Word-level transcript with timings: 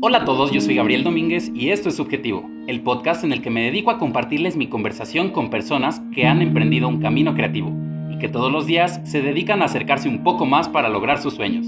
Hola 0.00 0.18
a 0.18 0.24
todos, 0.24 0.52
yo 0.52 0.60
soy 0.60 0.76
Gabriel 0.76 1.02
Domínguez 1.02 1.50
y 1.56 1.70
esto 1.70 1.88
es 1.88 1.96
Subjetivo, 1.96 2.48
el 2.68 2.82
podcast 2.82 3.24
en 3.24 3.32
el 3.32 3.42
que 3.42 3.50
me 3.50 3.64
dedico 3.64 3.90
a 3.90 3.98
compartirles 3.98 4.56
mi 4.56 4.68
conversación 4.68 5.30
con 5.30 5.50
personas 5.50 6.00
que 6.14 6.26
han 6.28 6.40
emprendido 6.40 6.86
un 6.86 7.00
camino 7.00 7.34
creativo 7.34 7.72
y 8.08 8.18
que 8.18 8.28
todos 8.28 8.52
los 8.52 8.66
días 8.66 9.00
se 9.02 9.22
dedican 9.22 9.60
a 9.60 9.64
acercarse 9.64 10.08
un 10.08 10.22
poco 10.22 10.46
más 10.46 10.68
para 10.68 10.88
lograr 10.88 11.18
sus 11.18 11.34
sueños. 11.34 11.66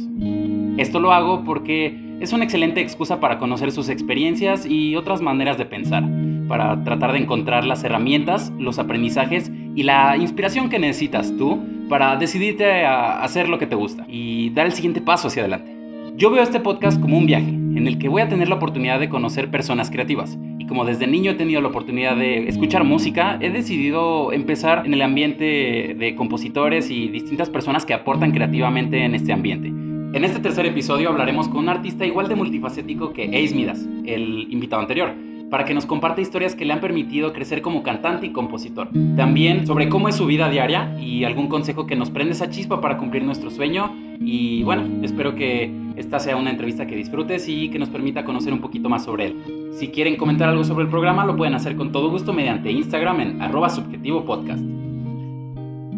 Esto 0.76 1.00
lo 1.00 1.12
hago 1.12 1.42
porque 1.42 1.98
es 2.20 2.32
una 2.32 2.44
excelente 2.44 2.80
excusa 2.80 3.18
para 3.18 3.40
conocer 3.40 3.72
sus 3.72 3.88
experiencias 3.88 4.64
y 4.64 4.94
otras 4.94 5.20
maneras 5.20 5.58
de 5.58 5.66
pensar, 5.66 6.04
para 6.46 6.84
tratar 6.84 7.14
de 7.14 7.18
encontrar 7.18 7.64
las 7.64 7.82
herramientas, 7.82 8.52
los 8.60 8.78
aprendizajes 8.78 9.50
y 9.74 9.82
la 9.82 10.16
inspiración 10.16 10.68
que 10.68 10.78
necesitas 10.78 11.36
tú 11.36 11.64
para 11.88 12.14
decidirte 12.14 12.84
a 12.84 13.24
hacer 13.24 13.48
lo 13.48 13.58
que 13.58 13.66
te 13.66 13.74
gusta 13.74 14.06
y 14.08 14.50
dar 14.50 14.66
el 14.66 14.72
siguiente 14.72 15.00
paso 15.00 15.26
hacia 15.26 15.42
adelante. 15.42 15.76
Yo 16.16 16.30
veo 16.30 16.44
este 16.44 16.60
podcast 16.60 17.00
como 17.00 17.18
un 17.18 17.26
viaje 17.26 17.63
en 17.76 17.86
el 17.86 17.98
que 17.98 18.08
voy 18.08 18.22
a 18.22 18.28
tener 18.28 18.48
la 18.48 18.56
oportunidad 18.56 19.00
de 19.00 19.08
conocer 19.08 19.50
personas 19.50 19.90
creativas. 19.90 20.38
Y 20.58 20.66
como 20.66 20.84
desde 20.84 21.06
niño 21.06 21.32
he 21.32 21.34
tenido 21.34 21.60
la 21.60 21.68
oportunidad 21.68 22.16
de 22.16 22.48
escuchar 22.48 22.84
música, 22.84 23.38
he 23.40 23.50
decidido 23.50 24.32
empezar 24.32 24.86
en 24.86 24.94
el 24.94 25.02
ambiente 25.02 25.94
de 25.98 26.14
compositores 26.16 26.90
y 26.90 27.08
distintas 27.08 27.50
personas 27.50 27.84
que 27.84 27.94
aportan 27.94 28.32
creativamente 28.32 29.04
en 29.04 29.14
este 29.14 29.32
ambiente. 29.32 29.68
En 29.68 30.24
este 30.24 30.38
tercer 30.38 30.66
episodio 30.66 31.08
hablaremos 31.08 31.48
con 31.48 31.58
un 31.58 31.68
artista 31.68 32.06
igual 32.06 32.28
de 32.28 32.36
multifacético 32.36 33.12
que 33.12 33.24
Ace 33.24 33.54
Midas, 33.54 33.84
el 34.06 34.46
invitado 34.50 34.80
anterior 34.80 35.14
para 35.54 35.64
que 35.64 35.74
nos 35.74 35.86
comparte 35.86 36.20
historias 36.20 36.56
que 36.56 36.64
le 36.64 36.72
han 36.72 36.80
permitido 36.80 37.32
crecer 37.32 37.62
como 37.62 37.84
cantante 37.84 38.26
y 38.26 38.30
compositor. 38.30 38.88
También 39.16 39.68
sobre 39.68 39.88
cómo 39.88 40.08
es 40.08 40.16
su 40.16 40.26
vida 40.26 40.48
diaria 40.48 40.96
y 40.98 41.22
algún 41.22 41.46
consejo 41.46 41.86
que 41.86 41.94
nos 41.94 42.10
prende 42.10 42.32
esa 42.32 42.50
chispa 42.50 42.80
para 42.80 42.96
cumplir 42.96 43.22
nuestro 43.22 43.50
sueño. 43.50 43.94
Y 44.18 44.64
bueno, 44.64 45.04
espero 45.04 45.36
que 45.36 45.70
esta 45.96 46.18
sea 46.18 46.36
una 46.36 46.50
entrevista 46.50 46.86
que 46.86 46.96
disfrutes 46.96 47.48
y 47.48 47.68
que 47.70 47.78
nos 47.78 47.88
permita 47.88 48.24
conocer 48.24 48.52
un 48.52 48.60
poquito 48.60 48.88
más 48.88 49.04
sobre 49.04 49.26
él. 49.26 49.70
Si 49.72 49.88
quieren 49.88 50.16
comentar 50.16 50.48
algo 50.48 50.64
sobre 50.64 50.84
el 50.84 50.90
programa, 50.90 51.24
lo 51.24 51.36
pueden 51.36 51.54
hacer 51.54 51.76
con 51.76 51.92
todo 51.92 52.10
gusto 52.10 52.32
mediante 52.32 52.70
Instagram 52.70 53.20
en 53.20 53.42
arroba 53.42 53.68
subjetivo 53.68 54.24
podcast. 54.24 54.62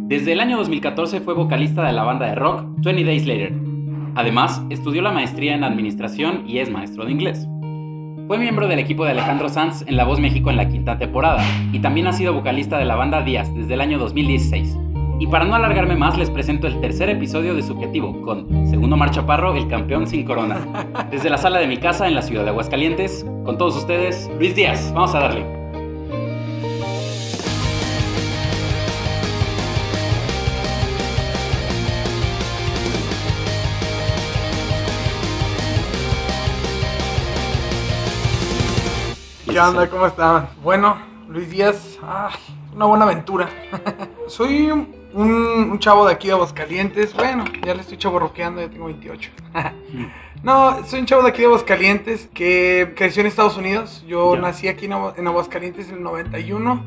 Desde 0.09 0.33
el 0.33 0.41
año 0.41 0.57
2014 0.59 1.21
fue 1.21 1.35
vocalista 1.35 1.85
de 1.85 1.93
la 1.93 2.05
banda 2.05 2.27
de 2.27 2.35
rock 2.35 2.65
20 2.79 3.05
Days 3.05 3.27
Later. 3.27 3.53
Además, 4.15 4.63
estudió 4.71 5.03
la 5.03 5.13
maestría 5.13 5.55
en 5.55 5.65
administración 5.65 6.45
y 6.47 6.59
es 6.59 6.71
maestro 6.71 7.05
de 7.05 7.13
inglés. 7.13 7.49
Fue 8.27 8.39
miembro 8.39 8.67
del 8.69 8.79
equipo 8.79 9.05
de 9.05 9.13
Alejandro 9.13 9.49
Sanz 9.49 9.83
en 9.87 9.97
La 9.97 10.05
Voz 10.05 10.21
México 10.21 10.51
en 10.51 10.57
la 10.57 10.69
quinta 10.69 10.99
temporada 10.99 11.45
y 11.73 11.81
también 11.81 12.07
ha 12.07 12.13
sido 12.13 12.35
vocalista 12.35 12.79
de 12.79 12.85
la 12.85 12.97
banda 12.97 13.23
Díaz 13.23 13.55
desde 13.55 13.75
el 13.75 13.81
año 13.81 13.99
2016. 13.99 14.86
Y 15.19 15.29
para 15.29 15.47
no 15.47 15.55
alargarme 15.55 15.97
más, 15.97 16.19
les 16.19 16.29
presento 16.29 16.67
el 16.67 16.79
tercer 16.81 17.09
episodio 17.09 17.55
de 17.55 17.63
Subjetivo 17.63 18.21
con 18.21 18.67
Segundo 18.69 18.99
Mar 18.99 19.11
Chaparro, 19.11 19.55
el 19.57 19.67
campeón 19.67 20.07
sin 20.07 20.27
corona. 20.27 20.59
Desde 21.11 21.31
la 21.31 21.39
sala 21.39 21.59
de 21.59 21.67
mi 21.67 21.79
casa 21.79 22.07
en 22.07 22.15
la 22.15 22.21
ciudad 22.21 22.45
de 22.45 22.51
Aguascalientes, 22.51 23.25
con 23.45 23.57
todos 23.57 23.77
ustedes, 23.77 24.31
Luis 24.39 24.55
Díaz. 24.55 24.93
Vamos 24.93 25.15
a 25.15 25.21
darle. 25.21 25.47
¿Qué 39.51 39.59
onda? 39.59 39.89
¿Cómo 39.89 40.07
están? 40.07 40.51
Bueno, 40.63 40.99
Luis 41.31 41.49
Díaz, 41.49 41.99
ay, 42.07 42.35
una 42.75 42.85
buena 42.85 43.07
aventura. 43.07 43.49
Soy 44.29 44.71
un, 45.17 45.33
un 45.71 45.79
chavo 45.79 46.07
de 46.07 46.13
aquí 46.13 46.29
de 46.29 46.35
Aguascalientes. 46.35 47.15
Bueno, 47.15 47.45
ya 47.65 47.75
le 47.75 47.81
estoy 47.81 47.97
chaborroqueando, 47.97 48.61
ya 48.61 48.69
tengo 48.71 48.87
28. 48.87 49.31
no, 50.43 50.85
soy 50.87 51.01
un 51.01 51.07
chavo 51.07 51.23
de 51.23 51.29
aquí 51.31 51.39
de 51.41 51.47
Aguascalientes 51.47 52.29
que 52.35 52.93
creció 52.97 53.21
en 53.23 53.27
Estados 53.27 53.57
Unidos. 53.57 54.05
Yo 54.07 54.37
nací 54.37 54.69
aquí 54.69 54.87
en, 54.87 54.93
en 55.17 55.27
Aguascalientes 55.27 55.89
en 55.89 55.97
el 55.97 56.03
91 56.03 56.85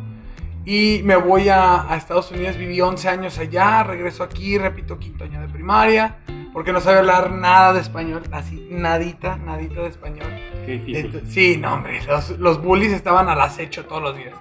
y 0.66 1.02
me 1.04 1.16
voy 1.16 1.50
a, 1.50 1.92
a 1.92 1.96
Estados 1.98 2.32
Unidos. 2.32 2.58
Viví 2.58 2.80
11 2.80 3.10
años 3.10 3.38
allá, 3.40 3.84
regreso 3.84 4.24
aquí, 4.24 4.58
repito 4.58 5.00
quinto 5.00 5.24
año 5.24 5.42
de 5.42 5.48
primaria. 5.48 6.18
Porque 6.52 6.74
no 6.74 6.82
sabía 6.82 7.00
hablar 7.00 7.32
nada 7.32 7.74
de 7.74 7.80
español, 7.80 8.24
así, 8.32 8.68
nadita, 8.72 9.38
nadita 9.38 9.82
de 9.84 9.88
español. 9.90 10.28
Qué 10.66 10.80
difícil. 10.80 11.14
Ent- 11.14 11.26
Sí, 11.28 11.58
no, 11.58 11.76
hombre, 11.76 12.02
los, 12.08 12.32
los 12.40 12.60
bullies 12.60 12.92
estaban 12.92 13.30
al 13.30 13.40
acecho 13.40 13.86
todos 13.86 14.02
los 14.02 14.18
días. 14.18 14.34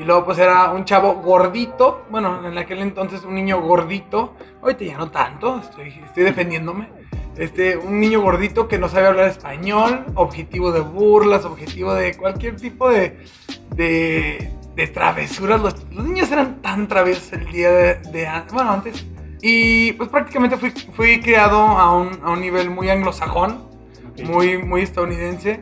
Y 0.00 0.04
luego, 0.04 0.24
pues 0.24 0.38
era 0.38 0.70
un 0.70 0.84
chavo 0.84 1.14
gordito, 1.16 2.06
bueno, 2.10 2.46
en 2.46 2.56
aquel 2.56 2.78
entonces 2.78 3.22
un 3.22 3.34
niño 3.34 3.60
gordito, 3.60 4.34
ahorita 4.62 4.84
ya 4.84 4.96
no 4.96 5.10
tanto, 5.10 5.58
estoy, 5.60 5.88
estoy 6.04 6.24
defendiéndome. 6.24 6.88
Este, 7.36 7.76
un 7.76 8.00
niño 8.00 8.20
gordito 8.20 8.66
que 8.66 8.78
no 8.78 8.88
sabía 8.88 9.08
hablar 9.08 9.26
español, 9.26 10.04
objetivo 10.14 10.72
de 10.72 10.80
burlas, 10.80 11.44
objetivo 11.44 11.94
de 11.94 12.16
cualquier 12.16 12.56
tipo 12.56 12.88
de, 12.88 13.18
de, 13.74 14.50
de 14.74 14.86
travesuras. 14.88 15.60
Los, 15.60 15.74
los 15.92 16.04
niños 16.04 16.30
eran 16.32 16.60
tan 16.62 16.88
traviesos 16.88 17.32
el 17.34 17.46
día 17.52 17.70
de, 17.70 17.94
de 18.10 18.28
bueno, 18.52 18.72
antes. 18.72 19.06
Y 19.42 19.92
pues 19.92 20.08
prácticamente 20.10 20.56
fui, 20.56 20.70
fui 20.70 21.20
criado 21.20 21.58
a 21.58 21.96
un, 21.96 22.20
a 22.22 22.30
un 22.30 22.40
nivel 22.40 22.70
muy 22.70 22.90
anglosajón 22.90 23.68
Ok. 24.10 24.20
muy, 24.24 24.58
muy 24.58 24.82
estadounidense. 24.82 25.60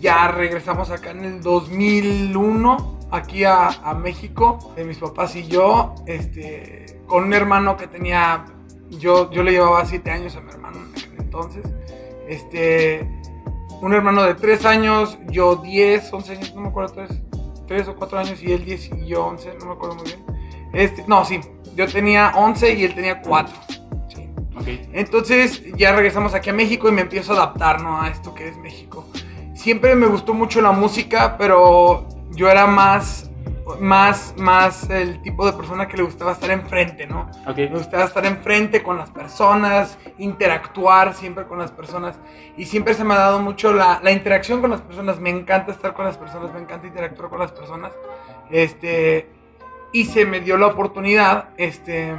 Ya 0.00 0.28
regresamos 0.28 0.90
acá 0.90 1.12
en 1.12 1.24
el 1.24 1.40
2001, 1.42 2.93
aquí 3.14 3.44
a, 3.44 3.68
a 3.68 3.94
México, 3.94 4.72
de 4.76 4.84
mis 4.84 4.98
papás 4.98 5.36
y 5.36 5.46
yo, 5.46 5.94
este, 6.06 7.00
con 7.06 7.24
un 7.24 7.34
hermano 7.34 7.76
que 7.76 7.86
tenía, 7.86 8.44
yo, 8.90 9.30
yo 9.30 9.42
le 9.42 9.52
llevaba 9.52 9.84
7 9.84 10.10
años 10.10 10.36
a 10.36 10.40
mi 10.40 10.50
hermano 10.50 10.78
en 10.78 10.90
aquel 10.90 11.20
entonces, 11.20 11.64
este, 12.28 13.08
un 13.80 13.92
hermano 13.92 14.22
de 14.22 14.34
3 14.34 14.64
años, 14.66 15.18
yo 15.28 15.56
10, 15.56 16.12
11 16.12 16.32
años, 16.32 16.54
no 16.54 16.62
me 16.62 16.68
acuerdo, 16.68 16.94
3, 16.94 17.10
3 17.66 17.88
o 17.88 17.96
4 17.96 18.18
años 18.18 18.42
y 18.42 18.52
él 18.52 18.64
10 18.64 18.90
y 18.98 19.06
yo 19.06 19.26
11, 19.26 19.54
no 19.58 19.66
me 19.66 19.72
acuerdo 19.72 19.96
muy 19.96 20.04
bien. 20.06 20.24
Este, 20.72 21.04
no, 21.06 21.24
sí, 21.24 21.40
yo 21.76 21.86
tenía 21.86 22.32
11 22.36 22.74
y 22.74 22.84
él 22.84 22.94
tenía 22.94 23.20
4. 23.20 23.54
Sí. 24.14 24.28
Ok. 24.56 24.66
Entonces 24.92 25.62
ya 25.76 25.92
regresamos 25.94 26.34
aquí 26.34 26.50
a 26.50 26.52
México 26.52 26.88
y 26.88 26.92
me 26.92 27.02
empiezo 27.02 27.32
a 27.32 27.36
adaptar 27.36 27.82
¿no? 27.82 28.00
a 28.00 28.08
esto 28.08 28.34
que 28.34 28.48
es 28.48 28.56
México. 28.58 29.06
Siempre 29.54 29.94
me 29.94 30.06
gustó 30.06 30.34
mucho 30.34 30.60
la 30.60 30.72
música, 30.72 31.36
pero 31.38 32.08
yo 32.34 32.50
era 32.50 32.66
más, 32.66 33.30
más, 33.80 34.34
más 34.36 34.88
el 34.90 35.22
tipo 35.22 35.46
de 35.46 35.52
persona 35.52 35.88
que 35.88 35.96
le 35.96 36.02
gustaba 36.02 36.32
estar 36.32 36.50
enfrente, 36.50 37.06
¿no? 37.06 37.30
Ok. 37.46 37.56
Me 37.56 37.68
gustaba 37.68 38.04
estar 38.04 38.26
enfrente 38.26 38.82
con 38.82 38.96
las 38.96 39.10
personas, 39.10 39.98
interactuar 40.18 41.14
siempre 41.14 41.46
con 41.46 41.58
las 41.58 41.70
personas. 41.70 42.18
Y 42.56 42.66
siempre 42.66 42.94
se 42.94 43.04
me 43.04 43.14
ha 43.14 43.18
dado 43.18 43.40
mucho 43.40 43.72
la, 43.72 44.00
la 44.02 44.12
interacción 44.12 44.60
con 44.60 44.70
las 44.70 44.80
personas. 44.80 45.18
Me 45.20 45.30
encanta 45.30 45.72
estar 45.72 45.94
con 45.94 46.04
las 46.04 46.16
personas, 46.16 46.52
me 46.52 46.60
encanta 46.60 46.86
interactuar 46.86 47.30
con 47.30 47.38
las 47.38 47.52
personas. 47.52 47.92
Este, 48.50 49.28
y 49.92 50.04
se 50.04 50.26
me 50.26 50.40
dio 50.40 50.56
la 50.56 50.66
oportunidad, 50.66 51.50
este, 51.56 52.14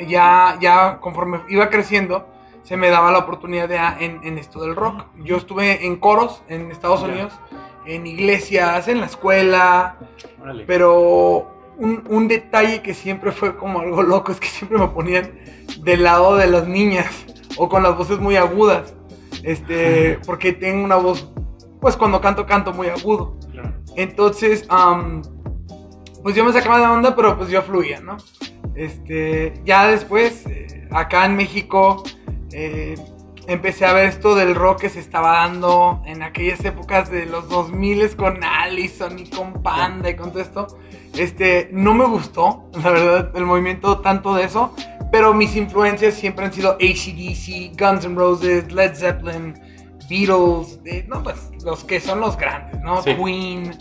ya, 0.00 0.56
ya 0.60 0.98
conforme 0.98 1.42
iba 1.48 1.68
creciendo, 1.68 2.26
se 2.62 2.76
me 2.76 2.90
daba 2.90 3.12
la 3.12 3.18
oportunidad 3.18 3.68
de, 3.68 3.76
en, 4.04 4.20
en 4.24 4.38
esto 4.38 4.60
del 4.60 4.74
rock. 4.74 5.04
Yo 5.16 5.36
estuve 5.36 5.86
en 5.86 5.96
coros 5.96 6.42
en 6.48 6.70
Estados. 6.70 7.02
Unidos, 7.02 7.38
en 7.88 8.06
iglesias, 8.06 8.86
en 8.88 9.00
la 9.00 9.06
escuela, 9.06 9.96
Órale. 10.40 10.64
pero 10.66 11.72
un, 11.78 12.04
un 12.08 12.28
detalle 12.28 12.82
que 12.82 12.92
siempre 12.94 13.32
fue 13.32 13.56
como 13.56 13.80
algo 13.80 14.02
loco 14.02 14.30
es 14.30 14.38
que 14.38 14.48
siempre 14.48 14.78
me 14.78 14.88
ponían 14.88 15.32
del 15.80 16.02
lado 16.02 16.36
de 16.36 16.46
las 16.48 16.68
niñas 16.68 17.06
o 17.56 17.68
con 17.68 17.82
las 17.82 17.96
voces 17.96 18.18
muy 18.18 18.36
agudas. 18.36 18.94
Este, 19.42 20.18
porque 20.26 20.52
tengo 20.52 20.84
una 20.84 20.96
voz, 20.96 21.32
pues 21.80 21.96
cuando 21.96 22.20
canto, 22.20 22.44
canto 22.44 22.72
muy 22.72 22.88
agudo. 22.88 23.36
Claro. 23.50 23.72
Entonces, 23.96 24.66
pues 26.22 26.34
yo 26.34 26.44
me 26.44 26.52
sacaba 26.52 26.80
de 26.80 26.86
onda, 26.86 27.16
pero 27.16 27.36
pues 27.38 27.48
yo 27.48 27.62
fluía, 27.62 28.00
¿no? 28.00 28.16
Este, 28.74 29.54
ya 29.64 29.88
después, 29.88 30.46
eh, 30.46 30.86
acá 30.90 31.24
en 31.24 31.36
México, 31.36 32.02
eh, 32.52 32.96
empecé 33.48 33.86
a 33.86 33.94
ver 33.94 34.06
esto 34.06 34.36
del 34.36 34.54
rock 34.54 34.82
que 34.82 34.90
se 34.90 35.00
estaba 35.00 35.38
dando 35.38 36.02
en 36.06 36.22
aquellas 36.22 36.62
épocas 36.64 37.10
de 37.10 37.26
los 37.26 37.48
2000 37.48 38.14
con 38.14 38.44
Allison 38.44 39.18
y 39.18 39.28
con 39.28 39.54
Panda 39.62 40.10
y 40.10 40.16
con 40.16 40.30
todo 40.30 40.42
esto. 40.42 40.78
Este, 41.14 41.70
no 41.72 41.94
me 41.94 42.04
gustó, 42.04 42.70
la 42.82 42.90
verdad, 42.90 43.32
el 43.34 43.46
movimiento 43.46 44.00
tanto 44.00 44.34
de 44.34 44.44
eso, 44.44 44.74
pero 45.10 45.32
mis 45.32 45.56
influencias 45.56 46.14
siempre 46.14 46.44
han 46.44 46.52
sido 46.52 46.72
ACDC, 46.72 47.76
Guns 47.76 48.04
N' 48.04 48.14
Roses, 48.14 48.70
Led 48.70 48.94
Zeppelin, 48.94 49.54
Beatles, 50.08 50.78
eh, 50.84 51.06
no, 51.08 51.22
pues 51.22 51.50
los 51.64 51.84
que 51.84 52.00
son 52.00 52.20
los 52.20 52.36
grandes, 52.36 52.80
¿no? 52.82 53.02
Sí. 53.02 53.14
Queen, 53.14 53.74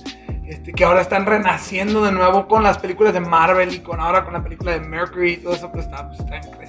este, 0.46 0.72
que 0.72 0.86
ahora 0.86 1.02
están 1.02 1.26
renaciendo 1.26 2.04
de 2.06 2.14
nuevo 2.14 2.48
con 2.48 2.64
las 2.64 2.78
películas 2.78 3.14
de 3.14 3.20
Marvel 3.20 3.74
y 3.74 3.80
con 3.80 4.00
ahora 4.00 4.24
con 4.24 4.34
la 4.34 4.42
película 4.42 4.72
de 4.72 4.80
Mercury 4.80 5.34
y 5.34 5.38
todo 5.38 5.54
eso, 5.54 5.70
pues, 5.72 5.86
está, 5.86 6.08
pues, 6.08 6.20
¿no? 6.20 6.67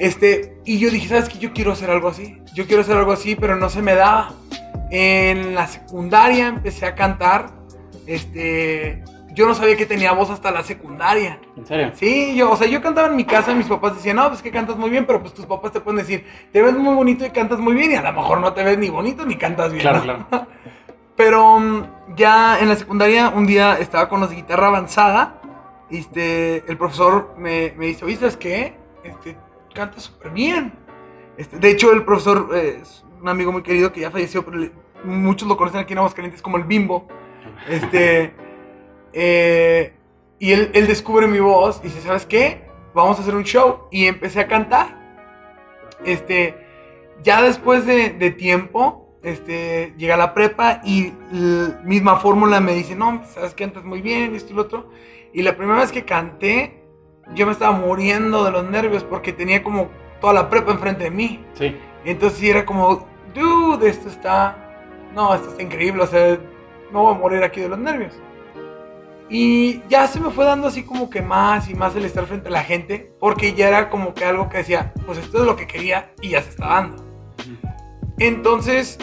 Este, 0.00 0.56
y 0.64 0.78
yo 0.78 0.90
dije, 0.90 1.08
¿sabes 1.08 1.28
qué? 1.28 1.38
Yo 1.38 1.52
quiero 1.52 1.72
hacer 1.72 1.90
algo 1.90 2.08
así. 2.08 2.38
Yo 2.54 2.66
quiero 2.66 2.80
hacer 2.80 2.96
algo 2.96 3.12
así, 3.12 3.36
pero 3.36 3.56
no 3.56 3.68
se 3.68 3.82
me 3.82 3.94
daba. 3.94 4.32
En 4.90 5.54
la 5.54 5.66
secundaria 5.66 6.48
empecé 6.48 6.86
a 6.86 6.94
cantar. 6.94 7.50
Este, 8.06 9.04
yo 9.34 9.46
no 9.46 9.54
sabía 9.54 9.76
que 9.76 9.84
tenía 9.84 10.12
voz 10.12 10.30
hasta 10.30 10.50
la 10.52 10.62
secundaria. 10.64 11.38
¿En 11.54 11.66
serio? 11.66 11.92
Sí, 11.94 12.34
yo, 12.34 12.50
o 12.50 12.56
sea, 12.56 12.66
yo 12.66 12.80
cantaba 12.80 13.08
en 13.08 13.16
mi 13.16 13.24
casa 13.24 13.52
y 13.52 13.56
mis 13.56 13.66
papás 13.66 13.94
decían, 13.94 14.16
no, 14.16 14.28
pues 14.28 14.40
que 14.40 14.50
cantas 14.50 14.76
muy 14.78 14.88
bien, 14.88 15.04
pero 15.04 15.20
pues 15.20 15.34
tus 15.34 15.44
papás 15.44 15.72
te 15.72 15.80
pueden 15.80 15.98
decir, 15.98 16.26
te 16.50 16.62
ves 16.62 16.72
muy 16.72 16.94
bonito 16.94 17.26
y 17.26 17.30
cantas 17.30 17.58
muy 17.58 17.74
bien, 17.74 17.92
y 17.92 17.94
a 17.94 18.02
lo 18.02 18.12
mejor 18.14 18.40
no 18.40 18.54
te 18.54 18.64
ves 18.64 18.78
ni 18.78 18.88
bonito 18.88 19.26
ni 19.26 19.36
cantas 19.36 19.70
bien. 19.70 19.82
Claro, 19.82 19.98
¿no? 19.98 20.26
claro. 20.26 20.46
Pero 21.16 21.60
mm, 21.60 22.16
ya 22.16 22.58
en 22.58 22.70
la 22.70 22.76
secundaria, 22.76 23.28
un 23.28 23.46
día 23.46 23.76
estaba 23.78 24.08
con 24.08 24.20
los 24.20 24.30
de 24.30 24.36
guitarra 24.36 24.68
avanzada. 24.68 25.34
Este, 25.90 26.64
el 26.66 26.78
profesor 26.78 27.34
me, 27.36 27.74
me 27.76 27.86
dice, 27.86 28.06
oye, 28.06 28.16
¿sabes 28.16 28.38
qué? 28.38 28.74
Este, 29.04 29.36
cantas 29.74 30.04
súper 30.04 30.30
bien. 30.30 30.72
Este, 31.36 31.58
de 31.58 31.70
hecho, 31.70 31.92
el 31.92 32.04
profesor 32.04 32.50
eh, 32.54 32.78
es 32.82 33.04
un 33.20 33.28
amigo 33.28 33.52
muy 33.52 33.62
querido 33.62 33.92
que 33.92 34.00
ya 34.00 34.10
falleció, 34.10 34.44
pero 34.44 34.58
le- 34.58 34.72
muchos 35.04 35.48
lo 35.48 35.56
conocen 35.56 35.80
aquí 35.80 35.92
en 35.92 35.98
Aguascalientes 35.98 36.42
como 36.42 36.56
el 36.56 36.64
Bimbo. 36.64 37.08
Este, 37.68 38.34
eh, 39.12 39.94
y 40.38 40.52
él, 40.52 40.70
él 40.74 40.86
descubre 40.86 41.26
mi 41.26 41.40
voz 41.40 41.80
y 41.82 41.88
dice, 41.88 42.00
¿sabes 42.00 42.26
qué? 42.26 42.66
Vamos 42.94 43.18
a 43.18 43.22
hacer 43.22 43.34
un 43.34 43.44
show. 43.44 43.88
Y 43.90 44.06
empecé 44.06 44.40
a 44.40 44.48
cantar. 44.48 44.98
Este, 46.04 46.54
ya 47.22 47.42
después 47.42 47.86
de, 47.86 48.10
de 48.10 48.30
tiempo, 48.30 49.18
este, 49.22 49.94
llega 49.98 50.16
la 50.16 50.32
prepa 50.32 50.80
y 50.84 51.12
la 51.30 51.80
misma 51.84 52.16
fórmula 52.16 52.60
me 52.60 52.72
dice, 52.74 52.94
no, 52.96 53.22
sabes 53.26 53.54
que 53.54 53.64
cantas 53.64 53.84
muy 53.84 54.00
bien, 54.00 54.34
esto 54.34 54.52
y 54.52 54.56
lo 54.56 54.62
otro. 54.62 54.90
Y 55.32 55.42
la 55.42 55.56
primera 55.56 55.80
vez 55.80 55.92
que 55.92 56.04
canté, 56.04 56.79
yo 57.34 57.46
me 57.46 57.52
estaba 57.52 57.72
muriendo 57.72 58.44
de 58.44 58.50
los 58.50 58.64
nervios 58.68 59.04
porque 59.04 59.32
tenía 59.32 59.62
como 59.62 59.88
toda 60.20 60.32
la 60.32 60.50
prepa 60.50 60.72
enfrente 60.72 61.04
de 61.04 61.10
mí. 61.10 61.44
Sí. 61.54 61.76
Entonces 62.04 62.42
era 62.42 62.64
como, 62.64 63.06
dude, 63.34 63.88
esto 63.88 64.08
está, 64.08 64.56
no, 65.14 65.34
esto 65.34 65.50
está 65.50 65.62
increíble, 65.62 66.02
o 66.02 66.06
sea, 66.06 66.38
no 66.92 67.02
voy 67.02 67.14
a 67.14 67.18
morir 67.18 67.42
aquí 67.42 67.60
de 67.60 67.68
los 67.68 67.78
nervios. 67.78 68.14
Y 69.28 69.80
ya 69.88 70.08
se 70.08 70.18
me 70.18 70.30
fue 70.30 70.44
dando 70.44 70.66
así 70.66 70.82
como 70.82 71.08
que 71.08 71.22
más 71.22 71.70
y 71.70 71.74
más 71.74 71.94
el 71.94 72.04
estar 72.04 72.26
frente 72.26 72.48
a 72.48 72.50
la 72.50 72.64
gente, 72.64 73.12
porque 73.20 73.54
ya 73.54 73.68
era 73.68 73.88
como 73.88 74.12
que 74.12 74.24
algo 74.24 74.48
que 74.48 74.58
decía, 74.58 74.92
pues 75.06 75.18
esto 75.18 75.38
es 75.38 75.46
lo 75.46 75.54
que 75.54 75.68
quería 75.68 76.12
y 76.20 76.30
ya 76.30 76.42
se 76.42 76.50
está 76.50 76.66
dando. 76.66 77.04
Entonces, 78.18 78.98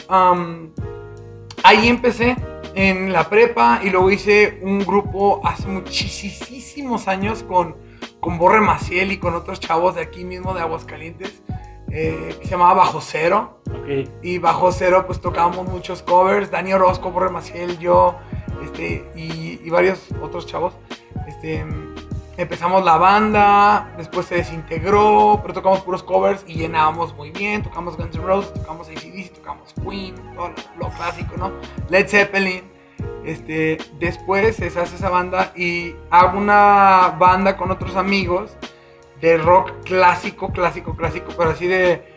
ahí 1.63 1.87
empecé 1.87 2.35
en 2.75 3.13
la 3.13 3.29
prepa 3.29 3.79
y 3.83 3.89
luego 3.89 4.11
hice 4.11 4.59
un 4.61 4.79
grupo 4.79 5.41
hace 5.45 5.67
muchísimos 5.67 7.07
años 7.07 7.43
con, 7.43 7.75
con 8.19 8.37
Borre 8.37 8.61
Maciel 8.61 9.11
y 9.11 9.17
con 9.17 9.35
otros 9.35 9.59
chavos 9.59 9.95
de 9.95 10.01
aquí 10.01 10.23
mismo 10.25 10.53
de 10.53 10.61
Aguascalientes, 10.61 11.41
eh, 11.89 12.35
que 12.39 12.45
se 12.45 12.51
llamaba 12.51 12.73
Bajo 12.73 13.01
Cero. 13.01 13.61
Ok. 13.69 14.09
Y 14.21 14.39
bajo 14.39 14.71
cero, 14.71 15.03
pues 15.05 15.21
tocábamos 15.21 15.67
muchos 15.67 16.01
covers. 16.01 16.51
Dani 16.51 16.73
Orozco, 16.73 17.11
Borre 17.11 17.29
Maciel, 17.29 17.77
yo, 17.79 18.15
este, 18.63 19.09
y, 19.15 19.59
y 19.63 19.69
varios 19.69 20.07
otros 20.21 20.45
chavos. 20.45 20.73
Este, 21.27 21.65
empezamos 22.37 22.83
la 22.83 22.97
banda, 22.97 23.93
después 23.97 24.25
se 24.25 24.35
desintegró, 24.35 25.39
pero 25.41 25.53
tocamos 25.53 25.81
puros 25.81 26.03
covers 26.03 26.43
y 26.47 26.55
llenábamos 26.55 27.15
muy 27.15 27.31
bien. 27.31 27.63
Tocamos 27.63 27.97
Guns 27.97 28.15
N' 28.15 28.23
Roses, 28.23 28.53
tocamos 28.53 28.87
ACDC, 28.89 29.33
tocamos 29.33 29.73
Queen, 29.73 30.15
todo 30.35 30.49
lo, 30.49 30.87
lo 30.87 30.89
clásico, 30.95 31.35
¿no? 31.37 31.51
Led 31.89 32.07
Zeppelin. 32.07 32.76
Este, 33.25 33.77
después 33.99 34.55
se 34.55 34.65
deshace 34.65 34.95
esa 34.95 35.09
banda 35.09 35.51
y 35.55 35.95
hago 36.09 36.37
una 36.37 37.15
banda 37.19 37.57
con 37.57 37.71
otros 37.71 37.95
amigos 37.95 38.55
de 39.21 39.37
rock 39.37 39.71
clásico, 39.83 40.51
clásico, 40.51 40.95
clásico, 40.95 41.33
pero 41.37 41.49
así 41.49 41.67
de 41.67 42.15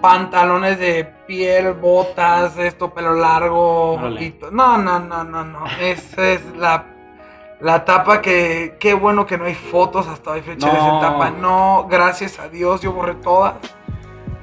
pantalones 0.00 0.78
de 0.78 1.04
piel, 1.26 1.72
botas, 1.74 2.56
esto, 2.58 2.92
pelo 2.94 3.14
largo. 3.14 3.98
Y 4.18 4.34
no, 4.52 4.78
no, 4.78 4.98
no, 5.00 5.24
no, 5.24 5.44
no. 5.44 5.64
Esa 5.80 6.28
es 6.32 6.40
la, 6.56 6.86
la 7.60 7.76
etapa 7.76 8.22
que, 8.22 8.76
qué 8.78 8.94
bueno 8.94 9.26
que 9.26 9.36
no 9.38 9.44
hay 9.44 9.54
fotos 9.54 10.06
hasta 10.06 10.30
hoy 10.32 10.40
fecha 10.42 10.70
de 10.70 10.76
esa 10.76 10.86
No. 10.88 10.98
etapa. 10.98 11.30
No, 11.30 11.86
gracias 11.90 12.38
a 12.38 12.48
Dios, 12.48 12.80
yo 12.80 12.92
borré 12.92 13.14
todas. 13.16 13.54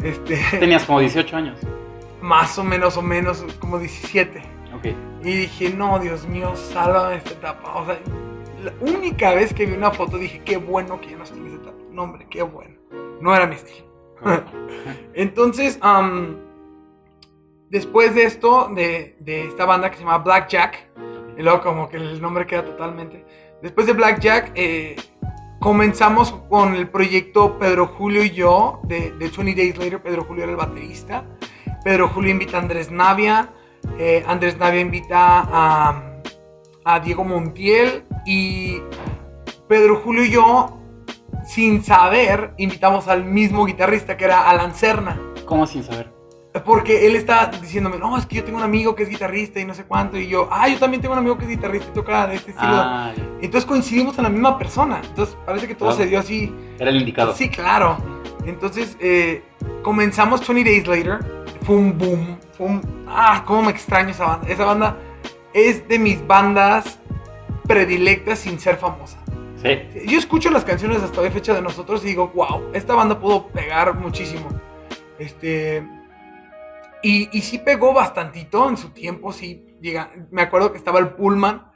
Este, 0.04 0.38
Tenías 0.60 0.84
como 0.86 1.00
18 1.00 1.36
años. 1.38 1.60
más 2.22 2.58
o 2.60 2.64
menos, 2.64 2.98
o 2.98 3.02
menos, 3.02 3.44
como 3.60 3.80
17. 3.80 4.44
Y 4.90 5.34
dije, 5.34 5.70
no, 5.70 6.00
Dios 6.00 6.28
mío, 6.28 6.56
sálvame 6.56 7.16
esta 7.16 7.32
etapa. 7.32 7.76
O 7.76 7.86
sea, 7.86 8.00
la 8.64 8.74
única 8.82 9.34
vez 9.34 9.54
que 9.54 9.66
vi 9.66 9.74
una 9.74 9.92
foto 9.92 10.18
dije, 10.18 10.42
qué 10.44 10.58
bueno 10.58 11.00
que 11.00 11.12
ya 11.12 11.18
no 11.18 11.24
estoy 11.24 11.40
en 11.40 11.48
esa 11.48 11.56
etapa. 11.56 11.78
No, 11.92 12.04
hombre, 12.04 12.28
qué 12.30 12.44
bueno. 12.44 12.76
No 13.22 13.36
era 13.36 13.48
mi 13.48 13.56
estilo. 13.56 13.88
Entonces, 15.14 15.80
después 17.70 18.16
de 18.16 18.24
esto, 18.24 18.70
de, 18.74 19.16
de 19.20 19.48
esta 19.48 19.66
banda 19.66 19.90
que 19.90 19.98
se 19.98 20.04
llama 20.04 20.18
Blackjack, 20.20 20.90
y 21.38 21.42
luego 21.42 21.62
como 21.62 21.90
que 21.90 21.98
el 21.98 22.22
nombre 22.22 22.46
queda 22.46 22.66
totalmente. 22.66 23.26
Después 23.62 23.88
de 23.88 23.94
Blackjack, 23.94 24.52
eh, 24.56 24.96
comenzamos 25.60 26.34
con 26.50 26.76
el 26.76 26.90
proyecto 26.90 27.58
Pedro 27.58 27.88
Julio 27.88 28.24
y 28.24 28.32
yo, 28.32 28.82
de, 28.84 29.12
de 29.12 29.30
20 29.30 29.56
Days 29.56 29.78
Later. 29.78 30.02
Pedro 30.02 30.26
Julio 30.26 30.44
era 30.44 30.52
el 30.52 30.58
baterista. 30.58 31.24
Pedro 31.84 32.10
Julio 32.10 32.32
invita 32.32 32.58
a 32.58 32.62
Andrés 32.62 32.92
Navia. 32.92 33.50
Eh, 33.98 34.24
Andrés 34.28 34.58
Navia 34.58 34.82
invita 34.82 35.48
a, 35.52 36.04
a 36.86 37.00
Diego 37.00 37.24
Montiel. 37.24 38.04
Y 38.26 38.78
Pedro 39.68 39.98
Julio 40.04 40.24
y 40.26 40.32
yo, 40.32 40.80
sin 41.46 41.84
saber, 41.84 42.54
invitamos 42.58 43.08
al 43.08 43.26
mismo 43.26 43.66
guitarrista 43.66 44.16
que 44.18 44.26
era 44.26 44.50
Alan 44.50 44.74
Serna. 44.74 45.20
¿Cómo 45.46 45.68
sin 45.68 45.84
saber? 45.84 46.12
Porque 46.66 47.08
él 47.08 47.16
está 47.16 47.48
diciéndome, 47.48 47.98
no, 47.98 48.16
es 48.16 48.28
que 48.28 48.36
yo 48.36 48.44
tengo 48.44 48.60
un 48.60 48.64
amigo 48.64 48.94
que 48.96 49.04
es 49.04 49.10
guitarrista 49.10 49.60
y 49.60 49.66
no 49.66 49.74
sé 49.74 49.86
cuánto. 49.86 50.18
Y 50.20 50.28
yo, 50.28 50.48
ah, 50.52 50.68
yo 50.70 50.78
también 50.78 51.02
tengo 51.02 51.14
un 51.14 51.20
amigo 51.20 51.36
que 51.36 51.46
es 51.46 51.50
guitarrista 51.50 51.88
y 51.90 51.94
toca 51.94 52.28
de 52.28 52.36
este 52.36 52.52
estilo. 52.52 52.74
Ah. 52.76 53.12
Entonces 53.42 53.66
coincidimos 53.66 54.16
en 54.20 54.24
la 54.26 54.30
misma 54.30 54.56
persona. 54.58 55.02
Entonces 55.04 55.36
parece 55.48 55.68
que 55.68 55.74
todo 55.74 55.90
Claro. 55.90 56.04
se 56.04 56.10
dio 56.10 56.20
así. 56.20 56.54
era 56.80 56.92
el 56.92 56.98
indicado. 56.98 57.34
Sí, 57.34 57.50
claro. 57.50 57.98
Entonces 58.46 58.96
eh, 59.00 59.44
comenzamos 59.82 60.48
20 60.48 60.64
Days 60.70 60.88
Later. 60.88 61.43
Fue 61.64 61.76
un 61.76 61.98
boom. 61.98 62.38
Fue 62.58 62.68
un... 62.68 63.06
Ah, 63.08 63.44
cómo 63.46 63.64
me 63.64 63.72
extraño 63.72 64.10
esa 64.10 64.26
banda. 64.26 64.48
Esa 64.48 64.66
banda 64.66 64.98
es 65.54 65.88
de 65.88 66.00
mis 66.00 66.26
bandas 66.26 67.00
predilectas 67.68 68.40
sin 68.40 68.60
ser 68.60 68.78
famosa. 68.78 69.20
Sí. 69.62 69.80
Yo 70.08 70.18
escucho 70.18 70.50
las 70.50 70.66
canciones 70.66 71.02
hasta 71.02 71.22
hoy 71.22 71.30
fecha 71.30 71.54
de 71.54 71.62
nosotros 71.62 72.04
y 72.04 72.08
digo, 72.08 72.32
wow, 72.36 72.72
esta 72.74 72.96
banda 72.96 73.20
pudo 73.20 73.48
pegar 73.48 73.96
muchísimo. 73.96 74.50
Este. 75.18 75.88
Y, 77.02 77.30
y 77.38 77.42
sí 77.42 77.60
pegó 77.60 77.94
bastantito 77.94 78.68
en 78.68 78.78
su 78.78 78.90
tiempo, 78.90 79.32
sí. 79.32 79.66
Llega, 79.82 80.12
me 80.32 80.42
acuerdo 80.42 80.72
que 80.72 80.78
estaba 80.78 81.00
el 81.00 81.10
Pullman 81.10 81.72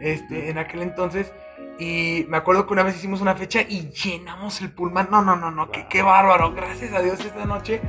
este, 0.00 0.50
en 0.50 0.58
aquel 0.58 0.82
entonces. 0.82 1.32
Y 1.78 2.26
me 2.28 2.36
acuerdo 2.36 2.66
que 2.66 2.74
una 2.74 2.82
vez 2.84 2.96
hicimos 2.96 3.20
una 3.20 3.34
fecha 3.34 3.62
y 3.62 3.90
llenamos 3.90 4.60
el 4.60 4.70
Pullman. 4.72 5.08
No, 5.10 5.22
no, 5.22 5.34
no, 5.34 5.50
no, 5.50 5.70
qué, 5.70 5.86
qué 5.88 6.02
bárbaro. 6.02 6.52
Gracias 6.52 6.92
a 6.92 7.00
Dios 7.00 7.18
esta 7.24 7.44
noche. 7.44 7.80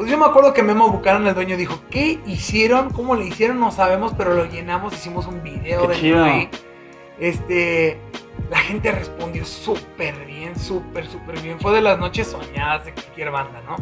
Pues 0.00 0.10
yo 0.10 0.16
me 0.16 0.24
acuerdo 0.24 0.54
que 0.54 0.62
Memo 0.62 0.88
Buchanan, 0.88 1.26
el 1.26 1.34
dueño, 1.34 1.58
dijo, 1.58 1.78
¿qué 1.90 2.20
hicieron? 2.24 2.88
¿Cómo 2.88 3.14
le 3.16 3.26
hicieron? 3.26 3.60
No 3.60 3.70
sabemos, 3.70 4.14
pero 4.16 4.32
lo 4.32 4.46
llenamos, 4.46 4.94
hicimos 4.94 5.26
un 5.26 5.42
video 5.42 5.82
Qué 5.82 5.88
de 5.88 5.94
chido. 6.00 6.24
ahí. 6.24 6.48
Este, 7.18 7.98
la 8.48 8.56
gente 8.60 8.92
respondió 8.92 9.44
súper 9.44 10.14
bien, 10.24 10.58
súper, 10.58 11.06
súper 11.06 11.38
bien. 11.42 11.60
Fue 11.60 11.74
de 11.74 11.82
las 11.82 11.98
noches 11.98 12.28
soñadas 12.28 12.86
de 12.86 12.94
cualquier 12.94 13.30
banda, 13.30 13.60
¿no? 13.66 13.76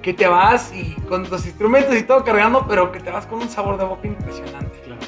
Que 0.00 0.14
te 0.14 0.26
vas 0.26 0.72
y 0.74 0.94
con 1.10 1.28
los 1.28 1.44
instrumentos 1.44 1.94
y 1.94 2.04
todo 2.04 2.24
cargando, 2.24 2.64
pero 2.66 2.90
que 2.90 3.00
te 3.00 3.10
vas 3.10 3.26
con 3.26 3.40
un 3.40 3.50
sabor 3.50 3.76
de 3.76 3.84
boca 3.84 4.06
impresionante. 4.06 4.80
Claro. 4.82 5.02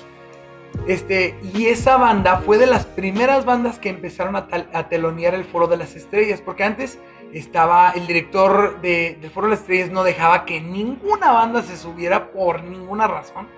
Este, 0.87 1.35
y 1.55 1.69
esa 1.69 1.97
banda 1.97 2.43
fue 2.45 2.59
de 2.59 2.67
las 2.67 2.85
primeras 2.85 3.47
bandas 3.47 3.79
que 3.79 3.89
empezaron 3.89 4.37
a, 4.37 4.49
tal- 4.49 4.69
a 4.75 4.91
telonear 4.91 5.33
el 5.35 5.45
Foro 5.45 5.67
de 5.67 5.79
las 5.79 5.97
Estrellas, 5.97 6.43
porque 6.45 6.65
antes 6.65 6.99
estaba 7.33 7.91
el 7.93 8.07
director 8.07 8.81
de- 8.81 9.19
del 9.21 9.31
Foro 9.31 9.47
de 9.47 9.53
las 9.53 9.61
Estrellas, 9.61 9.91
no 9.91 10.05
dejaba 10.05 10.45
que 10.45 10.61
ninguna 10.61 11.33
banda 11.33 11.63
se 11.63 11.77
subiera 11.77 12.31
por 12.33 12.63
ninguna 12.63 13.07
razón. 13.09 13.49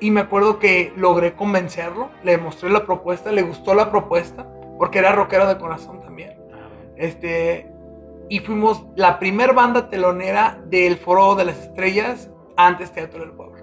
Y 0.00 0.10
me 0.10 0.20
acuerdo 0.22 0.58
que 0.58 0.92
logré 0.96 1.34
convencerlo, 1.34 2.10
le 2.22 2.36
mostré 2.38 2.68
la 2.70 2.84
propuesta, 2.84 3.30
le 3.32 3.42
gustó 3.42 3.74
la 3.74 3.90
propuesta, 3.90 4.46
porque 4.78 4.98
era 4.98 5.12
rockero 5.12 5.46
de 5.46 5.56
corazón 5.58 6.00
también. 6.00 6.34
Este, 6.96 7.70
y 8.28 8.40
fuimos 8.40 8.84
la 8.96 9.18
primer 9.18 9.54
banda 9.54 9.88
telonera 9.88 10.58
del 10.66 10.96
Foro 10.96 11.34
de 11.34 11.44
las 11.44 11.58
Estrellas, 11.58 12.30
antes 12.56 12.92
Teatro 12.92 13.20
del 13.20 13.30
Pueblo. 13.32 13.62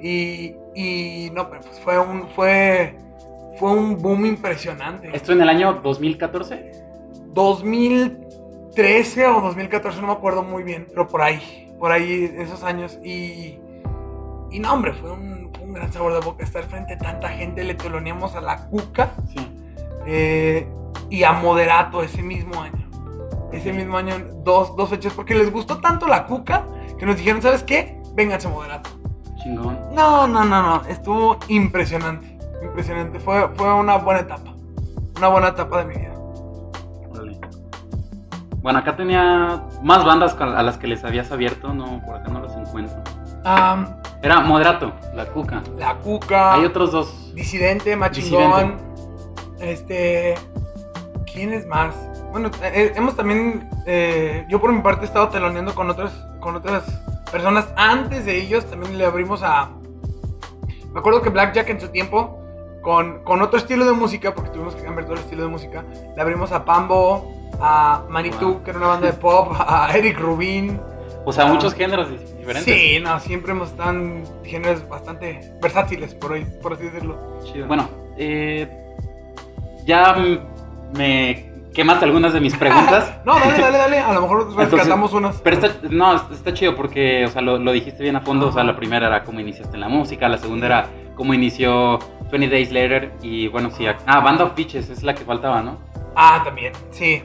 Y, 0.00 0.56
y 0.74 1.30
no, 1.32 1.48
pero 1.48 1.62
pues 1.62 1.78
fue 1.80 1.98
un, 1.98 2.28
fue, 2.30 2.96
fue 3.58 3.70
un 3.70 3.96
boom 3.98 4.26
impresionante. 4.26 5.10
¿Esto 5.14 5.32
en 5.32 5.42
el 5.42 5.48
año 5.48 5.74
2014? 5.82 6.72
2013 8.74 9.26
o 9.26 9.40
2014, 9.42 10.00
no 10.00 10.06
me 10.06 10.12
acuerdo 10.14 10.42
muy 10.42 10.62
bien, 10.62 10.86
pero 10.88 11.06
por 11.06 11.20
ahí, 11.20 11.70
por 11.78 11.92
ahí, 11.92 12.34
esos 12.38 12.62
años. 12.62 12.98
Y, 13.04 13.58
y 14.50 14.58
no, 14.58 14.72
hombre, 14.72 14.94
fue 14.94 15.12
un, 15.12 15.52
gran 15.72 15.92
sabor 15.92 16.12
de 16.14 16.20
boca 16.20 16.42
estar 16.44 16.64
frente 16.64 16.94
a 16.94 16.98
tanta 16.98 17.28
gente. 17.28 17.64
Le 17.64 17.74
teloneamos 17.74 18.34
a 18.34 18.40
la 18.40 18.66
Cuca 18.68 19.12
Sí. 19.28 19.46
eh, 20.06 20.66
y 21.10 21.22
a 21.24 21.32
Moderato 21.32 22.02
ese 22.02 22.22
mismo 22.22 22.60
año. 22.62 22.88
Ese 23.52 23.72
mismo 23.72 23.98
año, 23.98 24.14
dos, 24.42 24.74
dos 24.76 24.88
fechas, 24.88 25.12
porque 25.12 25.34
les 25.34 25.52
gustó 25.52 25.78
tanto 25.80 26.06
la 26.06 26.26
Cuca 26.26 26.64
que 26.98 27.04
nos 27.04 27.16
dijeron, 27.16 27.42
¿sabes 27.42 27.62
qué? 27.62 28.00
Vénganse 28.14 28.48
a 28.48 28.50
Moderato. 28.50 28.90
Chingón. 29.42 29.78
No, 29.92 30.26
no, 30.26 30.44
no, 30.44 30.62
no, 30.62 30.82
estuvo 30.88 31.38
impresionante. 31.48 32.38
impresionante. 32.62 33.20
Fue, 33.20 33.48
fue 33.54 33.72
una 33.74 33.96
buena 33.98 34.20
etapa. 34.20 34.54
Una 35.18 35.28
buena 35.28 35.48
etapa 35.48 35.84
de 35.84 35.84
mi 35.84 35.94
vida. 36.00 36.11
Bueno, 38.62 38.78
acá 38.78 38.96
tenía 38.96 39.62
más 39.82 40.04
bandas 40.04 40.36
a 40.40 40.62
las 40.62 40.78
que 40.78 40.86
les 40.86 41.04
habías 41.04 41.30
abierto, 41.32 41.74
no, 41.74 42.00
por 42.06 42.16
acá 42.16 42.28
no 42.30 42.40
las 42.40 42.56
encuentro. 42.56 42.96
Am, 43.44 43.88
Era 44.22 44.40
Moderato, 44.40 44.92
La 45.14 45.26
Cuca. 45.26 45.62
la 45.76 45.96
Cuca. 45.96 46.54
Hay 46.54 46.64
otros 46.64 46.92
dos. 46.92 47.34
Disidente, 47.34 47.96
Machingón. 47.96 48.76
Este. 49.60 50.34
¿Quién 51.32 51.52
es 51.52 51.66
más? 51.66 51.94
Bueno, 52.30 52.50
eh, 52.62 52.92
hemos 52.94 53.16
también. 53.16 53.68
eh, 53.86 54.46
yo 54.48 54.60
por 54.60 54.72
mi 54.72 54.80
parte 54.80 55.02
he 55.02 55.06
estado 55.06 55.28
teloneando 55.28 55.74
con 55.74 55.90
otras, 55.90 56.12
con 56.40 56.54
otras 56.56 56.84
personas. 57.32 57.68
Antes 57.76 58.24
de 58.26 58.40
ellos 58.40 58.64
también 58.66 58.96
le 58.96 59.04
abrimos 59.06 59.42
a. 59.42 59.70
Me 60.92 61.00
acuerdo 61.00 61.20
que 61.22 61.30
Blackjack 61.30 61.68
en 61.70 61.80
su 61.80 61.88
tiempo, 61.88 62.41
con, 62.82 63.22
con 63.24 63.40
otro 63.40 63.58
estilo 63.58 63.86
de 63.86 63.92
música, 63.92 64.34
porque 64.34 64.50
tuvimos 64.50 64.74
que 64.74 64.82
cambiar 64.82 65.04
todo 65.06 65.14
el 65.14 65.20
estilo 65.20 65.42
de 65.44 65.48
música, 65.48 65.84
le 66.14 66.20
abrimos 66.20 66.52
a 66.52 66.64
Pambo, 66.64 67.32
a 67.60 68.02
Manitou, 68.10 68.54
Wow. 68.54 68.62
que 68.64 68.70
era 68.70 68.78
una 68.80 68.88
banda 68.88 69.06
de 69.06 69.12
pop, 69.14 69.52
a 69.58 69.88
Eric 69.96 70.18
Rubin. 70.18 70.78
O 71.24 71.32
sea, 71.32 71.44
Ah. 71.44 71.52
muchos 71.52 71.72
géneros 71.74 72.10
di- 72.10 72.16
diferentes. 72.38 72.64
Sí, 72.64 72.98
no, 73.00 73.18
siempre 73.20 73.52
hemos 73.52 73.68
estado 73.70 73.90
en 73.92 74.24
géneros 74.44 74.86
bastante 74.88 75.52
versátiles, 75.62 76.14
por, 76.16 76.32
hoy, 76.32 76.44
por 76.60 76.72
así 76.72 76.82
decirlo. 76.84 77.16
Chido. 77.44 77.68
Bueno, 77.68 77.88
eh, 78.18 78.68
ya 79.86 80.16
me 80.96 81.50
quemaste 81.72 82.04
algunas 82.04 82.32
de 82.32 82.40
mis 82.40 82.56
preguntas. 82.56 83.12
No, 83.24 83.34
dale, 83.38 83.56
dale, 83.58 83.78
dale. 83.78 83.98
A 84.00 84.12
lo 84.12 84.22
mejor 84.22 84.56
rescatamos 84.56 85.12
unas. 85.12 85.40
Pero 85.42 85.56
está, 85.64 85.88
no, 85.90 86.14
está 86.32 86.52
chido 86.52 86.74
porque, 86.74 87.24
o 87.24 87.28
sea, 87.28 87.40
lo, 87.40 87.56
lo 87.58 87.70
dijiste 87.70 88.02
bien 88.02 88.16
a 88.16 88.20
fondo. 88.22 88.48
O 88.48 88.52
sea, 88.52 88.64
la 88.64 88.74
primera 88.74 89.06
era 89.06 89.22
cómo 89.22 89.38
iniciaste 89.38 89.76
en 89.76 89.80
la 89.82 89.88
música, 89.88 90.28
la 90.28 90.38
segunda 90.38 90.66
era 90.66 90.86
cómo 91.14 91.34
inició 91.34 91.98
20 92.30 92.48
Days 92.48 92.72
Later. 92.72 93.12
Y 93.22 93.48
bueno, 93.48 93.70
sí, 93.70 93.86
ah, 94.06 94.20
Band 94.20 94.40
of 94.40 94.54
Bitches 94.54 94.88
es 94.90 95.02
la 95.02 95.14
que 95.14 95.24
faltaba, 95.24 95.62
¿no? 95.62 95.78
Ah, 96.14 96.42
también, 96.44 96.72
sí. 96.90 97.22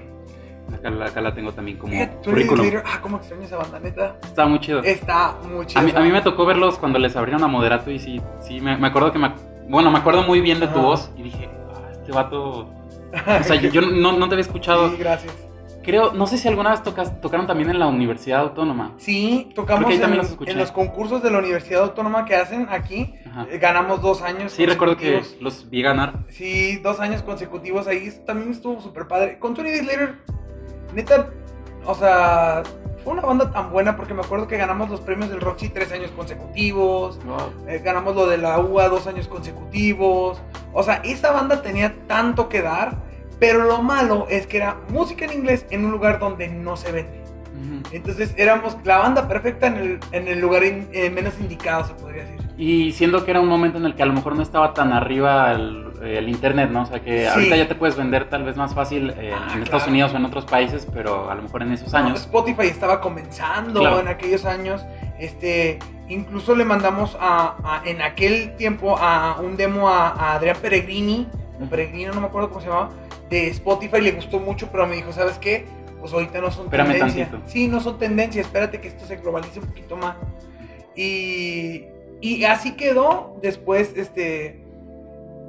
Acá, 0.74 0.90
la- 0.90 1.06
acá 1.06 1.22
la 1.22 1.34
tengo 1.34 1.54
también 1.54 1.78
como 1.78 1.94
Twenty 1.94 2.16
currículum. 2.24 2.58
Days 2.66 2.74
Later, 2.76 2.92
Ah, 2.94 3.00
cómo 3.02 3.18
extraño 3.18 3.44
esa 3.44 3.58
banda, 3.58 3.80
neta. 3.80 4.18
Está 4.24 4.46
muy 4.46 4.60
chido. 4.60 4.82
Está 4.84 5.36
muy 5.50 5.66
chido. 5.66 5.80
A 5.80 5.84
mí, 5.84 5.92
a 5.96 6.00
mí 6.02 6.12
me 6.12 6.22
tocó 6.22 6.46
verlos 6.46 6.78
cuando 6.78 7.00
les 7.00 7.16
abrieron 7.16 7.44
a 7.44 7.48
Moderato 7.48 7.90
y 7.92 8.00
sí, 8.00 8.22
sí, 8.42 8.60
me, 8.60 8.78
me 8.78 8.88
acuerdo 8.88 9.12
que 9.12 9.20
me... 9.20 9.32
Bueno, 9.70 9.92
me 9.92 10.00
acuerdo 10.00 10.24
muy 10.24 10.42
bien 10.42 10.60
de 10.60 10.68
tu 10.68 10.80
Ajá. 10.80 10.82
voz 10.88 11.12
y 11.18 11.24
dije, 11.24 11.50
ah, 11.74 11.90
este 11.92 12.12
vato... 12.12 12.70
O 13.40 13.44
sea, 13.44 13.56
yo, 13.56 13.70
yo 13.70 13.82
no, 13.82 14.12
no 14.14 14.28
te 14.28 14.36
había 14.36 14.42
escuchado. 14.42 14.90
Sí, 14.92 14.98
gracias. 14.98 15.34
Creo, 15.88 16.12
no 16.12 16.28
sé 16.28 16.38
si 16.38 16.50
alguna 16.50 16.72
vez 16.72 16.84
tocas, 16.84 17.22
tocaron 17.22 17.48
también 17.48 17.70
en 17.70 17.80
la 17.80 17.88
Universidad 17.88 18.42
Autónoma. 18.42 18.94
Sí, 18.98 19.52
tocamos 19.56 19.88
ahí 19.88 19.96
en, 19.96 20.02
también 20.02 20.18
los 20.22 20.32
escuché. 20.32 20.52
en 20.52 20.58
los 20.58 20.74
concursos 20.74 21.24
de 21.24 21.32
la 21.32 21.40
Universidad 21.40 21.84
Autónoma 21.84 22.26
que 22.26 22.36
hacen 22.36 22.68
aquí. 22.70 23.16
Ajá. 23.26 23.48
Eh, 23.50 23.58
Ganamos 23.58 24.02
dos 24.02 24.22
años. 24.22 24.52
Sí, 24.52 24.66
recuerdo 24.66 24.98
que 24.98 25.22
los 25.40 25.70
vi 25.70 25.82
ganar. 25.82 26.26
Sí, 26.28 26.76
dos 26.84 27.00
años 27.00 27.22
consecutivos 27.22 27.88
ahí. 27.88 28.12
También 28.26 28.52
estuvo 28.52 28.82
súper 28.82 29.08
padre. 29.08 29.40
Con 29.40 29.54
Twenty 29.54 29.72
Days 29.72 29.86
Later, 29.86 30.16
neta, 30.94 31.30
o 31.86 31.96
sea, 31.96 32.64
fue 33.02 33.14
una 33.14 33.22
banda 33.22 33.50
tan 33.50 33.72
buena 33.72 33.96
porque 33.96 34.14
me 34.14 34.24
acuerdo 34.24 34.46
que 34.50 34.58
ganamos 34.58 34.90
los 34.90 35.00
premios 35.00 35.30
del 35.30 35.40
Roxy 35.40 35.70
tres 35.70 35.94
años 35.94 36.12
consecutivos. 36.12 37.18
Eh, 37.66 37.82
ganamos 37.82 38.14
lo 38.14 38.28
de 38.28 38.38
la 38.38 38.60
UA 38.60 38.90
dos 38.90 39.08
años 39.08 39.30
consecutivos. 39.30 40.42
O 40.74 40.84
sea, 40.84 40.96
esa 41.06 41.32
banda 41.32 41.62
tenía 41.62 41.96
tanto 42.08 42.50
que 42.50 42.62
dar, 42.62 43.07
pero 43.40 43.64
lo 43.66 43.82
malo 43.82 44.26
es 44.30 44.48
que 44.48 44.58
era 44.58 44.78
música 44.90 45.26
en 45.26 45.34
inglés 45.34 45.66
en 45.70 45.86
un 45.86 45.92
lugar 45.92 46.20
donde 46.20 46.48
no 46.48 46.76
se 46.78 46.92
vende. 46.92 47.24
Ujú. 47.58 47.82
Entonces 47.92 48.34
éramos 48.38 48.78
la 48.84 48.98
banda 49.00 49.28
perfecta 49.28 49.68
en 49.68 49.76
el, 49.78 50.00
en 50.12 50.28
el 50.28 50.40
lugar 50.40 50.64
in- 50.64 50.88
eh, 50.94 51.10
menos 51.10 51.34
indicado, 51.40 51.86
se 51.86 51.94
podría 51.96 52.24
decir. 52.24 52.38
Y 52.60 52.92
siendo 52.94 53.24
que 53.24 53.32
era 53.32 53.40
un 53.40 53.48
momento 53.48 53.78
en 53.78 53.86
el 53.86 53.96
que 53.96 54.04
a 54.04 54.06
lo 54.08 54.14
mejor 54.14 54.36
no 54.36 54.42
estaba 54.42 54.74
tan 54.74 54.92
arriba 54.94 55.52
el, 55.54 55.92
el 56.04 56.28
internet, 56.30 56.70
¿no? 56.72 56.84
O 56.84 56.86
sea 56.88 57.00
que 57.02 57.22
Sí. 57.22 57.26
ahorita 57.26 57.56
ya 57.56 57.68
te 57.68 57.76
puedes 57.76 57.96
vender 57.96 58.30
tal 58.30 58.44
vez 58.44 58.58
más 58.58 58.74
fácil 58.74 59.12
eh, 59.18 59.32
Ah, 59.34 59.54
en 59.54 59.62
Estados 59.64 59.84
claro. 59.84 59.92
Unidos 59.92 60.14
o 60.14 60.18
en 60.18 60.26
otros 60.26 60.46
países, 60.46 60.88
pero 60.92 61.30
a 61.30 61.36
lo 61.36 61.44
mejor 61.44 61.62
en 61.64 61.72
esos 61.74 61.94
años. 61.94 62.20
Spotify 62.22 62.68
estaba 62.68 63.00
comenzando 63.02 63.80
Claro. 63.82 64.00
en 64.00 64.08
aquellos 64.08 64.46
años. 64.46 64.84
Este, 65.20 65.78
incluso 66.10 66.56
le 66.56 66.66
mandamos 66.66 67.16
a, 67.20 67.56
a- 67.64 67.82
en 67.86 68.02
aquel 68.02 68.56
tiempo 68.56 68.98
a 69.00 69.38
un 69.40 69.56
demo 69.58 69.90
a, 69.90 70.10
a 70.10 70.34
Adrián 70.36 70.58
Peregrini, 70.62 71.28
o 71.62 71.70
Peregrino, 71.70 72.14
no 72.14 72.22
me 72.22 72.28
acuerdo 72.28 72.50
cómo 72.50 72.62
se 72.62 72.68
llamaba, 72.68 72.90
de 73.30 73.48
Spotify, 73.50 74.02
le 74.02 74.12
gustó 74.12 74.40
mucho, 74.40 74.70
pero 74.72 74.86
me 74.88 74.96
dijo, 74.96 75.12
¿sabes 75.12 75.38
qué? 75.38 75.66
Pues 76.00 76.14
ahorita 76.14 76.40
no 76.42 76.52
son 76.52 76.66
Espérame 76.66 76.92
tendencia. 76.94 77.30
tantito. 77.30 77.50
Sí, 77.52 77.68
no 77.68 77.80
son 77.80 77.98
tendencia, 77.98 78.42
espérate 78.42 78.80
que 78.80 78.90
esto 78.90 79.06
se 79.06 79.18
globalice 79.18 79.60
un 79.60 79.66
poquito 79.68 79.98
más. 79.98 80.16
Y, 80.96 81.86
y 82.22 82.44
así 82.46 82.76
quedó. 82.76 83.38
Después, 83.42 83.94
este, 83.96 84.62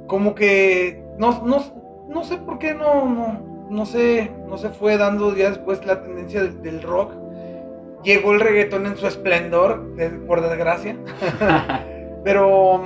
como 0.07 0.35
que, 0.35 1.03
no, 1.17 1.43
no, 1.45 1.63
no 2.09 2.23
sé 2.23 2.37
por 2.37 2.57
qué 2.59 2.73
no, 2.73 3.05
no, 3.05 3.67
no 3.69 3.85
sé, 3.85 4.31
no 4.47 4.57
se 4.57 4.69
fue 4.69 4.97
dando 4.97 5.35
ya 5.35 5.49
después 5.49 5.85
la 5.85 6.01
tendencia 6.01 6.41
del, 6.41 6.61
del 6.61 6.81
rock. 6.81 7.13
Llegó 8.03 8.31
el 8.31 8.39
reggaetón 8.39 8.85
en 8.85 8.97
su 8.97 9.07
esplendor, 9.07 9.95
por 10.25 10.41
desgracia. 10.41 10.95
Pero 12.23 12.81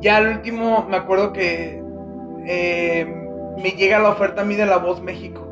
ya 0.00 0.18
al 0.18 0.28
último 0.28 0.86
me 0.88 0.96
acuerdo 0.96 1.32
que 1.32 1.79
eh, 2.46 3.06
me 3.62 3.70
llega 3.72 3.98
la 3.98 4.10
oferta 4.10 4.42
a 4.42 4.44
mí 4.44 4.54
de 4.54 4.66
La 4.66 4.78
Voz 4.78 5.00
México. 5.02 5.46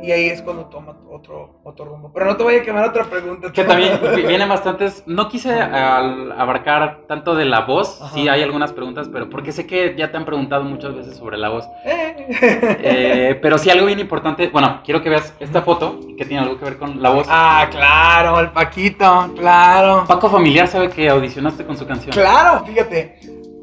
Y 0.00 0.12
ahí 0.12 0.26
es 0.26 0.42
cuando 0.42 0.66
toma 0.66 0.96
otro, 1.10 1.60
otro 1.64 1.84
rumbo. 1.84 2.12
Pero 2.14 2.26
no 2.26 2.36
te 2.36 2.44
vaya 2.44 2.60
a 2.60 2.62
quemar 2.62 2.88
otra 2.88 3.04
pregunta. 3.04 3.52
Que 3.52 3.64
también 3.64 3.98
vi- 4.16 4.22
vienen 4.22 4.48
bastantes. 4.48 5.02
No 5.06 5.28
quise 5.28 5.52
al- 5.52 6.32
abarcar 6.32 7.00
tanto 7.08 7.34
de 7.34 7.44
la 7.44 7.62
voz. 7.62 8.00
Ajá. 8.00 8.14
Sí, 8.14 8.28
hay 8.28 8.40
algunas 8.42 8.72
preguntas, 8.72 9.10
pero 9.12 9.28
porque 9.28 9.50
sé 9.50 9.66
que 9.66 9.96
ya 9.98 10.10
te 10.12 10.16
han 10.16 10.24
preguntado 10.24 10.62
muchas 10.62 10.94
veces 10.94 11.16
sobre 11.16 11.36
la 11.36 11.48
voz. 11.48 11.66
Eh. 11.84 12.26
Eh, 12.80 13.38
pero 13.42 13.58
sí, 13.58 13.70
algo 13.70 13.86
bien 13.86 13.98
importante. 13.98 14.48
Bueno, 14.48 14.80
quiero 14.84 15.02
que 15.02 15.10
veas 15.10 15.34
esta 15.40 15.62
foto 15.62 15.98
que 16.16 16.24
tiene 16.24 16.44
algo 16.44 16.58
que 16.58 16.64
ver 16.64 16.78
con 16.78 17.02
la 17.02 17.10
voz. 17.10 17.26
ah, 17.28 17.66
claro, 17.70 18.38
el 18.40 18.50
Paquito, 18.50 19.32
claro. 19.36 20.04
Paco 20.06 20.30
Familiar 20.30 20.68
sabe 20.68 20.88
que 20.90 21.08
audicionaste 21.08 21.64
con 21.66 21.76
su 21.76 21.86
canción. 21.86 22.12
Claro, 22.12 22.64
fíjate. 22.64 23.18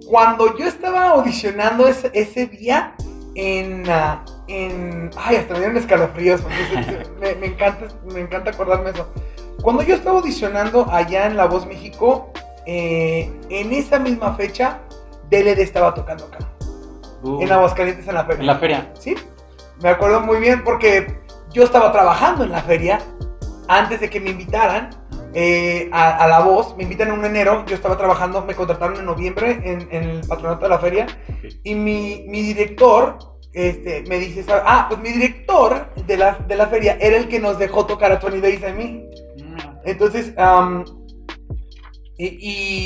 Cuando 0.07 0.57
yo 0.57 0.65
estaba 0.65 1.09
audicionando 1.09 1.87
ese, 1.87 2.11
ese 2.13 2.47
día 2.47 2.95
en, 3.35 3.89
ah, 3.89 4.23
en... 4.47 5.09
Ay, 5.17 5.37
hasta 5.37 5.53
me 5.53 5.59
dieron 5.59 5.77
escalofríos. 5.77 6.41
me 7.19 7.45
encanta, 7.45 7.87
me 8.13 8.21
encanta 8.21 8.51
acordarme 8.51 8.91
eso. 8.91 9.07
Cuando 9.61 9.83
yo 9.83 9.95
estaba 9.95 10.19
audicionando 10.19 10.87
allá 10.91 11.25
en 11.25 11.37
La 11.37 11.45
Voz 11.45 11.65
México, 11.65 12.31
eh, 12.65 13.31
en 13.49 13.73
esa 13.73 13.99
misma 13.99 14.35
fecha, 14.35 14.79
DLD 15.29 15.59
estaba 15.59 15.93
tocando 15.93 16.25
acá. 16.25 16.39
Uh, 17.23 17.41
En 17.41 17.51
Aguascalientes, 17.51 18.07
en 18.07 18.15
la 18.15 18.25
feria. 18.25 18.41
en 18.41 18.47
la 18.47 18.55
feria. 18.57 18.91
Sí, 18.99 19.15
me 19.81 19.89
acuerdo 19.89 20.21
muy 20.21 20.37
bien 20.37 20.63
porque 20.63 21.19
yo 21.51 21.63
estaba 21.63 21.91
trabajando 21.91 22.43
en 22.43 22.51
la 22.51 22.61
feria 22.61 22.99
antes 23.67 23.99
de 23.99 24.09
que 24.09 24.19
me 24.19 24.31
invitaran 24.31 24.89
eh, 25.35 25.89
a, 25.91 26.17
a 26.23 26.27
La 26.27 26.39
Voz. 26.39 26.75
Me 26.77 26.83
invitan 26.83 27.09
en 27.09 27.19
un 27.19 27.25
enero, 27.25 27.65
yo 27.67 27.75
estaba 27.75 27.97
trabajando, 27.97 28.43
me 28.43 28.55
contrataron 28.55 28.97
en 28.97 29.05
noviembre 29.05 29.61
en, 29.63 29.87
en 29.91 30.03
el 30.09 30.27
patronato 30.27 30.63
de 30.65 30.69
la 30.69 30.79
feria. 30.79 31.05
Ok. 31.29 31.45
Y 31.63 31.75
mi, 31.75 32.25
mi 32.27 32.41
director 32.41 33.19
este, 33.53 34.03
me 34.07 34.17
dice, 34.17 34.43
ah, 34.49 34.87
pues 34.89 34.99
mi 34.99 35.11
director 35.11 35.93
de 35.95 36.17
la, 36.17 36.33
de 36.47 36.55
la 36.55 36.67
feria 36.67 36.97
era 36.99 37.17
el 37.17 37.27
que 37.27 37.39
nos 37.39 37.59
dejó 37.59 37.85
tocar 37.85 38.11
a 38.11 38.19
Tony 38.19 38.41
Days 38.41 38.63
a 38.63 38.71
mí. 38.73 39.05
Mm, 39.37 39.57
Entonces, 39.85 40.33
am, 40.37 40.83
y, 42.17 42.25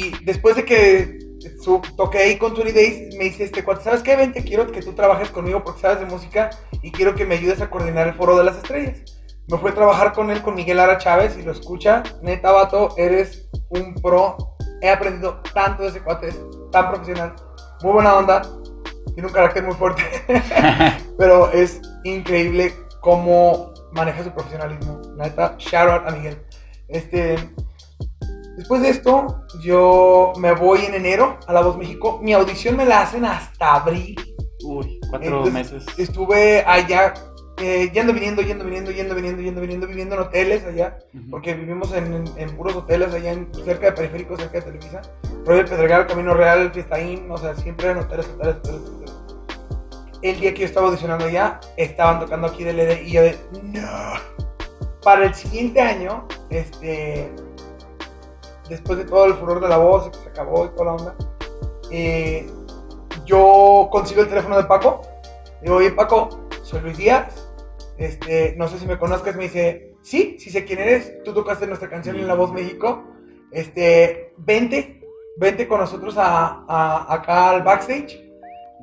y 0.10 0.12
después 0.24 0.56
de 0.56 0.66
que 0.66 1.20
su, 1.62 1.82
toqué 1.96 2.20
ahí 2.20 2.38
con 2.38 2.54
Tony 2.54 2.72
Days, 2.72 3.16
me 3.16 3.26
dice 3.26 3.44
este 3.44 3.64
¿sabes 3.84 4.02
qué? 4.04 4.16
Vente, 4.16 4.44
quiero 4.44 4.72
que 4.72 4.82
tú 4.82 4.94
trabajes 4.94 5.30
conmigo 5.30 5.64
porque 5.64 5.82
sabes 5.82 6.00
de 6.00 6.06
música 6.06 6.50
y 6.82 6.92
quiero 6.92 7.16
que 7.16 7.26
me 7.26 7.36
ayudes 7.36 7.62
a 7.62 7.70
coordinar 7.70 8.08
el 8.08 8.14
foro 8.14 8.38
de 8.38 8.44
las 8.44 8.58
estrellas. 8.58 9.02
Me 9.50 9.58
fui 9.58 9.72
a 9.72 9.74
trabajar 9.74 10.14
con 10.14 10.30
él, 10.30 10.42
con 10.42 10.54
Miguel 10.54 10.80
Ara 10.80 10.98
Chávez, 10.98 11.36
y 11.38 11.42
lo 11.42 11.52
escucha. 11.52 12.04
Neta, 12.22 12.52
vato, 12.52 12.94
eres 12.98 13.50
un 13.70 13.96
pro. 13.96 14.38
He 14.82 14.90
aprendido 14.90 15.42
tanto 15.54 15.84
de 15.84 15.90
ese 15.90 16.02
cuate, 16.02 16.30
es 16.30 16.40
tan 16.72 16.90
profesional. 16.90 17.34
Muy 17.82 17.94
buena 17.94 18.16
onda. 18.16 18.42
Tiene 19.14 19.28
un 19.28 19.34
carácter 19.34 19.64
muy 19.64 19.74
fuerte. 19.74 20.04
Pero 21.18 21.52
es 21.52 21.82
increíble 22.04 22.74
cómo 23.02 23.74
maneja 23.92 24.24
su 24.24 24.32
profesionalismo. 24.32 25.02
Neta, 25.16 25.56
shout 25.58 25.90
out 25.90 26.08
a 26.08 26.12
Miguel. 26.12 26.38
Este, 26.88 27.36
después 28.56 28.82
de 28.82 28.90
esto, 28.90 29.46
yo 29.62 30.34
me 30.38 30.54
voy 30.54 30.86
en 30.86 30.94
enero 30.94 31.40
a 31.48 31.54
La 31.54 31.62
Voz 31.62 31.78
México. 31.78 32.20
Mi 32.22 32.34
audición 32.34 32.76
me 32.78 32.86
la 32.86 33.02
hacen 33.02 33.26
hasta 33.26 33.76
abril. 33.76 34.16
Uy, 34.64 35.00
cuatro 35.10 35.28
Entonces, 35.28 35.54
meses. 35.54 35.86
Estuve 35.98 36.64
allá, 36.66 37.14
eh, 37.60 37.92
yendo, 37.94 38.14
viniendo, 38.14 38.42
yendo, 38.42 38.64
viniendo, 38.66 38.92
yendo, 38.92 39.16
viniendo, 39.16 39.42
yendo, 39.42 39.62
viniendo, 39.62 39.88
viviendo 39.88 40.16
en 40.16 40.22
hoteles 40.22 40.64
allá. 40.66 40.98
Porque 41.30 41.54
vivimos 41.54 41.94
en, 41.94 42.14
en- 42.14 42.34
en 42.38 42.56
puros 42.56 42.76
hoteles 42.76 43.14
allá 43.14 43.32
en, 43.32 43.50
cerca 43.66 43.88
de 43.88 43.92
Periférico, 43.94 44.36
cerca 44.38 44.60
de 44.60 44.66
Televisa. 44.66 45.02
Royal 45.46 45.66
Pedregal, 45.66 46.08
Camino 46.08 46.34
Real, 46.34 46.72
Fiestaín, 46.72 47.30
o 47.32 47.38
sea, 47.38 47.56
siempre 47.56 47.90
en 47.92 47.98
hoteles, 47.98 48.28
hoteles, 48.28 48.56
hoteles, 48.58 48.82
hoteles. 48.82 49.14
El 50.22 50.40
día 50.40 50.54
que 50.54 50.60
yo 50.62 50.66
estaba 50.66 50.88
audicionando 50.88 51.26
allá, 51.26 51.60
estaban 51.78 52.20
tocando 52.20 52.48
aquí 52.48 52.64
DLD 52.64 53.04
y 53.04 53.12
yo 53.12 53.22
de, 53.22 53.38
no. 53.64 53.82
Para 55.02 55.26
el 55.26 55.34
siguiente 55.34 55.80
año, 55.80 56.28
este, 56.50 57.32
después 58.68 58.98
de 59.00 59.06
todo 59.06 59.26
el 59.26 59.34
furor 59.36 59.62
de 59.62 59.70
la 59.70 59.78
voz, 59.78 60.10
que 60.10 60.18
se 60.24 60.30
acabó 60.30 60.66
y 60.66 60.70
toda 60.70 60.86
la 60.86 60.92
onda, 60.94 61.16
eh, 61.90 62.50
yo 63.26 63.88
consigo 63.92 64.22
el 64.22 64.28
teléfono 64.28 64.58
de 64.58 64.66
Paco. 64.66 65.02
Digo, 65.62 65.76
oye, 65.78 65.92
Paco, 65.92 66.30
soy 66.64 66.82
Luis 66.82 66.98
Díaz. 66.98 67.39
Este, 68.00 68.56
no 68.58 68.68
sé 68.68 68.80
si 68.80 68.86
me 68.88 68.98
conozcas. 68.98 69.36
Me 69.36 69.44
dice, 69.44 69.94
sí, 70.02 70.38
sí 70.40 70.50
sé 70.50 70.66
quién 70.66 70.80
eres. 70.80 71.22
Tú 71.24 71.34
tocaste 71.34 71.68
nuestra 71.68 71.90
canción 71.90 72.16
en 72.16 72.28
La 72.28 72.34
Voz 72.36 72.52
México. 72.52 73.04
Este, 73.52 74.34
vente, 74.38 75.02
vente 75.38 75.68
con 75.68 75.80
nosotros 75.80 76.18
a, 76.18 76.64
a- 76.68 77.14
acá 77.14 77.50
al 77.52 77.64
backstage. 77.64 78.20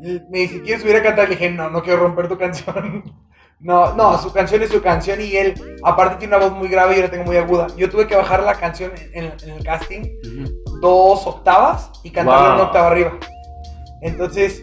Y 0.02 0.20
Me 0.30 0.40
dice, 0.40 0.60
¿quieres 0.62 0.82
subir 0.82 0.96
a 0.96 1.02
cantar? 1.02 1.28
Le 1.28 1.36
dije, 1.36 1.50
no, 1.50 1.70
no 1.70 1.82
quiero 1.82 2.00
romper 2.00 2.28
tu 2.28 2.38
canción. 2.38 3.04
No, 3.58 3.94
no, 3.94 4.18
su 4.18 4.34
canción 4.34 4.62
es 4.62 4.68
su 4.68 4.82
canción 4.82 5.18
y 5.18 5.34
él, 5.34 5.54
aparte, 5.82 6.16
tiene 6.18 6.36
una 6.36 6.44
voz 6.46 6.54
muy 6.58 6.68
grave 6.68 6.92
y 6.92 6.96
yo 6.98 7.04
la 7.04 7.10
tengo 7.10 7.24
muy 7.24 7.38
aguda. 7.38 7.68
Yo 7.78 7.88
tuve 7.88 8.06
que 8.06 8.14
bajar 8.14 8.42
la 8.42 8.54
canción 8.56 8.92
en, 9.14 9.32
en 9.42 9.48
el 9.50 9.64
casting 9.64 10.02
dos 10.82 11.26
octavas 11.26 11.90
y 12.04 12.10
cantarla 12.10 12.48
Wow. 12.48 12.54
una 12.56 12.62
octava 12.64 12.88
arriba. 12.88 13.12
Entonces, 14.02 14.62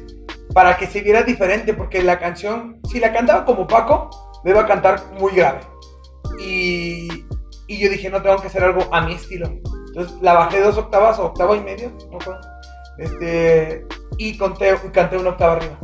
para 0.53 0.77
que 0.77 0.85
se 0.85 1.01
viera 1.01 1.23
diferente, 1.23 1.73
porque 1.73 2.03
la 2.03 2.19
canción, 2.19 2.79
si 2.87 2.99
la 2.99 3.11
cantaba 3.11 3.45
como 3.45 3.65
Paco, 3.65 4.11
le 4.43 4.51
iba 4.51 4.61
a 4.61 4.65
cantar 4.67 5.01
muy 5.19 5.33
grave. 5.33 5.59
Y, 6.39 7.07
y 7.67 7.79
yo 7.79 7.89
dije, 7.89 8.09
no, 8.09 8.21
tengo 8.21 8.37
que 8.37 8.47
hacer 8.47 8.63
algo 8.63 8.87
a 8.91 9.01
mi 9.01 9.13
estilo. 9.13 9.47
Entonces, 9.87 10.15
la 10.21 10.33
bajé 10.33 10.61
dos 10.61 10.77
octavas 10.77 11.19
o 11.19 11.25
octava 11.25 11.55
y 11.55 11.61
medio, 11.61 11.91
no 12.05 12.09
me 12.11 12.15
acuerdo. 12.17 12.41
Este, 12.97 13.85
y 14.17 14.37
conté, 14.37 14.75
canté 14.91 15.17
una 15.17 15.29
octava 15.31 15.53
arriba. 15.53 15.77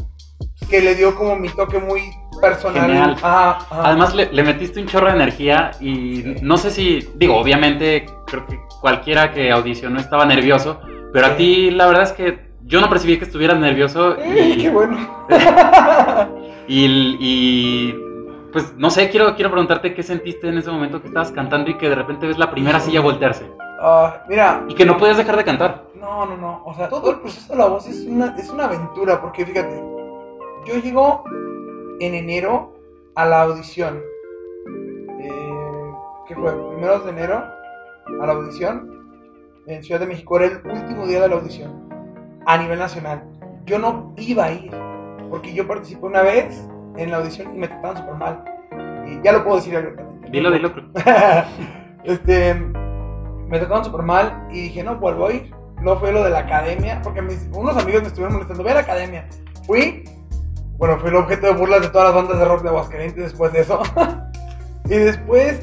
Que 0.69 0.81
le 0.81 0.95
dio 0.95 1.15
como 1.15 1.35
mi 1.35 1.49
toque 1.49 1.79
muy 1.79 2.01
personal. 2.41 3.11
Ajá, 3.21 3.51
ajá. 3.57 3.81
Además 3.83 4.13
le, 4.15 4.31
le 4.31 4.43
metiste 4.43 4.79
un 4.79 4.87
chorro 4.87 5.07
de 5.07 5.13
energía 5.13 5.71
y 5.79 6.21
Sí. 6.21 6.35
no 6.41 6.57
sé 6.57 6.71
si, 6.71 7.09
digo, 7.15 7.35
obviamente 7.37 8.05
creo 8.27 8.45
que 8.45 8.59
cualquiera 8.81 9.31
que 9.31 9.51
audicionó 9.51 9.99
estaba 9.99 10.25
nervioso, 10.25 10.79
pero 11.11 11.27
a 11.27 11.35
ti 11.37 11.71
la 11.71 11.87
verdad 11.87 12.03
es 12.03 12.11
que 12.13 12.49
yo 12.63 12.81
no 12.81 12.89
percibí 12.89 13.17
que 13.17 13.25
estuvieras 13.25 13.57
nervioso 13.59 14.15
Eh, 14.19 14.53
y, 14.57 14.61
qué 14.61 14.69
bueno. 14.69 15.25
y, 16.67 16.85
y, 17.19 17.95
pues 18.51 18.73
no 18.75 18.89
sé, 18.89 19.09
quiero, 19.09 19.35
quiero 19.35 19.51
preguntarte 19.51 19.93
qué 19.93 20.03
sentiste 20.03 20.49
en 20.49 20.57
ese 20.57 20.71
momento 20.71 21.01
que 21.01 21.07
estabas 21.07 21.31
cantando 21.31 21.69
y 21.69 21.77
que 21.77 21.89
de 21.89 21.95
repente 21.95 22.27
ves 22.27 22.37
la 22.37 22.51
primera 22.51 22.79
silla 22.79 23.01
voltearse 23.01 23.45
Ah, 23.81 24.25
mira, 24.27 24.65
y 24.67 24.75
que 24.75 24.85
no 24.85 24.97
puedes 24.97 25.15
dejar 25.15 25.37
de 25.37 25.45
cantar. 25.45 25.85
No, 25.95 26.25
no, 26.25 26.35
no. 26.35 26.61
O 26.65 26.73
sea, 26.73 26.89
todo 26.89 27.11
el 27.11 27.19
proceso 27.19 27.53
de 27.53 27.59
la 27.59 27.67
voz 27.67 27.87
es 27.87 28.05
una, 28.05 28.35
es 28.37 28.49
una 28.49 28.65
aventura. 28.65 29.21
Porque 29.21 29.45
fíjate, 29.45 29.81
yo 30.65 30.75
llego 30.83 31.23
en 32.01 32.13
enero 32.13 32.73
a 33.15 33.25
la 33.25 33.43
audición. 33.43 34.01
Eh, 35.21 35.91
¿Qué 36.27 36.35
fue? 36.35 36.51
Primeros 36.71 37.05
de 37.05 37.11
enero 37.11 37.45
a 38.21 38.25
la 38.25 38.33
audición 38.33 39.07
en 39.65 39.81
Ciudad 39.81 40.01
de 40.01 40.07
México. 40.07 40.37
Era 40.37 40.47
el 40.47 40.61
último 40.69 41.07
día 41.07 41.21
de 41.21 41.29
la 41.29 41.35
audición 41.35 41.89
a 42.45 42.57
nivel 42.57 42.79
nacional. 42.79 43.23
Yo 43.65 43.79
no 43.79 44.13
iba 44.17 44.45
a 44.45 44.51
ir 44.51 44.71
porque 45.29 45.53
yo 45.53 45.65
participé 45.65 46.05
una 46.05 46.21
vez 46.21 46.67
en 47.01 47.11
la 47.11 47.17
audición 47.17 47.53
y 47.55 47.57
me 47.59 47.67
trataban 47.67 47.97
súper 47.97 48.15
mal. 48.15 48.43
Y 49.07 49.21
ya 49.23 49.31
lo 49.33 49.43
puedo 49.43 49.57
decir 49.57 49.75
abiertamente. 49.75 50.29
Dilo, 50.29 50.51
dilo. 50.51 50.71
este, 52.03 52.53
me 52.53 53.57
trataron 53.59 53.85
súper 53.85 54.01
mal 54.03 54.47
y 54.51 54.61
dije, 54.63 54.83
no, 54.83 54.95
vuelvo 54.97 55.27
a 55.27 55.33
ir. 55.33 55.53
Luego 55.81 55.99
fue 56.01 56.11
lo 56.11 56.23
de 56.23 56.29
la 56.29 56.39
academia, 56.39 57.01
porque 57.03 57.21
mis, 57.21 57.47
unos 57.53 57.77
amigos 57.77 58.01
me 58.01 58.07
estuvieron 58.09 58.33
molestando, 58.33 58.63
ve 58.63 58.71
a 58.71 58.75
la 58.75 58.79
academia. 58.81 59.27
Fui, 59.65 60.03
bueno, 60.77 60.97
fui 60.99 61.09
el 61.09 61.15
objeto 61.15 61.47
de 61.47 61.53
burlas 61.53 61.81
de 61.81 61.87
todas 61.89 62.07
las 62.07 62.15
bandas 62.15 62.37
de 62.39 62.45
rock 62.45 62.63
de 62.63 62.69
Aguascalientes 62.69 63.23
después 63.23 63.53
de 63.53 63.61
eso. 63.61 63.81
y 64.85 64.89
después 64.89 65.61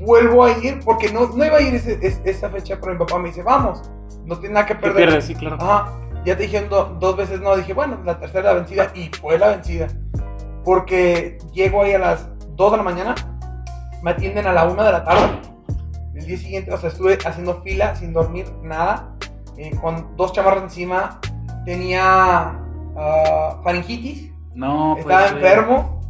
vuelvo 0.00 0.44
a 0.44 0.50
ir, 0.58 0.80
porque 0.84 1.12
no, 1.12 1.28
no 1.28 1.44
iba 1.44 1.56
a 1.58 1.60
ir 1.60 1.74
ese- 1.74 1.98
es- 2.02 2.20
esa 2.24 2.50
fecha, 2.50 2.78
pero 2.80 2.92
mi 2.92 2.98
papá 2.98 3.18
me 3.18 3.28
dice, 3.28 3.42
vamos, 3.42 3.88
no 4.24 4.36
tiene 4.38 4.54
nada 4.54 4.66
que 4.66 4.74
¿Qué 4.74 4.80
perder. 4.80 4.96
pierdes? 4.96 5.24
Sí, 5.24 5.34
claro. 5.34 5.56
Ajá, 5.60 5.92
ya 6.24 6.36
te 6.36 6.42
dijeron 6.44 6.68
do- 6.68 6.96
dos 7.00 7.16
veces 7.16 7.40
no, 7.40 7.56
dije, 7.56 7.72
bueno, 7.74 7.98
la 8.04 8.18
tercera 8.18 8.52
la 8.52 8.54
vencida 8.54 8.90
y 8.94 9.08
fue 9.20 9.38
la 9.38 9.48
vencida. 9.48 9.86
Porque 10.68 11.38
llego 11.54 11.80
ahí 11.80 11.94
a 11.94 11.98
las 11.98 12.28
2 12.56 12.72
de 12.72 12.76
la 12.76 12.82
mañana, 12.82 13.14
me 14.02 14.10
atienden 14.10 14.46
a 14.46 14.52
la 14.52 14.66
1 14.68 14.84
de 14.84 14.92
la 14.92 15.02
tarde. 15.02 15.40
El 16.14 16.26
día 16.26 16.36
siguiente, 16.36 16.70
o 16.70 16.76
sea, 16.76 16.90
estuve 16.90 17.16
haciendo 17.24 17.62
fila 17.62 17.96
sin 17.96 18.12
dormir 18.12 18.52
nada, 18.62 19.16
eh, 19.56 19.74
con 19.80 20.14
dos 20.18 20.34
chamarras 20.34 20.64
encima, 20.64 21.20
tenía 21.64 22.60
ah, 22.98 23.60
faringitis, 23.64 24.30
No, 24.54 24.90
pues. 24.92 25.06
estaba 25.06 25.28
enfermo 25.28 26.02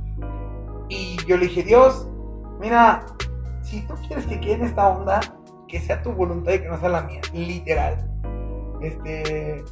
y 0.88 1.16
yo 1.24 1.36
le 1.36 1.46
dije, 1.46 1.62
Dios, 1.62 2.08
mira, 2.58 3.06
si 3.62 3.82
tú 3.82 3.94
quieres 4.08 4.26
que 4.26 4.40
quede 4.40 4.54
en 4.54 4.64
esta 4.64 4.88
onda, 4.88 5.20
que 5.68 5.78
sea 5.78 6.02
tu 6.02 6.10
voluntad 6.10 6.54
y 6.54 6.58
que 6.58 6.68
no 6.68 6.80
sea 6.80 6.88
la 6.88 7.02
mía, 7.02 7.20
literal. 7.32 8.10
Este, 8.82 9.64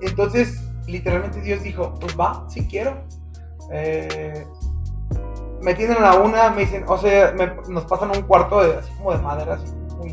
entonces, 0.00 0.60
literalmente 0.88 1.40
Dios 1.40 1.62
dijo, 1.62 1.94
pues 2.00 2.18
va, 2.18 2.44
si 2.48 2.66
quiero. 2.66 3.06
Eh, 3.70 4.46
me 5.60 5.74
tienen 5.74 5.98
a 5.98 6.00
la 6.00 6.14
una, 6.16 6.50
me 6.50 6.60
dicen, 6.62 6.84
o 6.88 6.96
sea, 6.98 7.32
me- 7.36 7.52
nos 7.68 7.84
pasan 7.84 8.10
un 8.10 8.22
cuarto 8.22 8.62
de, 8.62 8.76
así 8.78 8.92
como 8.96 9.12
de 9.12 9.18
madera, 9.18 9.54
así, 9.54 9.72
muy 9.96 10.12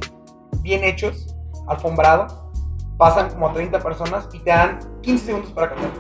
bien 0.61 0.83
hechos, 0.83 1.35
alfombrado. 1.67 2.43
Pasan 2.97 3.29
como 3.29 3.51
30 3.51 3.79
personas 3.79 4.27
y 4.31 4.39
te 4.39 4.49
dan 4.51 4.79
15 5.01 5.25
segundos 5.25 5.51
para 5.51 5.69
cantar. 5.69 5.91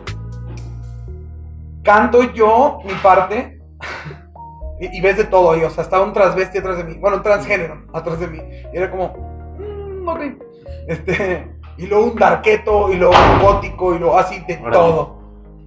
Canto 1.83 2.23
yo 2.33 2.79
mi 2.85 2.93
parte 2.95 3.61
y, 4.79 4.97
y 4.97 5.01
ves 5.01 5.17
de 5.17 5.25
todo 5.25 5.51
ahí, 5.51 5.63
o 5.63 5.69
sea, 5.69 5.83
estaba 5.83 6.03
un 6.05 6.13
transvesti 6.13 6.57
atrás 6.57 6.77
de 6.77 6.83
mí, 6.83 6.95
bueno, 6.99 7.17
un 7.17 7.23
transgénero 7.23 7.85
atrás 7.93 8.19
de 8.19 8.27
mí, 8.27 8.39
y 8.73 8.77
era 8.77 8.89
como, 8.89 9.13
mm, 9.59 10.07
ok, 10.07 10.19
este, 10.87 11.51
y 11.77 11.85
luego 11.87 12.05
un 12.05 12.15
darqueto, 12.15 12.89
y 12.91 12.95
luego 12.95 13.13
un 13.13 13.41
gótico, 13.45 13.93
y 13.93 13.99
luego 13.99 14.17
así 14.17 14.39
de 14.47 14.55
todo, 14.71 15.14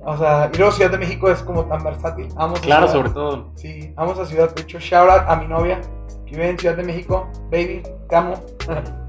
o 0.05 0.17
sea, 0.17 0.51
y 0.53 0.57
luego 0.57 0.73
Ciudad 0.73 0.91
de 0.91 0.99
México 0.99 1.31
es 1.31 1.43
como 1.43 1.65
tan 1.67 1.83
versátil, 1.83 2.29
vamos 2.35 2.61
Claro, 2.61 2.89
sobre 2.89 3.11
todo. 3.11 3.51
Sí, 3.57 3.93
vamos 3.95 4.19
a 4.19 4.27
Ciudad, 4.27 4.55
de 4.55 4.63
hecho, 4.63 4.79
shout 4.79 5.11
out 5.11 5.23
a 5.27 5.37
mi 5.37 5.47
novia 5.47 5.81
que 6.27 6.33
vive 6.33 6.51
en 6.51 6.59
Ciudad 6.59 6.77
de 6.77 6.85
México, 6.85 7.29
baby, 7.51 7.83
te 8.09 8.17
amo. 8.17 8.35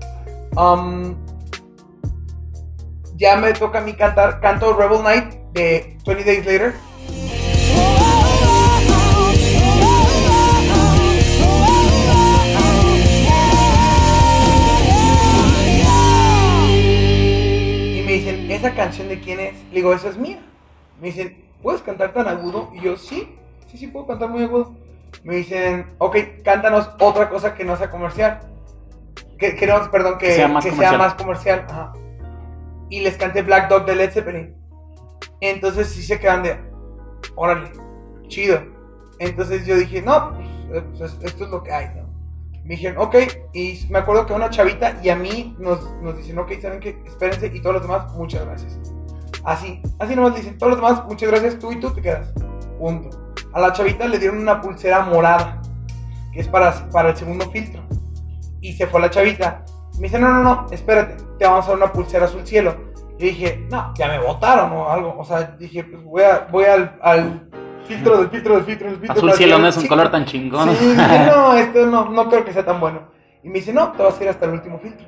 Um, 0.57 1.15
ya 3.15 3.35
me 3.35 3.53
toca 3.53 3.77
a 3.77 3.81
mí 3.81 3.93
cantar, 3.93 4.39
canto 4.39 4.73
Rebel 4.73 5.03
Night 5.03 5.33
de 5.53 5.97
20 6.05 6.23
Days 6.23 6.45
Later. 6.45 6.73
Y 17.93 18.01
me 18.05 18.13
dicen, 18.13 18.51
¿esa 18.51 18.73
canción 18.73 19.07
de 19.07 19.19
quién 19.19 19.39
es? 19.39 19.53
Le 19.69 19.75
digo, 19.75 19.93
esa 19.93 20.09
es 20.09 20.17
mía. 20.17 20.39
Me 20.99 21.07
dicen, 21.07 21.45
¿puedes 21.61 21.81
cantar 21.81 22.13
tan 22.13 22.27
agudo? 22.27 22.69
Y 22.73 22.81
yo, 22.81 22.97
sí, 22.97 23.35
sí, 23.67 23.77
sí, 23.77 23.87
puedo 23.87 24.07
cantar 24.07 24.29
muy 24.29 24.43
agudo. 24.43 24.75
Me 25.23 25.37
dicen, 25.37 25.87
ok, 25.97 26.17
cántanos 26.43 26.89
otra 26.99 27.29
cosa 27.29 27.55
que 27.55 27.65
no 27.65 27.75
sea 27.75 27.89
comercial. 27.89 28.39
Que, 29.37 29.55
que 29.55 29.67
no, 29.67 29.89
perdón, 29.89 30.17
que, 30.17 30.27
Que 30.27 30.35
sea 30.35 30.47
más 30.47 30.63
que 30.63 30.71
comercial. 30.71 30.91
sea 30.91 30.99
más 30.99 31.13
comercial. 31.15 31.65
Ajá. 31.69 31.93
Y 32.89 33.01
les 33.01 33.17
canté 33.17 33.41
Black 33.41 33.69
Dog 33.69 33.85
de 33.85 33.95
Led 33.95 34.11
Zeppelin. 34.11 34.55
Entonces 35.41 35.87
sí 35.87 36.03
se 36.03 36.19
quedan 36.19 36.43
de, 36.43 36.57
órale, 37.35 37.71
chido. 38.27 38.61
Entonces 39.19 39.65
yo 39.65 39.75
dije, 39.75 40.01
no, 40.01 40.33
pues, 40.33 40.83
eh, 40.83 40.85
pues, 40.97 41.17
esto 41.23 41.43
es 41.45 41.49
lo 41.49 41.63
que 41.63 41.71
hay, 41.71 41.87
¿no? 41.95 42.09
Me 42.63 42.75
dijeron, 42.75 43.01
ok, 43.01 43.15
y 43.53 43.85
me 43.89 43.99
acuerdo 43.99 44.25
que 44.25 44.33
una 44.33 44.49
chavita 44.49 44.99
y 45.01 45.09
a 45.09 45.15
mí 45.15 45.55
nos, 45.57 45.91
nos 46.01 46.17
dicen, 46.17 46.37
ok, 46.37 46.51
¿saben 46.61 46.79
qué? 46.79 47.01
Espérense, 47.05 47.47
y 47.47 47.61
todos 47.61 47.75
los 47.75 47.81
demás, 47.81 48.13
muchas 48.13 48.45
gracias. 48.45 48.77
Así, 49.43 49.81
así 49.99 50.15
nomás 50.15 50.35
dicen, 50.35 50.57
todos 50.57 50.71
los 50.71 50.81
demás, 50.81 51.05
muchas 51.05 51.29
gracias, 51.29 51.59
tú 51.59 51.71
y 51.71 51.79
tú 51.79 51.91
te 51.91 52.01
quedas. 52.01 52.33
Punto. 52.77 53.09
A 53.53 53.59
la 53.59 53.73
chavita 53.73 54.07
le 54.07 54.19
dieron 54.19 54.39
una 54.39 54.61
pulsera 54.61 55.01
morada, 55.01 55.61
que 56.31 56.41
es 56.41 56.47
para, 56.47 56.89
para 56.91 57.09
el 57.09 57.17
segundo 57.17 57.49
filtro. 57.51 57.81
Y 58.61 58.73
se 58.73 58.87
fue 58.87 59.01
la 59.01 59.09
chavita. 59.09 59.63
Me 59.95 60.07
dice, 60.07 60.19
no, 60.19 60.29
no, 60.29 60.43
no, 60.43 60.65
espérate, 60.71 61.17
te 61.37 61.45
vamos 61.45 61.65
a 61.65 61.69
dar 61.69 61.77
una 61.77 61.91
pulsera 61.91 62.25
azul 62.25 62.45
cielo. 62.45 62.75
Y 63.17 63.25
dije, 63.25 63.67
no, 63.69 63.93
ya 63.95 64.07
me 64.07 64.19
votaron 64.19 64.71
o 64.71 64.89
algo. 64.89 65.15
O 65.17 65.25
sea, 65.25 65.55
dije, 65.59 65.83
pues 65.83 66.03
voy, 66.03 66.23
a, 66.23 66.47
voy 66.51 66.65
al, 66.65 66.97
al 67.01 67.49
filtro 67.85 68.17
del 68.17 68.29
filtro 68.29 68.55
del 68.55 68.63
filtro 68.63 68.87
del 68.87 68.99
filtro. 68.99 69.17
Azul 69.17 69.33
cielo 69.33 69.57
no 69.57 69.67
es 69.67 69.77
un 69.77 69.87
color 69.87 70.09
tan 70.11 70.25
chingón. 70.25 70.73
Sí, 70.75 70.85
dije, 70.85 71.25
no, 71.25 71.53
esto 71.57 71.85
no, 71.85 72.09
no 72.09 72.29
creo 72.29 72.45
que 72.45 72.53
sea 72.53 72.63
tan 72.63 72.79
bueno. 72.79 73.09
Y 73.43 73.49
me 73.49 73.55
dice, 73.55 73.73
no, 73.73 73.91
te 73.91 74.03
vas 74.03 74.19
a 74.19 74.23
ir 74.23 74.29
hasta 74.29 74.45
el 74.45 74.51
último 74.51 74.79
filtro. 74.79 75.05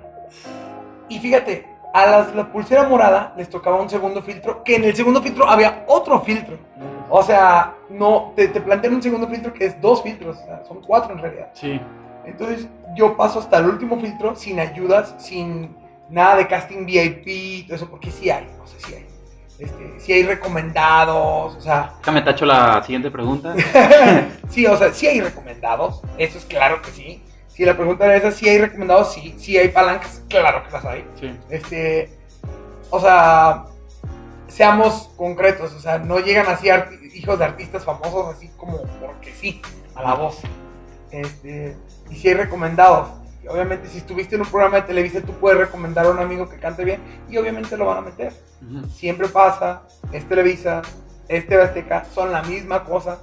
Y 1.08 1.20
fíjate, 1.20 1.66
a 1.94 2.06
las, 2.06 2.36
la 2.36 2.52
pulsera 2.52 2.88
morada 2.88 3.34
les 3.38 3.50
tocaba 3.50 3.82
un 3.82 3.90
segundo 3.90 4.22
filtro, 4.22 4.64
que 4.64 4.76
en 4.76 4.86
el 4.86 4.96
segundo 4.96 5.22
filtro 5.22 5.48
había 5.48 5.84
otro 5.88 6.20
filtro. 6.22 6.58
O 7.10 7.22
sea, 7.22 7.76
no, 7.90 8.34
te, 8.36 8.48
te 8.48 8.62
plantean 8.62 8.96
un 8.96 9.02
segundo 9.02 9.28
filtro 9.28 9.54
que 9.54 9.66
es 9.66 9.82
dos 9.82 10.02
filtros, 10.02 10.38
o 10.38 10.46
sea, 10.46 10.64
son 10.66 10.82
cuatro 10.82 11.14
en 11.14 11.20
realidad. 11.20 11.50
Sí. 11.54 11.80
Entonces 12.26 12.68
yo 12.96 13.18
paso 13.18 13.40
hasta 13.40 13.58
el 13.58 13.66
último 13.66 14.00
filtro 14.00 14.36
sin 14.36 14.60
ayudas, 14.60 15.16
sin 15.18 15.76
nada 16.10 16.38
de 16.38 16.48
casting 16.48 16.86
VIP 16.86 17.28
y 17.28 17.64
todo 17.64 17.76
eso, 17.76 17.90
porque 17.90 18.12
sí 18.12 18.30
hay, 18.30 18.48
o 18.62 18.68
sea, 18.68 18.80
sí 18.80 18.96
hay. 18.96 19.06
Este, 19.60 20.00
sí 20.00 20.14
hay 20.14 20.24
recomendados, 20.24 21.56
o 21.56 21.62
sea, 21.62 21.94
Déjame 22.00 22.24
tacho 22.24 22.46
la 22.46 22.82
siguiente 22.84 23.12
pregunta. 23.12 23.54
sí, 24.50 24.66
o 24.66 24.76
sea, 24.76 24.92
sí 24.92 25.06
hay 25.08 25.22
recomendados, 25.22 26.02
eso 26.18 26.38
es 26.38 26.46
claro 26.46 26.82
que 26.82 26.92
sí. 26.92 27.24
Si 27.62 27.66
la 27.66 27.78
pregunta 27.78 28.06
era 28.06 28.16
esa, 28.16 28.32
sí 28.32 28.50
hay 28.50 28.58
recomendados, 28.58 29.14
sí, 29.14 29.36
sí 29.38 29.56
hay 29.56 29.68
palancas, 29.68 30.24
claro 30.28 30.64
que 30.64 30.72
las 30.72 30.84
hay. 30.84 31.06
Sí. 31.20 31.32
Este, 31.48 32.10
o 32.90 33.00
sea, 33.00 33.66
seamos 34.48 35.12
concretos, 35.16 35.72
o 35.74 35.80
sea, 35.80 36.00
no 36.00 36.18
llegan 36.18 36.48
así 36.48 36.70
hijos 37.14 37.38
de 37.38 37.46
artistas 37.46 37.86
famosos 37.86 38.36
así 38.36 38.50
como 38.58 38.82
porque 39.00 39.32
sí, 39.32 39.62
a 39.94 40.02
la 40.02 40.16
voz. 40.16 40.40
Este, 41.12 41.78
y 42.10 42.16
si 42.16 42.30
hay 42.30 42.34
recomendados. 42.34 43.10
Y 43.44 43.48
obviamente 43.48 43.88
si 43.90 44.00
estuviste 44.00 44.34
en 44.34 44.42
un 44.42 44.48
programa 44.48 44.78
de 44.78 44.88
televisión 44.88 45.22
tú 45.22 45.34
puedes 45.34 45.60
recomendar 45.60 46.08
a 46.08 46.10
un 46.10 46.18
amigo 46.18 46.50
que 46.50 46.58
cante 46.58 46.84
bien 46.84 47.00
y 47.30 47.38
obviamente 47.38 47.78
lo 47.78 47.86
van 47.86 48.00
a 48.00 48.02
meter. 48.02 48.34
Siempre 48.92 49.28
pasa, 49.28 49.84
es 50.12 50.28
Televisa, 50.28 50.82
es 51.28 51.46
TV 51.46 51.62
Azteca, 51.62 52.06
son 52.06 52.32
la 52.32 52.42
misma 52.42 52.84
cosa. 52.86 53.20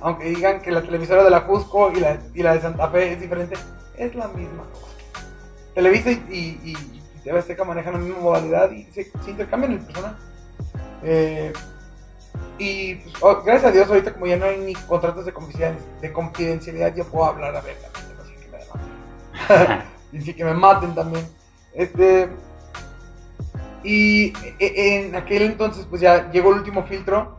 Aunque 0.00 0.30
digan 0.30 0.62
que 0.62 0.70
la 0.70 0.80
televisora 0.80 1.22
de 1.22 1.30
la 1.30 1.44
Cusco 1.44 1.92
y 1.92 2.00
la, 2.00 2.18
y 2.34 2.42
la 2.42 2.54
de 2.54 2.60
Santa 2.62 2.88
Fe 2.88 3.12
es 3.12 3.20
diferente, 3.20 3.54
es 3.96 4.14
la 4.14 4.28
misma 4.28 4.64
cosa. 4.72 4.86
Televisa 5.74 6.10
y, 6.10 6.58
y, 6.62 6.76
y 6.76 7.20
TV 7.24 7.38
Azteca 7.38 7.64
manejan 7.64 7.94
la 7.94 7.98
misma 7.98 8.20
modalidad 8.20 8.70
y 8.70 8.84
se, 8.92 9.10
se 9.24 9.30
intercambian 9.30 9.72
el 9.72 9.80
personal. 9.80 10.16
Eh, 11.02 11.52
y 12.58 12.94
pues, 12.96 13.14
oh, 13.20 13.42
gracias 13.42 13.70
a 13.70 13.72
Dios, 13.72 13.88
ahorita 13.88 14.12
como 14.12 14.26
ya 14.26 14.36
no 14.36 14.46
hay 14.46 14.58
ni 14.58 14.74
contratos 14.74 15.24
de 15.24 15.32
confidencialidad, 15.32 16.00
de 16.00 16.12
confidencialidad 16.12 16.94
yo 16.94 17.04
puedo 17.04 17.24
hablar 17.24 17.56
abiertamente, 17.56 18.00
sé 18.24 18.36
que 18.36 18.48
me 18.50 18.58
demanden. 18.58 19.86
y 20.12 20.20
sí 20.20 20.34
que 20.34 20.44
me 20.44 20.54
maten 20.54 20.94
también. 20.94 21.26
Este. 21.72 22.28
Y 23.82 24.32
e- 24.58 25.06
en 25.06 25.16
aquel 25.16 25.42
entonces, 25.42 25.86
pues 25.88 26.00
ya 26.00 26.30
llegó 26.30 26.50
el 26.52 26.58
último 26.58 26.84
filtro. 26.84 27.38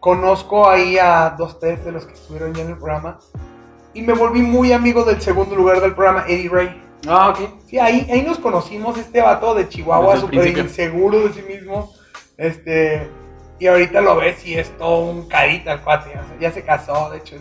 Conozco 0.00 0.68
ahí 0.68 0.98
a 0.98 1.30
dos, 1.30 1.60
tres 1.60 1.84
de 1.84 1.92
los 1.92 2.06
que 2.06 2.14
estuvieron 2.14 2.52
ya 2.54 2.62
en 2.62 2.70
el 2.70 2.76
programa. 2.76 3.20
Y 3.94 4.02
me 4.02 4.14
volví 4.14 4.42
muy 4.42 4.72
amigo 4.72 5.04
del 5.04 5.20
segundo 5.20 5.54
lugar 5.54 5.80
del 5.80 5.94
programa, 5.94 6.24
Eddie 6.26 6.48
Ray. 6.48 6.82
Ah, 7.06 7.30
ok. 7.30 7.38
Sí, 7.66 7.78
ahí, 7.78 8.08
ahí 8.10 8.22
nos 8.22 8.38
conocimos, 8.38 8.96
este 8.96 9.20
vato 9.20 9.54
de 9.54 9.68
Chihuahua, 9.68 10.16
súper 10.18 10.56
inseguro 10.56 11.20
de 11.20 11.32
sí 11.32 11.42
mismo. 11.42 11.92
Este, 12.38 13.08
y 13.58 13.66
ahorita 13.66 14.00
lo 14.00 14.16
ves 14.16 14.44
y 14.46 14.54
es 14.54 14.76
todo 14.78 15.10
un 15.10 15.28
carita 15.28 15.74
el 15.74 15.80
cuate. 15.80 16.10
o 16.10 16.12
sea, 16.12 16.36
ya 16.40 16.50
se 16.50 16.64
casó, 16.64 17.10
de 17.10 17.18
hecho. 17.18 17.36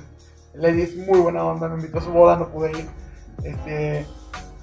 Le 0.53 0.83
es 0.83 0.97
muy 0.97 1.19
buena 1.19 1.45
onda, 1.45 1.69
me 1.69 1.75
invitó 1.75 1.99
a 1.99 2.01
su 2.01 2.11
boda, 2.11 2.35
no 2.35 2.49
pude 2.49 2.71
ir. 2.71 2.89
Este, 3.43 4.05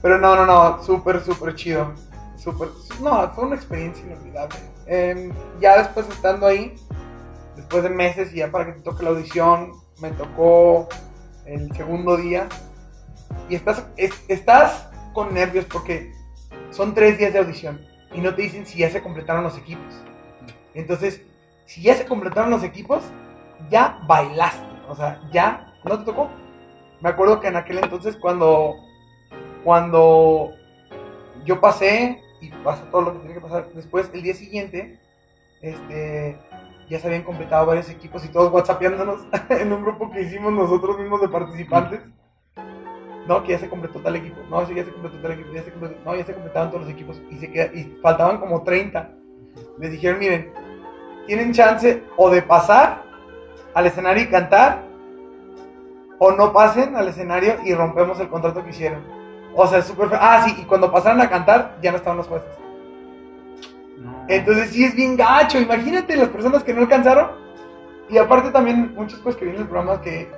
pero 0.02 0.18
no, 0.18 0.36
no, 0.36 0.44
no, 0.44 0.82
súper, 0.82 1.24
súper 1.24 1.54
chido. 1.54 1.92
Súper, 2.36 2.68
no, 3.00 3.30
fue 3.30 3.44
una 3.44 3.56
experiencia 3.56 4.04
inolvidable. 4.04 4.58
Em, 4.86 5.32
ya 5.60 5.78
después 5.78 6.06
estando 6.08 6.46
ahí, 6.46 6.74
después 7.56 7.82
de 7.82 7.88
meses 7.88 8.32
y 8.32 8.36
ya 8.36 8.50
para 8.50 8.66
que 8.66 8.72
te 8.72 8.80
toque 8.80 9.02
la 9.02 9.10
audición, 9.10 9.72
me 10.00 10.10
tocó 10.10 10.88
el 11.48 11.72
segundo 11.74 12.16
día. 12.16 12.48
Y 13.48 13.54
estás, 13.54 13.86
es- 13.96 14.24
estás 14.28 14.88
con 15.12 15.32
nervios 15.34 15.64
porque 15.66 16.12
son 16.70 16.94
tres 16.94 17.18
días 17.18 17.32
de 17.32 17.38
audición 17.40 17.80
y 18.14 18.20
no 18.20 18.34
te 18.34 18.42
dicen 18.42 18.66
si 18.66 18.78
ya 18.78 18.90
se 18.90 19.02
completaron 19.02 19.42
los 19.44 19.56
equipos. 19.58 19.94
Entonces, 20.74 21.22
si 21.66 21.82
ya 21.82 21.94
se 21.94 22.06
completaron 22.06 22.50
los 22.50 22.62
equipos, 22.62 23.02
ya 23.70 23.98
bailaste. 24.06 24.66
O 24.88 24.94
sea, 24.94 25.20
ya 25.32 25.74
no 25.84 25.98
te 25.98 26.04
tocó. 26.04 26.30
Me 27.00 27.10
acuerdo 27.10 27.40
que 27.40 27.48
en 27.48 27.56
aquel 27.56 27.78
entonces 27.78 28.16
cuando, 28.16 28.74
cuando 29.64 30.50
yo 31.44 31.60
pasé 31.60 32.20
y 32.40 32.50
pasó 32.50 32.82
todo 32.84 33.02
lo 33.02 33.12
que 33.12 33.18
tenía 33.20 33.34
que 33.34 33.40
pasar, 33.40 33.68
después 33.74 34.10
el 34.12 34.22
día 34.22 34.34
siguiente, 34.34 34.98
este, 35.60 36.38
ya 36.88 36.98
se 36.98 37.06
habían 37.06 37.22
completado 37.22 37.66
varios 37.66 37.88
equipos 37.90 38.24
y 38.24 38.28
todos 38.28 38.52
whatsappeándonos 38.52 39.20
en 39.50 39.72
un 39.72 39.82
grupo 39.82 40.10
que 40.10 40.22
hicimos 40.22 40.52
nosotros 40.52 40.98
mismos 40.98 41.20
de 41.20 41.28
participantes. 41.28 42.00
No, 43.26 43.42
que 43.42 43.52
ya 43.52 43.58
se 43.58 43.68
completó 43.68 44.00
tal 44.00 44.16
equipo. 44.16 44.40
No, 44.48 44.64
sí, 44.66 44.74
ya 44.74 44.84
se 44.84 44.92
completó 44.92 45.18
tal 45.18 45.32
equipo. 45.32 45.52
Ya 45.52 45.62
se 45.62 45.70
completó, 45.70 45.96
no, 46.02 46.16
ya 46.16 46.24
se 46.24 46.32
completaron 46.32 46.70
todos 46.70 46.84
los 46.84 46.90
equipos. 46.90 47.20
Y, 47.30 47.36
se 47.36 47.50
queda, 47.50 47.66
y 47.74 47.98
faltaban 48.02 48.38
como 48.38 48.62
30. 48.62 49.10
Les 49.78 49.90
dijeron, 49.90 50.18
miren, 50.18 50.50
tienen 51.26 51.52
chance 51.52 52.02
o 52.16 52.30
de 52.30 52.40
pasar 52.40 53.02
al 53.74 53.86
escenario 53.86 54.22
y 54.22 54.28
cantar, 54.28 54.82
o 56.18 56.32
no 56.32 56.52
pasen 56.52 56.96
al 56.96 57.08
escenario 57.08 57.56
y 57.64 57.74
rompemos 57.74 58.18
el 58.18 58.28
contrato 58.28 58.64
que 58.64 58.70
hicieron. 58.70 59.04
O 59.54 59.66
sea, 59.66 59.78
es 59.78 59.84
súper. 59.84 60.08
Ah, 60.12 60.42
sí, 60.46 60.56
y 60.58 60.64
cuando 60.64 60.90
pasaron 60.90 61.20
a 61.20 61.28
cantar, 61.28 61.76
ya 61.82 61.90
no 61.90 61.98
estaban 61.98 62.16
los 62.16 62.28
jueces. 62.28 62.67
Entonces 64.28 64.70
sí 64.70 64.84
es 64.84 64.94
bien 64.94 65.16
gacho. 65.16 65.58
Imagínate 65.58 66.16
las 66.16 66.28
personas 66.28 66.62
que 66.62 66.74
no 66.74 66.82
alcanzaron. 66.82 67.30
Y 68.10 68.16
aparte 68.16 68.50
también 68.50 68.94
muchas 68.94 69.18
cosas 69.20 69.38
que 69.38 69.44
vienen 69.44 69.62
en 69.62 69.66
el 69.66 69.70
programa 69.70 70.00
que, 70.00 70.30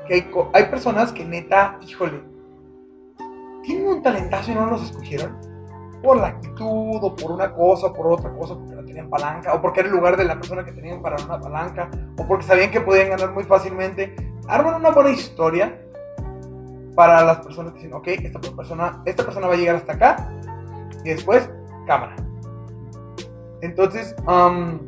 hay 0.52 0.64
personas 0.64 1.12
que 1.12 1.24
neta, 1.24 1.78
híjole, 1.82 2.20
tienen 3.62 3.86
un 3.86 4.02
talentazo 4.02 4.50
y 4.50 4.54
no 4.54 4.66
los 4.66 4.82
escogieron. 4.82 5.36
Por 6.02 6.16
la 6.16 6.28
actitud, 6.28 6.98
o 7.00 7.14
por 7.14 7.30
una 7.30 7.52
cosa, 7.52 7.88
o 7.88 7.92
por 7.92 8.06
otra 8.06 8.32
cosa, 8.32 8.54
porque 8.54 8.74
no 8.74 8.84
tenían 8.84 9.08
palanca, 9.08 9.52
o 9.52 9.60
porque 9.60 9.80
era 9.80 9.88
el 9.90 9.94
lugar 9.94 10.16
de 10.16 10.24
la 10.24 10.34
persona 10.34 10.64
que 10.64 10.72
tenían 10.72 11.02
para 11.02 11.22
una 11.22 11.38
palanca, 11.38 11.90
o 12.16 12.26
porque 12.26 12.44
sabían 12.44 12.70
que 12.70 12.80
podían 12.80 13.10
ganar 13.10 13.32
muy 13.32 13.44
fácilmente. 13.44 14.16
Arman 14.48 14.76
una 14.76 14.90
buena 14.90 15.10
historia 15.10 15.78
para 16.96 17.22
las 17.22 17.38
personas 17.40 17.72
que 17.72 17.80
dicen, 17.80 17.92
ok, 17.92 18.08
esta 18.08 18.40
persona, 18.40 19.02
esta 19.04 19.24
persona 19.24 19.46
va 19.46 19.54
a 19.54 19.56
llegar 19.56 19.76
hasta 19.76 19.92
acá, 19.92 20.32
y 21.04 21.10
después, 21.10 21.48
cámara. 21.86 22.16
Entonces, 23.62 24.14
um, 24.26 24.78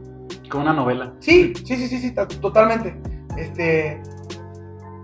Como 0.50 0.64
una 0.64 0.72
novela. 0.72 1.12
Sí, 1.20 1.52
sí, 1.56 1.76
sí, 1.76 1.88
sí, 1.88 1.98
sí, 1.98 2.10
to- 2.12 2.26
totalmente. 2.26 2.94
Este, 3.36 4.02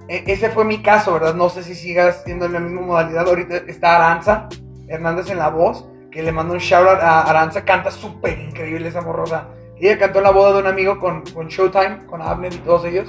e- 0.08 0.24
ese 0.26 0.50
fue 0.50 0.64
mi 0.64 0.82
caso, 0.82 1.12
¿verdad? 1.14 1.34
No 1.34 1.48
sé 1.48 1.62
si 1.62 1.74
sigas 1.74 2.22
siendo 2.24 2.46
en 2.46 2.52
la 2.54 2.60
misma 2.60 2.80
modalidad. 2.82 3.26
Ahorita 3.28 3.56
está 3.66 3.96
Aranza 3.96 4.48
Hernández 4.88 5.30
en 5.30 5.38
la 5.38 5.48
voz, 5.50 5.86
que 6.10 6.22
le 6.22 6.32
mando 6.32 6.54
un 6.54 6.60
shout 6.60 6.86
out 6.88 7.00
a 7.02 7.22
Aranza, 7.22 7.64
canta 7.64 7.90
súper 7.90 8.38
increíble 8.38 8.88
esa 8.88 9.00
morrosa. 9.02 9.48
Ella 9.80 9.98
cantó 9.98 10.18
en 10.18 10.24
la 10.24 10.30
boda 10.30 10.54
de 10.54 10.60
un 10.60 10.66
amigo 10.66 10.98
con, 10.98 11.22
con 11.34 11.48
Showtime, 11.48 12.06
con 12.06 12.20
Abner 12.22 12.52
y 12.52 12.58
todos 12.58 12.84
ellos. 12.84 13.08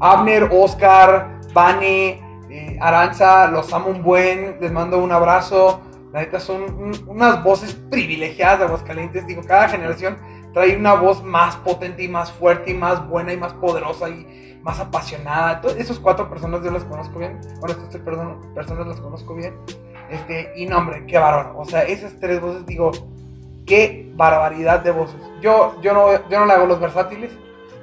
Abner, 0.00 0.48
Oscar, 0.52 1.40
Vane, 1.54 2.20
eh, 2.50 2.76
Aranza, 2.80 3.46
los 3.48 3.72
amo 3.72 3.88
un 3.88 4.02
buen, 4.02 4.58
les 4.60 4.70
mando 4.72 4.98
un 4.98 5.12
abrazo. 5.12 5.80
La 6.12 6.20
neta 6.20 6.40
son 6.40 6.62
un- 6.62 7.04
unas 7.06 7.42
voces 7.44 7.74
privilegiadas 7.90 8.58
de 8.60 8.64
Aguascalientes. 8.66 9.26
Digo, 9.26 9.42
cada 9.46 9.68
generación 9.68 10.16
trae 10.52 10.76
una 10.76 10.94
voz 10.94 11.22
más 11.22 11.56
potente 11.56 12.02
y 12.02 12.08
más 12.08 12.32
fuerte 12.32 12.72
y 12.72 12.74
más 12.74 13.06
buena 13.08 13.32
y 13.32 13.36
más 13.36 13.52
poderosa 13.54 14.08
y 14.08 14.58
más 14.62 14.80
apasionada. 14.80 15.60
Todas 15.60 15.76
esas 15.78 15.98
cuatro 15.98 16.28
personas 16.28 16.62
yo 16.64 16.70
las 16.70 16.84
conozco 16.84 17.18
bien. 17.18 17.40
Bueno, 17.60 17.72
estas 17.74 17.90
tres 17.90 18.02
personas 18.54 18.86
las 18.88 19.00
conozco 19.00 19.34
bien. 19.34 19.54
Este, 20.10 20.52
y 20.56 20.66
no, 20.66 20.78
hombre, 20.78 21.06
qué 21.06 21.18
varón. 21.18 21.52
O 21.56 21.64
sea, 21.64 21.82
esas 21.84 22.18
tres 22.18 22.40
voces, 22.40 22.66
digo, 22.66 22.90
qué 23.64 24.10
barbaridad 24.16 24.80
de 24.80 24.90
voces. 24.90 25.20
Yo, 25.40 25.80
yo, 25.80 25.94
no, 25.94 26.28
yo 26.28 26.40
no 26.40 26.46
le 26.46 26.52
hago 26.52 26.66
los 26.66 26.80
versátiles 26.80 27.30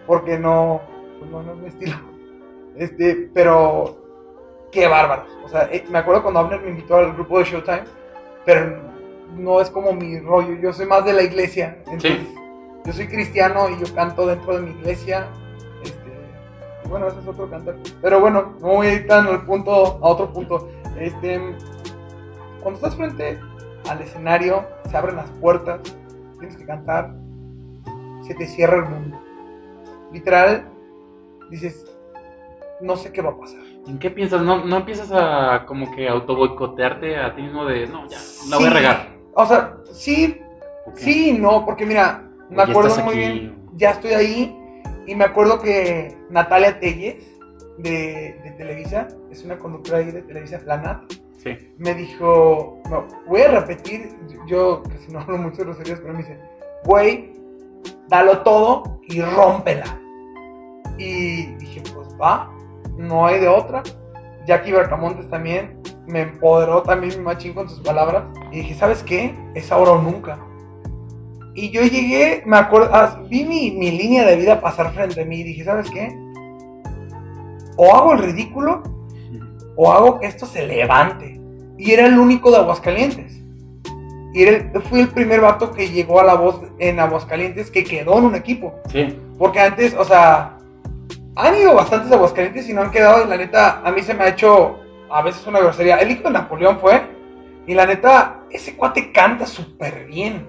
porque 0.05 0.37
no, 0.37 0.81
pues 1.19 1.31
no, 1.31 1.41
no 1.43 1.53
es 1.53 1.57
mi 1.59 1.67
estilo. 1.67 1.95
Este, 2.75 3.29
pero 3.33 3.97
qué 4.71 4.87
bárbaros. 4.87 5.29
O 5.45 5.47
sea, 5.49 5.69
eh, 5.71 5.85
me 5.89 5.99
acuerdo 5.99 6.21
cuando 6.21 6.41
Abner 6.41 6.59
me 6.61 6.69
invitó 6.71 6.97
al 6.97 7.13
grupo 7.13 7.39
de 7.39 7.45
Showtime, 7.45 7.83
pero 8.47 8.77
no 9.35 9.59
es 9.59 9.69
como 9.69 9.91
mi 9.91 10.19
rollo. 10.19 10.53
Yo 10.53 10.71
soy 10.71 10.85
más 10.85 11.03
de 11.03 11.11
la 11.11 11.21
iglesia. 11.21 11.79
Entonces, 11.85 12.25
yo 12.85 12.93
soy 12.93 13.07
cristiano 13.07 13.69
y 13.69 13.77
yo 13.77 13.93
canto 13.93 14.25
dentro 14.25 14.55
de 14.55 14.61
mi 14.61 14.71
iglesia. 14.71 15.27
Este, 15.83 16.09
y 16.85 16.87
bueno, 16.87 17.09
ese 17.09 17.19
es 17.19 17.27
otro 17.27 17.49
cantar. 17.49 17.75
Pero 18.01 18.21
bueno, 18.21 18.53
no 18.61 18.67
voy 18.67 18.87
a 18.87 18.93
ir 18.93 19.05
tan 19.05 19.27
al 19.27 19.45
punto, 19.45 19.99
a 20.01 20.07
otro 20.07 20.31
punto. 20.31 20.69
Este, 20.97 21.41
cuando 22.61 22.77
estás 22.77 22.95
frente 22.95 23.37
al 23.89 24.01
escenario, 24.01 24.65
se 24.89 24.95
abren 24.95 25.17
las 25.17 25.29
puertas, 25.41 25.81
tienes 26.39 26.55
que 26.55 26.65
cantar, 26.65 27.13
se 28.25 28.33
te 28.33 28.47
cierra 28.47 28.77
el 28.77 28.85
mundo. 28.85 29.19
Literal, 30.13 30.69
dices, 31.49 31.85
no 32.81 32.95
sé 32.95 33.11
qué 33.11 33.21
va 33.21 33.31
a 33.31 33.37
pasar. 33.37 33.59
¿En 33.87 33.99
qué 33.99 34.09
piensas? 34.11 34.41
¿No, 34.41 34.63
no 34.65 34.77
empiezas 34.77 35.09
a 35.11 35.65
como 35.65 35.93
que 35.95 36.07
autoboicotearte 36.07 37.17
a 37.17 37.35
ti 37.35 37.41
mismo 37.41 37.65
de, 37.65 37.87
no, 37.87 38.07
ya, 38.07 38.17
la 38.49 38.57
voy 38.57 38.67
a 38.67 38.69
regar? 38.69 39.07
O 39.33 39.45
sea, 39.45 39.77
sí, 39.91 40.39
¿O 40.85 40.93
qué? 40.93 41.01
sí, 41.01 41.29
y 41.29 41.33
no, 41.37 41.65
porque 41.65 41.85
mira, 41.85 42.29
me 42.49 42.57
Ya 42.57 42.63
acuerdo 42.63 43.03
muy 43.03 43.17
bien, 43.17 43.55
ya 43.75 43.91
estoy 43.91 44.11
ahí 44.13 44.57
y 45.05 45.15
me 45.15 45.23
acuerdo 45.25 45.59
que 45.59 46.17
Natalia 46.29 46.79
Telles 46.79 47.23
de, 47.77 48.39
de 48.43 48.51
Televisa, 48.57 49.07
es 49.31 49.43
una 49.45 49.57
conductora 49.57 49.99
ahí 49.99 50.11
de 50.11 50.21
Televisa 50.23 50.59
Planat, 50.59 51.03
Sí. 51.37 51.55
me 51.77 51.93
dijo, 51.93 52.81
no, 52.89 53.05
voy 53.27 53.41
a 53.41 53.59
repetir, 53.59 54.09
yo 54.47 54.81
casi 54.83 55.11
no 55.11 55.19
hablo 55.21 55.37
mucho 55.37 55.57
de 55.57 55.63
groserías, 55.65 55.99
pero 55.99 56.13
me 56.13 56.19
dice, 56.19 56.37
güey, 56.83 57.31
dalo 58.09 58.39
todo 58.39 58.99
y 59.03 59.21
rómpela. 59.21 59.85
Y 60.97 61.45
dije, 61.57 61.83
pues 61.93 62.07
va, 62.19 62.51
no 62.97 63.25
hay 63.25 63.39
de 63.39 63.47
otra. 63.47 63.83
Jackie 64.45 64.71
Bercamontes 64.71 65.29
también 65.29 65.79
me 66.07 66.21
empoderó 66.21 66.81
también 66.83 67.17
mi 67.17 67.23
machín 67.23 67.53
con 67.53 67.67
sus 67.69 67.79
palabras. 67.81 68.23
Y 68.51 68.57
dije, 68.57 68.75
¿sabes 68.75 69.03
qué? 69.03 69.35
Es 69.55 69.71
ahora 69.71 69.91
o 69.91 70.01
nunca. 70.01 70.39
Y 71.53 71.69
yo 71.71 71.81
llegué, 71.81 72.43
me 72.45 72.57
acuerdo, 72.57 72.89
ah, 72.93 73.19
vi 73.29 73.43
mi, 73.43 73.71
mi 73.71 73.91
línea 73.91 74.25
de 74.25 74.35
vida 74.35 74.61
pasar 74.61 74.93
frente 74.93 75.21
a 75.21 75.25
mí 75.25 75.37
y 75.39 75.43
dije, 75.43 75.63
¿sabes 75.63 75.89
qué? 75.89 76.15
O 77.77 77.95
hago 77.95 78.13
el 78.13 78.19
ridículo 78.19 78.83
o 79.75 79.91
hago 79.91 80.19
que 80.19 80.27
esto 80.27 80.45
se 80.45 80.65
levante. 80.65 81.39
Y 81.77 81.91
era 81.91 82.05
el 82.07 82.17
único 82.17 82.51
de 82.51 82.57
Aguascalientes. 82.57 83.39
Y 84.33 84.43
era 84.43 84.51
el- 84.57 84.81
fui 84.83 84.99
el 85.01 85.09
primer 85.09 85.41
vato 85.41 85.71
que 85.71 85.89
llegó 85.89 86.19
a 86.19 86.23
la 86.23 86.35
voz 86.35 86.61
en 86.79 86.99
Aguascalientes 86.99 87.69
que 87.71 87.83
quedó 87.83 88.17
en 88.17 88.25
un 88.25 88.35
equipo. 88.35 88.73
Sí. 88.91 89.17
Porque 89.37 89.59
antes, 89.59 89.93
o 89.95 90.03
sea, 90.03 90.56
han 91.37 91.55
ido 91.55 91.75
bastantes 91.75 92.11
a 92.11 92.15
Aguascalientes 92.15 92.67
y 92.67 92.73
no 92.73 92.81
han 92.81 92.91
quedado. 92.91 93.23
Y 93.23 93.27
la 93.27 93.37
neta, 93.37 93.81
a 93.83 93.91
mí 93.91 94.01
se 94.01 94.13
me 94.13 94.23
ha 94.23 94.29
hecho 94.29 94.79
a 95.09 95.21
veces 95.21 95.45
una 95.45 95.59
grosería. 95.59 95.97
El 95.97 96.11
hijo 96.11 96.23
de 96.23 96.31
Napoleón 96.31 96.79
fue. 96.79 97.01
Y 97.67 97.75
la 97.75 97.85
neta, 97.85 98.41
ese 98.49 98.75
cuate 98.75 99.11
canta 99.11 99.45
súper 99.45 100.05
bien. 100.05 100.47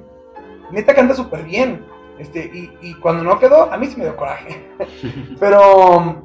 Neta 0.71 0.95
canta 0.95 1.15
súper 1.15 1.45
bien. 1.45 1.85
Este, 2.19 2.47
y, 2.47 2.73
y 2.81 2.95
cuando 2.95 3.23
no 3.23 3.39
quedó, 3.39 3.71
a 3.73 3.77
mí 3.77 3.87
se 3.87 3.99
me 3.99 4.05
dio 4.05 4.17
coraje. 4.17 4.67
Pero 5.41 6.23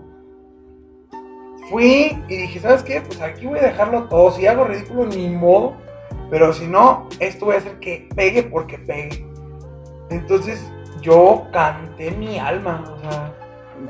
fui 1.69 2.17
y 2.29 2.37
dije, 2.37 2.59
¿sabes 2.59 2.83
qué? 2.83 3.01
Pues 3.01 3.21
aquí 3.21 3.45
voy 3.45 3.59
a 3.59 3.63
dejarlo 3.63 4.07
todo. 4.07 4.31
Si 4.31 4.47
hago 4.47 4.63
ridículo, 4.63 5.05
ni 5.07 5.27
modo. 5.29 5.75
Pero 6.29 6.53
si 6.53 6.67
no, 6.67 7.09
esto 7.19 7.45
voy 7.45 7.55
a 7.55 7.57
hacer 7.59 7.79
que 7.79 8.07
pegue 8.15 8.43
porque 8.43 8.77
pegue. 8.77 9.25
Entonces 10.09 10.71
yo 11.01 11.47
canté 11.51 12.11
mi 12.11 12.39
alma. 12.39 12.83
O 12.95 12.99
sea, 12.99 13.42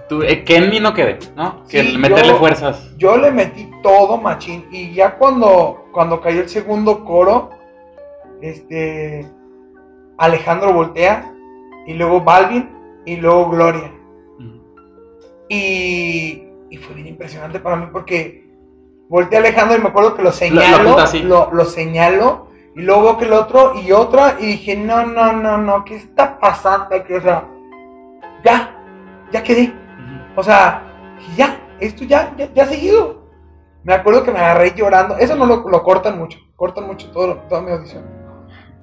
Tú, 0.10 0.22
eh, 0.24 0.44
mí 0.70 0.80
no 0.80 0.94
quede, 0.94 1.20
¿no? 1.36 1.64
Que 1.68 1.84
Sí, 1.84 1.98
meterle 1.98 2.30
yo- 2.34 2.38
fuerzas. 2.38 2.96
yo 2.98 3.18
le 3.18 3.32
metí 3.32 3.70
todo 3.82 4.18
machín. 4.18 4.66
Y 4.72 4.94
ya 4.94 5.16
cuando, 5.18 5.86
cuando 5.92 6.20
cayó 6.22 6.42
el 6.42 6.50
segundo 6.50 7.04
coro, 7.06 7.52
este 8.42 9.26
Alejandro 10.18 10.74
voltea. 10.74 11.32
Y 11.86 11.94
luego 11.94 12.22
Balvin. 12.22 12.70
Y 13.06 13.18
luego 13.18 13.50
Gloria. 13.50 13.92
Y, 15.50 16.44
y 16.70 16.78
fue 16.78 16.96
bien 16.96 17.08
impresionante 17.08 17.60
para 17.60 17.76
mí 17.76 17.88
porque 17.92 18.48
volteé 19.10 19.38
a 19.38 19.42
Alejandro 19.42 19.78
y 19.78 19.82
me 19.82 19.90
acuerdo 19.90 20.16
que 20.16 20.24
lo 20.24 20.32
señalo, 20.32 20.96
lo, 21.26 21.52
lo 21.52 21.66
señalo, 21.66 22.48
y 22.76 22.82
luego 22.82 23.04
veo 23.04 23.18
que 23.18 23.26
el 23.26 23.34
otro 23.34 23.74
y 23.80 23.92
otra, 23.92 24.38
y 24.40 24.46
dije, 24.48 24.76
no, 24.76 25.06
no, 25.06 25.34
no, 25.34 25.58
no, 25.58 25.86
¿qué 25.86 25.98
está 25.98 26.40
pasando? 26.40 27.04
Que, 27.06 27.18
o 27.18 27.22
sea, 27.22 27.44
ya, 28.44 28.76
ya 29.32 29.44
quedé. 29.44 29.74
O 30.36 30.44
sea, 30.44 30.84
ya, 31.36 31.60
esto 31.80 32.04
ya, 32.04 32.34
ya, 32.38 32.52
ya 32.54 32.66
seguido. 32.66 33.24
Me 33.84 33.94
acuerdo 33.94 34.24
que 34.24 34.32
me 34.32 34.40
agarré 34.40 34.74
llorando, 34.76 35.18
eso 35.18 35.36
no 35.36 35.46
lo, 35.46 35.68
lo 35.68 35.84
cortan 35.84 36.18
mucho, 36.18 36.40
cortan 36.56 36.88
mucho 36.88 37.12
todo, 37.12 37.36
toda 37.50 37.62
mi 37.62 37.72
audición. 37.72 38.06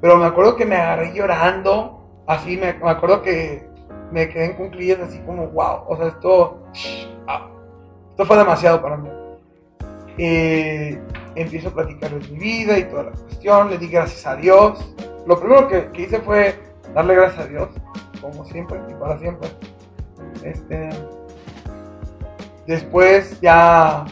Pero 0.00 0.16
me 0.16 0.26
acuerdo 0.26 0.56
que 0.56 0.66
me 0.66 0.76
agarré 0.76 1.12
llorando, 1.14 2.22
así, 2.26 2.56
me, 2.56 2.74
me 2.74 2.90
acuerdo 2.90 3.22
que 3.22 3.66
me 4.10 4.28
quedé 4.28 4.46
en 4.46 4.52
cunclillas 4.54 5.00
así 5.00 5.18
como, 5.20 5.48
wow, 5.48 5.84
o 5.88 5.96
sea, 5.96 6.08
esto, 6.08 6.62
ah, 7.26 7.48
esto 8.10 8.24
fue 8.26 8.36
demasiado 8.36 8.82
para 8.82 8.96
mí. 8.96 9.08
Eh, 10.18 11.00
empiezo 11.34 11.68
a 11.68 11.72
platicar 11.72 12.10
de 12.10 12.28
mi 12.28 12.38
vida 12.38 12.78
y 12.78 12.84
toda 12.84 13.04
la 13.04 13.10
cuestión, 13.12 13.70
le 13.70 13.78
di 13.78 13.88
gracias 13.88 14.26
a 14.26 14.36
Dios. 14.36 14.94
Lo 15.26 15.38
primero 15.40 15.66
que 15.68 15.90
hice 15.96 16.20
fue 16.20 16.54
darle 16.94 17.14
gracias 17.14 17.46
a 17.46 17.48
Dios, 17.48 17.68
como 18.20 18.44
siempre 18.44 18.80
y 18.88 18.94
para 18.94 19.18
siempre. 19.18 19.48
Este, 20.44 20.90
después 22.66 23.40
ya 23.40 24.04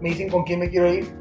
me 0.00 0.10
dicen 0.10 0.30
con 0.30 0.44
quién 0.44 0.60
me 0.60 0.70
quiero 0.70 0.92
ir. 0.92 1.14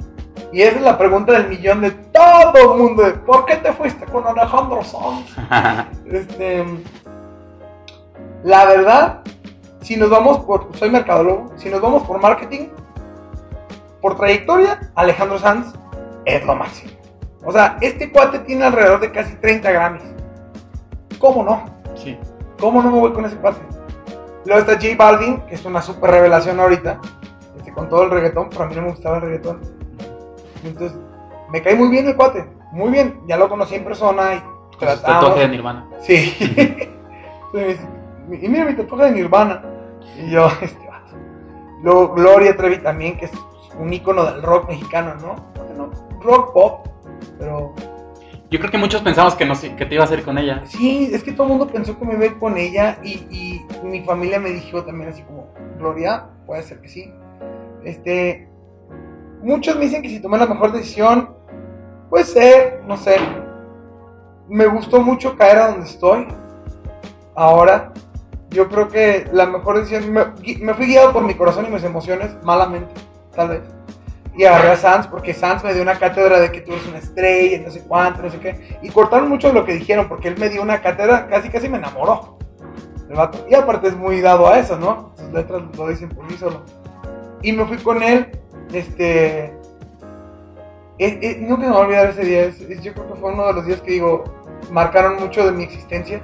Y 0.52 0.62
esa 0.62 0.78
es 0.78 0.84
la 0.84 0.98
pregunta 0.98 1.34
del 1.34 1.50
millón 1.50 1.82
de 1.82 1.92
todo 1.92 2.74
el 2.74 2.80
mundo. 2.80 3.04
de, 3.04 3.14
¿Por 3.14 3.46
qué 3.46 3.56
te 3.56 3.74
fuiste 3.74 4.06
con 4.06 4.26
Alejandro 4.28 4.84
Sanz? 4.84 5.36
Este, 6.06 6.64
la 8.44 8.66
verdad, 8.66 9.22
si 9.82 9.96
nos 9.96 10.10
vamos 10.10 10.40
por, 10.40 10.70
soy 10.78 10.92
mercadólogo, 10.92 11.52
si 11.56 11.70
nos 11.70 11.82
vamos 11.82 12.04
por 12.04 12.22
marketing, 12.22 12.68
por 14.02 14.16
trayectoria, 14.16 14.92
Alejandro 14.96 15.40
Sanz 15.40 15.74
es 16.26 16.46
lo 16.46 16.56
máximo. 16.56 16.92
O 17.46 17.52
sea, 17.52 17.78
este 17.82 18.12
cuate 18.12 18.40
tiene 18.40 18.66
alrededor 18.66 19.00
de 19.00 19.12
casi 19.12 19.34
30 19.36 19.72
Grammys. 19.72 20.04
¿Cómo 21.20 21.44
no? 21.44 21.64
sí. 21.96 22.18
¿Cómo 22.60 22.82
no 22.82 22.92
me 22.92 23.00
voy 23.00 23.12
con 23.12 23.26
ese 23.26 23.36
cuate? 23.38 23.60
Luego 24.46 24.62
está 24.62 24.74
J 24.74 24.96
Balvin, 24.98 25.42
que 25.42 25.56
es 25.56 25.66
una 25.66 25.82
super 25.82 26.12
revelación 26.12 26.60
ahorita, 26.60 27.00
este, 27.58 27.72
con 27.72 27.88
todo 27.90 28.04
el 28.04 28.12
reggaetón, 28.12 28.50
pero 28.50 28.64
a 28.64 28.68
mí 28.68 28.76
no 28.76 28.82
me 28.84 28.90
gustaba 28.90 29.18
el 29.18 29.22
reggaetón. 29.24 29.62
Entonces, 30.64 30.98
me 31.50 31.62
cae 31.62 31.76
muy 31.76 31.90
bien 31.90 32.08
el 32.08 32.16
cuate, 32.16 32.46
muy 32.72 32.92
bien. 32.92 33.22
Ya 33.28 33.38
lo 33.38 33.48
conocí 33.50 33.76
en 33.76 33.84
persona 33.84 34.36
y 34.36 34.40
Con 34.40 34.80
tratamos. 34.80 35.36
de 35.36 35.48
Nirvana. 35.48 35.88
Sí. 36.02 36.90
Y 38.32 38.48
mira 38.48 38.66
mi 38.66 38.74
tatuaje 38.74 39.06
de 39.06 39.12
Nirvana. 39.12 39.62
Y 40.18 40.32
yo, 40.32 40.48
este 40.62 40.88
vato. 40.88 41.16
Luego 41.84 42.14
Gloria 42.16 42.56
Trevi 42.58 42.78
también, 42.78 43.18
que 43.18 43.26
es 43.26 43.32
un 43.78 43.94
ícono 43.94 44.24
del 44.26 44.42
rock 44.42 44.70
mexicano, 44.70 45.14
¿no? 45.16 45.36
Bueno, 45.68 45.92
rock 46.22 46.54
pop, 46.54 46.88
pero 47.38 47.74
Yo 48.54 48.60
creo 48.60 48.70
que 48.70 48.78
muchos 48.78 49.02
pensamos 49.02 49.34
que, 49.34 49.48
no, 49.48 49.56
que 49.60 49.84
te 49.84 49.96
ibas 49.96 50.12
a 50.12 50.14
ir 50.14 50.24
con 50.24 50.38
ella. 50.38 50.62
sí, 50.68 51.10
es 51.12 51.24
que 51.24 51.32
todo 51.32 51.48
el 51.48 51.50
mundo 51.50 51.66
pensó 51.66 51.98
que 51.98 52.06
me 52.06 52.14
iba 52.14 52.22
a 52.22 52.26
ir 52.28 52.38
con 52.38 52.56
ella 52.56 53.00
y, 53.04 53.66
mi 53.84 54.04
familia 54.04 54.40
me 54.40 54.52
dijo 54.52 54.84
también 54.84 55.10
así 55.10 55.24
como, 55.24 55.52
Gloria, 55.80 56.28
puede 56.46 56.62
ser 56.62 56.80
que 56.80 56.88
sí. 56.88 57.12
Este, 57.84 58.48
muchos 59.42 59.76
me 59.76 59.86
dicen 59.86 60.04
que 60.04 60.10
si 60.10 60.20
tomé 60.20 60.38
la 60.38 60.46
mejor 60.46 60.72
decisión, 60.72 61.36
puede 62.12 62.26
ser, 62.26 62.84
no 62.86 62.96
sé. 62.96 63.16
Me 64.48 64.68
gustó 64.68 65.02
mucho 65.02 65.36
caer 65.36 65.58
a 65.58 65.68
donde 65.70 65.88
estoy. 65.88 66.28
Ahora, 67.34 67.92
yo 68.52 68.70
creo 68.70 68.88
que 68.88 69.28
la 69.34 69.48
mejor 69.48 69.80
decisión, 69.80 70.14
me, 70.14 70.26
me 70.60 70.76
fui 70.76 70.86
guiado 70.86 71.12
por 71.12 71.24
mi 71.24 71.34
corazón 71.34 71.66
y 71.66 71.72
mis 71.72 71.84
emociones, 71.84 72.36
malamente, 72.44 72.94
tal 73.36 73.50
vez. 73.50 73.62
Y 74.36 74.46
agarré 74.46 74.72
a 74.72 74.78
Sans 74.78 75.08
porque 75.08 75.34
Sans 75.34 75.64
me 75.64 75.74
dio 75.74 75.84
una 75.84 76.00
cátedra 76.00 76.40
de 76.40 76.52
que 76.52 76.62
tú 76.62 76.72
eres 76.74 76.88
una 76.88 76.98
estrella, 76.98 77.62
no 77.66 77.70
sé 77.72 77.82
cuánto, 77.88 78.24
no 78.24 78.30
sé 78.32 78.40
qué. 78.40 78.78
Y 78.82 78.90
cortaron 78.90 79.30
mucho 79.30 79.48
de 79.50 79.54
lo 79.54 79.64
que 79.66 79.74
dijeron 79.74 80.08
porque 80.08 80.28
él 80.30 80.38
me 80.40 80.50
dio 80.50 80.62
una 80.62 80.82
cátedra, 80.82 81.28
casi 81.28 81.50
casi 81.50 81.70
me 81.70 81.78
enamoró. 81.78 82.38
El 83.10 83.16
vato. 83.16 83.46
Y 83.50 83.54
aparte 83.54 83.90
es 83.90 83.96
muy 83.96 84.22
dado 84.22 84.48
a 84.48 84.58
eso, 84.58 84.78
¿no? 84.78 85.12
Sus 85.18 85.32
letras 85.32 85.62
lo 85.78 85.88
dicen 85.88 86.10
por 86.10 86.28
sí 86.32 86.38
solo. 86.38 86.64
Y 87.44 87.52
me 87.52 87.66
fui 87.66 87.78
con 87.78 88.02
él, 88.02 88.32
este... 88.74 89.46
eh, 89.46 91.20
eh, 91.22 91.38
nunca 91.42 91.64
me 91.64 91.68
voy 91.70 91.78
a 91.78 91.82
olvidar 91.82 92.10
ese 92.10 92.24
día. 92.24 92.46
es- 92.46 92.62
es- 92.62 92.82
yo 92.82 92.94
creo 92.94 93.08
que 93.14 93.20
fue 93.20 93.32
uno 93.34 93.46
de 93.48 93.54
los 93.54 93.66
días 93.68 93.82
que 93.82 93.92
digo, 93.92 94.24
marcaron 94.72 95.18
mucho 95.18 95.46
de 95.46 95.52
mi 95.52 95.64
existencia. 95.64 96.22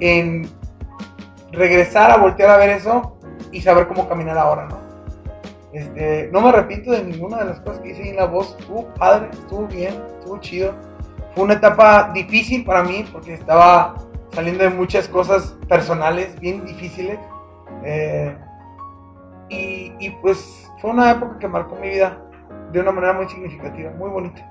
En 0.00 0.48
regresar 1.50 2.10
a 2.12 2.16
voltear 2.18 2.50
a 2.50 2.56
ver 2.58 2.70
eso 2.70 3.18
y 3.50 3.60
saber 3.62 3.88
cómo 3.88 4.08
caminar 4.08 4.38
ahora, 4.38 4.66
¿no? 4.66 4.87
Este, 5.72 6.30
no 6.32 6.40
me 6.40 6.48
arrepiento 6.48 6.90
de 6.92 7.04
ninguna 7.04 7.38
de 7.38 7.44
las 7.46 7.60
cosas 7.60 7.80
que 7.80 7.90
hice 7.90 8.02
ahí 8.02 8.08
en 8.10 8.16
la 8.16 8.26
voz. 8.26 8.56
Estuvo 8.58 8.92
padre, 8.94 9.28
estuvo 9.32 9.66
bien, 9.66 9.94
estuvo 10.18 10.38
chido. 10.38 10.74
Fue 11.34 11.44
una 11.44 11.54
etapa 11.54 12.10
difícil 12.12 12.64
para 12.64 12.82
mí 12.82 13.04
porque 13.12 13.34
estaba 13.34 13.94
saliendo 14.32 14.64
de 14.64 14.70
muchas 14.70 15.08
cosas 15.08 15.56
personales 15.68 16.38
bien 16.40 16.64
difíciles. 16.64 17.18
Eh, 17.84 18.36
y, 19.50 19.92
y, 19.98 20.10
pues 20.20 20.70
fue 20.80 20.90
una 20.90 21.10
época 21.10 21.38
que 21.38 21.48
marcó 21.48 21.76
mi 21.76 21.88
vida 21.88 22.18
de 22.72 22.80
una 22.80 22.92
manera 22.92 23.14
muy 23.14 23.28
significativa, 23.28 23.90
muy 23.92 24.10
bonita, 24.10 24.50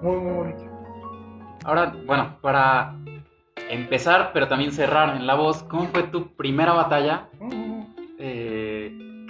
muy, 0.00 0.16
muy 0.16 0.32
bonita. 0.32 0.62
Ahora, 1.64 1.94
bueno, 2.06 2.36
para 2.40 2.94
empezar, 3.70 4.30
pero 4.32 4.48
también 4.48 4.72
cerrar 4.72 5.16
en 5.16 5.26
la 5.26 5.34
voz, 5.34 5.62
¿cómo 5.64 5.86
fue 5.86 6.04
tu 6.04 6.28
primera 6.34 6.72
batalla 6.72 7.28
eh, 8.18 8.71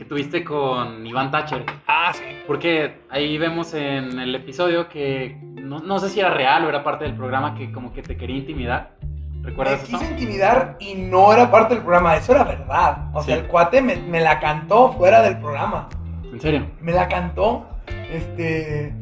que 0.03 0.09
tuviste 0.09 0.43
con 0.43 1.07
Iván 1.07 1.31
Thatcher? 1.31 1.65
Ah, 1.87 2.11
sí. 2.13 2.23
Porque 2.47 3.03
ahí 3.09 3.39
vemos 3.39 3.73
en 3.73 4.19
el 4.19 4.35
episodio 4.35 4.89
que 4.89 5.39
no, 5.43 5.79
no 5.79 6.01
sé 6.01 6.09
si 6.09 6.19
era 6.19 6.31
real 6.31 6.65
o 6.65 6.69
era 6.69 6.83
parte 6.83 7.05
del 7.05 7.15
programa 7.15 7.55
que 7.55 7.71
como 7.71 7.93
que 7.93 8.03
te 8.03 8.17
quería 8.17 8.37
intimidar. 8.37 8.97
Me 9.01 9.51
¿Recuerdas 9.51 9.83
eso? 9.83 9.99
quise 9.99 10.11
intimidar 10.11 10.77
y 10.81 10.95
no 10.95 11.33
era 11.33 11.51
parte 11.51 11.75
del 11.75 11.85
programa, 11.85 12.17
eso 12.17 12.33
era 12.33 12.43
verdad. 12.43 13.11
O 13.15 13.23
sea, 13.23 13.37
el 13.37 13.47
cuate 13.47 13.81
me, 13.81 13.97
me 13.97 14.21
la 14.21 14.41
cantó 14.41 14.93
fuera 14.93 15.23
del 15.23 15.39
programa. 15.39 15.89
¿En 16.25 16.41
serio? 16.41 16.67
me 16.81 16.93
la 16.93 17.07
cantó. 17.07 17.67
Este. 18.11 18.93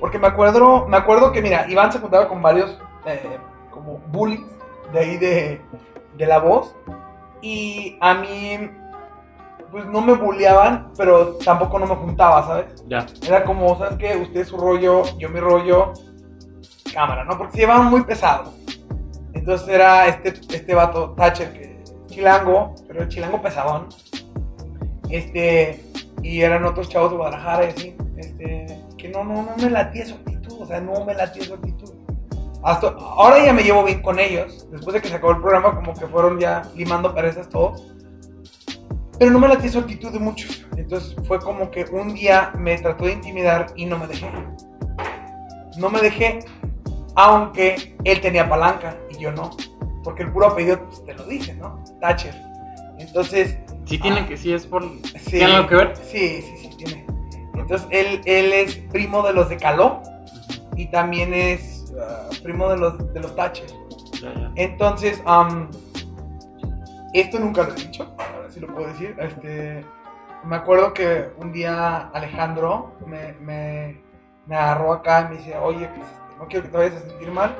Porque 0.00 0.18
me 0.18 0.26
acuerdo, 0.26 0.88
me 0.88 0.96
acuerdo 0.96 1.30
que, 1.30 1.40
mira, 1.40 1.66
Iván 1.68 1.92
se 1.92 2.00
juntaba 2.00 2.28
con 2.28 2.42
varios 2.42 2.76
eh, 3.06 3.38
como 3.70 3.98
bullies 4.08 4.40
de 4.92 4.98
ahí 4.98 5.16
de, 5.18 5.60
de 6.16 6.26
la 6.26 6.38
voz. 6.38 6.74
Y 7.40 7.96
a 8.00 8.14
mí, 8.14 8.70
pues 9.72 9.86
no 9.86 10.02
me 10.02 10.12
bulleaban, 10.12 10.92
pero 10.98 11.38
tampoco 11.38 11.78
no 11.78 11.86
me 11.86 11.96
juntaba, 11.96 12.46
¿sabes? 12.46 12.84
Ya. 12.88 13.06
Era 13.26 13.42
como, 13.42 13.76
¿sabes 13.78 13.96
qué? 13.96 14.18
Usted 14.18 14.46
su 14.46 14.58
rollo, 14.58 15.02
yo 15.18 15.30
mi 15.30 15.40
rollo, 15.40 15.94
cámara, 16.92 17.24
¿no? 17.24 17.38
Porque 17.38 17.52
se 17.52 17.58
llevaban 17.60 17.86
muy 17.86 18.04
pesado. 18.04 18.52
Entonces 19.32 19.66
era 19.68 20.06
este, 20.08 20.34
este 20.54 20.74
vato, 20.74 21.14
Thatcher, 21.16 21.52
que 21.54 21.82
chilango, 22.08 22.74
pero 22.86 23.02
el 23.02 23.08
chilango 23.08 23.40
pesadón. 23.40 23.88
Este, 25.08 25.82
y 26.22 26.42
eran 26.42 26.66
otros 26.66 26.90
chavos 26.90 27.10
de 27.10 27.16
Guadalajara 27.16 27.64
y 27.64 27.68
así, 27.68 27.96
este, 28.18 28.66
que 28.98 29.08
no, 29.08 29.24
no, 29.24 29.42
no 29.42 29.56
me 29.56 29.70
latía 29.70 30.04
su 30.04 30.14
actitud, 30.14 30.60
o 30.60 30.66
sea, 30.66 30.82
no 30.82 31.02
me 31.06 31.14
latía 31.14 31.44
su 31.44 31.54
actitud. 31.54 31.94
Hasta, 32.62 32.88
ahora 32.88 33.42
ya 33.42 33.54
me 33.54 33.62
llevo 33.62 33.84
bien 33.84 34.02
con 34.02 34.18
ellos, 34.18 34.68
después 34.70 34.92
de 34.92 35.00
que 35.00 35.08
se 35.08 35.14
acabó 35.14 35.32
el 35.32 35.40
programa, 35.40 35.74
como 35.74 35.94
que 35.94 36.06
fueron 36.06 36.38
ya 36.38 36.62
limando 36.76 37.14
perezas 37.14 37.48
todos. 37.48 37.92
Pero 39.22 39.34
no 39.34 39.38
me 39.38 39.46
latía 39.46 39.70
su 39.70 39.78
actitud 39.78 40.10
de 40.10 40.18
muchos. 40.18 40.66
Entonces 40.76 41.14
fue 41.28 41.38
como 41.38 41.70
que 41.70 41.84
un 41.84 42.12
día 42.12 42.52
me 42.58 42.76
trató 42.76 43.04
de 43.04 43.12
intimidar 43.12 43.68
y 43.76 43.86
no 43.86 43.96
me 43.96 44.08
dejé. 44.08 44.28
No 45.76 45.90
me 45.90 46.00
dejé. 46.00 46.40
Aunque 47.14 47.94
él 48.02 48.20
tenía 48.20 48.48
palanca 48.48 48.98
y 49.12 49.22
yo 49.22 49.30
no. 49.30 49.50
Porque 50.02 50.24
el 50.24 50.32
puro 50.32 50.48
apellido 50.48 50.84
pues, 50.88 51.04
te 51.04 51.14
lo 51.14 51.24
dice, 51.26 51.54
¿no? 51.54 51.84
Thatcher. 52.00 52.34
Entonces. 52.98 53.58
Sí, 53.84 53.96
tiene 53.96 54.26
que, 54.26 54.36
sí, 54.36 54.52
es 54.52 54.66
por. 54.66 54.82
Sí, 54.82 55.30
¿Tiene 55.30 55.54
algo 55.54 55.68
que 55.68 55.76
ver? 55.76 55.96
Sí, 55.98 56.42
sí, 56.42 56.56
sí, 56.56 56.70
tiene. 56.76 57.06
Entonces, 57.54 57.86
él, 57.92 58.22
él 58.24 58.52
es 58.52 58.74
primo 58.90 59.24
de 59.24 59.34
los 59.34 59.48
de 59.48 59.56
Caló 59.56 60.02
y 60.74 60.86
también 60.86 61.32
es 61.32 61.94
ah, 61.96 62.28
primo 62.42 62.68
de 62.68 62.76
los, 62.76 63.14
de 63.14 63.20
los 63.20 63.36
Thatcher. 63.36 63.68
Ya, 64.20 64.34
ya. 64.34 64.52
Entonces, 64.56 65.22
esto 67.20 67.38
nunca 67.38 67.62
lo 67.64 67.72
he 67.72 67.74
dicho, 67.74 68.14
ahora 68.18 68.50
sí 68.50 68.60
lo 68.60 68.68
puedo 68.68 68.88
decir. 68.88 69.16
Este, 69.18 69.84
me 70.44 70.56
acuerdo 70.56 70.92
que 70.94 71.30
un 71.38 71.52
día 71.52 72.08
Alejandro 72.12 72.92
me 73.06 74.02
agarró 74.50 74.92
acá 74.92 75.22
y 75.22 75.32
me 75.32 75.38
dice, 75.38 75.56
oye, 75.56 75.88
pues, 75.88 76.06
este, 76.06 76.36
no 76.38 76.48
quiero 76.48 76.64
que 76.64 76.70
te 76.70 76.76
vayas 76.76 76.96
a 76.96 77.08
sentir 77.08 77.30
mal, 77.30 77.54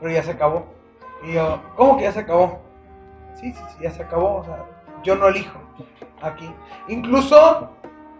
pero 0.00 0.12
ya 0.12 0.22
se 0.22 0.32
acabó. 0.32 0.66
Y 1.22 1.34
yo, 1.34 1.60
¿cómo 1.76 1.96
que 1.96 2.04
ya 2.04 2.12
se 2.12 2.20
acabó? 2.20 2.60
Sí, 3.34 3.52
sí, 3.52 3.62
sí, 3.70 3.76
ya 3.82 3.90
se 3.90 4.02
acabó. 4.02 4.36
O 4.36 4.44
sea, 4.44 4.64
yo 5.02 5.16
no 5.16 5.28
elijo 5.28 5.58
aquí. 6.22 6.50
Incluso 6.88 7.70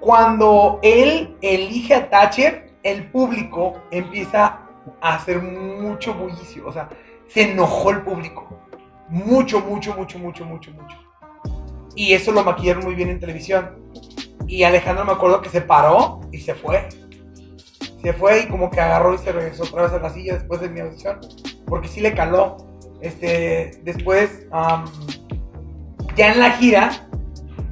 cuando 0.01 0.79
él 0.83 1.37
elige 1.41 1.95
a 1.95 2.11
Thatcher, 2.11 2.73
el 2.83 3.11
público 3.11 3.75
empieza 3.91 4.61
a 5.01 5.15
hacer 5.15 5.43
mucho 5.43 6.15
bullicio. 6.15 6.67
O 6.67 6.73
sea, 6.73 6.89
se 7.29 7.53
enojó 7.53 7.91
el 7.91 8.03
público. 8.03 8.49
Mucho, 9.11 9.61
mucho, 9.61 9.93
mucho, 9.97 10.19
mucho, 10.21 10.45
mucho, 10.45 10.71
mucho. 10.71 10.97
Y 11.97 12.13
eso 12.13 12.31
lo 12.31 12.45
maquillaron 12.45 12.85
muy 12.85 12.95
bien 12.95 13.09
en 13.09 13.19
televisión. 13.19 13.93
Y 14.47 14.63
Alejandro 14.63 15.05
me 15.05 15.13
acuerdo 15.13 15.43
que 15.43 15.49
se 15.49 15.61
paró 15.61 16.21
y 16.31 16.39
se 16.39 16.55
fue. 16.55 16.89
Se 18.01 18.13
fue 18.13 18.43
y 18.43 18.47
como 18.47 18.71
que 18.71 18.81
agarró 18.81 19.15
y 19.15 19.19
se 19.19 19.33
regresó 19.33 19.65
otra 19.65 19.83
vez 19.83 19.93
a 19.93 19.99
la 19.99 20.11
silla 20.11 20.35
después 20.35 20.61
de 20.61 20.71
mi 20.71 20.81
audición. 20.81 21.19
Porque 21.67 21.89
sí 21.89 22.01
le 22.01 22.15
caló. 22.15 22.57
Este, 23.01 23.81
después, 23.83 24.47
am, 24.53 24.85
ya 26.17 26.33
en 26.33 26.39
la 26.39 26.53
gira, 26.53 27.09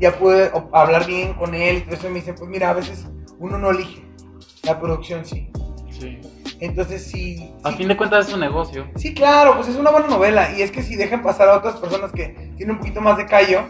ya 0.00 0.18
pude 0.18 0.50
hablar 0.72 1.06
bien 1.06 1.34
con 1.34 1.54
él 1.54 1.84
y 1.88 1.94
eso. 1.94 2.08
Me 2.10 2.16
dice, 2.16 2.34
pues 2.34 2.50
mira, 2.50 2.70
a 2.70 2.74
veces 2.74 3.06
uno 3.38 3.58
no 3.58 3.70
elige. 3.70 4.04
La 4.64 4.80
producción 4.80 5.24
sí. 5.24 5.50
Sí. 5.90 6.20
Entonces 6.60 7.04
sí. 7.04 7.54
A 7.62 7.70
sí- 7.70 7.76
fin 7.78 7.88
de 7.88 7.96
cuentas 7.96 8.28
es 8.28 8.34
un 8.34 8.40
negocio. 8.40 8.86
Sí, 8.96 9.14
claro, 9.14 9.54
pues 9.56 9.68
es 9.68 9.76
una 9.76 9.90
buena 9.90 10.08
novela. 10.08 10.50
Y 10.56 10.62
es 10.62 10.70
que 10.70 10.82
si 10.82 10.96
dejan 10.96 11.22
pasar 11.22 11.48
a 11.48 11.56
otras 11.56 11.76
personas 11.76 12.10
que 12.12 12.28
tienen 12.56 12.72
un 12.72 12.78
poquito 12.78 13.00
más 13.00 13.16
de 13.16 13.26
callo 13.26 13.60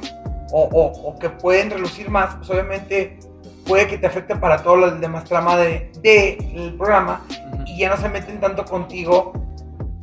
o, 0.52 0.62
o- 0.64 1.08
o 1.10 1.18
que 1.18 1.28
pueden 1.28 1.70
relucir 1.70 2.08
más, 2.10 2.36
pues 2.36 2.48
obviamente 2.50 3.18
puede 3.66 3.86
que 3.86 3.98
te 3.98 4.06
afecte 4.06 4.34
para 4.36 4.62
todo 4.62 4.86
el 4.86 5.00
demás 5.00 5.24
trama 5.24 5.56
de, 5.58 5.92
de 6.00 6.38
el 6.54 6.74
programa 6.74 7.20
Ujú. 7.52 7.64
y 7.66 7.78
ya 7.80 7.90
no 7.90 7.98
se 7.98 8.08
meten 8.08 8.40
tanto 8.40 8.64
contigo, 8.64 9.34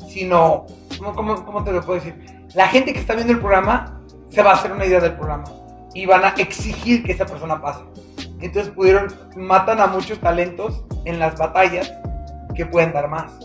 sino, 0.07 0.65
¿cómo, 0.99 1.13
cómo, 1.15 1.45
cómo 1.45 1.63
te 1.63 1.71
lo 1.71 1.81
puedo 1.81 1.99
decir? 1.99 2.15
La 2.53 2.67
gente 2.67 2.93
que 2.93 2.99
está 2.99 3.15
viendo 3.15 3.33
el 3.33 3.39
programa 3.39 3.99
se 4.29 4.43
va 4.43 4.51
a 4.51 4.53
hacer 4.53 4.71
una 4.71 4.85
idea 4.85 4.99
del 4.99 5.13
programa 5.13 5.45
y 5.93 6.05
van 6.05 6.23
a 6.25 6.29
exigir 6.37 7.03
que 7.03 7.13
esa 7.13 7.25
persona 7.25 7.59
pase. 7.61 7.81
Entonces 8.39 8.71
pudieron, 8.71 9.07
matan 9.35 9.79
a 9.79 9.87
muchos 9.87 10.19
talentos 10.19 10.83
en 11.05 11.19
las 11.19 11.35
batallas 11.37 11.91
que 12.55 12.65
pueden 12.65 12.93
dar 12.93 13.09
más. 13.09 13.37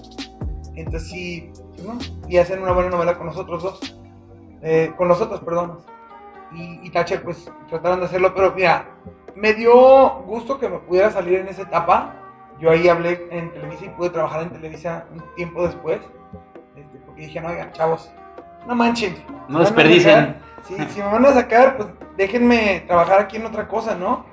Entonces 0.75 1.11
sí, 1.11 1.53
¿no? 1.85 1.99
y 2.29 2.39
hacen 2.39 2.63
una 2.63 2.73
buena 2.73 2.91
novela 2.91 3.17
con 3.19 3.27
nosotros 3.27 3.63
dos, 3.63 3.99
eh, 4.63 4.93
con 4.97 5.09
nosotros, 5.09 5.41
perdón. 5.41 5.81
Y, 6.53 6.81
y 6.87 6.91
Thatcher 6.91 7.23
pues 7.23 7.51
trataron 7.69 8.01
de 8.01 8.07
hacerlo, 8.07 8.33
pero 8.35 8.53
mira, 8.53 8.87
me 9.35 9.55
dio 9.55 10.23
gusto 10.27 10.59
que 10.59 10.69
me 10.69 10.79
pudiera 10.79 11.11
salir 11.11 11.39
en 11.39 11.49
esa 11.49 11.63
etapa. 11.63 12.15
Yo 12.61 12.71
ahí 12.71 12.89
hablé 12.89 13.27
en 13.31 13.53
Televisa 13.53 13.87
y 13.87 13.89
pude 13.91 14.11
trabajar 14.11 14.43
en 14.43 14.51
Televisa 14.51 15.07
un 15.13 15.23
tiempo 15.35 15.67
después. 15.67 16.01
este, 16.77 16.99
porque 17.07 17.23
dije, 17.23 17.41
no, 17.41 17.49
oigan, 17.49 17.73
chavos, 17.73 18.13
no 18.67 18.75
manchen. 18.75 19.17
No 19.49 19.61
Sí, 20.69 20.77
si 20.91 21.01
me 21.01 21.07
van 21.07 21.25
a 21.25 21.33
sacar, 21.33 21.77
pues 21.77 21.89
déjenme 22.17 22.85
trabajar 22.87 23.21
aquí 23.21 23.37
en 23.37 23.47
otra 23.47 23.67
cosa, 23.67 23.95
¿no? 23.95 24.27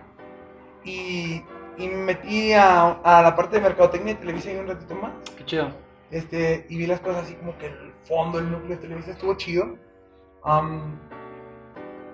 Y, 0.83 1.41
y 1.77 1.87
me 1.87 1.97
metí 1.97 2.53
a, 2.53 2.91
a 3.03 3.21
la 3.21 3.35
parte 3.35 3.57
de 3.57 3.61
mercadotecnia 3.61 4.13
de 4.15 4.19
Televisa 4.19 4.51
y 4.51 4.57
un 4.57 4.67
ratito 4.67 4.95
más. 4.95 5.11
Qué 5.37 5.45
chido. 5.45 5.69
Este, 6.11 6.65
y 6.69 6.77
vi 6.77 6.87
las 6.87 6.99
cosas 7.01 7.23
así 7.23 7.35
como 7.35 7.57
que 7.57 7.67
el 7.67 7.93
fondo, 8.07 8.39
el 8.39 8.49
núcleo 8.51 8.75
de 8.75 8.77
Televisa 8.77 9.11
estuvo 9.11 9.35
chido. 9.35 9.75
Am, 10.43 10.97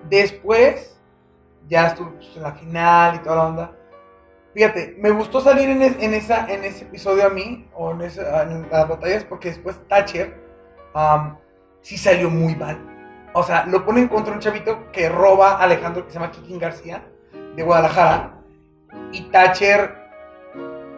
después, 0.08 0.98
ya 1.68 1.86
estuve 1.88 2.10
pues, 2.12 2.36
en 2.36 2.42
la 2.42 2.52
final 2.52 3.14
y 3.16 3.18
toda 3.18 3.36
la 3.36 3.46
onda. 3.46 3.72
Fíjate, 4.54 4.96
me 4.98 5.10
gustó 5.10 5.40
salir 5.40 5.68
en, 5.68 5.82
es- 5.82 6.00
en 6.00 6.14
esa, 6.14 6.46
en 6.52 6.64
ese 6.64 6.84
episodio 6.84 7.26
a 7.26 7.30
mí, 7.30 7.68
o 7.74 7.90
en, 7.92 8.02
esa- 8.02 8.42
en 8.42 8.68
las 8.70 8.88
batallas, 8.88 9.24
porque 9.24 9.48
después 9.48 9.76
Thatcher 9.88 10.34
am, 10.94 11.36
sí 11.80 11.96
salió 11.96 12.30
muy 12.30 12.54
mal. 12.54 12.78
O 13.32 13.42
sea, 13.42 13.66
lo 13.66 13.84
ponen 13.84 14.06
contra 14.08 14.32
un 14.32 14.38
chavito 14.38 14.92
que 14.92 15.08
roba 15.08 15.52
a 15.54 15.62
Alejandro, 15.64 16.04
que 16.04 16.12
se 16.12 16.18
llama 16.20 16.30
Kikín 16.30 16.58
García, 16.58 17.04
de 17.56 17.62
Guadalajara. 17.64 18.38
Y 19.14 19.22
Thatcher 19.30 19.94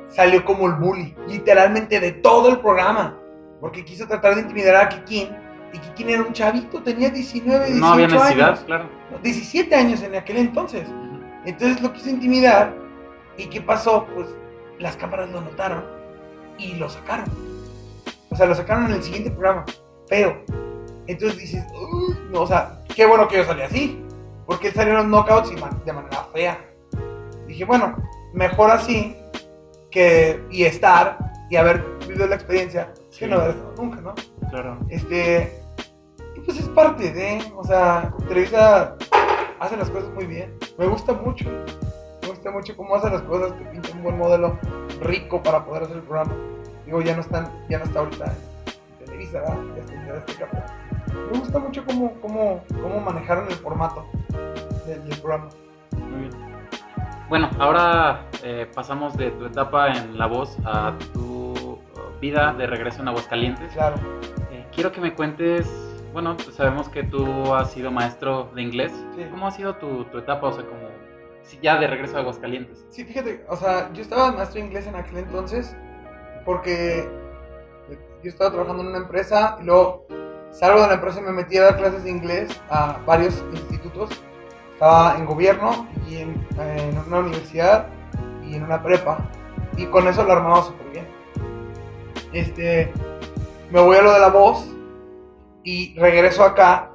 salió 0.08 0.44
como 0.44 0.66
el 0.66 0.74
bully, 0.74 1.14
literalmente 1.28 2.00
de 2.00 2.12
todo 2.12 2.48
el 2.48 2.60
programa. 2.60 3.18
Porque 3.60 3.84
quiso 3.84 4.06
tratar 4.06 4.34
de 4.34 4.42
intimidar 4.42 4.76
a 4.76 4.88
Kikín. 4.88 5.28
Y 5.72 5.78
Kikín 5.78 6.10
era 6.10 6.22
un 6.22 6.32
chavito, 6.32 6.82
tenía 6.82 7.10
19, 7.10 7.66
18 7.66 7.80
No 7.80 7.92
había 7.92 8.08
necesidad, 8.08 8.48
años. 8.50 8.60
claro. 8.60 8.88
No, 9.10 9.18
17 9.18 9.74
años 9.74 10.02
en 10.02 10.14
aquel 10.14 10.38
entonces. 10.38 10.88
Entonces 11.44 11.80
lo 11.82 11.92
quiso 11.92 12.10
intimidar. 12.10 12.74
¿Y 13.36 13.46
qué 13.46 13.60
pasó? 13.60 14.06
Pues 14.14 14.28
las 14.78 14.96
cámaras 14.96 15.30
lo 15.30 15.40
notaron 15.42 15.84
y 16.58 16.74
lo 16.74 16.88
sacaron. 16.88 17.26
O 18.30 18.36
sea, 18.36 18.46
lo 18.46 18.54
sacaron 18.54 18.86
en 18.86 18.92
el 18.92 19.02
siguiente 19.02 19.30
programa. 19.30 19.64
Feo. 20.08 20.42
Entonces 21.06 21.38
dices, 21.38 21.64
"Uy, 21.72 22.16
no, 22.30 22.42
o 22.42 22.46
sea, 22.46 22.82
qué 22.94 23.04
bueno 23.06 23.28
que 23.28 23.36
yo 23.36 23.44
salí 23.44 23.62
así. 23.62 24.02
Porque 24.46 24.70
los 24.70 25.06
knockouts 25.06 25.50
y 25.52 25.56
de 25.84 25.92
manera 25.92 26.28
fea. 26.32 26.58
Dije, 27.56 27.64
bueno, 27.64 27.96
mejor 28.34 28.70
así 28.70 29.16
que 29.90 30.44
y 30.50 30.64
estar 30.64 31.16
y 31.48 31.56
haber 31.56 31.82
vivido 32.06 32.26
la 32.26 32.34
experiencia 32.34 32.92
Sí. 33.08 33.20
que 33.20 33.28
no 33.28 33.36
haber 33.36 33.52
estado 33.52 33.74
nunca, 33.78 34.00
¿no? 34.02 34.14
Claro. 34.50 34.78
Este. 34.90 35.58
Y 36.36 36.40
pues 36.40 36.58
es 36.60 36.68
parte 36.68 37.10
de. 37.10 37.42
O 37.56 37.64
sea, 37.64 38.12
Televisa 38.28 38.94
hace 39.58 39.74
las 39.78 39.88
cosas 39.88 40.10
muy 40.10 40.26
bien. 40.26 40.54
Me 40.76 40.86
gusta 40.86 41.14
mucho. 41.14 41.46
Me 42.20 42.28
gusta 42.28 42.50
mucho 42.50 42.76
cómo 42.76 42.94
hace 42.94 43.08
las 43.08 43.22
cosas. 43.22 43.56
Te 43.56 43.64
pinta 43.64 43.88
un 43.94 44.02
buen 44.02 44.18
modelo 44.18 44.58
rico 45.00 45.42
para 45.42 45.64
poder 45.64 45.84
hacer 45.84 45.96
el 45.96 46.02
programa. 46.02 46.34
Digo, 46.84 47.00
ya 47.00 47.14
no 47.14 47.22
están, 47.22 47.50
ya 47.70 47.78
no 47.78 47.84
está 47.84 48.00
ahorita 48.00 48.34
en 49.00 49.06
Televisa, 49.06 49.40
¿verdad? 49.40 49.56
Ya 50.06 50.14
está 50.14 50.46
pero 51.08 51.30
Me 51.32 51.38
gusta 51.38 51.58
mucho 51.58 51.82
cómo, 51.86 52.12
cómo, 52.20 52.62
cómo 52.82 53.00
manejaron 53.00 53.46
el 53.46 53.54
formato 53.54 54.04
del, 54.86 55.08
del 55.08 55.18
programa. 55.20 55.48
Muy 55.96 56.28
bien. 56.28 56.55
Bueno, 57.28 57.50
ahora 57.58 58.28
eh, 58.44 58.70
pasamos 58.72 59.16
de 59.16 59.32
tu 59.32 59.46
etapa 59.46 59.88
en 59.88 60.16
La 60.16 60.26
Voz 60.26 60.56
a 60.64 60.94
tu 61.12 61.80
vida 62.20 62.52
de 62.52 62.68
regreso 62.68 63.02
en 63.02 63.08
Aguascalientes. 63.08 63.72
Claro. 63.72 63.96
Eh, 64.52 64.64
quiero 64.72 64.92
que 64.92 65.00
me 65.00 65.12
cuentes, 65.12 65.66
bueno, 66.12 66.36
pues 66.36 66.54
sabemos 66.54 66.88
que 66.88 67.02
tú 67.02 67.52
has 67.52 67.72
sido 67.72 67.90
maestro 67.90 68.50
de 68.54 68.62
inglés. 68.62 68.92
Sí. 69.16 69.24
¿Cómo 69.28 69.48
ha 69.48 69.50
sido 69.50 69.74
tu, 69.74 70.04
tu 70.04 70.18
etapa, 70.18 70.46
o 70.46 70.52
sea, 70.52 70.64
como 70.64 70.88
si 71.42 71.58
ya 71.60 71.76
de 71.78 71.88
regreso 71.88 72.16
a 72.16 72.20
Aguascalientes? 72.20 72.86
Sí, 72.90 73.04
fíjate, 73.04 73.44
o 73.48 73.56
sea, 73.56 73.92
yo 73.92 74.02
estaba 74.02 74.30
maestro 74.30 74.60
de 74.60 74.66
inglés 74.66 74.86
en 74.86 74.94
aquel 74.94 75.18
entonces 75.18 75.76
porque 76.44 77.10
yo 78.22 78.30
estaba 78.30 78.50
trabajando 78.50 78.84
en 78.84 78.90
una 78.90 78.98
empresa 78.98 79.56
y 79.60 79.64
luego 79.64 80.06
salgo 80.50 80.80
de 80.80 80.86
la 80.86 80.94
empresa 80.94 81.20
y 81.20 81.24
me 81.24 81.32
metí 81.32 81.58
a 81.58 81.64
dar 81.64 81.76
clases 81.76 82.04
de 82.04 82.10
inglés 82.10 82.62
a 82.70 82.98
varios 83.04 83.44
institutos. 83.52 84.10
Estaba 84.76 85.16
en 85.16 85.24
gobierno 85.24 85.88
y 86.06 86.16
en, 86.16 86.46
en 86.60 86.98
una 87.06 87.20
universidad 87.20 87.86
y 88.46 88.56
en 88.56 88.62
una 88.62 88.82
prepa 88.82 89.16
y 89.78 89.86
con 89.86 90.06
eso 90.06 90.22
lo 90.22 90.32
armaba 90.32 90.64
súper 90.64 90.90
bien. 90.90 91.06
Este, 92.34 92.92
me 93.70 93.80
voy 93.80 93.96
a 93.96 94.02
lo 94.02 94.12
de 94.12 94.20
la 94.20 94.28
voz 94.28 94.68
y 95.64 95.98
regreso 95.98 96.44
acá 96.44 96.90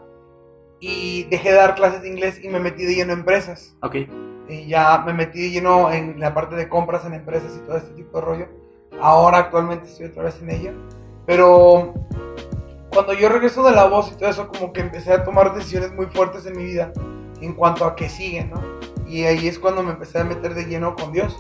y 0.80 1.24
dejé 1.24 1.50
de 1.50 1.56
dar 1.56 1.74
clases 1.74 2.04
de 2.04 2.10
inglés 2.10 2.40
y 2.44 2.50
me 2.50 2.60
metí 2.60 2.86
de 2.86 2.94
lleno 2.94 3.14
a 3.14 3.16
empresas 3.16 3.76
Ok. 3.82 3.96
y 4.48 4.68
ya 4.68 5.00
me 5.04 5.14
metí 5.14 5.42
de 5.42 5.50
lleno 5.50 5.92
en 5.92 6.20
la 6.20 6.36
parte 6.36 6.56
de 6.56 6.70
compras 6.70 7.04
en 7.06 7.16
empresas 7.16 7.58
y 7.58 7.66
todo 7.66 7.78
este 7.78 7.96
tipo 7.96 8.20
de 8.20 8.26
rollo. 8.26 8.48
Ahora 9.02 9.40
actualmente 9.40 9.88
estoy 9.88 10.06
otra 10.06 10.22
vez 10.22 10.40
en 10.40 10.52
ella. 10.52 10.74
Pero 11.26 11.96
cuando 12.94 13.14
yo 13.14 13.28
regreso 13.28 13.64
de 13.64 13.72
la 13.72 13.86
voz 13.86 14.12
y 14.12 14.18
todo 14.20 14.30
eso, 14.30 14.48
como 14.50 14.72
que 14.72 14.82
empecé 14.82 15.14
a 15.14 15.24
tomar 15.24 15.56
decisiones 15.56 15.92
muy 15.94 16.06
fuertes 16.06 16.46
en 16.46 16.56
mi 16.56 16.66
vida 16.66 16.94
en 17.42 17.54
cuanto 17.54 17.86
a 17.86 17.96
qué 17.96 18.10
sigue, 18.10 18.46
¿no? 18.46 18.62
Y 19.08 19.24
ahí 19.26 19.48
es 19.48 19.60
cuando 19.60 19.84
me 19.84 19.92
empecé 19.92 20.20
a 20.20 20.24
meter 20.24 20.54
de 20.54 20.66
lleno 20.66 20.96
con 20.96 21.12
Dios. 21.12 21.36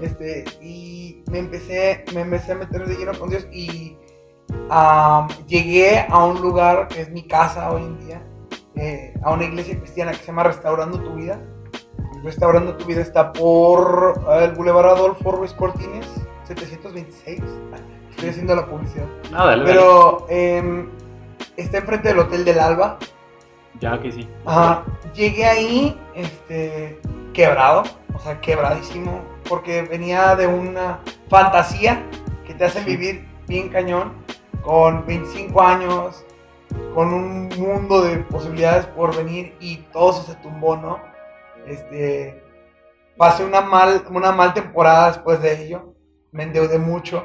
Este, 0.00 0.44
y 0.62 1.22
me 1.30 1.38
empecé, 1.38 2.04
me 2.14 2.22
empecé 2.22 2.52
a 2.52 2.54
meter 2.56 2.86
de 2.86 2.96
lleno 2.96 3.18
con 3.18 3.30
Dios 3.30 3.46
y 3.52 3.96
llegué 5.46 6.06
a 6.08 6.24
un 6.24 6.40
lugar 6.40 6.88
que 6.88 7.02
es 7.02 7.10
mi 7.10 7.22
casa 7.22 7.70
hoy 7.70 7.82
en 7.82 7.98
día, 8.06 8.22
eh, 8.76 9.14
a 9.22 9.32
una 9.32 9.44
iglesia 9.44 9.78
cristiana 9.78 10.12
que 10.12 10.18
se 10.18 10.26
llama 10.26 10.44
Restaurando 10.44 11.00
tu 11.00 11.14
Vida. 11.14 11.40
Restaurando 12.22 12.76
tu 12.76 12.84
Vida 12.84 13.00
está 13.00 13.32
por 13.32 14.22
eh, 14.30 14.44
el 14.44 14.52
Boulevard 14.52 14.86
Adolfo 14.86 15.32
Ruiz 15.32 15.52
Cortines, 15.52 16.06
726. 16.44 17.40
estoy 18.10 18.28
haciendo 18.28 18.54
la 18.56 18.66
publicidad. 18.66 19.06
No, 19.30 19.46
dale, 19.46 19.64
Pero 19.64 20.26
em, 20.28 20.88
está 21.56 21.78
enfrente 21.78 22.08
del 22.08 22.18
Hotel 22.20 22.44
del 22.44 22.58
Alba. 22.58 22.98
Ya 23.80 24.00
que 24.00 24.10
sí. 24.12 24.28
Ajá. 24.44 24.84
Llegué 25.14 25.44
ahí, 25.46 26.00
este, 26.14 27.00
quebrado, 27.32 27.84
o 28.14 28.18
sea, 28.18 28.40
quebradísimo, 28.40 29.22
porque 29.48 29.82
venía 29.82 30.34
de 30.36 30.46
una 30.46 31.00
fantasía 31.28 32.02
que 32.46 32.54
te 32.54 32.64
hace 32.64 32.80
Sí. 32.80 32.86
vivir 32.86 33.28
bien 33.46 33.68
cañón, 33.68 34.12
con 34.62 35.06
25 35.06 35.62
años, 35.62 36.24
con 36.94 37.14
un 37.14 37.48
mundo 37.58 38.02
de 38.02 38.18
posibilidades 38.18 38.86
por 38.86 39.16
venir 39.16 39.54
y 39.60 39.78
todo 39.92 40.10
eso 40.10 40.22
se 40.22 40.34
tumbó, 40.36 40.76
¿no? 40.76 40.98
Este, 41.66 42.42
pasé 43.16 43.44
una 43.44 43.60
mal, 43.60 44.04
una 44.10 44.32
mal 44.32 44.52
temporada 44.54 45.08
después 45.08 45.40
de 45.40 45.64
ello, 45.64 45.94
me 46.32 46.42
endeudé 46.42 46.78
mucho, 46.78 47.24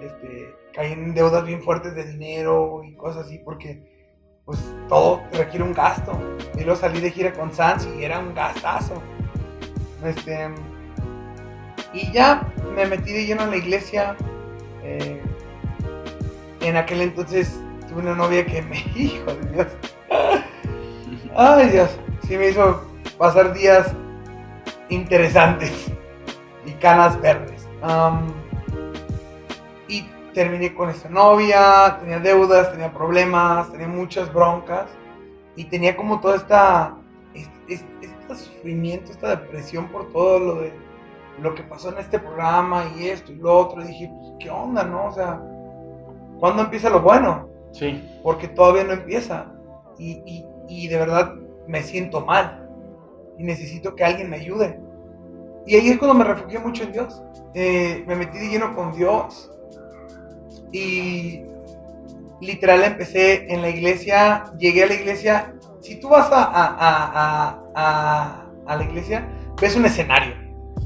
este, 0.00 0.54
caí 0.72 0.92
en 0.92 1.14
deudas 1.14 1.44
bien 1.44 1.62
fuertes 1.62 1.94
de 1.94 2.04
dinero 2.04 2.82
y 2.84 2.94
cosas 2.96 3.26
así, 3.26 3.38
porque 3.38 3.89
pues 4.50 4.58
todo 4.88 5.22
requiere 5.32 5.64
un 5.64 5.72
gasto. 5.72 6.18
Y 6.56 6.64
luego 6.64 6.74
salí 6.74 7.00
de 7.00 7.12
gira 7.12 7.32
con 7.32 7.52
Sans 7.52 7.86
y 7.86 8.04
era 8.04 8.18
un 8.18 8.34
gastazo. 8.34 9.00
Este, 10.04 10.48
y 11.92 12.10
ya 12.10 12.52
me 12.74 12.84
metí 12.84 13.12
de 13.12 13.26
lleno 13.26 13.44
en 13.44 13.50
la 13.50 13.56
iglesia. 13.56 14.16
eh, 14.82 15.22
en 16.62 16.76
aquel 16.76 17.00
entonces 17.00 17.60
tuve 17.88 18.00
una 18.00 18.16
novia 18.16 18.44
que 18.44 18.60
me, 18.60 18.78
hijo 18.96 19.32
de 19.34 19.52
Dios. 19.52 19.66
Ay 21.36 21.68
Dios, 21.68 21.90
sí 22.26 22.36
me 22.36 22.48
hizo 22.48 22.84
pasar 23.16 23.54
días 23.54 23.86
interesantes 24.88 25.86
y 26.66 26.72
canas 26.72 27.20
verdes. 27.20 27.68
Terminé 30.32 30.74
con 30.74 30.90
esta 30.90 31.08
novia, 31.08 31.98
tenía 32.00 32.18
deudas, 32.20 32.70
tenía 32.72 32.92
problemas, 32.92 33.70
tenía 33.72 33.88
muchas 33.88 34.32
broncas 34.32 34.86
y 35.56 35.64
tenía 35.64 35.96
como 35.96 36.20
toda 36.20 36.36
esta, 36.36 36.94
este, 37.34 37.74
este- 37.74 38.06
este 38.06 38.34
sufrimiento, 38.36 39.10
esta 39.12 39.30
depresión 39.30 39.88
por 39.88 40.10
todo 40.12 40.38
lo 40.38 40.54
de 40.62 40.72
lo 41.40 41.54
que 41.54 41.62
pasó 41.62 41.88
en 41.90 41.98
este 41.98 42.18
programa 42.18 42.84
y 42.98 43.08
esto 43.08 43.32
y 43.32 43.36
lo 43.36 43.56
otro. 43.58 43.82
Y 43.82 43.86
dije, 43.86 44.10
pues, 44.14 44.32
¿qué 44.40 44.50
onda, 44.50 44.84
no? 44.84 45.06
O 45.06 45.12
sea, 45.12 45.40
¿cuándo 46.38 46.62
empieza 46.62 46.90
lo 46.90 47.00
bueno? 47.00 47.48
Sí. 47.72 48.04
porque 48.24 48.48
todavía 48.48 48.82
no 48.84 48.92
empieza. 48.92 49.46
Y, 49.96 50.22
y- 50.26 50.44
y 50.68 50.88
de 50.88 50.98
verdad 50.98 51.34
me 51.68 51.82
siento 51.82 52.20
mal. 52.26 52.68
Y 53.38 53.44
necesito 53.44 53.94
que 53.94 54.04
alguien 54.04 54.28
me 54.28 54.36
ayude. 54.36 54.78
Y 55.66 55.76
ahí 55.76 55.88
es 55.90 55.98
cuando 55.98 56.14
me 56.14 56.24
refugié 56.24 56.58
mucho 56.58 56.82
en 56.82 56.92
Dios. 56.92 57.22
Eh, 57.54 58.02
me 58.08 58.16
metí 58.16 58.38
de 58.38 58.48
lleno 58.48 58.74
con 58.74 58.92
Dios. 58.92 59.50
Y 60.72 61.42
literal 62.40 62.82
empecé 62.84 63.52
en 63.52 63.62
la 63.62 63.68
iglesia. 63.70 64.44
Llegué 64.58 64.84
a 64.84 64.86
la 64.86 64.94
iglesia. 64.94 65.54
Si 65.80 65.96
tú 65.96 66.08
vas 66.08 66.30
a, 66.32 66.44
a- 66.44 66.76
a- 67.74 68.44
a- 68.66 68.76
la 68.76 68.84
iglesia, 68.84 69.28
ves 69.60 69.74
un 69.76 69.84
escenario. 69.84 70.34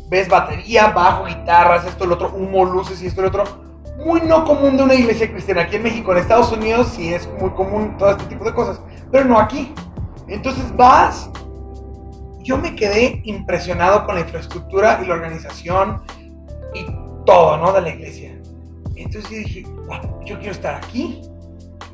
Ves 0.08 0.28
batería, 0.28 0.88
bajo, 0.88 1.26
guitarras, 1.26 1.84
esto, 1.86 2.06
lo 2.06 2.14
otro, 2.14 2.32
humo, 2.34 2.64
luces 2.64 3.02
y 3.02 3.06
esto, 3.06 3.20
lo 3.22 3.28
otro 3.28 3.44
muy 4.04 4.20
no 4.22 4.44
común 4.44 4.76
de 4.76 4.82
una 4.82 4.94
iglesia 4.94 5.30
cristiana. 5.30 5.62
Aquí 5.62 5.76
en 5.76 5.82
México, 5.84 6.12
en 6.12 6.18
Estados 6.18 6.50
Unidos, 6.52 6.88
sí 6.94 7.14
es 7.14 7.28
muy 7.40 7.50
común 7.50 7.96
todo 7.96 8.10
este 8.10 8.24
tipo 8.24 8.44
de 8.44 8.52
cosas, 8.52 8.80
pero 9.10 9.24
no 9.24 9.38
aquí. 9.38 9.72
Entonces 10.28 10.76
vas. 10.76 11.30
Yo 12.42 12.58
me 12.58 12.74
quedé 12.74 13.22
impresionado 13.24 14.04
con 14.04 14.16
la 14.16 14.22
infraestructura 14.22 15.00
y 15.02 15.06
la 15.06 15.14
organización 15.14 16.02
y 16.74 16.84
todo, 17.24 17.56
¿no? 17.56 17.72
De 17.72 17.80
la 17.80 17.88
iglesia. 17.90 18.38
Entonces 18.96 19.30
dije, 19.30 19.62
"Wow, 19.62 19.73
yo 20.24 20.36
quiero 20.38 20.52
estar 20.52 20.74
aquí. 20.74 21.22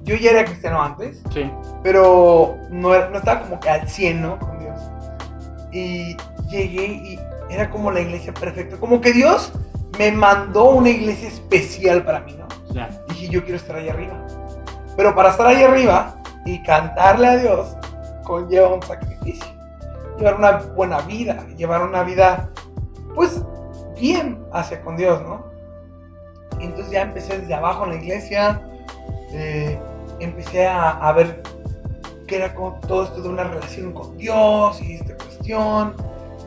Yo 0.02 0.16
ya 0.16 0.30
era 0.30 0.44
cristiano 0.44 0.82
antes, 0.82 1.22
Sí. 1.32 1.50
pero 1.82 2.56
no, 2.70 2.88
no 3.10 3.18
estaba 3.18 3.42
como 3.42 3.60
que 3.60 3.68
al 3.68 3.88
100, 3.88 4.22
¿no? 4.22 4.38
Con 4.38 4.58
Dios. 4.58 4.80
Y 5.72 6.16
llegué 6.48 6.84
y 6.86 7.18
era 7.50 7.68
como 7.70 7.90
la 7.90 8.00
iglesia 8.00 8.32
perfecta. 8.32 8.76
Como 8.78 9.00
que 9.00 9.12
Dios 9.12 9.52
me 9.98 10.10
mandó 10.12 10.70
una 10.70 10.88
iglesia 10.88 11.28
especial 11.28 12.02
para 12.04 12.20
mí, 12.20 12.34
¿no? 12.34 12.46
Dije, 13.08 13.28
yo 13.28 13.42
quiero 13.42 13.56
estar 13.56 13.76
ahí 13.76 13.88
arriba. 13.88 14.14
Pero 14.96 15.14
para 15.14 15.30
estar 15.30 15.46
ahí 15.46 15.62
arriba 15.62 16.16
y 16.46 16.62
cantarle 16.62 17.26
a 17.26 17.36
Dios, 17.36 17.76
conlleva 18.24 18.68
un 18.72 18.82
sacrificio. 18.82 19.46
Llevar 20.18 20.36
una 20.36 20.52
buena 20.74 21.00
vida, 21.02 21.46
llevar 21.56 21.82
una 21.82 22.02
vida, 22.04 22.48
pues, 23.14 23.42
bien 24.00 24.42
hacia 24.52 24.80
con 24.82 24.96
Dios, 24.96 25.20
¿no? 25.22 25.44
Y 26.60 26.64
entonces 26.64 26.92
ya 26.92 27.02
empecé 27.02 27.38
desde 27.38 27.54
abajo 27.54 27.84
en 27.84 27.90
la 27.90 27.96
iglesia, 27.96 28.60
eh, 29.32 29.78
empecé 30.20 30.66
a, 30.66 30.90
a 30.90 31.12
ver 31.12 31.42
que 32.26 32.36
era 32.36 32.54
con 32.54 32.80
todo 32.82 33.04
esto 33.04 33.22
de 33.22 33.28
una 33.28 33.44
relación 33.44 33.92
con 33.92 34.16
Dios 34.16 34.80
y 34.82 34.94
esta 34.94 35.14
cuestión. 35.16 35.94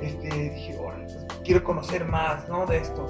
Este, 0.02 0.28
dije, 0.30 0.78
"Órale, 0.78 1.06
pues, 1.06 1.26
quiero 1.44 1.64
conocer 1.64 2.06
más, 2.06 2.48
¿no? 2.48 2.66
De 2.66 2.78
esto. 2.78 3.06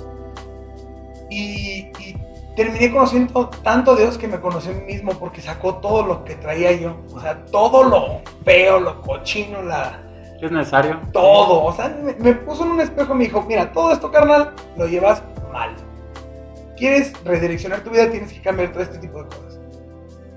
Y, 1.29 1.91
y 1.99 2.17
terminé 2.55 2.91
conociendo 2.91 3.49
tanto 3.63 3.91
a 3.91 3.95
Dios 3.95 4.17
que 4.17 4.27
me 4.27 4.39
conocí 4.39 4.69
a 4.69 4.73
mí 4.73 4.81
mismo 4.81 5.11
porque 5.13 5.41
sacó 5.41 5.75
todo 5.75 6.03
lo 6.03 6.23
que 6.23 6.35
traía 6.35 6.71
yo. 6.73 6.97
O 7.13 7.19
sea, 7.19 7.43
todo 7.45 7.83
lo 7.83 8.21
feo, 8.45 8.79
lo 8.79 9.01
cochino, 9.01 9.61
la, 9.63 9.99
¿Es 10.41 10.51
necesario? 10.51 10.99
todo. 11.11 11.63
O 11.63 11.73
sea, 11.73 11.89
me, 11.89 12.13
me 12.15 12.33
puso 12.33 12.63
en 12.65 12.71
un 12.71 12.81
espejo 12.81 13.13
y 13.13 13.17
me 13.17 13.23
dijo, 13.25 13.41
mira, 13.41 13.71
todo 13.71 13.91
esto, 13.91 14.11
carnal, 14.11 14.53
lo 14.77 14.85
llevas 14.87 15.23
mal. 15.51 15.73
Quieres 16.77 17.13
redireccionar 17.23 17.81
tu 17.81 17.91
vida, 17.91 18.09
tienes 18.09 18.33
que 18.33 18.41
cambiar 18.41 18.71
todo 18.71 18.83
este 18.83 18.97
tipo 18.97 19.23
de 19.23 19.29
cosas. 19.29 19.59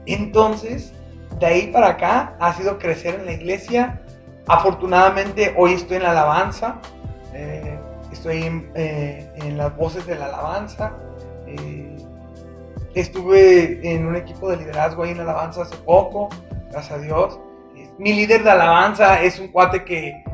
Entonces, 0.06 0.92
de 1.38 1.46
ahí 1.46 1.66
para 1.68 1.88
acá 1.88 2.36
ha 2.38 2.52
sido 2.54 2.78
crecer 2.78 3.16
en 3.16 3.26
la 3.26 3.32
iglesia. 3.32 4.02
Afortunadamente, 4.46 5.54
hoy 5.56 5.72
estoy 5.72 5.96
en 5.96 6.04
la 6.04 6.10
alabanza. 6.12 6.80
eh, 7.34 7.78
estoy 8.12 8.44
en, 8.44 8.70
eh, 8.74 9.28
en 9.36 9.58
las 9.58 9.76
voces 9.76 10.06
de 10.06 10.14
la 10.16 10.26
alabanza. 10.26 10.92
eh, 11.46 11.96
estuve 12.94 13.92
en 13.92 14.06
un 14.06 14.16
equipo 14.16 14.48
de 14.48 14.56
liderazgo 14.56 15.02
ahí 15.02 15.10
en 15.10 15.18
la 15.18 15.24
alabanza 15.24 15.62
hace 15.62 15.76
poco, 15.76 16.30
gracias 16.70 16.98
a 16.98 17.02
Dios. 17.02 17.38
Mi 17.98 18.12
líder 18.14 18.42
de 18.42 18.50
alabanza 18.50 19.22
es 19.22 19.38
un 19.38 19.48
cuate 19.48 19.84
que, 19.84 20.24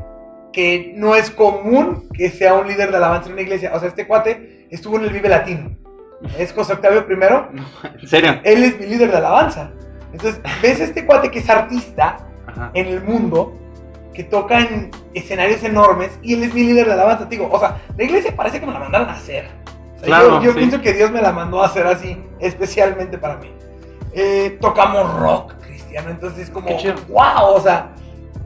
que 0.51 0.93
no 0.95 1.15
es 1.15 1.29
común 1.29 2.07
que 2.13 2.29
sea 2.29 2.53
un 2.53 2.67
líder 2.67 2.91
de 2.91 2.97
alabanza 2.97 3.27
en 3.27 3.33
una 3.33 3.41
iglesia. 3.41 3.71
O 3.73 3.79
sea, 3.79 3.89
este 3.89 4.07
cuate 4.07 4.67
estuvo 4.69 4.97
en 4.97 5.03
el 5.05 5.11
Vive 5.11 5.29
Latino. 5.29 5.75
Es 6.37 6.53
José 6.53 6.73
Octavio 6.73 7.05
primero. 7.05 7.49
No, 7.53 7.63
¿En 8.01 8.07
serio? 8.07 8.39
Él 8.43 8.63
es 8.63 8.79
mi 8.79 8.85
líder 8.87 9.11
de 9.11 9.17
alabanza. 9.17 9.71
Entonces, 10.11 10.39
ves 10.61 10.79
a 10.79 10.83
este 10.83 11.05
cuate 11.05 11.31
que 11.31 11.39
es 11.39 11.49
artista 11.49 12.17
Ajá. 12.47 12.71
en 12.73 12.87
el 12.87 13.01
mundo, 13.03 13.57
que 14.13 14.23
toca 14.23 14.59
en 14.59 14.91
escenarios 15.13 15.63
enormes, 15.63 16.19
y 16.21 16.35
él 16.35 16.43
es 16.43 16.53
mi 16.53 16.63
líder 16.63 16.85
de 16.85 16.93
alabanza. 16.93 17.23
Te 17.27 17.35
Digo, 17.35 17.49
o 17.51 17.59
sea, 17.59 17.81
la 17.97 18.03
iglesia 18.03 18.35
parece 18.35 18.59
que 18.59 18.65
me 18.65 18.73
la 18.73 18.79
mandaron 18.79 19.09
a 19.09 19.13
hacer. 19.13 19.45
O 19.95 19.97
sea, 19.99 20.05
Claro, 20.07 20.35
yo 20.39 20.41
yo 20.43 20.51
sí. 20.51 20.57
pienso 20.59 20.81
que 20.81 20.93
Dios 20.93 21.09
me 21.11 21.21
la 21.21 21.31
mandó 21.31 21.63
a 21.63 21.65
hacer 21.67 21.87
así, 21.87 22.21
especialmente 22.39 23.17
para 23.17 23.37
mí. 23.37 23.51
Eh, 24.13 24.57
tocamos 24.61 25.11
rock 25.19 25.53
cristiano, 25.65 26.11
entonces 26.11 26.41
es 26.43 26.49
como, 26.51 26.67
wow, 27.09 27.55
o 27.55 27.59
sea, 27.59 27.89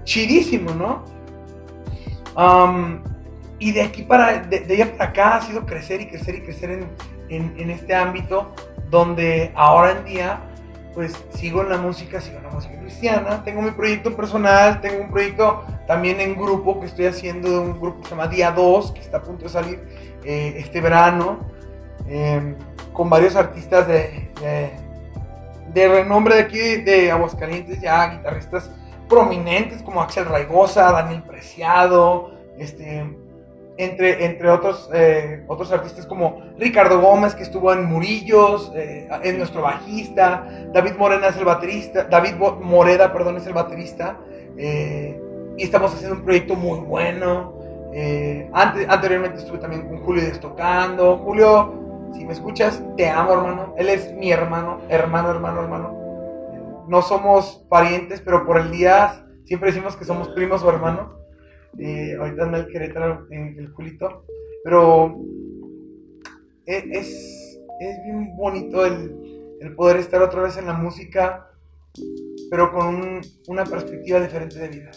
chidísimo, 0.06 0.72
¿no? 0.72 1.04
Am, 2.36 3.04
y 3.60 3.72
de 3.72 3.82
aquí 3.82 4.04
para, 4.04 4.40
de, 4.40 4.60
de 4.62 4.74
allá 4.76 4.96
para 4.98 5.10
acá 5.10 5.36
ha 5.38 5.42
sido 5.42 5.66
crecer 5.66 6.00
y 6.00 6.08
crecer 6.08 6.36
y 6.36 6.42
crecer 6.44 6.70
en, 6.70 6.88
en, 7.30 7.70
este 7.70 7.96
ámbito 7.96 8.52
donde 8.90 9.52
ahora 9.56 9.92
en 9.92 10.06
día 10.06 10.40
pues 10.94 11.16
sigo 11.30 11.62
en 11.62 11.70
la 11.70 11.78
música, 11.78 12.20
sigo 12.20 12.38
en 12.38 12.44
la 12.44 12.50
música 12.50 12.80
cristiana, 12.80 13.44
tengo 13.44 13.62
mi 13.62 13.70
proyecto 13.72 14.16
personal, 14.16 14.82
tengo 14.82 15.04
un 15.04 15.12
proyecto 15.12 15.64
también 15.86 16.20
en 16.20 16.36
grupo 16.36 16.80
que 16.80 16.88
estoy 16.88 17.06
haciendo 17.06 17.62
un 17.62 17.80
grupo 17.80 18.02
que 18.02 18.06
se 18.06 18.16
llama 18.16 18.28
Día 18.28 18.52
2, 18.52 18.94
que 18.94 19.02
está 19.02 19.18
a 19.18 19.22
punto 19.22 19.44
de 19.44 19.50
salir 19.50 19.80
eh, 20.24 20.56
este 20.58 20.82
verano, 20.82 21.40
eh, 22.08 22.56
con 22.94 23.12
varios 23.12 23.36
artistas 23.36 23.88
de, 23.88 24.32
de, 24.42 24.72
de 25.72 25.88
renombre 25.88 26.36
de 26.36 26.42
aquí 26.42 26.58
de 26.58 27.12
Aguascalientes, 27.12 27.80
ya 27.80 28.08
guitarristas 28.08 28.72
prominentes 29.08 29.84
como 29.84 30.02
Axel 30.02 30.26
Raigosa, 30.26 30.92
Daniel 30.92 31.22
Preciado, 31.24 32.32
este, 32.58 33.06
entre, 33.78 34.50
otros, 34.50 34.90
eh, 34.94 35.44
otros 35.48 35.72
artistas 35.72 36.06
como 36.06 36.42
Ricardo 36.58 37.00
Gómez, 37.00 37.36
que 37.36 37.44
estuvo 37.44 37.72
en 37.74 37.86
Murillos, 37.86 38.72
eh, 38.76 39.08
es 39.24 39.38
nuestro 39.38 39.62
bajista, 39.62 40.48
David 40.74 40.94
Morena 40.98 41.28
es 41.28 41.38
el 41.38 41.46
baterista, 41.46 42.06
David 42.06 42.34
Moreda, 42.62 43.14
perdón, 43.14 43.38
es 43.38 43.46
el 43.48 43.54
baterista, 43.54 44.18
eh, 44.58 45.22
y 45.58 45.64
estamos 45.64 45.94
haciendo 45.94 46.16
un 46.18 46.24
proyecto 46.24 46.56
muy 46.56 46.80
bueno. 46.80 47.56
Eh, 47.94 48.50
ante- 48.54 48.86
anteriormente 48.88 49.40
estuve 49.40 49.58
también 49.58 49.88
con 49.88 50.00
Julio 50.04 50.22
Díaz 50.22 50.40
tocando. 50.40 51.18
Julio, 51.18 51.74
si 52.14 52.26
me 52.26 52.34
escuchas, 52.34 52.84
te 52.96 53.10
amo, 53.10 53.34
hermano. 53.34 53.74
Él 53.78 53.90
es 53.90 54.14
mi 54.14 54.32
hermano, 54.32 54.80
hermano, 54.90 55.32
hermano, 55.32 55.62
hermano. 55.62 56.86
No 56.88 57.02
somos 57.02 57.66
parientes, 57.70 58.22
pero 58.22 58.46
por 58.46 58.58
el 58.58 58.72
día 58.72 59.26
siempre 59.46 59.72
decimos 59.72 59.96
que 59.96 60.06
somos 60.06 60.28
primos 60.30 60.62
o 60.64 60.70
hermanos. 60.70 61.08
Eh, 61.80 62.16
ahorita 62.20 62.44
anda 62.44 62.58
el 62.60 62.68
Querétaro 62.68 63.28
en 63.32 63.58
el 63.60 63.72
culito. 63.74 64.26
Pero 64.64 65.16
e- 66.66 66.86
es, 66.92 67.60
es 67.80 67.98
bien 68.06 68.36
bonito 68.36 68.86
el, 68.86 69.16
el 69.62 69.76
poder 69.76 69.98
estar 69.98 70.22
otra 70.22 70.42
vez 70.42 70.58
en 70.58 70.66
la 70.66 70.74
música, 70.74 71.48
pero 72.50 72.72
con 72.72 72.88
un- 72.88 73.22
una 73.48 73.64
perspectiva 73.64 74.20
diferente 74.20 74.58
de 74.60 74.68
vida. 74.70 74.92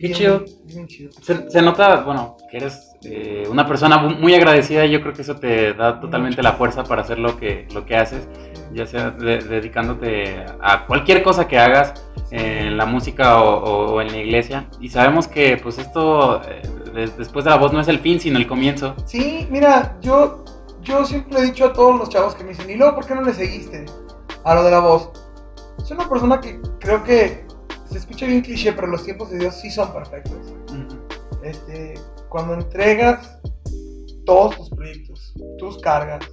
Qué 0.00 0.08
Bien- 0.08 0.14
chido. 0.18 0.44
bien 0.64 0.86
chido. 0.88 1.12
Se, 1.20 1.48
se 1.50 1.62
nota, 1.62 2.02
bueno, 2.02 2.36
que 2.50 2.56
eres 2.56 2.90
eh, 3.04 3.44
una 3.48 3.66
persona 3.66 3.98
mu- 3.98 4.16
muy 4.18 4.34
agradecida 4.34 4.84
y 4.84 4.90
yo 4.90 5.00
creo 5.00 5.12
que 5.12 5.22
eso 5.22 5.36
te 5.36 5.74
da 5.74 6.00
totalmente 6.00 6.42
la 6.42 6.52
fuerza 6.54 6.82
para 6.82 7.02
hacer 7.02 7.18
lo 7.20 7.36
que, 7.36 7.66
lo 7.72 7.84
que 7.86 7.94
haces, 7.96 8.28
ya 8.72 8.84
sea 8.86 9.10
de- 9.12 9.38
dedicándote 9.38 10.44
a 10.60 10.86
cualquier 10.86 11.22
cosa 11.22 11.46
que 11.46 11.56
hagas 11.58 11.94
en 12.32 12.76
la 12.78 12.86
música 12.86 13.42
o, 13.42 13.62
o- 13.62 13.92
o 13.94 14.00
en 14.00 14.08
la 14.08 14.16
iglesia. 14.16 14.68
Y 14.80 14.88
sabemos 14.88 15.28
que 15.28 15.58
pues 15.62 15.78
esto 15.78 16.40
eh, 16.42 16.62
de- 16.94 17.06
después 17.18 17.44
de 17.44 17.50
la 17.50 17.56
voz 17.58 17.72
no 17.72 17.80
es 17.80 17.88
el 17.88 17.98
fin, 17.98 18.18
sino 18.20 18.38
el 18.38 18.46
comienzo. 18.46 18.94
Sí, 19.04 19.46
mira, 19.50 19.98
yo, 20.00 20.44
yo 20.80 21.04
siempre 21.04 21.38
he 21.40 21.42
dicho 21.44 21.66
a 21.66 21.72
todos 21.72 21.98
los 21.98 22.08
chavos 22.08 22.34
que 22.34 22.42
me 22.44 22.50
dicen, 22.50 22.70
¿y 22.70 22.76
luego 22.76 22.94
por 22.94 23.06
qué 23.06 23.14
no 23.14 23.22
le 23.22 23.34
seguiste 23.34 23.84
a 24.44 24.54
lo 24.54 24.64
de 24.64 24.70
la 24.70 24.80
voz? 24.80 25.10
Soy 25.84 25.96
una 25.96 26.08
persona 26.08 26.40
que 26.40 26.60
creo 26.80 27.02
que 27.04 27.44
se 27.90 27.98
escucha 27.98 28.24
bien 28.26 28.40
cliché, 28.40 28.72
pero 28.72 28.86
los 28.86 29.04
tiempos 29.04 29.30
de 29.30 29.38
Dios 29.38 29.54
sí 29.60 29.70
son 29.70 29.92
perfectos. 29.92 30.54
Este, 31.42 31.94
cuando 32.28 32.54
entregas 32.54 33.38
todos 34.24 34.56
tus 34.56 34.70
proyectos, 34.70 35.34
tus 35.58 35.78
cargas, 35.80 36.24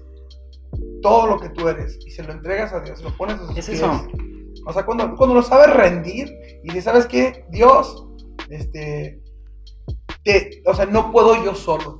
todo 1.01 1.27
lo 1.27 1.39
que 1.39 1.49
tú 1.49 1.67
eres, 1.67 1.97
y 2.05 2.11
se 2.11 2.23
lo 2.23 2.31
entregas 2.31 2.71
a 2.73 2.79
Dios, 2.81 3.01
lo 3.01 3.15
pones 3.17 3.35
a 3.39 3.47
sus 3.47 3.57
Es 3.57 3.65
pies. 3.65 3.79
eso. 3.79 4.07
O 4.65 4.73
sea, 4.73 4.85
cuando, 4.85 5.15
cuando 5.15 5.35
lo 5.35 5.43
sabes 5.43 5.73
rendir 5.75 6.29
y 6.63 6.67
dices, 6.67 6.83
¿sabes 6.85 7.05
qué? 7.07 7.45
Dios, 7.49 8.05
este, 8.49 9.21
te, 10.23 10.61
o 10.65 10.73
sea, 10.73 10.85
no 10.85 11.11
puedo 11.11 11.43
yo 11.43 11.55
solo. 11.55 11.97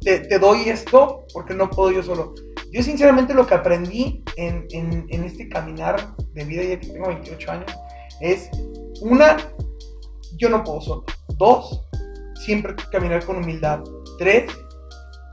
Te, 0.00 0.20
te 0.20 0.38
doy 0.38 0.68
esto 0.68 1.24
porque 1.32 1.54
no 1.54 1.68
puedo 1.70 1.90
yo 1.90 2.02
solo. 2.02 2.34
Yo 2.72 2.82
sinceramente 2.82 3.34
lo 3.34 3.46
que 3.46 3.54
aprendí 3.54 4.22
en, 4.36 4.66
en- 4.70 5.06
en 5.08 5.24
este 5.24 5.48
caminar 5.48 6.14
de 6.34 6.44
vida, 6.44 6.62
ya 6.62 6.80
que 6.80 6.88
tengo 6.88 7.08
28 7.08 7.50
años, 7.52 7.72
es, 8.20 8.50
una, 9.00 9.36
yo 10.36 10.48
no 10.50 10.62
puedo 10.64 10.80
solo. 10.80 11.04
Dos, 11.38 11.82
siempre 12.44 12.74
caminar 12.92 13.24
con 13.24 13.36
humildad. 13.36 13.80
Tres, 14.18 14.50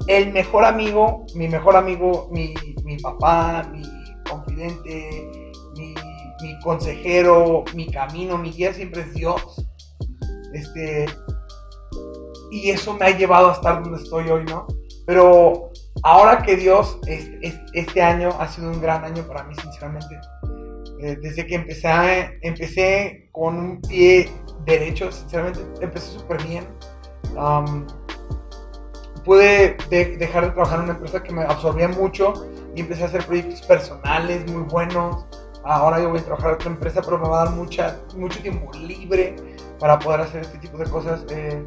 el 0.08 0.32
mejor 0.34 0.66
amigo, 0.66 1.26
mi 1.36 1.48
mejor 1.48 1.76
amigo, 1.76 2.30
mi, 2.32 2.54
mi 2.84 2.98
papá, 2.98 3.70
mi 3.72 3.82
confidente, 4.30 5.32
mi, 6.44 6.60
consejero, 6.60 7.64
mi 7.74 7.90
camino, 7.90 8.38
mi 8.38 8.52
guía 8.52 8.74
siempre 8.74 9.02
es 9.02 9.14
Dios. 9.14 9.66
Este, 10.54 11.06
y 12.52 12.70
eso 12.70 12.94
me 12.94 13.06
ha 13.08 13.18
llevado 13.18 13.50
a 13.50 13.54
estar 13.54 13.82
donde 13.82 14.04
estoy 14.04 14.30
hoy, 14.30 14.44
¿no? 14.46 14.68
Pero 15.08 15.72
ahora 16.04 16.44
que 16.44 16.56
Dios, 16.56 17.00
es- 17.08 17.30
es- 17.42 17.60
este 17.74 18.02
año 18.04 18.30
ha 18.40 18.48
sido 18.48 18.70
un 18.70 18.80
gran 18.82 19.04
año 19.04 19.24
para 19.28 19.44
mí, 19.46 19.56
sinceramente. 19.56 20.16
Eh, 21.00 21.18
desde 21.22 21.46
que 21.48 21.56
empecé, 21.56 21.90
empecé 22.44 23.28
con 23.32 23.58
un 23.58 23.82
pie 23.82 24.30
derecho, 24.66 25.12
sinceramente, 25.12 25.60
empecé 25.82 26.12
súper 26.18 26.42
bien. 26.44 26.66
Pude 29.26 29.78
de- 29.90 30.18
dejar 30.18 30.46
de 30.46 30.52
trabajar 30.52 30.80
en 30.80 30.84
una 30.86 30.94
empresa 30.94 31.24
que 31.24 31.32
me 31.34 31.44
absorbía 31.44 31.88
mucho 31.88 32.34
y 32.76 32.82
empecé 32.82 33.04
a 33.04 33.08
hacer 33.08 33.26
proyectos 33.26 33.62
personales 33.64 34.50
muy 34.52 34.64
buenos. 34.64 35.26
Ahora 35.64 36.02
yo 36.02 36.10
voy 36.10 36.20
a 36.20 36.24
trabajar 36.24 36.50
en 36.50 36.56
otra 36.56 36.72
empresa, 36.72 37.02
pero 37.02 37.18
me 37.20 37.30
va 37.30 37.42
a 37.42 37.46
dar 37.46 37.56
mucha, 37.56 38.02
mucho 38.16 38.42
tiempo 38.42 38.72
libre 38.78 39.36
para 39.80 39.98
poder 39.98 40.22
hacer 40.22 40.42
este 40.42 40.58
tipo 40.58 40.78
de 40.78 40.90
cosas. 40.90 41.26
Eh, 41.30 41.66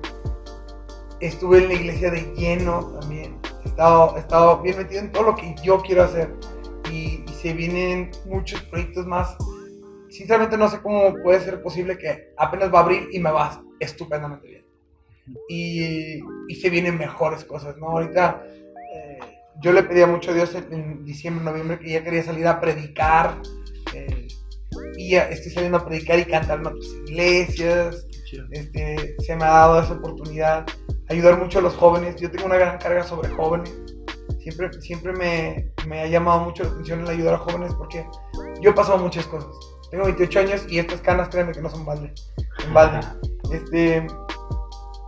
estuve 1.21 1.59
en 1.59 1.69
la 1.69 1.75
iglesia 1.75 2.11
de 2.11 2.23
lleno 2.35 2.99
también. 3.01 3.39
He 3.65 3.69
estado, 3.69 4.17
he 4.17 4.21
estado 4.21 4.61
bien 4.61 4.77
metido 4.77 5.01
en 5.01 5.13
todo 5.13 5.23
lo 5.23 5.35
que 5.35 5.55
yo 5.63 5.81
quiero 5.81 6.03
hacer. 6.03 6.35
Y, 6.91 7.25
y 7.27 7.33
se 7.41 7.53
vienen 7.55 8.11
muchos 8.27 8.63
proyectos 8.65 9.07
más. 9.07 9.37
Sinceramente 10.11 10.57
no 10.57 10.69
sé 10.69 10.81
cómo 10.81 11.15
puede 11.23 11.41
ser 11.41 11.63
posible 11.63 11.99
que 11.99 12.33
apenas 12.37 12.73
va 12.73 12.81
a 12.81 12.83
abrir 12.83 13.09
y 13.13 13.19
me 13.19 13.31
va 13.31 13.63
estupendamente 13.81 14.47
bien. 14.47 14.67
Y, 15.49 16.21
y 16.49 16.55
se 16.55 16.71
vienen 16.71 16.99
mejores 16.99 17.45
cosas, 17.45 17.77
¿no? 17.79 17.89
Ahorita 17.89 18.45
eh, 18.95 19.19
yo 19.61 19.73
le 19.73 19.83
pedía 19.83 20.07
mucho 20.07 20.31
a 20.31 20.35
Dios 20.35 20.55
en, 20.55 20.73
en 20.73 21.05
diciembre, 21.05 21.45
noviembre 21.45 21.79
que 21.79 21.91
ya 21.91 22.05
quería 22.05 22.23
salir 22.23 22.47
a 22.47 22.61
predicar. 22.61 23.41
Eh, 23.95 24.29
y 24.97 25.11
ya 25.11 25.29
estoy 25.29 25.53
saliendo 25.53 25.79
a 25.79 25.87
predicar 25.87 26.19
y 26.19 26.25
cantar 26.25 26.61
en 26.61 26.67
otras 26.67 26.87
iglesias 27.07 28.07
este, 28.51 29.17
se 29.21 29.37
me 29.37 29.45
ha 29.45 29.51
dado 29.51 29.81
esa 29.81 29.95
oportunidad, 29.95 30.67
ayudar 31.09 31.39
mucho 31.39 31.59
a 31.59 31.63
los 31.63 31.75
jóvenes. 31.75 32.17
Yo 32.17 32.31
tengo 32.31 32.47
una 32.47 32.57
gran 32.57 32.79
carga 32.79 33.03
sobre 33.03 33.31
jóvenes. 33.31 33.73
Siempre, 34.41 34.73
siempre 34.81 35.13
me, 35.13 35.73
me 35.87 36.01
ha 36.01 36.07
llamado 36.07 36.41
mucho 36.41 36.63
la 36.65 36.71
atención 36.71 37.01
el 37.01 37.09
ayudar 37.09 37.35
a 37.35 37.39
jóvenes 37.39 37.75
porque 37.75 38.07
yo 38.61 38.71
he 38.71 38.75
pasado 38.75 38.99
muchas 38.99 39.27
cosas. 39.27 39.51
Tengo 39.91 40.05
28 40.05 40.39
años 40.41 40.67
y 40.69 40.79
estas 40.79 41.01
canas, 41.01 41.29
créanme 41.29 41.53
que 41.53 41.61
no 41.61 41.71
son 41.71 41.85
balde. 41.85 42.13
En 42.65 42.75
balde. 42.75 43.01
Este, 43.53 44.07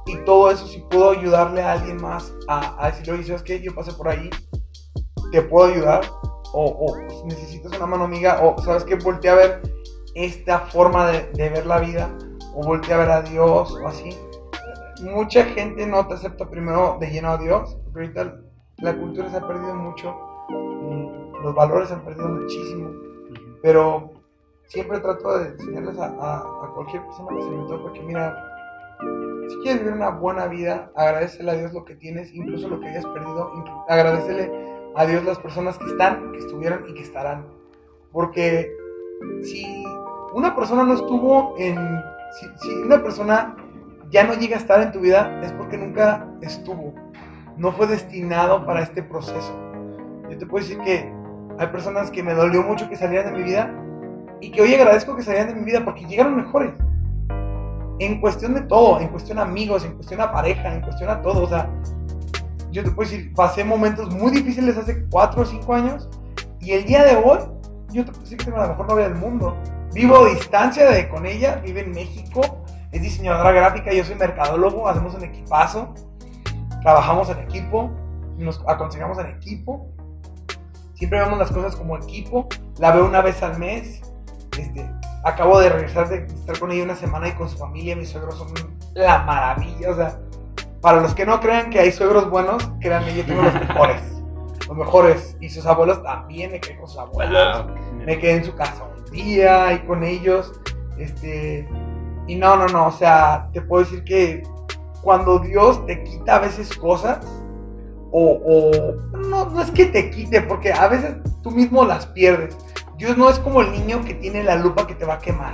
y 0.07 0.17
todo 0.25 0.51
eso, 0.51 0.67
si 0.67 0.81
puedo 0.91 1.11
ayudarle 1.11 1.63
a 1.63 1.73
alguien 1.73 2.01
más 2.01 2.33
a, 2.49 2.85
a 2.85 2.91
decirle, 2.91 3.13
oye, 3.13 3.25
¿sabes 3.25 3.43
qué? 3.43 3.61
Yo 3.61 3.75
pasé 3.75 3.93
por 3.93 4.09
ahí, 4.09 4.31
te 5.33 5.43
puedo 5.43 5.73
ayudar. 5.73 6.03
O, 6.53 6.65
o 6.87 7.11
si 7.11 7.25
necesitas 7.27 7.77
una 7.77 7.87
mano 7.87 8.05
amiga, 8.05 8.41
o 8.43 8.61
¿sabes 8.63 8.85
qué? 8.85 8.95
Voltea 8.97 9.33
a 9.33 9.37
ver 9.37 9.63
esta 10.15 10.61
forma 10.61 11.07
de, 11.11 11.31
de 11.35 11.49
ver 11.51 11.67
la 11.67 11.79
vida 11.79 12.11
o 12.55 12.63
voltea 12.67 12.97
a 12.97 12.99
ver 13.01 13.11
a 13.11 13.23
Dios 13.23 13.73
o 13.73 13.87
así. 13.87 14.11
Mucha 15.03 15.45
gente 15.45 15.87
no 15.87 16.07
te 16.07 16.15
acepta 16.15 16.49
primero 16.49 16.97
de 17.01 17.09
lleno 17.11 17.29
a 17.31 17.37
Dios, 17.39 17.77
porque 17.93 18.01
ahorita 18.19 18.41
la 18.79 18.97
cultura 18.97 19.31
se 19.31 19.37
ha 19.37 19.47
perdido 19.47 19.75
mucho, 19.75 20.15
los 21.43 21.55
valores 21.55 21.89
se 21.89 21.95
han 21.95 22.05
perdido 22.05 22.29
muchísimo, 22.29 22.91
pero 23.63 24.11
siempre 24.67 24.99
trato 25.01 25.39
de 25.39 25.49
enseñarles 25.51 25.99
a, 25.99 26.07
a- 26.07 26.39
a 26.41 26.73
cualquier 26.75 27.05
persona 27.05 27.29
que 27.37 27.43
se 27.43 27.51
me 27.51 27.69
toque 27.69 27.93
que 27.99 28.05
mira, 28.07 28.37
si 29.49 29.57
quieres 29.61 29.81
vivir 29.81 29.95
una 29.95 30.11
buena 30.11 30.47
vida, 30.47 30.91
agradecele 30.97 31.51
a 31.51 31.55
Dios 31.55 31.73
lo 31.73 31.85
que 31.85 31.95
tienes, 31.95 32.33
incluso 32.35 32.69
lo 32.69 32.81
que 32.81 32.89
hayas 32.89 33.05
perdido, 33.07 33.53
agradecele 33.89 34.51
a 34.99 35.07
Dios 35.07 35.25
las 35.25 35.39
personas 35.39 35.79
que 35.79 35.87
están, 35.87 36.33
que 36.33 36.39
estuvieron 36.39 36.85
y 36.89 36.95
que 36.95 37.03
estarán, 37.03 37.47
porque 38.11 38.77
si 39.45 39.65
una 40.35 40.57
persona 40.57 40.83
no 40.83 40.95
estuvo 40.95 41.55
en 41.57 41.77
si, 42.33 42.47
si 42.61 42.75
una 42.83 43.01
persona 43.01 43.57
ya 44.11 44.25
no 44.25 44.35
llega 44.35 44.57
a 44.57 44.59
estar 44.59 44.83
en 44.83 44.91
tu 44.91 44.99
vida 44.99 45.41
es 45.43 45.53
porque 45.53 45.79
nunca 45.79 46.27
estuvo. 46.41 46.95
No 47.57 47.71
fue 47.73 47.87
destinado 47.87 48.67
para 48.67 48.83
este 48.83 49.03
proceso. 49.03 49.53
Yo 50.29 50.37
te 50.37 50.47
puedo 50.47 50.65
decir 50.65 50.79
que 50.83 51.13
hay 51.59 51.67
personas 51.69 52.11
que 52.11 52.23
me 52.25 52.35
dolió 52.35 52.65
mucho 52.65 52.89
que 52.89 52.97
salieran 52.97 53.33
de 53.33 53.39
mi 53.39 53.45
vida 53.45 53.73
y 54.41 54.51
que 54.51 54.63
hoy 54.63 54.75
agradezco 54.75 55.15
que 55.15 55.23
salieran 55.23 55.49
de 55.49 55.55
mi 55.55 55.65
vida 55.65 55.85
porque 55.85 56.07
llegaron 56.07 56.37
mejores. 56.37 56.73
En 58.01 58.21
cuestión 58.21 58.55
de 58.55 58.63
todo, 58.63 59.01
en 59.01 59.09
cuestión 59.09 59.39
a 59.39 59.43
amigos, 59.43 59.85
en 59.85 59.95
cuestión 59.95 60.21
a 60.21 60.33
pareja, 60.33 60.75
en 60.75 60.83
cuestión 60.83 61.09
a 61.09 61.23
todo. 61.23 61.45
O 61.45 61.49
sea, 61.49 61.71
yo 62.71 62.85
te 62.85 62.91
puedo 62.91 63.09
decir, 63.09 63.33
pasé 63.35 63.65
momentos 63.65 64.15
muy 64.15 64.31
difíciles 64.31 64.77
hace 64.77 65.05
4 65.09 65.43
o 65.43 65.45
5 65.45 65.75
años 65.75 66.09
y 66.61 66.73
el 66.73 66.85
día 66.85 67.05
de 67.05 67.17
hoy, 67.17 67.39
yo 67.91 68.05
te 68.05 68.11
puedo 68.11 68.23
decir 68.23 68.39
que 68.39 68.45
tengo 68.45 68.59
la 68.59 68.69
mejor 68.69 68.89
novia 68.89 69.09
del 69.09 69.15
mundo. 69.17 69.57
Vivo 69.95 70.17
a 70.19 70.29
distancia 70.29 70.91
de, 70.91 71.09
con 71.09 71.25
ella, 71.25 71.57
vive 71.65 71.81
en 71.81 71.93
México, 71.93 72.43
es 72.93 73.03
diseñadora 73.03 73.53
gráfica, 73.53 73.93
yo 73.93 74.05
soy 74.05 74.17
mercadólogo, 74.17 74.89
hacemos 74.89 75.15
un 75.15 75.25
equipazo, 75.25 75.95
trabajamos 76.83 77.31
en 77.31 77.39
equipo, 77.39 77.91
nos 78.37 78.63
aconsejamos 78.67 79.19
en 79.19 79.27
equipo, 79.27 79.89
siempre 80.95 81.21
vemos 81.21 81.39
las 81.39 81.51
cosas 81.51 81.75
como 81.75 81.97
equipo, 81.97 82.49
la 82.79 82.93
veo 82.93 83.07
una 83.07 83.23
vez 83.23 83.43
al 83.43 83.59
mes, 83.59 84.03
este, 84.59 84.91
acabo 85.25 85.59
de 85.61 85.71
regresar 85.71 86.09
de 86.09 86.27
estar 86.27 86.59
con 86.59 86.71
ella 86.71 86.85
una 86.85 86.97
semana 86.97 87.29
y 87.29 87.33
con 87.33 87.49
su 87.49 87.57
familia, 87.57 87.97
mis 87.97 88.11
suegros 88.11 88.37
son 88.37 88.49
la 88.95 89.21
maravilla, 89.21 89.91
o 89.91 89.95
sea, 89.95 90.21
para 90.81 91.01
los 91.01 91.15
que 91.15 91.27
no 91.27 91.41
crean 91.41 91.71
que 91.71 91.81
hay 91.81 91.93
suegros 91.93 92.31
buenos, 92.31 92.71
créanme, 92.81 93.15
yo 93.15 93.25
tengo 93.25 93.43
los 93.43 93.55
mejores, 93.69 94.01
los 94.69 94.77
mejores, 94.77 95.37
y 95.41 95.49
sus 95.49 95.67
abuelos 95.67 96.03
también, 96.03 96.53
me 96.53 96.61
quedé 96.61 96.77
con 96.79 96.89
sus 96.89 96.99
abuelos. 96.99 97.33
Me 98.07 98.19
quedé 98.19 98.37
en 98.37 98.45
su 98.45 98.55
casa 98.55 98.85
un 98.97 99.05
día 99.13 99.73
y 99.73 99.79
con 99.81 100.03
ellos, 100.05 100.53
este, 100.99 101.69
y 102.27 102.37
no, 102.37 102.57
no, 102.57 102.67
no, 102.69 102.87
o 102.89 102.93
sea, 102.93 103.49
te 103.53 103.61
puedo 103.63 103.85
decir 103.85 104.05
que 104.05 104.43
cuando 105.03 105.39
Dios 105.39 105.85
te 105.87 106.03
quita 106.05 106.37
a 106.37 106.39
veces 106.41 106.77
cosas, 106.77 107.19
o, 108.11 108.41
o 108.45 109.19
no, 109.29 109.47
no 109.47 109.61
es 109.63 109.71
que 109.71 109.87
te 109.87 110.11
quite, 110.11 110.41
porque 110.43 110.73
a 110.73 110.89
veces 110.89 111.17
tú 111.43 111.51
mismo 111.51 111.85
las 111.85 112.07
pierdes. 112.07 112.57
Dios 112.97 113.17
no 113.17 113.29
es 113.31 113.39
como 113.39 113.61
el 113.61 113.71
niño 113.71 114.03
que 114.05 114.15
tiene 114.15 114.43
la 114.43 114.57
lupa 114.57 114.87
que 114.87 114.95
te 114.95 115.05
va 115.05 115.15
a 115.15 115.19
quemar, 115.19 115.53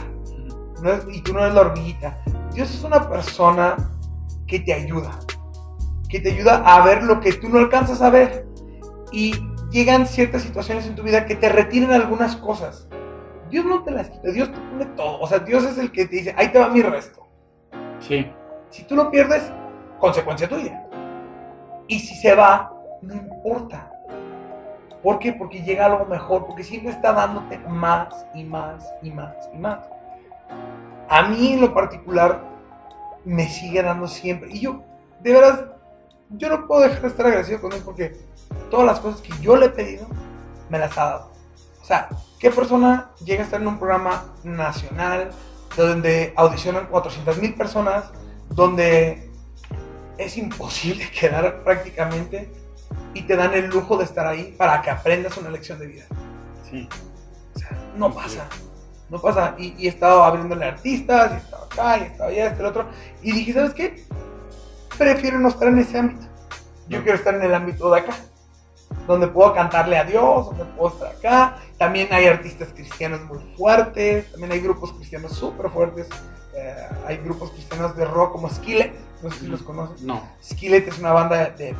no 0.82 0.90
es- 0.92 1.04
y 1.12 1.20
tú 1.22 1.32
no 1.34 1.40
eres 1.40 1.54
la 1.54 1.62
hormiguita. 1.62 2.20
Dios 2.54 2.72
es 2.72 2.82
una 2.84 3.08
persona 3.08 3.76
que 4.46 4.60
te 4.60 4.72
ayuda, 4.72 5.18
que 6.08 6.20
te 6.20 6.32
ayuda 6.32 6.62
a 6.64 6.84
ver 6.84 7.02
lo 7.02 7.20
que 7.20 7.32
tú 7.32 7.48
no 7.48 7.58
alcanzas 7.58 8.02
a 8.02 8.10
ver. 8.10 8.46
Y 9.12 9.34
llegan 9.70 10.06
ciertas 10.06 10.42
situaciones 10.42 10.86
en 10.86 10.94
tu 10.94 11.02
vida 11.02 11.26
que 11.26 11.36
te 11.36 11.48
retiran 11.48 11.92
algunas 11.92 12.36
cosas. 12.36 12.88
Dios 13.50 13.64
no 13.64 13.82
te 13.82 13.90
las 13.90 14.10
quita, 14.10 14.30
Dios 14.30 14.50
te 14.50 14.58
pone 14.58 14.86
todo. 14.96 15.20
O 15.20 15.26
sea, 15.26 15.38
Dios 15.40 15.64
es 15.64 15.78
el 15.78 15.92
que 15.92 16.06
te 16.06 16.16
dice, 16.16 16.34
ahí 16.36 16.48
te 16.48 16.58
va 16.58 16.68
mi 16.68 16.82
resto. 16.82 17.26
Sí. 18.00 18.30
Si 18.70 18.84
tú 18.84 18.96
lo 18.96 19.10
pierdes, 19.10 19.52
consecuencia 19.98 20.48
tuya. 20.48 20.86
Y 21.86 21.98
si 21.98 22.14
se 22.14 22.34
va, 22.34 22.72
no 23.02 23.14
importa. 23.14 23.90
¿Por 25.02 25.18
qué? 25.18 25.32
Porque 25.32 25.62
llega 25.62 25.86
algo 25.86 26.06
mejor, 26.06 26.46
porque 26.46 26.64
siempre 26.64 26.90
está 26.90 27.12
dándote 27.12 27.58
más 27.58 28.26
y 28.34 28.44
más 28.44 28.90
y 29.02 29.10
más 29.10 29.34
y 29.52 29.58
más. 29.58 29.80
A 31.08 31.28
mí 31.28 31.52
en 31.52 31.60
lo 31.60 31.74
particular 31.74 32.53
me 33.24 33.48
sigue 33.48 33.82
dando 33.82 34.08
siempre. 34.08 34.50
Y 34.52 34.60
yo, 34.60 34.82
de 35.20 35.32
verdad, 35.32 35.76
yo 36.30 36.48
no 36.48 36.66
puedo 36.66 36.82
dejar 36.82 37.02
de 37.02 37.08
estar 37.08 37.26
agradecido 37.26 37.60
con 37.60 37.72
él 37.72 37.82
porque 37.84 38.16
todas 38.70 38.86
las 38.86 39.00
cosas 39.00 39.20
que 39.20 39.32
yo 39.40 39.56
le 39.56 39.66
he 39.66 39.70
pedido, 39.70 40.06
me 40.68 40.78
las 40.78 40.96
ha 40.98 41.04
dado. 41.04 41.32
O 41.82 41.84
sea, 41.84 42.08
¿qué 42.38 42.50
persona 42.50 43.10
llega 43.24 43.42
a 43.42 43.44
estar 43.44 43.60
en 43.60 43.68
un 43.68 43.78
programa 43.78 44.24
nacional 44.42 45.30
donde 45.76 46.32
audicionan 46.36 46.86
400 46.86 47.38
mil 47.38 47.54
personas, 47.54 48.10
donde 48.48 49.30
es 50.18 50.36
imposible 50.36 51.08
quedar 51.20 51.62
prácticamente 51.62 52.50
y 53.12 53.22
te 53.22 53.36
dan 53.36 53.54
el 53.54 53.68
lujo 53.68 53.96
de 53.96 54.04
estar 54.04 54.26
ahí 54.26 54.54
para 54.56 54.80
que 54.82 54.90
aprendas 54.90 55.36
una 55.36 55.50
lección 55.50 55.78
de 55.78 55.86
vida? 55.86 56.04
Sí. 56.70 56.88
O 57.54 57.58
sea, 57.58 57.70
no 57.96 58.12
pasa. 58.12 58.48
No 59.10 59.20
pasa. 59.20 59.54
Y, 59.58 59.74
y 59.78 59.86
he 59.86 59.90
estado 59.90 60.24
abriéndole 60.24 60.64
artistas, 60.64 61.32
y 61.32 61.34
he 61.34 61.38
estado 61.38 61.63
acá, 61.74 61.98
y 61.98 62.02
he 62.02 62.06
estado 62.06 62.30
allá, 62.30 62.46
este, 62.46 62.60
el 62.60 62.66
otro. 62.66 62.86
Y 63.22 63.32
dije, 63.32 63.52
¿sabes 63.52 63.74
qué? 63.74 64.04
Prefiero 64.98 65.38
no 65.40 65.48
estar 65.48 65.68
en 65.68 65.78
ese 65.78 65.98
ámbito. 65.98 66.26
Yo 66.88 67.02
quiero 67.02 67.18
estar 67.18 67.34
en 67.34 67.42
el 67.42 67.54
ámbito 67.54 67.90
de 67.90 68.00
acá. 68.00 68.14
Donde 69.06 69.26
puedo 69.28 69.52
cantarle 69.54 69.98
a 69.98 70.04
Dios, 70.04 70.46
donde 70.46 70.64
puedo 70.76 70.94
estar 70.94 71.08
acá. 71.10 71.56
También 71.78 72.08
hay 72.12 72.26
artistas 72.26 72.68
cristianos 72.74 73.22
muy 73.24 73.38
fuertes. 73.56 74.30
También 74.30 74.52
hay 74.52 74.60
grupos 74.60 74.92
cristianos 74.92 75.32
súper 75.32 75.68
fuertes. 75.70 76.06
Eh, 76.54 76.74
hay 77.06 77.16
grupos 77.18 77.50
cristianos 77.50 77.96
de 77.96 78.04
rock 78.04 78.32
como 78.32 78.48
Skillet. 78.48 78.92
No 79.22 79.30
sé 79.30 79.40
si 79.40 79.46
los 79.48 79.62
conoces. 79.62 80.02
No. 80.02 80.22
Skillet 80.42 80.86
es 80.86 80.98
una 80.98 81.12
banda 81.12 81.36
de, 81.50 81.50
de 81.72 81.76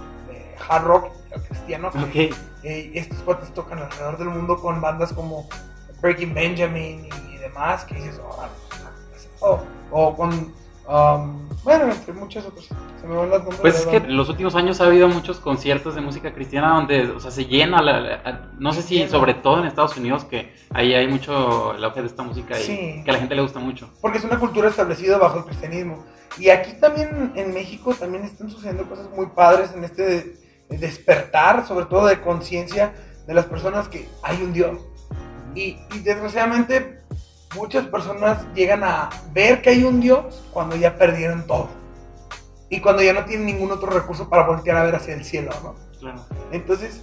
hard 0.69 0.85
rock 0.85 1.13
cristiano. 1.49 1.91
que, 1.93 2.01
Ok. 2.31 2.37
eh, 2.65 2.91
estos 2.95 3.19
cuates 3.19 3.53
tocan 3.55 3.79
alrededor 3.79 4.19
del 4.19 4.29
mundo 4.29 4.61
con 4.61 4.81
bandas 4.81 5.13
como 5.13 5.49
Breaking 6.01 6.35
Benjamin 6.35 7.09
y 7.33 7.37
demás, 7.39 7.85
que 7.85 7.95
dices, 7.95 8.19
"Órale, 8.19 8.53
o, 9.91 10.15
con, 10.17 10.31
um, 10.89 11.49
bueno, 11.63 11.85
entre 11.93 12.13
muchos 12.13 12.45
otros, 12.47 12.67
se 13.01 13.07
me 13.07 13.15
van 13.17 13.31
los 13.31 13.39
nombres. 13.41 13.61
Pues 13.61 13.81
es 13.81 13.87
que 13.87 13.97
en 13.99 14.17
los 14.17 14.29
últimos 14.29 14.55
años 14.55 14.81
ha 14.81 14.87
habido 14.87 15.09
muchos 15.09 15.39
conciertos 15.41 15.95
de 15.95 16.01
música 16.01 16.33
cristiana 16.35 16.75
donde, 16.75 17.11
o 17.11 17.21
sea, 17.21 17.31
se 17.31 17.45
llena, 17.47 17.81
la, 17.83 18.01
la- 18.01 18.51
no 18.59 18.73
sé 18.73 18.83
si 18.83 19.07
sobre 19.09 19.35
todo 19.35 19.61
en 19.61 19.67
Estados 19.67 19.97
Unidos, 19.97 20.25
que 20.25 20.55
ahí 20.73 20.95
hay 20.95 21.07
mucho 21.09 21.75
el 21.75 21.85
auge 21.85 22.01
de 22.03 22.07
esta 22.09 22.23
música 22.23 22.59
y 22.59 22.63
Sí. 22.63 23.03
que 23.05 23.11
a 23.11 23.13
la 23.15 23.19
gente 23.21 23.35
le 23.35 23.43
gusta 23.43 23.59
mucho. 23.61 23.89
Porque 24.01 24.19
es 24.19 24.25
una 24.25 24.39
cultura 24.39 24.69
establecida 24.69 25.19
bajo 25.19 25.39
el 25.39 25.45
cristianismo. 25.45 26.05
Y 26.39 26.49
aquí 26.51 26.73
también 26.81 27.33
en 27.37 27.55
México 27.55 27.95
también 27.95 28.25
están 28.25 28.51
sucediendo 28.51 28.85
cosas 28.89 29.09
muy 29.17 29.27
padres 29.27 29.71
en 29.75 29.85
este 29.85 30.03
de- 30.03 30.37
de 30.69 30.79
despertar, 30.79 31.67
sobre 31.67 31.87
todo 31.87 32.07
de 32.07 32.21
conciencia 32.21 32.93
de 33.27 33.35
las 33.35 33.45
personas 33.47 33.89
que 33.89 34.09
hay 34.23 34.43
un 34.43 34.53
Dios. 34.53 34.79
Y, 35.55 35.77
y 35.95 35.99
desgraciadamente 36.03 37.04
muchas 37.55 37.87
personas 37.87 38.47
llegan 38.55 38.85
a 38.85 39.11
ver 39.33 39.63
que 39.63 39.71
hay 39.71 39.85
un 39.85 40.01
Dios 40.01 40.45
cuando 40.53 40.77
ya 40.77 40.97
perdieron 40.97 41.47
todo. 41.47 41.69
Y 42.71 42.81
cuando 42.81 43.03
ya 43.03 43.13
no 43.13 43.25
tienen 43.25 43.47
ningún 43.47 43.71
otro 43.71 43.91
recurso 43.91 44.29
para 44.29 44.47
voltear 44.47 44.77
a 44.77 44.85
ver 44.85 44.95
hacia 44.95 45.15
el 45.15 45.25
cielo, 45.25 45.51
¿no? 45.63 45.75
Claro. 46.01 46.25
Entonces, 46.51 47.03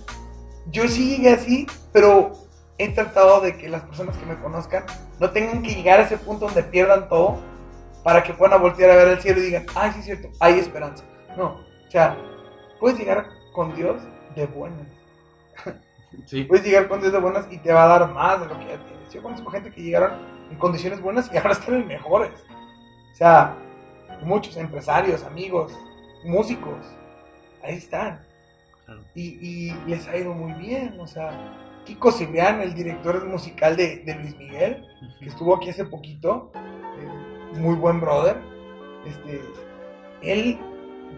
yo 0.72 0.88
sí 0.88 1.16
llegué 1.16 1.32
así, 1.32 1.68
pero 1.94 2.34
he 2.78 2.90
tratado 2.90 3.42
de 3.42 3.58
que 3.58 3.70
las 3.70 3.84
personas 3.84 4.18
que 4.18 4.26
me 4.26 4.40
conozcan 4.40 4.84
no 5.20 5.30
tengan 5.30 5.62
que 5.62 5.76
llegar 5.76 6.00
a 6.00 6.04
ese 6.04 6.18
punto 6.18 6.46
donde 6.46 6.64
pierdan 6.64 7.08
todo 7.08 7.38
para 8.04 8.24
que 8.24 8.34
puedan 8.34 8.60
voltear 8.62 8.90
a 8.92 8.96
ver 8.96 9.08
el 9.10 9.22
cielo 9.22 9.40
y 9.40 9.46
digan, 9.46 9.66
ay, 9.76 9.92
sí 9.94 10.00
es 10.00 10.06
cierto, 10.06 10.30
hay 10.40 10.60
esperanza. 10.60 11.04
No, 11.38 11.62
o 11.88 11.92
sea, 11.92 12.18
puedes 12.80 12.98
llegar 12.98 13.28
con 13.54 13.76
Dios 13.76 14.02
de 14.36 14.48
buenas. 14.48 14.88
Sí. 16.26 16.44
Puedes 16.48 16.66
llegar 16.66 16.88
con 16.88 17.00
Dios 17.00 17.14
de 17.14 17.20
buenas 17.20 17.46
y 17.52 17.58
te 17.58 17.72
va 17.72 17.84
a 17.84 18.00
dar 18.00 18.12
más 18.12 18.40
de 18.40 18.48
lo 18.48 18.58
que 18.58 18.66
ya 18.66 18.84
tienes. 18.84 19.14
Yo 19.14 19.22
conozco 19.22 19.52
gente 19.52 19.72
que 19.72 19.82
llegaron 19.82 20.41
en 20.52 20.58
condiciones 20.58 21.02
buenas 21.02 21.32
y 21.34 21.38
ahora 21.38 21.52
están 21.54 21.76
en 21.76 21.88
mejores. 21.88 22.32
O 23.12 23.16
sea, 23.16 23.56
muchos 24.24 24.58
empresarios, 24.58 25.24
amigos, 25.24 25.74
músicos, 26.24 26.86
ahí 27.64 27.76
están. 27.78 28.22
Claro. 28.86 29.02
Y, 29.16 29.38
y 29.70 29.74
les 29.88 30.08
ha 30.08 30.18
ido 30.18 30.34
muy 30.34 30.54
bien. 30.54 31.00
O 31.00 31.08
sea, 31.08 31.32
Kiko 31.86 32.12
Cibrián, 32.12 32.62
el 32.62 32.74
director 32.74 33.26
musical 33.28 33.76
de, 33.76 33.98
de 33.98 34.16
Luis 34.16 34.38
Miguel, 34.38 34.86
que 35.20 35.28
estuvo 35.30 35.56
aquí 35.56 35.70
hace 35.70 35.86
poquito, 35.86 36.52
eh, 36.56 37.58
muy 37.58 37.76
buen 37.76 38.00
brother, 38.00 38.38
este, 39.06 39.42
él 40.22 40.60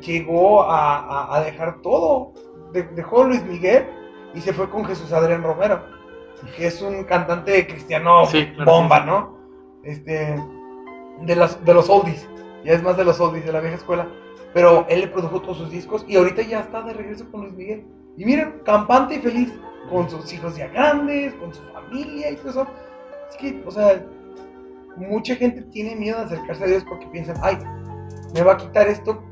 llegó 0.02 0.64
a, 0.64 1.00
a- 1.00 1.36
a 1.38 1.42
dejar 1.44 1.82
todo. 1.82 2.34
De- 2.72 2.84
dejó 2.84 3.24
Luis 3.26 3.44
Miguel 3.44 3.88
y 4.34 4.42
se 4.42 4.54
fue 4.54 4.70
con 4.70 4.86
Jesús 4.86 5.12
Adrián 5.14 5.44
Romero, 5.44 5.84
que 6.56 6.68
es 6.68 6.82
un 6.82 7.04
cantante 7.04 7.66
cristiano 7.68 8.26
Sí, 8.26 8.48
claro, 8.54 8.72
bomba, 8.72 9.00
sí. 9.00 9.06
¿no? 9.06 9.38
Este, 9.84 10.36
de, 11.22 11.36
las, 11.36 11.64
de 11.64 11.74
los 11.74 11.90
oldies, 11.90 12.28
ya 12.64 12.74
es 12.74 12.84
más 12.84 12.98
de 12.98 13.06
los 13.06 13.20
oldies, 13.20 13.46
de 13.46 13.52
la 13.52 13.60
vieja 13.60 13.76
escuela. 13.76 14.08
Pero 14.54 14.86
él 14.88 15.02
le 15.02 15.08
produjo 15.08 15.42
todos 15.42 15.58
sus 15.58 15.72
discos 15.72 16.06
y 16.08 16.16
ahorita 16.16 16.44
ya 16.44 16.60
está 16.60 16.82
de 16.84 16.94
regreso 16.94 17.30
con 17.32 17.42
Luis 17.42 17.54
Miguel. 17.54 17.86
Y 18.18 18.26
miren, 18.26 18.62
campante 18.64 19.16
y 19.16 19.20
feliz, 19.20 19.52
con 19.90 20.10
sus 20.10 20.32
hijos 20.32 20.56
ya 20.56 20.68
grandes, 20.68 21.34
con 21.36 21.54
su 21.54 21.62
familia 21.74 22.32
y 22.32 22.36
todo 22.36 22.50
eso. 22.50 22.68
Es 23.30 23.38
que, 23.38 23.64
o 23.66 23.72
sea, 23.72 24.06
mucha 24.96 25.36
gente 25.36 25.64
tiene 25.64 25.96
miedo 25.96 26.20
de 26.20 26.26
acercarse 26.26 26.64
a 26.64 26.68
Dios 26.68 26.86
porque 26.88 27.08
piensan, 27.08 27.36
ay, 27.42 27.58
me 28.34 28.44
va 28.44 28.54
a 28.54 28.58
quitar 28.58 28.88
esto 28.88 29.24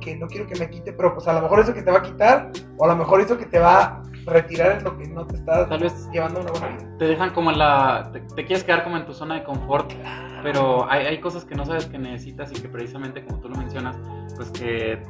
que 0.00 0.16
no 0.16 0.26
quiero 0.26 0.46
que 0.46 0.58
me 0.58 0.68
quite, 0.68 0.92
pero 0.92 1.14
pues 1.14 1.28
a 1.28 1.32
lo 1.32 1.42
mejor 1.42 1.60
eso 1.60 1.74
que 1.74 1.82
te 1.82 1.90
va 1.90 1.98
a 1.98 2.02
quitar, 2.02 2.50
o 2.76 2.84
a 2.84 2.88
lo 2.88 2.96
mejor 2.96 3.20
eso 3.20 3.38
que 3.38 3.46
te 3.46 3.58
va 3.58 4.02
a 4.26 4.30
retirar 4.32 4.72
es 4.78 4.82
lo 4.82 4.96
que 4.98 5.06
no 5.08 5.26
te 5.26 5.36
está 5.36 5.68
Tal 5.68 5.80
vez 5.80 6.08
llevando 6.12 6.40
una 6.40 6.50
buena 6.50 6.68
vida. 6.68 6.98
te 6.98 7.04
dejan 7.06 7.30
como 7.30 7.50
en 7.50 7.58
la... 7.58 8.10
Te, 8.12 8.20
te 8.20 8.44
quieres 8.44 8.64
quedar 8.64 8.84
como 8.84 8.96
en 8.96 9.04
tu 9.06 9.12
zona 9.12 9.34
de 9.36 9.44
confort, 9.44 9.92
pero 10.42 10.90
hay, 10.90 11.06
hay 11.06 11.18
cosas 11.20 11.44
que 11.44 11.54
no 11.54 11.64
sabes 11.64 11.86
que 11.86 11.98
necesitas 11.98 12.50
y 12.52 12.54
que 12.60 12.68
precisamente 12.68 13.24
como 13.24 13.40
tú 13.40 13.48
lo 13.48 13.56
mencionas, 13.56 13.96
pues 14.36 14.50
que 14.50 15.02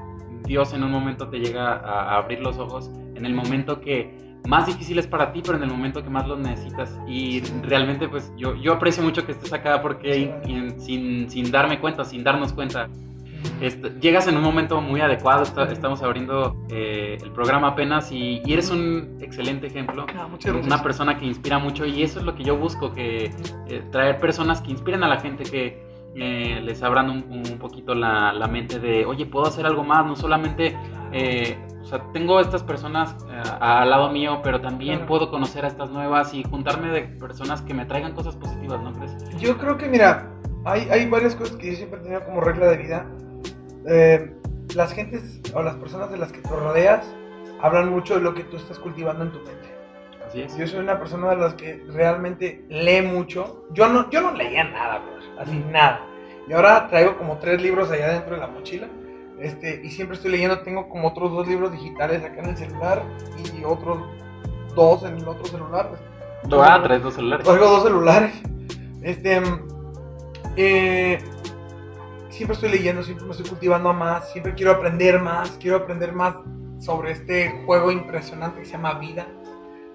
Dios 0.44 0.72
en 0.74 0.82
un 0.84 0.90
momento 0.90 1.28
te 1.28 1.38
llega 1.38 1.72
a, 1.74 2.14
a 2.14 2.16
abrir 2.18 2.40
los 2.40 2.58
ojos 2.58 2.90
en 3.14 3.24
el 3.26 3.34
momento 3.34 3.80
que 3.80 4.20
más 4.48 4.66
difícil 4.66 4.98
es 4.98 5.06
para 5.06 5.32
ti, 5.32 5.40
pero 5.44 5.56
en 5.56 5.62
el 5.62 5.70
momento 5.70 6.02
que 6.02 6.10
más 6.10 6.26
los 6.26 6.38
necesitas. 6.40 6.98
Y 7.06 7.40
realmente 7.62 8.08
pues 8.08 8.32
yo, 8.36 8.56
yo 8.56 8.72
aprecio 8.72 9.02
mucho 9.02 9.24
que 9.24 9.32
estés 9.32 9.52
acá 9.52 9.80
porque 9.80 10.18
y- 10.18 10.50
y 10.50 10.70
sin, 10.80 11.30
sin 11.30 11.50
darme 11.52 11.78
cuenta, 11.78 12.04
sin 12.04 12.24
darnos 12.24 12.52
cuenta, 12.52 12.88
llegas 14.00 14.26
en 14.28 14.36
un 14.36 14.42
momento 14.42 14.80
muy 14.80 15.00
adecuado, 15.00 15.42
está- 15.42 15.64
estamos 15.70 16.02
abriendo 16.02 16.56
eh, 16.70 17.18
el 17.22 17.30
programa 17.32 17.68
apenas 17.68 18.10
y, 18.12 18.42
y 18.44 18.52
eres 18.52 18.70
un 18.70 19.18
excelente 19.20 19.66
ejemplo. 19.66 20.06
Ah. 20.16 20.28
Una 20.64 20.82
persona 20.82 21.16
que 21.18 21.24
inspira 21.26 21.58
mucho 21.58 21.86
y 21.86 22.02
eso 22.02 22.18
es 22.20 22.24
lo 22.24 22.34
que 22.34 22.44
yo 22.44 22.56
busco, 22.56 22.92
que 22.92 23.30
eh, 23.68 23.82
traer 23.90 24.18
personas 24.18 24.60
que 24.60 24.70
inspiren 24.70 25.02
a 25.04 25.08
la 25.08 25.20
gente, 25.20 25.44
que 25.44 25.82
eh, 26.14 26.60
les 26.62 26.82
abran 26.82 27.08
un, 27.08 27.24
un 27.50 27.58
poquito 27.58 27.94
la, 27.94 28.32
la 28.32 28.46
mente 28.46 28.78
de, 28.78 29.06
oye, 29.06 29.24
puedo 29.26 29.46
hacer 29.46 29.64
algo 29.64 29.82
más, 29.82 30.04
no 30.04 30.14
solamente, 30.14 30.76
eh, 31.12 31.56
o 31.80 31.84
sea, 31.84 32.02
tengo 32.12 32.38
estas 32.40 32.62
personas 32.62 33.16
al 33.60 33.90
lado 33.90 34.10
mío, 34.10 34.40
pero 34.42 34.60
también 34.60 34.96
Claro. 34.98 35.08
puedo 35.08 35.30
conocer 35.30 35.64
a 35.64 35.68
estas 35.68 35.90
nuevas 35.90 36.32
y 36.34 36.42
juntarme 36.44 36.88
de 36.88 37.02
personas 37.02 37.62
que 37.62 37.74
me 37.74 37.86
traigan 37.86 38.12
cosas 38.12 38.36
positivas, 38.36 38.80
¿no 38.82 38.92
crees? 38.92 39.16
Yo 39.40 39.56
creo 39.58 39.76
que, 39.78 39.88
mira, 39.88 40.30
hay, 40.64 40.82
hay 40.90 41.08
varias 41.08 41.34
cosas 41.34 41.56
que 41.56 41.70
yo 41.70 41.76
siempre 41.76 41.98
he 42.00 42.02
tenido 42.02 42.24
como 42.24 42.40
regla 42.40 42.66
de 42.66 42.76
vida. 42.76 43.06
Eh, 43.86 44.32
las 44.74 44.92
gentes 44.92 45.40
o 45.54 45.62
las 45.62 45.74
personas 45.76 46.10
de 46.10 46.18
las 46.18 46.32
que 46.32 46.40
te 46.40 46.48
rodeas 46.48 47.04
hablan 47.60 47.90
mucho 47.90 48.14
de 48.14 48.20
lo 48.20 48.34
que 48.34 48.44
tú 48.44 48.56
estás 48.56 48.78
cultivando 48.78 49.24
en 49.24 49.32
tu 49.32 49.38
mente. 49.38 49.74
Así 50.26 50.42
es. 50.42 50.56
Yo 50.56 50.66
soy 50.66 50.80
una 50.80 50.98
persona 50.98 51.30
de 51.30 51.36
las 51.36 51.54
que 51.54 51.84
realmente 51.88 52.64
lee 52.68 53.02
mucho. 53.02 53.66
Yo 53.72 53.88
no, 53.88 54.08
yo 54.10 54.20
no 54.20 54.32
leía 54.32 54.64
nada, 54.64 54.98
brother, 55.00 55.40
así 55.40 55.64
nada. 55.70 56.00
Y 56.48 56.52
ahora 56.52 56.88
traigo 56.88 57.16
como 57.18 57.38
tres 57.38 57.60
libros 57.62 57.90
allá 57.90 58.08
dentro 58.08 58.34
de 58.34 58.40
la 58.40 58.46
mochila. 58.46 58.88
Este, 59.38 59.80
y 59.82 59.90
siempre 59.90 60.16
estoy 60.16 60.30
leyendo, 60.30 60.60
tengo 60.60 60.88
como 60.88 61.08
otros 61.08 61.32
dos 61.32 61.48
libros 61.48 61.72
digitales 61.72 62.22
acá 62.24 62.40
en 62.42 62.50
el 62.50 62.56
celular 62.56 63.02
y 63.58 63.64
otros 63.64 63.98
dos 64.74 65.02
en 65.02 65.16
el 65.16 65.28
otro 65.28 65.44
celular. 65.46 65.90
Ah, 66.52 66.80
traes 66.82 67.02
dos 67.02 67.14
celulares. 67.14 67.44
Traigo 67.44 67.68
dos 67.68 67.82
celulares. 67.82 68.34
Este. 69.02 69.42
eh, 70.56 71.18
siempre 72.32 72.54
estoy 72.54 72.70
leyendo, 72.70 73.02
siempre 73.02 73.26
me 73.26 73.32
estoy 73.32 73.46
cultivando 73.46 73.92
más, 73.92 74.32
siempre 74.32 74.54
quiero 74.54 74.72
aprender 74.72 75.20
más, 75.20 75.50
quiero 75.60 75.76
aprender 75.76 76.12
más 76.12 76.36
sobre 76.78 77.12
este 77.12 77.62
juego 77.64 77.92
impresionante 77.92 78.60
que 78.60 78.64
se 78.64 78.72
llama 78.72 78.94
vida. 78.98 79.26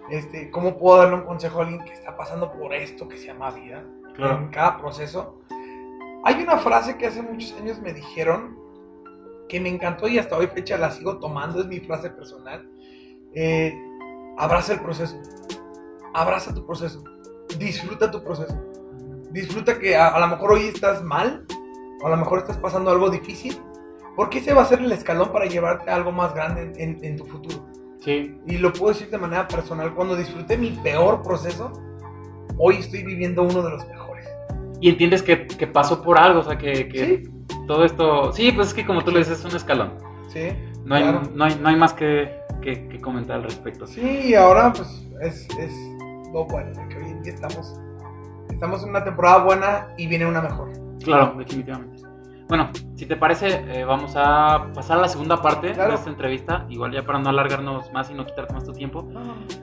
Este, 0.10 0.50
cómo 0.52 0.78
puedo 0.78 1.00
darle 1.00 1.16
un 1.16 1.24
consejo 1.24 1.60
a 1.60 1.64
alguien 1.64 1.84
que 1.84 1.92
está 1.92 2.16
pasando 2.16 2.54
por 2.54 2.74
esto 2.74 3.10
que 3.10 3.18
se 3.18 3.28
llama 3.28 3.52
vida 3.52 3.84
en 4.18 4.48
cada 4.50 4.78
proceso. 4.78 5.42
Hay 6.24 6.42
una 6.42 6.58
frase 6.58 6.98
que 6.98 7.08
hace 7.08 7.22
muchos 7.22 7.54
años 7.60 7.82
me 7.82 7.92
dijeron 7.92 8.58
que 9.50 9.60
me 9.60 9.70
encantó 9.70 10.08
y 10.08 10.18
hasta 10.18 10.38
hoy 10.38 10.48
fecha 10.48 10.78
la 10.78 10.92
sigo 10.92 11.20
tomando, 11.20 11.60
es 11.60 11.68
mi 11.68 11.80
frase 11.80 12.10
personal. 12.10 12.70
Eh, 13.34 13.76
abraza 14.38 14.74
el 14.74 14.80
proceso, 14.80 15.18
abraza 16.14 16.54
tu 16.54 16.66
proceso, 16.66 17.04
disfruta 17.58 18.10
tu 18.10 18.24
proceso, 18.24 18.56
disfruta 19.32 19.78
que 19.78 19.96
a, 19.96 20.08
a 20.08 20.20
lo 20.20 20.28
mejor 20.28 20.54
hoy 20.54 20.68
estás 20.68 21.04
mal, 21.04 21.46
o 22.02 22.08
a 22.08 22.10
lo 22.10 22.18
mejor 22.18 22.40
estás 22.40 22.58
pasando 22.58 22.92
algo 22.92 23.10
difícil, 23.10 23.58
porque 24.16 24.40
ese 24.40 24.54
va 24.54 24.64
a 24.64 24.66
ser 24.66 24.80
el 24.80 24.92
escalón 24.92 25.32
para 25.32 25.46
llevarte 25.46 25.90
a 25.92 25.96
algo 25.96 26.12
más 26.12 26.34
grande 26.34 26.62
en, 26.64 26.74
en- 26.98 27.04
en 27.06 27.18
tu 27.18 27.26
futuro. 27.26 27.66
Sí. 28.00 28.40
Y 28.48 28.58
lo 28.58 28.72
puedo 28.74 28.94
decir 28.94 29.10
de 29.10 29.18
manera 29.18 29.48
personal, 29.48 29.94
cuando 29.94 30.16
disfruté 30.16 30.58
mi 30.58 30.72
peor 30.72 31.22
proceso, 31.22 31.72
hoy 32.58 32.78
estoy 32.78 33.04
viviendo 33.04 33.44
uno 33.44 33.62
de 33.62 33.70
los 33.72 33.88
mejores. 33.88 34.28
Y 34.80 34.90
entiendes 34.90 35.24
que, 35.24 35.46
que 35.48 35.68
pasó 35.68 36.02
por 36.02 36.18
algo, 36.18 36.40
o 36.40 36.44
sea, 36.44 36.58
que, 36.58 36.88
que 36.88 37.06
Sí. 37.50 37.56
todo 37.68 37.84
esto... 37.84 38.32
Sí, 38.34 38.52
pues 38.52 38.70
es 38.70 38.74
que 38.74 38.86
como 38.86 39.04
tú 39.04 39.12
lo 39.12 39.18
dices, 39.20 39.40
es 39.40 39.46
un 39.46 39.56
escalón. 39.56 39.94
Sí, 40.30 40.50
No 40.86 40.96
hay, 40.96 41.04
no 41.34 41.44
hay, 41.46 41.56
no 41.62 41.70
hay 41.70 41.76
más 41.76 41.94
que, 41.94 42.40
que- 42.62 42.88
que 42.88 43.02
comentar 43.02 43.38
al 43.38 43.44
respecto. 43.44 43.86
Sí, 43.88 44.02
y 44.02 44.34
ahora 44.36 44.72
pues 44.74 44.88
es, 45.22 45.48
es 45.60 45.74
lo 46.32 46.46
bueno, 46.46 46.72
que 46.90 46.98
hoy 46.98 47.10
en 47.12 47.24
día 47.24 47.34
estamos, 47.34 47.80
estamos 48.50 48.84
en 48.84 48.90
una 48.90 49.04
temporada 49.04 49.44
buena 49.44 49.88
y 49.98 50.08
viene 50.08 50.26
una 50.26 50.42
mejor. 50.42 50.70
Claro, 51.04 51.36
definitivamente. 51.38 52.04
Bueno, 52.48 52.70
si 52.96 53.06
te 53.06 53.18
parece, 53.18 53.48
eh, 53.68 53.84
vamos 53.84 54.14
a 54.16 54.68
pasar 54.74 54.98
a 55.00 55.02
la 55.02 55.10
segunda 55.10 55.42
parte 55.42 55.74
Claro. 55.74 55.90
de 55.90 55.96
esta 55.96 56.10
entrevista. 56.10 56.66
Igual 56.70 56.94
ya 56.94 57.04
para 57.04 57.20
no 57.20 57.30
alargarnos 57.30 57.92
más 57.92 58.10
y 58.10 58.14
no 58.14 58.26
quitarte 58.26 58.54
más 58.54 58.64
tu 58.64 58.72
tiempo. 58.72 59.06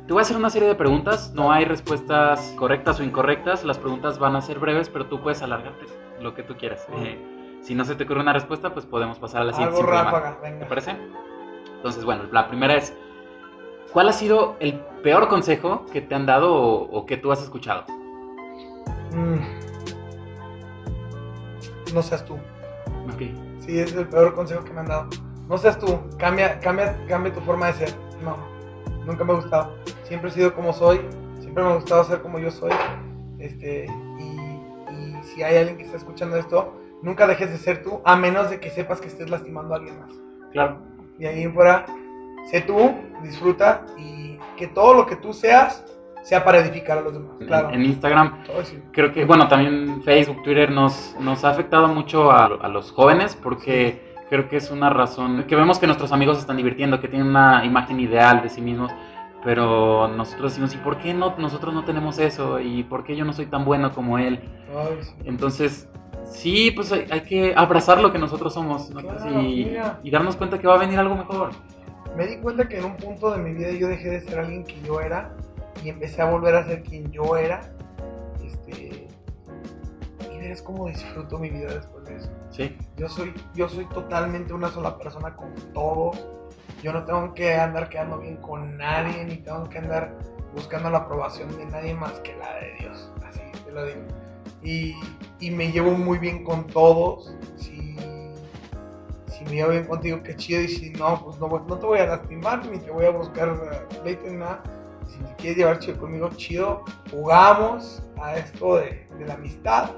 Te 0.07 0.13
voy 0.13 0.21
a 0.21 0.23
hacer 0.23 0.37
una 0.37 0.51
serie 0.51 0.69
de 0.69 0.75
preguntas. 0.75 1.33
No 1.35 1.51
hay 1.51 1.65
respuestas 1.65 2.55
correctas 2.59 3.01
o 3.01 3.03
incorrectas. 3.03 3.65
Las 3.65 3.79
preguntas 3.79 4.19
van 4.19 4.37
a 4.37 4.43
ser 4.43 4.59
breves, 4.59 4.91
pero 4.91 5.07
tú 5.07 5.21
puedes 5.23 5.41
alargarte 5.41 5.87
lo 6.21 6.35
que 6.35 6.43
tú 6.43 6.57
quieras. 6.59 6.87
Eh, 6.99 7.59
si 7.63 7.75
no 7.75 7.87
se 7.87 7.95
te 7.95 8.05
ocurre 8.05 8.21
una 8.21 8.35
respuesta, 8.35 8.75
pues 8.75 8.85
podemos 8.85 9.19
pasar 9.19 9.41
a 9.41 9.45
la 9.45 9.53
siguiente. 9.55 9.79
Algo 9.79 9.91
ráfaga, 9.91 10.37
¿Te 10.43 10.51
venga. 10.51 10.69
parece? 10.69 10.95
Entonces, 11.77 12.05
bueno, 12.05 12.25
la 12.33 12.49
primera 12.49 12.75
es, 12.75 12.95
¿cuál 13.95 14.11
ha 14.11 14.13
sido 14.13 14.57
el 14.61 14.75
peor 15.03 15.29
consejo 15.29 15.87
que 15.91 16.03
te 16.03 16.15
han 16.15 16.27
dado 16.27 16.55
o, 16.55 16.83
o 16.99 17.07
que 17.07 17.17
tú 17.17 17.33
has 17.33 17.43
escuchado? 17.43 17.85
Mm. 19.11 19.64
No 21.95 22.03
seas 22.03 22.25
tú. 22.25 22.35
Ok. 22.35 23.21
Sí, 23.61 23.79
ese 23.79 23.83
es 23.83 23.95
el 23.95 24.09
peor 24.09 24.35
consejo 24.35 24.65
que 24.65 24.73
me 24.73 24.81
han 24.81 24.89
dado. 24.89 25.09
No 25.49 25.57
seas 25.57 25.79
tú, 25.79 26.01
cambia, 26.19 26.59
cambia, 26.59 26.99
cambia 27.07 27.33
tu 27.33 27.41
forma 27.41 27.69
de 27.69 27.75
ser. 27.75 27.95
No, 28.23 28.37
nunca 29.07 29.23
me 29.23 29.33
ha 29.33 29.37
gustado. 29.37 29.77
Siempre 30.03 30.31
he 30.31 30.33
sido 30.33 30.55
como 30.55 30.73
soy, 30.73 31.01
siempre 31.41 31.63
me 31.63 31.71
ha 31.71 31.75
gustado 31.75 32.03
ser 32.05 32.21
como 32.21 32.41
yo 32.41 32.51
soy. 32.51 32.73
Este, 33.39 33.87
y, 34.19 34.25
y 34.93 35.23
si 35.23 35.43
hay 35.43 35.57
alguien 35.59 35.77
que 35.77 35.85
está 35.85 35.97
escuchando 35.97 36.37
esto, 36.37 36.75
nunca 37.01 37.27
dejes 37.29 37.51
de 37.51 37.59
ser 37.59 37.83
tú, 37.83 38.01
a 38.05 38.17
menos 38.17 38.51
de 38.51 38.59
que 38.59 38.71
sepas 38.71 39.01
que 39.01 39.07
estés 39.07 39.31
lastimando 39.31 39.75
a 39.75 39.77
alguien 39.77 40.01
más. 40.01 40.11
Claro. 40.51 40.79
Y 41.19 41.27
ahí 41.27 41.47
fuera, 41.47 41.87
sé 42.51 42.63
tú, 42.63 42.93
disfruta 43.23 43.87
y 43.97 44.39
que 44.57 44.67
todo 44.67 44.95
lo 44.95 45.07
que 45.07 45.15
tú 45.15 45.33
seas 45.33 45.85
sea 46.25 46.43
para 46.43 46.59
edificar 46.59 46.99
a 46.99 47.01
los 47.03 47.13
demás. 47.13 47.37
Claro. 47.47 47.71
En, 47.71 47.85
Instagram 47.85 48.43
Todo 48.45 48.65
sí. 48.65 48.83
creo 48.93 49.13
que, 49.13 49.25
bueno, 49.27 49.47
también 49.47 50.03
Facebook, 50.03 50.43
Twitter 50.43 50.71
nos, 50.71 51.15
nos 51.21 51.45
ha 51.45 51.51
afectado 51.51 51.87
mucho 51.87 52.33
a, 52.33 52.47
a 52.47 52.69
los 52.69 52.91
jóvenes 52.91 53.39
porque 53.41 54.15
creo 54.31 54.49
que 54.49 54.57
es 54.57 54.71
una 54.71 54.89
razón, 54.89 55.45
que 55.45 55.55
vemos 55.55 55.79
que 55.79 55.87
nuestros 55.87 56.13
amigos 56.13 56.37
se 56.37 56.41
están 56.41 56.57
divirtiendo, 56.57 56.99
que 56.99 57.09
tienen 57.09 57.29
una 57.29 57.65
imagen 57.65 58.01
ideal 58.01 58.43
de 58.43 58.49
sí 58.49 58.63
mismos, 58.63 58.91
pero 59.45 60.09
nosotros 60.09 60.53
decimos, 60.53 60.75
¿y 60.75 60.79
por 60.79 60.97
qué 60.97 61.13
no, 61.13 61.35
nosotros 61.37 61.75
no 61.75 61.85
tenemos 61.85 62.19
eso? 62.19 62.59
¿Y 62.59 62.85
por 62.85 63.05
qué 63.05 63.15
yo 63.15 63.27
no 63.27 63.35
soy 63.35 63.47
tan 63.47 63.67
bueno 63.67 63.93
como 63.93 64.19
él? 64.19 64.41
Ay, 64.75 64.97
sí. 65.03 65.13
Entonces, 65.27 65.91
sí, 66.25 66.71
pues 66.71 66.91
hay, 66.91 67.07
hay 67.11 67.21
que 67.21 67.53
abrazar 67.55 68.01
lo 68.01 68.11
que 68.11 68.19
nosotros 68.19 68.55
somos 68.55 68.89
¿no? 68.89 69.01
Claro, 69.03 69.43
y, 69.43 69.77
y 70.03 70.11
darnos 70.11 70.37
cuenta 70.37 70.59
que 70.59 70.67
va 70.67 70.77
a 70.77 70.79
venir 70.79 70.99
algo 70.99 71.17
mejor. 71.17 71.51
Me 72.17 72.27
di 72.27 72.39
cuenta 72.39 72.67
que 72.67 72.79
en 72.79 72.87
un 72.87 72.97
punto 72.97 73.31
de 73.31 73.39
mi 73.39 73.53
vida 73.53 73.73
yo 73.73 73.89
dejé 73.89 74.09
de 74.09 74.21
ser 74.23 74.39
alguien 74.39 74.65
que 74.65 74.81
yo 74.81 75.01
era 75.01 75.37
y 75.83 75.89
empecé 75.89 76.23
a 76.23 76.31
volver 76.31 76.55
a 76.55 76.65
ser 76.65 76.83
quien 76.83 77.11
yo 77.11 77.37
era. 77.37 77.73
Este, 78.45 79.09
y 80.33 80.39
ves 80.39 80.63
cómo 80.63 80.89
disfruto 80.89 81.39
mi 81.39 81.51
vida 81.51 81.75
después 81.75 82.05
de 82.05 82.17
eso. 82.17 82.31
Sí, 82.51 82.77
Yo 82.97 83.09
soy, 83.09 83.35
yo 83.55 83.69
soy 83.69 83.87
totalmente 83.87 84.53
una 84.53 84.69
sola 84.69 84.97
persona 84.97 85.35
con 85.35 85.53
todos. 85.73 86.25
Yo 86.83 86.93
no 86.93 87.05
tengo 87.05 87.35
que 87.35 87.55
andar 87.55 87.89
quedando 87.89 88.19
bien 88.19 88.37
con 88.37 88.77
nadie, 88.77 89.25
ni 89.25 89.37
tengo 89.39 89.69
que 89.69 89.79
andar 89.79 90.15
buscando 90.55 90.91
la 90.91 90.99
aprobación 90.99 91.57
de 91.57 91.67
nadie 91.67 91.95
más 91.95 92.13
que 92.21 92.37
la 92.37 92.55
de 92.57 92.75
Dios. 92.79 93.13
Así 93.27 93.41
te 93.65 93.73
lo 93.73 93.85
digo. 93.85 94.03
Y, 94.63 94.95
y 95.41 95.51
me 95.51 95.73
llevo 95.73 95.93
muy 95.93 96.19
bien 96.19 96.45
con 96.45 96.67
todos. 96.67 97.35
Si, 97.57 97.97
si 99.27 99.45
me 99.45 99.51
llevo 99.51 99.71
bien 99.71 99.87
contigo, 99.87 100.23
qué 100.23 100.37
chido. 100.37 100.61
Y 100.61 100.69
si 100.69 100.91
no, 100.91 101.23
pues 101.25 101.39
no, 101.39 101.49
no 101.49 101.79
te 101.79 101.87
voy 101.87 101.99
a 101.99 102.07
lastimar, 102.07 102.65
ni 102.67 102.79
te 102.79 102.91
voy 102.91 103.07
a 103.07 103.11
buscar 103.11 103.87
pleito 104.03 104.27
ni 104.27 104.37
nada. 104.37 104.63
Si 105.17 105.23
te 105.23 105.35
quieres 105.37 105.59
llevar 105.59 105.79
chido 105.79 105.99
conmigo, 105.99 106.29
chido. 106.31 106.83
Jugamos 107.11 108.03
a 108.21 108.37
esto 108.37 108.77
de, 108.77 109.07
de 109.19 109.27
la 109.27 109.35
amistad. 109.35 109.91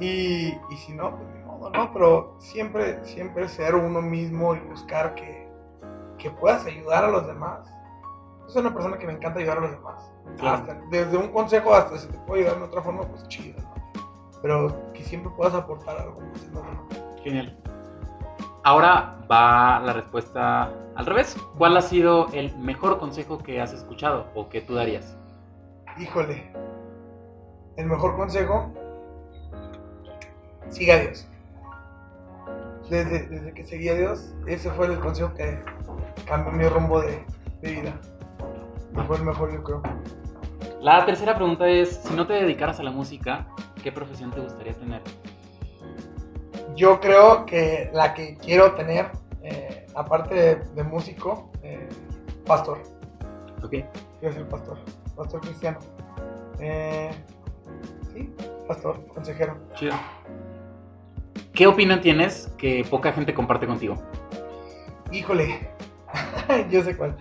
Y, 0.00 0.48
y 0.48 0.76
si 0.84 0.92
no, 0.92 1.16
pues 1.16 1.28
ni 1.34 1.40
modo, 1.44 1.70
¿no? 1.70 1.92
Pero 1.92 2.36
siempre, 2.38 3.04
siempre 3.04 3.48
ser 3.48 3.74
uno 3.74 4.02
mismo 4.02 4.54
y 4.54 4.58
buscar 4.60 5.14
que, 5.14 5.48
que 6.18 6.30
puedas 6.30 6.66
ayudar 6.66 7.04
a 7.04 7.08
los 7.08 7.26
demás. 7.26 7.68
Soy 8.46 8.60
una 8.60 8.74
persona 8.74 8.98
que 8.98 9.06
me 9.06 9.12
encanta 9.14 9.38
ayudar 9.38 9.58
a 9.58 9.60
los 9.62 9.70
demás. 9.70 10.10
Claro. 10.38 10.56
Hasta- 10.58 10.80
desde 10.90 11.16
un 11.16 11.28
consejo 11.28 11.72
hasta 11.74 11.96
si 11.96 12.08
te 12.08 12.18
puedo 12.18 12.40
ayudar 12.40 12.58
de 12.58 12.64
otra 12.64 12.82
forma, 12.82 13.02
pues 13.02 13.26
chido, 13.28 13.60
¿no? 13.62 13.74
Pero 14.42 14.92
que 14.92 15.02
siempre 15.04 15.32
puedas 15.36 15.54
aportar 15.54 15.96
algo 15.98 16.20
más 16.20 16.42
en 16.42 16.52
los 16.54 16.62
demás. 16.62 17.22
genial. 17.22 17.58
Ahora 18.66 19.18
va 19.30 19.78
la 19.80 19.92
respuesta 19.92 20.72
al 20.94 21.04
revés. 21.04 21.36
¿Cuál 21.58 21.76
ha 21.76 21.82
sido 21.82 22.28
el 22.32 22.56
mejor 22.56 22.98
consejo 22.98 23.36
que 23.36 23.60
has 23.60 23.74
escuchado 23.74 24.28
o 24.34 24.48
que 24.48 24.62
tú 24.62 24.74
darías? 24.74 25.18
Híjole, 25.98 26.50
el 27.76 27.84
mejor 27.84 28.16
consejo, 28.16 28.72
siga 30.70 30.94
a 30.94 30.98
Dios. 30.98 31.28
Desde, 32.88 33.28
desde 33.28 33.52
que 33.52 33.64
seguí 33.64 33.90
a 33.90 33.94
Dios, 33.96 34.34
ese 34.46 34.70
fue 34.70 34.86
el 34.86 34.98
consejo 34.98 35.34
que 35.34 35.62
cambió 36.24 36.50
mi 36.50 36.66
rumbo 36.66 37.02
de, 37.02 37.22
de 37.60 37.70
vida. 37.70 38.00
Y 38.96 39.00
fue 39.06 39.18
el 39.18 39.24
mejor, 39.24 39.52
yo 39.52 39.62
creo. 39.62 39.82
La 40.80 41.04
tercera 41.04 41.34
pregunta 41.34 41.68
es, 41.68 41.96
si 41.96 42.14
no 42.14 42.26
te 42.26 42.32
dedicaras 42.32 42.80
a 42.80 42.82
la 42.82 42.90
música, 42.90 43.46
¿qué 43.82 43.92
profesión 43.92 44.30
te 44.30 44.40
gustaría 44.40 44.72
tener? 44.72 45.02
Yo 46.74 47.00
creo 47.00 47.46
que 47.46 47.90
la 47.92 48.14
que 48.14 48.36
quiero 48.36 48.74
tener, 48.74 49.10
eh, 49.42 49.86
aparte 49.94 50.34
de, 50.34 50.56
de 50.56 50.82
músico, 50.82 51.50
eh, 51.62 51.88
pastor. 52.46 52.78
Ok. 53.62 53.74
Quiero 54.20 54.34
ser 54.34 54.48
pastor, 54.48 54.78
pastor 55.16 55.40
cristiano. 55.40 55.78
Eh, 56.58 57.10
sí, 58.12 58.34
pastor, 58.66 59.06
consejero. 59.08 59.56
Chido. 59.74 59.94
¿Qué 61.52 61.66
opinión 61.66 62.00
tienes 62.00 62.50
que 62.58 62.84
poca 62.88 63.12
gente 63.12 63.32
comparte 63.32 63.66
contigo? 63.66 63.96
Híjole, 65.12 65.68
yo 66.70 66.82
sé 66.82 66.96
cuál. 66.96 67.16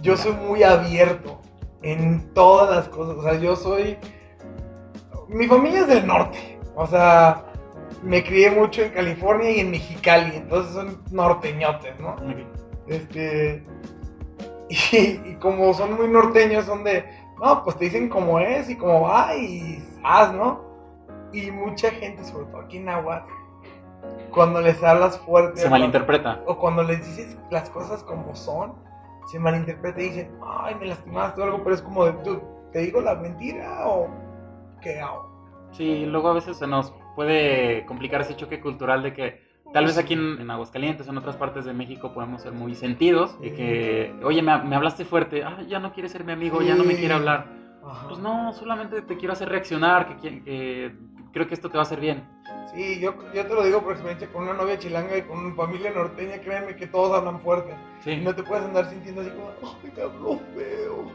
Yo 0.00 0.16
soy 0.16 0.32
muy 0.32 0.62
abierto 0.62 1.40
en 1.82 2.32
todas 2.32 2.74
las 2.74 2.88
cosas. 2.88 3.16
O 3.16 3.22
sea, 3.22 3.34
yo 3.34 3.56
soy. 3.56 3.98
Mi 5.28 5.46
familia 5.46 5.80
es 5.80 5.88
del 5.88 6.06
norte. 6.06 6.58
O 6.74 6.86
sea, 6.86 7.44
me 8.04 8.22
crié 8.22 8.50
mucho 8.50 8.82
en 8.82 8.90
California 8.92 9.50
y 9.50 9.60
en 9.60 9.70
Mexicali. 9.70 10.36
Entonces 10.36 10.72
son 10.74 11.02
norteñotes, 11.10 11.98
¿no? 12.00 12.16
Este. 12.86 13.64
Y, 14.70 14.96
y 14.96 15.36
como 15.40 15.74
son 15.74 15.94
muy 15.94 16.08
norteños, 16.08 16.64
son 16.64 16.84
de. 16.84 17.04
No, 17.38 17.62
pues 17.64 17.76
te 17.76 17.84
dicen 17.84 18.08
cómo 18.08 18.40
es 18.40 18.70
y 18.70 18.76
cómo 18.76 19.02
va 19.02 19.36
y 19.36 19.84
haz, 20.02 20.32
¿no? 20.32 20.62
Y 21.34 21.50
mucha 21.50 21.90
gente, 21.90 22.24
sobre 22.24 22.46
todo 22.46 22.60
aquí 22.62 22.78
en 22.78 22.88
Aguas, 22.88 23.24
cuando 24.30 24.62
les 24.62 24.82
hablas 24.82 25.18
fuerte. 25.18 25.60
Se 25.60 25.68
malinterpreta. 25.68 26.42
o 26.46 26.56
cuando 26.58 26.82
les 26.82 27.04
dices 27.06 27.36
las 27.50 27.68
cosas 27.68 28.02
como 28.04 28.34
son, 28.34 28.72
se 29.30 29.38
malinterpreta 29.38 30.00
y 30.00 30.04
dicen, 30.04 30.30
ay, 30.42 30.74
me 30.76 30.86
lastimaste 30.86 31.42
o 31.42 31.44
algo, 31.44 31.62
pero 31.62 31.74
es 31.74 31.82
como 31.82 32.06
de, 32.06 32.12
"Dude, 32.24 32.40
¿te 32.72 32.78
digo 32.80 33.02
la 33.02 33.14
mentira 33.16 33.86
o 33.86 34.08
qué 34.80 34.98
hago? 34.98 35.28
Sí, 35.72 36.06
luego 36.06 36.30
a 36.30 36.34
veces 36.34 36.56
se 36.56 36.66
nos 36.66 36.94
puede 37.14 37.84
complicar 37.86 38.20
ese 38.20 38.36
choque 38.36 38.60
cultural 38.60 39.02
de 39.02 39.12
que 39.12 39.54
tal 39.72 39.86
vez 39.86 39.98
aquí 39.98 40.14
en, 40.14 40.40
en 40.40 40.50
Aguascalientes 40.50 41.06
o 41.08 41.10
en 41.10 41.18
otras 41.18 41.36
partes 41.36 41.64
de 41.64 41.72
México 41.72 42.12
podemos 42.12 42.42
ser 42.42 42.52
muy 42.52 42.74
sentidos 42.74 43.36
y 43.42 43.50
que, 43.50 44.14
oye, 44.22 44.42
me, 44.42 44.56
me 44.62 44.76
hablaste 44.76 45.04
fuerte, 45.04 45.42
ah, 45.42 45.62
ya 45.66 45.78
no 45.78 45.92
quiere 45.92 46.08
ser 46.08 46.24
mi 46.24 46.32
amigo, 46.32 46.62
ya 46.62 46.74
no 46.74 46.84
me 46.84 46.94
quiere 46.94 47.14
hablar. 47.14 47.46
Ajá. 47.84 48.08
Pues 48.08 48.20
no, 48.20 48.52
solamente 48.52 49.02
te 49.02 49.16
quiero 49.16 49.32
hacer 49.32 49.48
reaccionar, 49.48 50.16
que, 50.18 50.42
que 50.42 50.94
creo 51.32 51.46
que 51.46 51.54
esto 51.54 51.68
te 51.68 51.76
va 51.76 51.82
a 51.82 51.86
hacer 51.86 52.00
bien. 52.00 52.24
Sí, 52.72 52.98
yo, 53.00 53.14
yo 53.34 53.46
te 53.46 53.54
lo 53.54 53.62
digo 53.64 53.82
por 53.82 53.92
experiencia 53.92 54.28
con 54.32 54.44
una 54.44 54.54
novia 54.54 54.78
chilanga 54.78 55.16
y 55.16 55.22
con 55.22 55.38
una 55.38 55.54
familia 55.54 55.90
norteña, 55.90 56.38
créeme 56.38 56.76
que 56.76 56.86
todos 56.86 57.16
hablan 57.16 57.40
fuerte. 57.40 57.74
Sí. 58.00 58.12
Y 58.12 58.20
no 58.20 58.34
te 58.34 58.42
puedes 58.42 58.64
andar 58.64 58.88
sintiendo 58.88 59.20
así 59.20 59.30
como, 59.30 59.50
ay, 59.62 59.92
me 59.94 60.02
habló 60.02 60.40
feo. 60.54 61.12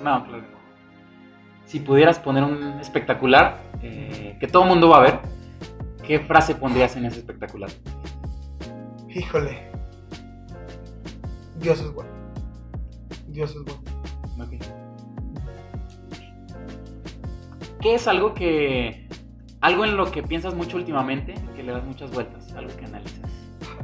Nah. 0.00 0.18
No, 0.18 0.26
claro. 0.26 0.59
Si 1.70 1.78
pudieras 1.78 2.18
poner 2.18 2.42
un 2.42 2.80
espectacular 2.80 3.62
eh, 3.80 4.36
que 4.40 4.48
todo 4.48 4.64
el 4.64 4.70
mundo 4.70 4.88
va 4.88 4.96
a 4.96 5.00
ver, 5.02 5.20
¿qué 6.04 6.18
frase 6.18 6.56
pondrías 6.56 6.96
en 6.96 7.04
ese 7.04 7.20
espectacular? 7.20 7.70
Híjole. 9.08 9.70
Dios 11.60 11.80
es 11.80 11.94
bueno. 11.94 12.10
Dios 13.28 13.54
es 13.54 13.62
bueno. 13.62 13.82
Ok. 14.40 14.60
¿Qué 17.80 17.94
es 17.94 18.08
algo 18.08 18.34
que... 18.34 19.08
algo 19.60 19.84
en 19.84 19.96
lo 19.96 20.10
que 20.10 20.24
piensas 20.24 20.56
mucho 20.56 20.76
últimamente, 20.76 21.34
que 21.54 21.62
le 21.62 21.70
das 21.70 21.84
muchas 21.84 22.10
vueltas, 22.10 22.52
algo 22.54 22.76
que 22.76 22.84
analizas? 22.84 23.30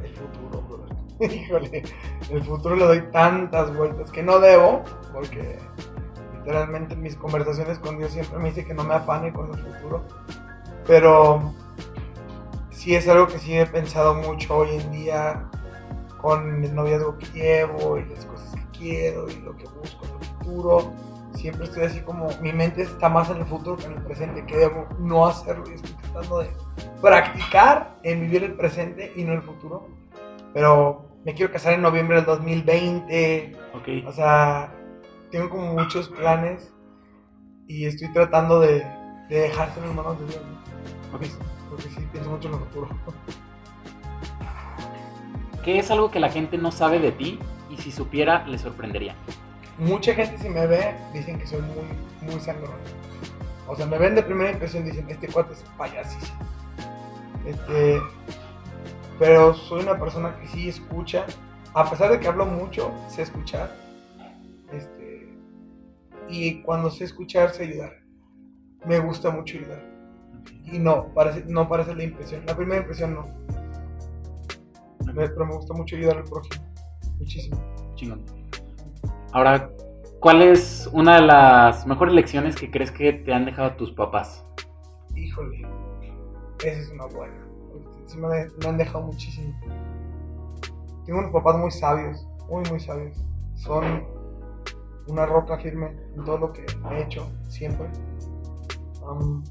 El 0.03 0.13
futuro, 0.13 0.61
brother. 0.61 1.31
Híjole, 1.33 1.83
el 2.31 2.43
futuro 2.43 2.75
le 2.75 2.83
doy 2.83 3.11
tantas 3.13 3.73
vueltas 3.73 4.11
que 4.11 4.23
no 4.23 4.39
debo, 4.39 4.83
porque 5.13 5.57
literalmente 6.47 6.93
en 6.93 7.01
mis 7.01 7.17
conversaciones 7.17 7.77
con 7.77 7.97
Dios 7.97 8.11
siempre 8.11 8.39
me 8.39 8.49
dice 8.49 8.63
que 8.63 8.73
no 8.73 8.85
me 8.85 8.93
afane 8.93 9.33
con 9.33 9.51
el 9.51 9.59
futuro. 9.59 10.05
Pero 10.85 11.53
sí 12.69 12.95
es 12.95 13.05
algo 13.09 13.27
que 13.27 13.37
sí 13.37 13.57
he 13.57 13.65
pensado 13.65 14.13
mucho 14.13 14.55
hoy 14.55 14.77
en 14.77 14.91
día 14.91 15.49
con 16.21 16.63
el 16.63 16.73
noviazgo 16.73 17.17
que 17.17 17.25
llevo 17.33 17.97
y 17.97 18.05
las 18.05 18.23
cosas 18.25 18.55
que 18.55 18.79
quiero 18.79 19.29
y 19.29 19.35
lo 19.41 19.57
que 19.57 19.65
busco 19.65 20.05
en 20.05 20.11
el 20.11 20.25
futuro. 20.25 20.93
Siempre 21.33 21.65
estoy 21.65 21.83
así 21.83 21.99
como, 21.99 22.29
mi 22.41 22.53
mente 22.53 22.83
está 22.83 23.09
más 23.09 23.29
en 23.29 23.37
el 23.37 23.45
futuro 23.45 23.75
que 23.75 23.85
en 23.85 23.93
el 23.93 24.03
presente, 24.03 24.45
que 24.45 24.55
debo 24.55 24.87
no 24.99 25.27
hacerlo 25.27 25.65
y 25.69 25.73
estoy 25.73 25.91
tratando 25.91 26.39
de 26.39 26.49
practicar 27.01 27.97
en 28.03 28.21
vivir 28.21 28.45
el 28.45 28.53
presente 28.53 29.11
y 29.17 29.23
no 29.25 29.33
el 29.33 29.41
futuro. 29.41 29.89
Pero 30.53 31.09
me 31.25 31.33
quiero 31.33 31.51
casar 31.51 31.73
en 31.73 31.81
noviembre 31.81 32.15
del 32.15 32.25
2020. 32.25 33.51
Ok. 33.75 34.07
O 34.07 34.11
sea, 34.13 34.73
tengo 35.31 35.49
como 35.49 35.73
muchos 35.73 36.09
planes 36.09 36.71
y 37.67 37.85
estoy 37.85 38.11
tratando 38.13 38.59
de, 38.59 38.85
de 39.29 39.41
dejarse 39.41 39.79
en 39.79 39.87
las 39.87 39.95
manos 39.95 40.19
de 40.19 40.25
Dios. 40.25 40.41
Porque 41.11 41.89
sí, 41.89 42.07
pienso 42.11 42.29
mucho 42.29 42.47
en 42.47 42.55
el 42.55 42.59
futuro. 42.61 42.89
¿Qué 45.63 45.79
es 45.79 45.91
algo 45.91 46.11
que 46.11 46.19
la 46.19 46.29
gente 46.29 46.57
no 46.57 46.71
sabe 46.71 46.99
de 46.99 47.11
ti 47.11 47.39
y 47.69 47.77
si 47.77 47.91
supiera 47.91 48.45
le 48.47 48.57
sorprendería? 48.57 49.15
Mucha 49.77 50.13
gente 50.13 50.37
si 50.37 50.49
me 50.49 50.65
ve 50.65 50.95
dicen 51.13 51.37
que 51.37 51.45
soy 51.45 51.61
muy, 51.61 52.31
muy 52.31 52.39
sangrón. 52.39 52.71
O 53.67 53.75
sea, 53.75 53.85
me 53.85 53.97
ven 53.97 54.15
de 54.15 54.23
primera 54.23 54.51
impresión 54.51 54.85
dicen, 54.85 55.05
este 55.09 55.27
cuate 55.27 55.53
es 55.53 55.63
payasísimo. 55.77 56.39
Este, 57.45 58.01
pero 59.19 59.53
soy 59.53 59.83
una 59.83 59.99
persona 59.99 60.37
que 60.39 60.47
sí 60.47 60.69
escucha. 60.69 61.25
A 61.73 61.89
pesar 61.89 62.11
de 62.11 62.19
que 62.19 62.27
hablo 62.27 62.45
mucho, 62.45 62.91
sé 63.09 63.23
escuchar. 63.23 63.86
Y 66.29 66.61
cuando 66.61 66.89
sé 66.89 67.05
escuchar, 67.05 67.51
sé 67.51 67.63
ayudar. 67.63 67.93
Me 68.85 68.99
gusta 68.99 69.29
mucho 69.29 69.57
ayudar. 69.57 69.83
Y 70.65 70.79
no, 70.79 71.13
parece, 71.13 71.43
no 71.47 71.67
parece 71.67 71.95
la 71.95 72.03
impresión. 72.03 72.45
La 72.45 72.55
primera 72.55 72.81
impresión 72.81 73.15
no. 73.15 73.25
Pero 75.13 75.45
me 75.45 75.55
gusta 75.55 75.73
mucho 75.73 75.95
ayudar 75.95 76.17
al 76.17 76.23
prójimo. 76.23 76.65
Muchísimo. 77.17 77.57
Chingón. 77.95 78.23
Ahora, 79.31 79.71
¿cuál 80.19 80.41
es 80.41 80.89
una 80.93 81.15
de 81.15 81.21
las 81.21 81.87
mejores 81.87 82.13
lecciones 82.13 82.55
que 82.55 82.69
crees 82.69 82.91
que 82.91 83.13
te 83.13 83.33
han 83.33 83.45
dejado 83.45 83.75
tus 83.75 83.91
papás? 83.93 84.45
Híjole, 85.15 85.67
esa 86.59 86.79
es 86.79 86.89
una 86.91 87.05
buena. 87.07 87.47
Me 88.15 88.67
han 88.67 88.77
dejado 88.77 89.05
muchísimo. 89.05 89.53
Tengo 91.05 91.19
unos 91.19 91.31
papás 91.31 91.57
muy 91.57 91.71
sabios, 91.71 92.27
muy, 92.49 92.63
muy 92.69 92.79
sabios. 92.79 93.17
Son 93.55 94.05
una 95.07 95.25
roca 95.25 95.57
firme 95.57 95.95
en 96.15 96.23
todo 96.23 96.37
lo 96.37 96.53
que 96.53 96.65
he 96.91 97.01
hecho, 97.01 97.29
siempre. 97.47 97.89
Am, 99.07 99.43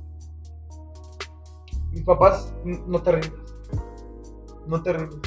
mis 1.92 2.02
papás, 2.04 2.54
no 2.64 3.00
te 3.02 3.12
rindas. 3.12 3.54
No 4.66 4.82
te 4.82 4.92
rindas. 4.92 5.18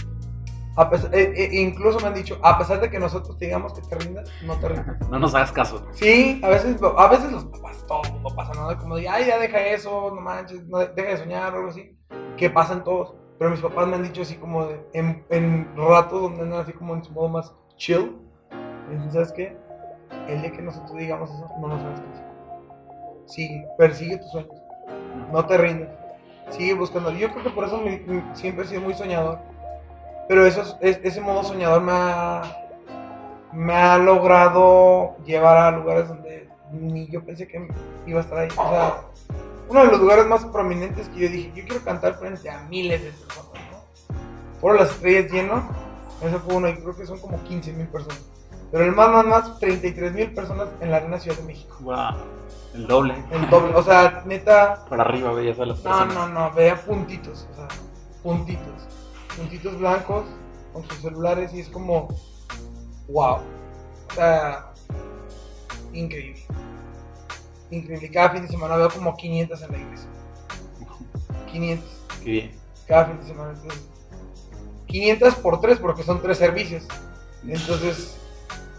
A 0.75 0.89
pesar- 0.89 1.13
eh, 1.13 1.33
eh, 1.35 1.61
incluso 1.61 1.99
me 1.99 2.07
han 2.07 2.13
dicho, 2.13 2.37
a 2.41 2.57
pesar 2.57 2.79
de 2.79 2.89
que 2.89 2.99
nosotros 2.99 3.37
te 3.37 3.45
digamos 3.45 3.73
que 3.73 3.81
te 3.81 3.95
rindas, 3.95 4.29
no 4.45 4.55
te 4.59 4.69
rindas. 4.69 5.09
No 5.09 5.19
nos 5.19 5.33
hagas 5.35 5.51
caso. 5.51 5.85
Sí, 5.91 6.39
a 6.43 6.49
veces, 6.49 6.79
a 6.81 7.07
veces 7.07 7.31
los 7.31 7.45
papás, 7.45 7.85
todo 7.87 8.01
no 8.21 8.29
pasa 8.35 8.53
nada, 8.53 8.77
como 8.77 8.95
de, 8.95 9.09
ay, 9.09 9.25
ya 9.27 9.39
deja 9.39 9.59
eso, 9.67 10.13
no 10.13 10.21
manches, 10.21 10.65
no, 10.67 10.77
deja 10.79 11.09
de 11.09 11.17
soñar 11.17 11.53
o 11.53 11.57
algo 11.57 11.69
así, 11.69 11.97
que 12.37 12.49
pasan 12.49 12.83
todos. 12.83 13.15
Pero 13.39 13.51
mis 13.51 13.61
papás 13.61 13.87
me 13.87 13.95
han 13.95 14.03
dicho 14.03 14.21
así 14.21 14.35
como 14.35 14.67
de, 14.67 14.85
en, 14.93 15.25
en 15.29 15.73
ratos 15.75 16.21
donde 16.21 16.41
andan 16.43 16.59
así 16.59 16.73
como 16.73 16.93
en 16.93 17.03
su 17.03 17.11
modo 17.13 17.29
más 17.29 17.53
chill, 17.77 18.17
¿sabes 19.11 19.31
qué? 19.31 19.57
El 20.29 20.41
día 20.41 20.51
que 20.51 20.61
nosotros 20.61 20.97
digamos 20.97 21.29
eso, 21.31 21.49
no 21.59 21.67
nos 21.67 21.81
hagas 21.83 21.99
caso. 22.01 22.23
Sigue, 23.27 23.67
persigue 23.77 24.17
tus 24.17 24.31
sueños, 24.31 24.51
no 25.31 25.45
te 25.45 25.57
rindas, 25.57 25.89
sigue 26.51 26.73
buscando. 26.73 27.11
Yo 27.11 27.31
creo 27.31 27.43
que 27.43 27.49
por 27.51 27.65
eso 27.65 27.77
mi- 27.79 28.01
siempre 28.33 28.65
he 28.65 28.67
sido 28.67 28.81
muy 28.81 28.93
soñador. 28.93 29.39
Pero 30.27 30.45
eso, 30.45 30.61
es- 30.61 30.77
es- 30.81 30.99
ese 31.03 31.21
modo 31.21 31.43
soñador 31.43 31.81
me 31.81 31.91
ha, 31.93 32.41
me 33.51 33.97
logrado 33.97 35.17
llevar 35.25 35.57
a 35.57 35.71
lugares 35.71 36.07
donde 36.07 36.47
ni 36.71 37.07
yo 37.07 37.23
pensé 37.25 37.47
que 37.47 37.67
iba 38.05 38.19
a 38.19 38.23
estar 38.23 38.37
ahí. 38.37 38.49
O 38.55 38.69
sea, 38.69 39.01
uno 39.69 39.81
de 39.81 39.87
los 39.91 39.99
lugares 39.99 40.25
más 40.27 40.45
prominentes 40.45 41.09
que 41.09 41.19
yo 41.21 41.29
dije, 41.29 41.51
yo 41.55 41.63
quiero 41.65 41.83
cantar 41.83 42.15
frente 42.15 42.49
a 42.49 42.59
miles 42.69 43.03
de 43.03 43.11
personas, 43.11 43.61
¿no? 43.71 44.59
Por 44.61 44.75
las 44.79 44.89
estrellas 44.91 45.31
lleno, 45.31 45.67
ese 46.21 46.37
fue 46.39 46.55
uno, 46.55 46.67
y 46.69 46.75
creo 46.75 46.95
que 46.95 47.05
son 47.05 47.19
como 47.19 47.41
15 47.43 47.73
mil 47.73 47.87
personas. 47.87 48.23
Pero 48.71 48.85
el 48.85 48.91
más, 48.91 49.09
más, 49.09 49.25
más, 49.25 49.59
33 49.59 50.13
mil 50.13 50.33
personas 50.33 50.69
en 50.79 50.91
la 50.91 50.97
Arena 50.97 51.19
Ciudad 51.19 51.37
de 51.37 51.43
México. 51.43 51.77
Wow. 51.81 51.95
El 52.73 52.87
doble. 52.87 53.15
El 53.31 53.49
doble, 53.49 53.73
o 53.75 53.83
sea, 53.83 54.23
neta, 54.25 54.85
Por 54.87 55.01
arriba 55.01 55.33
veías 55.33 55.59
a 55.59 55.65
las 55.65 55.77
no, 55.77 55.83
personas. 55.83 56.13
no, 56.13 56.27
no, 56.29 56.51
veía 56.53 56.75
puntitos, 56.75 57.47
o 57.51 57.55
sea, 57.55 57.67
puntitos. 58.21 58.87
Puntitos 59.35 59.79
blancos 59.79 60.25
con 60.71 60.83
sus 60.83 60.99
celulares 60.99 61.53
y 61.53 61.61
es 61.61 61.69
como, 61.69 62.09
wow. 63.07 63.37
O 63.37 64.13
sea, 64.13 64.71
increíble. 65.93 66.45
Increíble. 67.71 68.11
Cada 68.11 68.29
fin 68.31 68.43
de 68.43 68.47
semana 68.49 68.75
veo 68.75 68.89
como 68.89 69.15
500 69.15 69.61
en 69.63 69.71
la 69.71 69.77
iglesia. 69.77 70.09
500 71.51 71.89
Qué 72.23 72.29
bien. 72.29 72.51
cada 72.87 73.05
fin 73.05 73.19
de 73.19 73.25
semana. 73.25 73.51
Entonces, 73.55 73.87
500 74.85 75.35
por 75.35 75.59
3 75.59 75.79
porque 75.79 76.03
son 76.03 76.21
3 76.21 76.37
servicios. 76.37 76.87
Entonces, 77.47 78.18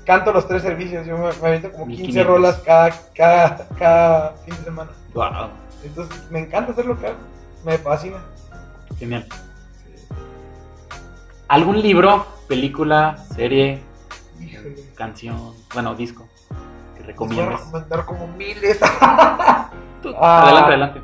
canto 0.05 0.33
los 0.33 0.47
3 0.49 0.63
servicios. 0.63 1.07
Yo 1.07 1.17
me, 1.19 1.31
me 1.41 1.49
aviento 1.49 1.71
como 1.73 1.87
15 1.87 2.03
1500. 2.03 2.27
rolas 2.27 2.57
cada, 2.65 2.91
cada, 3.15 3.69
cada 3.79 4.31
fin 4.45 4.55
de 4.57 4.65
semana. 4.65 4.91
Wow. 5.15 5.49
Entonces, 5.85 6.31
me 6.31 6.41
encanta 6.41 6.73
hacer 6.73 6.87
lo 6.87 6.99
que 6.99 7.07
hago. 7.09 7.17
Me 7.65 7.79
fascina. 7.79 8.19
Genial. 8.99 9.27
¿Algún 11.49 11.81
libro, 11.83 12.27
película, 12.49 13.17
serie, 13.35 13.83
Híjole. 14.41 14.77
canción, 14.95 15.53
bueno, 15.75 15.95
disco 15.97 16.29
que 16.97 17.03
Les 17.03 17.03
voy 17.03 17.03
a 17.03 17.07
recomiendas? 17.07 17.61
recomendar 17.67 18.05
como 18.07 18.27
miles. 18.29 18.79
Tú, 20.03 20.15
Ah. 20.19 20.43
Adelante, 20.45 20.69
adelante. 20.69 21.01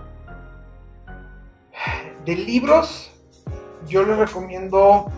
De 2.25 2.35
libros, 2.37 3.13
yo 3.87 4.05
les 4.05 4.17
recomiendo. 4.19 5.11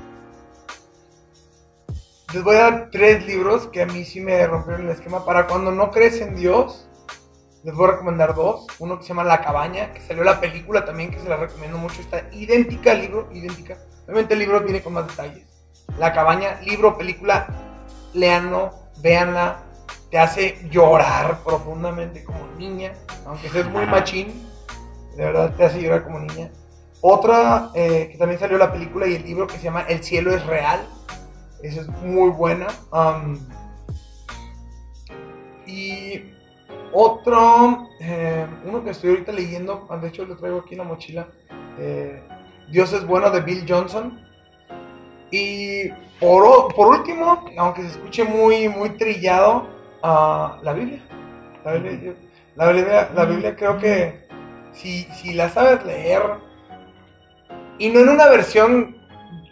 Les 2.34 2.44
voy 2.44 2.56
a 2.56 2.58
dar 2.64 2.88
tres 2.92 3.24
libros 3.26 3.68
que 3.68 3.80
a 3.80 3.86
mí 3.86 4.04
sí 4.04 4.20
me 4.20 4.46
rompieron 4.46 4.84
el 4.84 4.90
esquema. 4.90 5.24
Para 5.24 5.46
cuando 5.46 5.70
no 5.70 5.90
crees 5.90 6.20
en 6.20 6.36
Dios, 6.36 6.86
les 7.64 7.74
voy 7.74 7.88
a 7.88 7.92
recomendar 7.92 8.34
dos. 8.34 8.66
Uno 8.78 8.98
que 8.98 9.04
se 9.04 9.08
llama 9.08 9.24
La 9.24 9.40
Cabaña, 9.40 9.94
que 9.94 10.02
salió 10.02 10.24
la 10.24 10.38
película 10.38 10.84
también, 10.84 11.10
que 11.10 11.18
se 11.18 11.26
la 11.26 11.38
recomiendo 11.38 11.78
mucho. 11.78 12.02
Está 12.02 12.28
idéntica 12.32 12.90
al 12.90 13.00
libro, 13.00 13.28
idéntica. 13.32 13.78
Obviamente 14.04 14.34
el 14.34 14.40
libro 14.40 14.60
viene 14.60 14.82
con 14.82 14.92
más 14.92 15.06
detalles. 15.06 15.46
La 15.98 16.12
Cabaña, 16.12 16.60
libro, 16.60 16.98
película, 16.98 17.46
leanlo, 18.12 18.74
véanla. 18.98 19.62
Te 20.10 20.18
hace 20.18 20.58
llorar 20.70 21.42
profundamente 21.42 22.24
como 22.24 22.46
niña, 22.58 22.92
aunque 23.24 23.48
seas 23.48 23.70
muy 23.70 23.86
machín. 23.86 24.46
De 25.16 25.24
verdad 25.24 25.54
te 25.56 25.64
hace 25.64 25.80
llorar 25.80 26.04
como 26.04 26.18
niña. 26.18 26.50
Otra 27.00 27.70
eh, 27.74 28.10
que 28.12 28.18
también 28.18 28.38
salió 28.38 28.58
la 28.58 28.70
película 28.70 29.06
y 29.06 29.14
el 29.14 29.24
libro 29.24 29.46
que 29.46 29.56
se 29.56 29.62
llama 29.62 29.86
El 29.88 30.04
cielo 30.04 30.34
es 30.34 30.44
real. 30.44 30.86
Esa 31.62 31.80
es 31.82 31.88
muy 32.02 32.30
buena. 32.30 32.66
Y 35.66 36.32
otro, 36.92 37.88
eh, 38.00 38.46
uno 38.64 38.82
que 38.82 38.90
estoy 38.90 39.10
ahorita 39.10 39.32
leyendo, 39.32 39.86
ah, 39.90 39.96
de 39.98 40.08
hecho 40.08 40.24
lo 40.24 40.36
traigo 40.36 40.60
aquí 40.60 40.74
en 40.74 40.78
la 40.78 40.84
mochila. 40.84 41.28
eh, 41.78 42.22
Dios 42.70 42.92
es 42.92 43.06
bueno 43.06 43.30
de 43.30 43.40
Bill 43.40 43.64
Johnson. 43.68 44.20
Y 45.30 45.88
por, 46.20 46.74
por 46.74 46.88
último, 46.88 47.44
aunque 47.56 47.82
se 47.82 47.88
escuche 47.88 48.24
muy, 48.24 48.68
muy 48.68 48.90
trillado, 48.90 49.68
ah, 50.02 50.58
la 50.62 50.72
Biblia. 50.72 51.02
La 51.64 51.72
Biblia, 51.74 52.14
la 52.56 52.72
Biblia, 52.72 53.10
la 53.14 53.24
Biblia 53.24 53.56
creo 53.56 53.78
que 53.78 54.26
si, 54.72 55.02
si 55.14 55.34
la 55.34 55.48
sabes 55.48 55.84
leer, 55.84 56.22
y 57.78 57.90
no 57.90 58.00
en 58.00 58.08
una 58.08 58.26
versión 58.26 58.97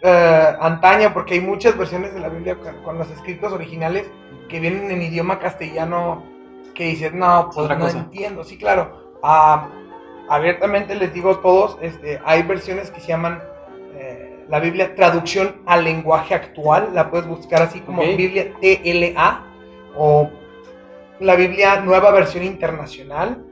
eh, 0.01 0.55
antaña, 0.59 1.13
porque 1.13 1.35
hay 1.35 1.41
muchas 1.41 1.77
versiones 1.77 2.13
de 2.13 2.19
la 2.19 2.29
Biblia 2.29 2.57
con, 2.83 2.97
los 2.97 3.09
escritos 3.09 3.51
originales 3.51 4.09
que 4.47 4.59
vienen 4.59 4.91
en 4.91 5.01
idioma 5.01 5.39
castellano 5.39 6.23
que 6.73 6.85
dices, 6.85 7.13
no, 7.13 7.45
pues 7.45 7.57
Otra 7.57 7.75
no 7.75 7.85
cosa. 7.85 7.99
entiendo. 7.99 8.43
Sí, 8.43 8.57
claro. 8.57 9.17
Ah, 9.23 9.69
abiertamente 10.29 10.95
les 10.95 11.13
digo 11.13 11.31
a 11.31 11.41
todos, 11.41 11.77
este, 11.81 12.21
hay 12.23 12.43
versiones 12.43 12.91
que 12.91 12.99
se 12.99 13.07
llaman 13.07 13.41
eh, 13.95 14.45
la 14.47 14.59
Biblia 14.59 14.95
traducción 14.95 15.61
al 15.65 15.83
lenguaje 15.83 16.35
actual, 16.35 16.89
la 16.93 17.09
puedes 17.09 17.27
buscar 17.27 17.61
así 17.63 17.81
como. 17.81 18.03
Biblia 18.03 18.53
TLA 18.61 19.43
o 19.95 20.29
la 21.19 21.35
Biblia 21.35 21.81
nueva 21.81 22.11
versión 22.11 22.43
internacional 22.43 23.43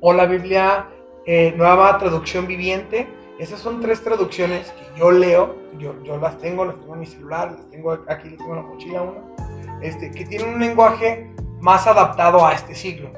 o 0.00 0.12
la 0.12 0.26
Biblia 0.26 0.88
eh, 1.24 1.54
nueva 1.56 1.96
traducción 1.98 2.46
viviente. 2.46 3.08
Esas 3.42 3.58
son 3.58 3.80
tres 3.80 4.00
traducciones 4.04 4.70
que 4.70 5.00
yo 5.00 5.10
leo, 5.10 5.56
yo, 5.76 6.16
las 6.16 6.38
tengo, 6.38 6.64
las 6.64 6.78
tengo 6.78 6.94
en 6.94 7.00
mi 7.00 7.06
celular, 7.06 7.50
las 7.50 7.68
tengo 7.70 7.90
aquí, 7.90 8.30
las 8.30 8.38
tengo 8.38 8.50
en 8.50 8.56
la 8.56 8.62
mochila 8.62 9.02
una, 9.02 9.80
este, 9.82 10.12
que 10.12 10.24
tienen 10.24 10.54
un 10.54 10.60
lenguaje 10.60 11.28
más 11.58 11.88
adaptado 11.88 12.46
a 12.46 12.52
este 12.52 12.72
siglo. 12.76 13.10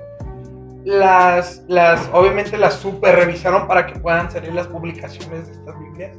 Las, 0.83 1.63
las, 1.69 2.09
obviamente 2.15 2.57
las 2.57 2.73
super 2.73 3.15
revisaron 3.17 3.69
para 3.69 3.85
que 3.85 4.01
puedan 4.01 4.31
salir 4.31 4.55
las 4.55 4.67
publicaciones 4.67 5.47
de 5.47 5.53
estas 5.53 5.79
Biblias. 5.79 6.17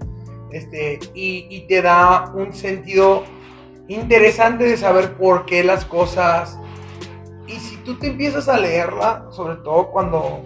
Este, 0.51 0.99
y, 1.16 1.47
y 1.49 1.66
te 1.66 1.82
da 1.82 2.32
un 2.36 2.53
sentido 2.53 3.24
interesante 3.88 4.66
de 4.66 4.78
saber 4.78 5.14
por 5.14 5.47
qué 5.47 5.64
las 5.64 5.84
cosas. 5.84 6.60
Y 7.47 7.53
si 7.53 7.78
tú 7.78 7.97
te 7.97 8.06
empiezas 8.06 8.49
a 8.49 8.60
leerla, 8.60 9.26
sobre 9.32 9.56
todo 9.56 9.89
cuando 9.89 10.43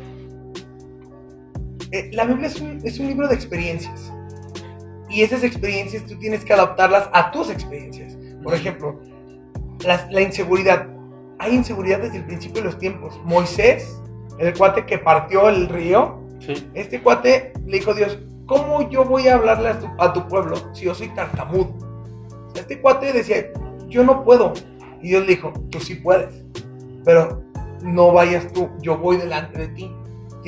eh, 1.91 2.09
la 2.13 2.25
Biblia 2.25 2.47
es 2.47 2.59
un, 2.61 2.79
es 2.83 2.99
un 2.99 3.07
libro 3.07 3.27
de 3.27 3.35
experiencias. 3.35 4.11
Y 5.09 5.23
esas 5.23 5.43
experiencias 5.43 6.05
tú 6.05 6.17
tienes 6.19 6.45
que 6.45 6.53
adaptarlas 6.53 7.09
a 7.13 7.31
tus 7.31 7.49
experiencias. 7.49 8.15
Por 8.43 8.53
ejemplo, 8.53 8.99
la, 9.85 10.07
la 10.11 10.21
inseguridad. 10.21 10.87
Hay 11.39 11.55
inseguridad 11.55 11.99
desde 11.99 12.17
el 12.17 12.25
principio 12.25 12.61
de 12.61 12.67
los 12.67 12.77
tiempos. 12.77 13.19
Moisés, 13.25 13.99
el 14.37 14.53
cuate 14.57 14.85
que 14.85 14.97
partió 14.97 15.49
el 15.49 15.67
río, 15.69 16.17
Sí. 16.39 16.53
este 16.73 17.01
cuate 17.01 17.51
le 17.65 17.79
dijo 17.79 17.91
a 17.91 17.95
Dios, 17.95 18.17
¿cómo 18.45 18.89
yo 18.89 19.03
voy 19.03 19.27
a 19.27 19.35
hablarle 19.35 19.69
a 19.69 19.79
tu, 19.79 19.87
a 19.97 20.13
tu 20.13 20.25
pueblo 20.27 20.55
si 20.73 20.85
yo 20.85 20.93
soy 20.95 21.09
tartamudo? 21.09 21.75
O 22.47 22.51
sea, 22.53 22.61
Este 22.61 22.79
cuate 22.79 23.11
decía, 23.11 23.47
yo 23.89 24.03
no 24.05 24.23
puedo. 24.23 24.53
Y 25.01 25.09
Dios 25.09 25.21
le 25.23 25.35
dijo, 25.35 25.51
tú 25.69 25.79
sí 25.79 25.95
puedes, 25.95 26.43
pero 27.03 27.43
no 27.81 28.11
vayas 28.13 28.51
tú, 28.53 28.69
yo 28.81 28.97
voy 28.97 29.17
delante 29.17 29.59
de 29.59 29.67
ti. 29.69 29.91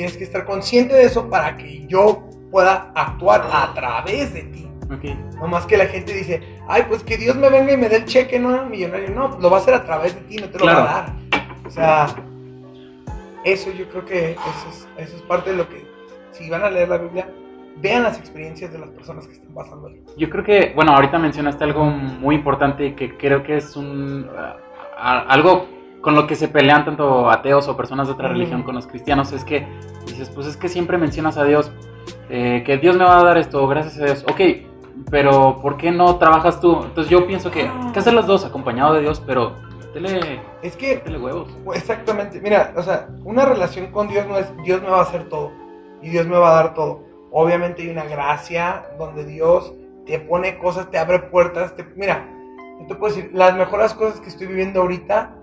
Tienes 0.02 0.18
que 0.18 0.24
estar 0.24 0.46
consciente 0.46 0.96
de 0.96 1.04
eso 1.04 1.30
para 1.30 1.58
que 1.58 1.86
yo 1.86 2.28
pueda 2.50 2.92
actuar 2.96 3.48
a 3.54 3.72
través 3.76 4.34
de 4.34 4.42
ti. 4.46 4.68
Ok. 4.86 5.16
No 5.40 5.46
más 5.46 5.68
que 5.68 5.78
la 5.78 5.86
gente 5.86 6.12
dice, 6.12 6.42
ay, 6.68 6.86
pues 6.88 7.04
que 7.04 7.18
Dios 7.18 7.36
me 7.36 7.52
venga 7.52 7.72
y 7.74 7.78
me 7.78 7.88
dé 7.88 7.98
el 7.98 8.06
cheque, 8.06 8.40
¿no? 8.40 8.66
Millonario. 8.66 9.12
No, 9.12 9.38
lo 9.40 9.52
va 9.52 9.58
a 9.58 9.60
hacer 9.60 9.76
a 9.76 9.86
través 9.86 10.16
de 10.16 10.22
ti, 10.22 10.38
no 10.38 10.48
te 10.50 10.58
lo 10.58 10.64
Claro. 10.64 10.80
va 10.80 10.90
a 10.90 10.94
dar. 11.04 11.14
O 11.68 11.70
sea, 11.70 12.08
eso 13.44 13.70
yo 13.72 13.88
creo 13.90 14.04
que 14.04 14.32
eso 14.32 14.70
es, 14.72 14.88
eso 14.98 15.18
es 15.18 15.22
parte 15.22 15.52
de 15.52 15.58
lo 15.58 15.70
que, 15.70 15.86
si 16.32 16.50
van 16.50 16.64
a 16.64 16.72
leer 16.72 16.90
la 16.90 16.98
Biblia, 16.98 17.30
vean 17.78 18.02
las 18.02 18.18
experiencias 18.18 18.74
de 18.74 18.80
las 18.80 18.90
personas 18.90 19.28
que 19.28 19.34
están 19.34 19.54
pasando 19.54 19.88
ahí. 19.88 20.02
Yo 20.18 20.32
creo 20.32 20.44
que, 20.44 20.74
bueno, 20.76 20.94
ahorita 20.96 21.20
mencionaste 21.20 21.64
algo 21.64 21.86
muy 21.86 22.34
importante 22.34 22.96
que 22.96 23.16
creo 23.18 23.44
que 23.44 23.58
es 23.58 23.76
un 23.76 24.28
algo 24.98 25.68
con 26.02 26.16
lo 26.16 26.28
que 26.28 26.36
se 26.36 26.48
pelean 26.48 26.84
tanto 26.84 27.30
ateos 27.30 27.68
o 27.68 27.78
personas 27.78 28.08
de 28.08 28.14
otra 28.14 28.28
religión 28.28 28.64
con 28.64 28.76
los 28.76 28.88
cristianos 28.88 29.32
es 29.32 29.46
que 29.46 29.68
dices, 30.08 30.30
pues 30.30 30.48
es 30.48 30.58
que 30.58 30.68
siempre 30.68 30.98
mencionas 30.98 31.38
a 31.38 31.44
Dios, 31.44 31.72
eh, 32.30 32.64
que 32.66 32.78
Dios 32.78 32.98
me 32.98 33.04
va 33.06 33.20
a 33.20 33.24
dar 33.24 33.38
esto, 33.38 33.68
gracias 33.68 34.00
a 34.00 34.06
Dios. 34.06 34.26
Ok, 34.30 34.42
pero 35.10 35.60
¿por 35.62 35.78
qué 35.78 35.92
no 35.92 36.16
trabajas 36.18 36.60
tú? 36.60 36.84
Entonces 36.84 37.10
yo 37.10 37.28
pienso 37.28 37.52
que, 37.52 37.64
Ah. 37.64 37.92
que 37.94 38.00
hacer 38.00 38.14
los 38.14 38.26
dos 38.26 38.46
acompañado 38.46 38.94
de 38.94 39.02
Dios, 39.02 39.22
pero 39.26 39.56
métele, 39.80 40.42
Es 40.64 40.76
que 40.76 40.96
métele 40.96 41.20
huevos. 41.20 41.50
Exactamente, 41.76 42.42
mira, 42.42 42.74
o 42.76 42.82
sea, 42.82 43.08
una 43.24 43.46
relación 43.46 43.88
con 43.88 44.08
Dios 44.08 44.26
no 44.28 44.38
es 44.38 44.52
Dios 44.64 44.82
me 44.82 44.90
va 44.90 45.00
a 45.00 45.04
hacer 45.04 45.30
todo 45.30 45.52
y 46.02 46.10
Dios 46.10 46.26
me 46.28 46.38
va 46.38 46.52
a 46.52 46.64
dar 46.64 46.74
todo. 46.74 47.04
Obviamente 47.32 47.84
hay 47.84 47.90
una 47.90 48.06
gracia 48.06 48.86
donde 48.98 49.24
Dios 49.24 49.74
te 50.06 50.20
pone 50.20 50.58
cosas, 50.58 50.90
te 50.90 50.98
abre 50.98 51.20
puertas, 51.20 51.76
te, 51.76 51.86
mira, 51.96 52.28
yo 52.80 52.88
te 52.88 52.96
puedo 52.96 53.14
decir, 53.14 53.32
las 53.34 53.56
mejores 53.56 53.94
cosas 53.94 54.20
que 54.20 54.30
estoy 54.30 54.48
viviendo 54.48 54.82
ahorita, 54.82 55.36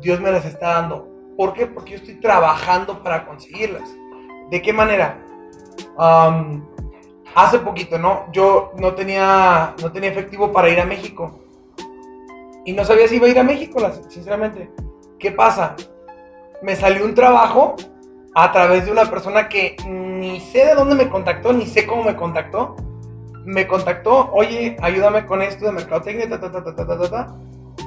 Dios 0.00 0.20
me 0.20 0.30
las 0.32 0.44
está 0.44 0.80
dando. 0.80 1.08
¿Por 1.36 1.52
qué? 1.54 1.66
Porque 1.66 1.92
yo 1.92 1.96
estoy 1.96 2.14
trabajando 2.20 3.02
para 3.02 3.26
conseguirlas. 3.26 3.88
¿De 4.50 4.60
qué 4.60 4.72
manera? 4.72 5.18
Hace 7.34 7.58
poquito, 7.60 7.98
¿no? 7.98 8.26
Yo 8.32 8.72
no 8.78 8.94
tenía, 8.94 9.74
no 9.80 9.90
tenía 9.90 10.10
efectivo 10.10 10.52
para 10.52 10.68
ir 10.68 10.80
a 10.80 10.84
México. 10.84 11.40
Y 12.64 12.72
no 12.72 12.84
sabía 12.84 13.08
si 13.08 13.16
iba 13.16 13.26
a 13.26 13.30
ir 13.30 13.38
a 13.38 13.44
México, 13.44 13.80
sinceramente. 14.08 14.70
¿Qué 15.18 15.32
pasa? 15.32 15.74
Me 16.62 16.76
salió 16.76 17.04
un 17.04 17.14
trabajo 17.14 17.76
a 18.34 18.52
través 18.52 18.86
de 18.86 18.92
una 18.92 19.06
persona 19.06 19.48
que 19.48 19.76
ni 19.86 20.40
sé 20.40 20.66
de 20.66 20.74
dónde 20.74 20.94
me 20.94 21.08
contactó, 21.08 21.52
ni 21.52 21.66
sé 21.66 21.86
cómo 21.86 22.04
me 22.04 22.14
contactó. 22.14 22.76
Me 23.44 23.66
contactó, 23.66 24.30
oye, 24.32 24.76
ayúdame 24.80 25.26
con 25.26 25.42
esto 25.42 25.66
de 25.66 25.72
mercadotecnia, 25.72 26.28
ta, 26.28 26.40
ta, 26.40 26.52
ta, 26.52 26.62
ta, 26.62 26.74
ta, 26.74 26.86
ta, 26.86 27.10
ta. 27.10 27.36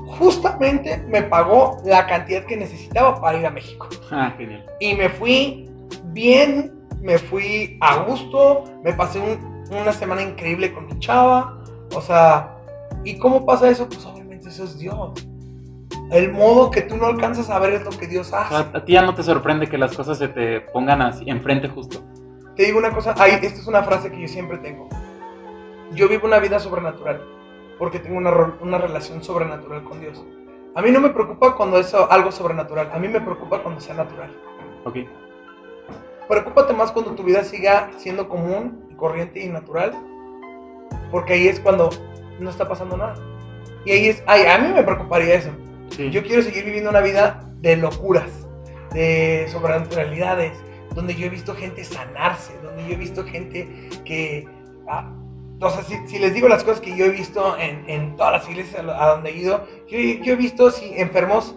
Justamente 0.05 0.97
me 1.07 1.23
pagó 1.23 1.77
la 1.85 2.05
cantidad 2.07 2.45
que 2.45 2.55
necesitaba 2.57 3.19
para 3.19 3.37
ir 3.39 3.45
a 3.45 3.49
México. 3.51 3.87
Ah, 4.11 4.33
genial. 4.37 4.65
Y 4.79 4.93
me 4.95 5.09
fui 5.09 5.69
bien, 6.05 6.71
me 7.01 7.17
fui 7.17 7.77
a 7.81 7.97
gusto, 8.03 8.63
me 8.83 8.93
pasé 8.93 9.19
un- 9.19 9.65
una 9.71 9.91
semana 9.91 10.21
increíble 10.21 10.73
con 10.73 10.85
mi 10.87 10.99
chava. 10.99 11.57
O 11.95 12.01
sea, 12.01 12.55
¿y 13.03 13.17
cómo 13.17 13.45
pasa 13.45 13.69
eso? 13.69 13.87
Pues 13.87 14.05
obviamente 14.05 14.49
eso 14.49 14.63
es 14.63 14.77
Dios. 14.77 15.11
El 16.11 16.31
modo 16.31 16.69
que 16.69 16.81
tú 16.81 16.97
no 16.97 17.07
alcanzas 17.07 17.49
a 17.49 17.57
ver 17.57 17.73
es 17.73 17.83
lo 17.83 17.89
que 17.89 18.05
Dios 18.07 18.31
O 18.31 18.37
hace. 18.37 18.49
sea, 18.55 18.71
a 18.73 18.85
ti 18.85 18.93
ya 18.93 19.01
no 19.01 19.15
te 19.15 19.23
sorprende 19.23 19.67
que 19.67 19.77
las 19.77 19.95
cosas 19.95 20.19
se 20.19 20.27
te 20.27 20.61
pongan 20.61 21.01
así, 21.01 21.27
enfrente 21.27 21.67
justo. 21.67 22.03
Te 22.55 22.63
digo 22.65 22.77
una 22.77 22.91
cosa, 22.93 23.15
ay, 23.17 23.31
esta 23.41 23.47
es 23.59 23.67
una 23.67 23.81
frase 23.83 24.11
que 24.11 24.21
yo 24.21 24.27
siempre 24.27 24.59
tengo. 24.59 24.87
Yo 25.93 26.07
vivo 26.07 26.27
una 26.27 26.39
vida 26.39 26.59
sobrenatural 26.59 27.21
porque 27.77 27.99
tengo 27.99 28.17
una, 28.17 28.31
una 28.61 28.77
relación 28.77 29.23
sobrenatural 29.23 29.83
con 29.83 29.99
Dios. 29.99 30.23
A 30.75 30.81
mí 30.81 30.91
no 30.91 30.99
me 30.99 31.09
preocupa 31.09 31.55
cuando 31.55 31.79
es 31.79 31.93
algo 31.93 32.31
sobrenatural, 32.31 32.89
a 32.93 32.99
mí 32.99 33.07
me 33.07 33.21
preocupa 33.21 33.61
cuando 33.61 33.79
sea 33.79 33.95
natural. 33.95 34.29
Ok. 34.83 34.97
Preocúpate 36.27 36.73
más 36.73 36.91
cuando 36.91 37.11
tu 37.11 37.23
vida 37.23 37.43
siga 37.43 37.91
siendo 37.97 38.27
común, 38.27 38.93
corriente 38.97 39.43
y 39.43 39.47
natural, 39.47 39.93
porque 41.11 41.33
ahí 41.33 41.47
es 41.47 41.59
cuando 41.59 41.89
no 42.39 42.49
está 42.49 42.67
pasando 42.67 42.97
nada. 42.97 43.15
Y 43.85 43.91
ahí 43.91 44.07
es, 44.07 44.23
ay, 44.25 44.45
a 44.47 44.57
mí 44.57 44.73
me 44.73 44.83
preocuparía 44.83 45.35
eso. 45.35 45.51
Sí. 45.91 46.09
Yo 46.09 46.23
quiero 46.23 46.41
seguir 46.41 46.65
viviendo 46.65 46.89
una 46.89 47.01
vida 47.01 47.47
de 47.61 47.77
locuras, 47.77 48.47
de 48.91 49.45
sobrenaturalidades, 49.49 50.57
donde 50.95 51.15
yo 51.15 51.27
he 51.27 51.29
visto 51.29 51.53
gente 51.53 51.83
sanarse, 51.83 52.57
donde 52.63 52.85
yo 52.87 52.93
he 52.93 52.97
visto 52.97 53.23
gente 53.23 53.89
que... 54.03 54.47
ah, 54.89 55.11
o 55.59 55.69
sea, 55.69 55.83
si, 55.83 56.07
si 56.07 56.19
les 56.19 56.33
digo 56.33 56.47
las 56.47 56.63
cosas 56.63 56.81
que 56.81 56.95
yo 56.95 57.05
he 57.05 57.09
visto 57.09 57.57
en, 57.57 57.89
en 57.89 58.15
todas 58.15 58.33
las 58.33 58.49
iglesias 58.49 58.83
a, 58.87 59.07
donde 59.07 59.29
he 59.29 59.37
ido, 59.37 59.65
yo, 59.87 59.97
yo 59.97 60.33
he 60.33 60.35
visto 60.35 60.69
sí, 60.71 60.93
enfermos 60.95 61.55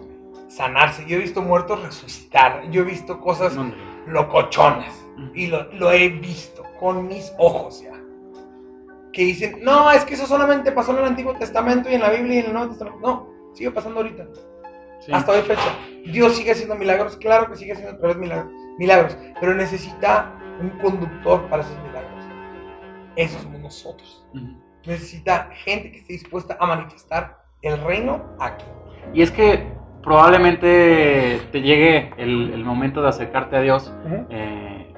sanarse, 0.49 1.05
yo 1.07 1.17
he 1.17 1.21
visto 1.21 1.43
muertos 1.43 1.83
resucitar, 1.83 2.71
yo 2.71 2.83
he 2.83 2.85
visto 2.85 3.21
cosas 3.21 3.55
No, 3.55 3.73
locochonas. 4.07 4.95
Y 5.35 5.49
lo, 5.49 5.65
lo 5.73 5.91
he 5.93 6.09
visto 6.09 6.63
con 6.79 7.09
mis 7.09 7.33
ojos 7.39 7.83
ya. 7.83 7.93
Que 9.13 9.25
dicen, 9.25 9.59
no, 9.63 9.91
es 9.91 10.05
que 10.05 10.15
eso 10.15 10.27
solamente 10.27 10.71
pasó 10.71 10.93
en 10.93 10.99
el 10.99 11.05
Antiguo 11.05 11.35
Testamento 11.35 11.91
y 11.91 11.95
en 11.95 12.03
la 12.03 12.11
Biblia 12.11 12.37
y 12.37 12.39
en 12.39 12.47
el 12.47 12.53
Nuevo 12.53 12.69
Testamento. 12.69 13.01
No, 13.01 13.55
sigue 13.55 13.71
pasando 13.73 13.99
ahorita. 14.01 14.27
Sí. 15.01 15.13
Hasta 15.13 15.33
hoy 15.33 15.43
fecha. 15.43 15.77
Dios 16.05 16.37
sigue 16.37 16.53
haciendo 16.53 16.77
milagros, 16.77 17.17
claro 17.17 17.51
que 17.51 17.57
sigue 17.57 17.73
haciendo 17.73 18.15
milagros, 18.15 18.53
milagros, 18.79 19.17
pero 19.41 19.55
necesita 19.55 20.39
un 20.61 20.71
conductor 20.79 21.49
para 21.49 21.63
esos 21.63 21.77
milagros. 21.79 21.98
Esos 23.19 23.43
somos 23.43 23.61
nosotros. 23.61 24.25
Ujú. 24.35 24.47
Necesita 24.87 25.51
gente 25.65 25.91
que 25.93 25.99
esté 25.99 26.13
dispuesta 26.15 26.57
a 26.61 26.67
manifestar 26.67 27.43
el 27.63 27.81
reino 27.83 28.23
aquí. 28.39 28.65
Y 29.13 29.23
es 29.23 29.31
que 29.31 29.67
probablemente 30.03 31.41
te 31.53 31.61
llegue 31.61 32.11
el, 32.17 32.53
el 32.53 32.65
momento 32.65 33.03
de 33.03 33.09
acercarte 33.09 33.57
a 33.57 33.61
Dios. 33.61 33.93
eh, 34.31 34.95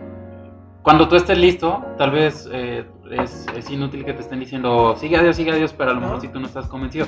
cuando 0.83 1.09
tú 1.09 1.17
estés 1.17 1.37
listo, 1.39 1.85
tal 1.99 2.11
vez 2.11 2.49
eh, 2.53 2.85
es, 3.11 3.47
es 3.57 3.71
inútil 3.71 4.05
que 4.05 4.15
te 4.15 4.21
estén 4.21 4.41
diciendo, 4.41 4.97
sigue 4.97 5.17
a 5.17 5.23
Dios, 5.23 5.37
sigue 5.37 5.51
a 5.53 5.55
Dios, 5.55 5.75
pero 5.77 5.91
a 5.91 5.95
lo 5.95 6.01
mejor 6.01 6.17
No. 6.17 6.21
si 6.23 6.29
tú 6.29 6.41
no 6.41 6.47
estás 6.47 6.67
convencido. 6.69 7.07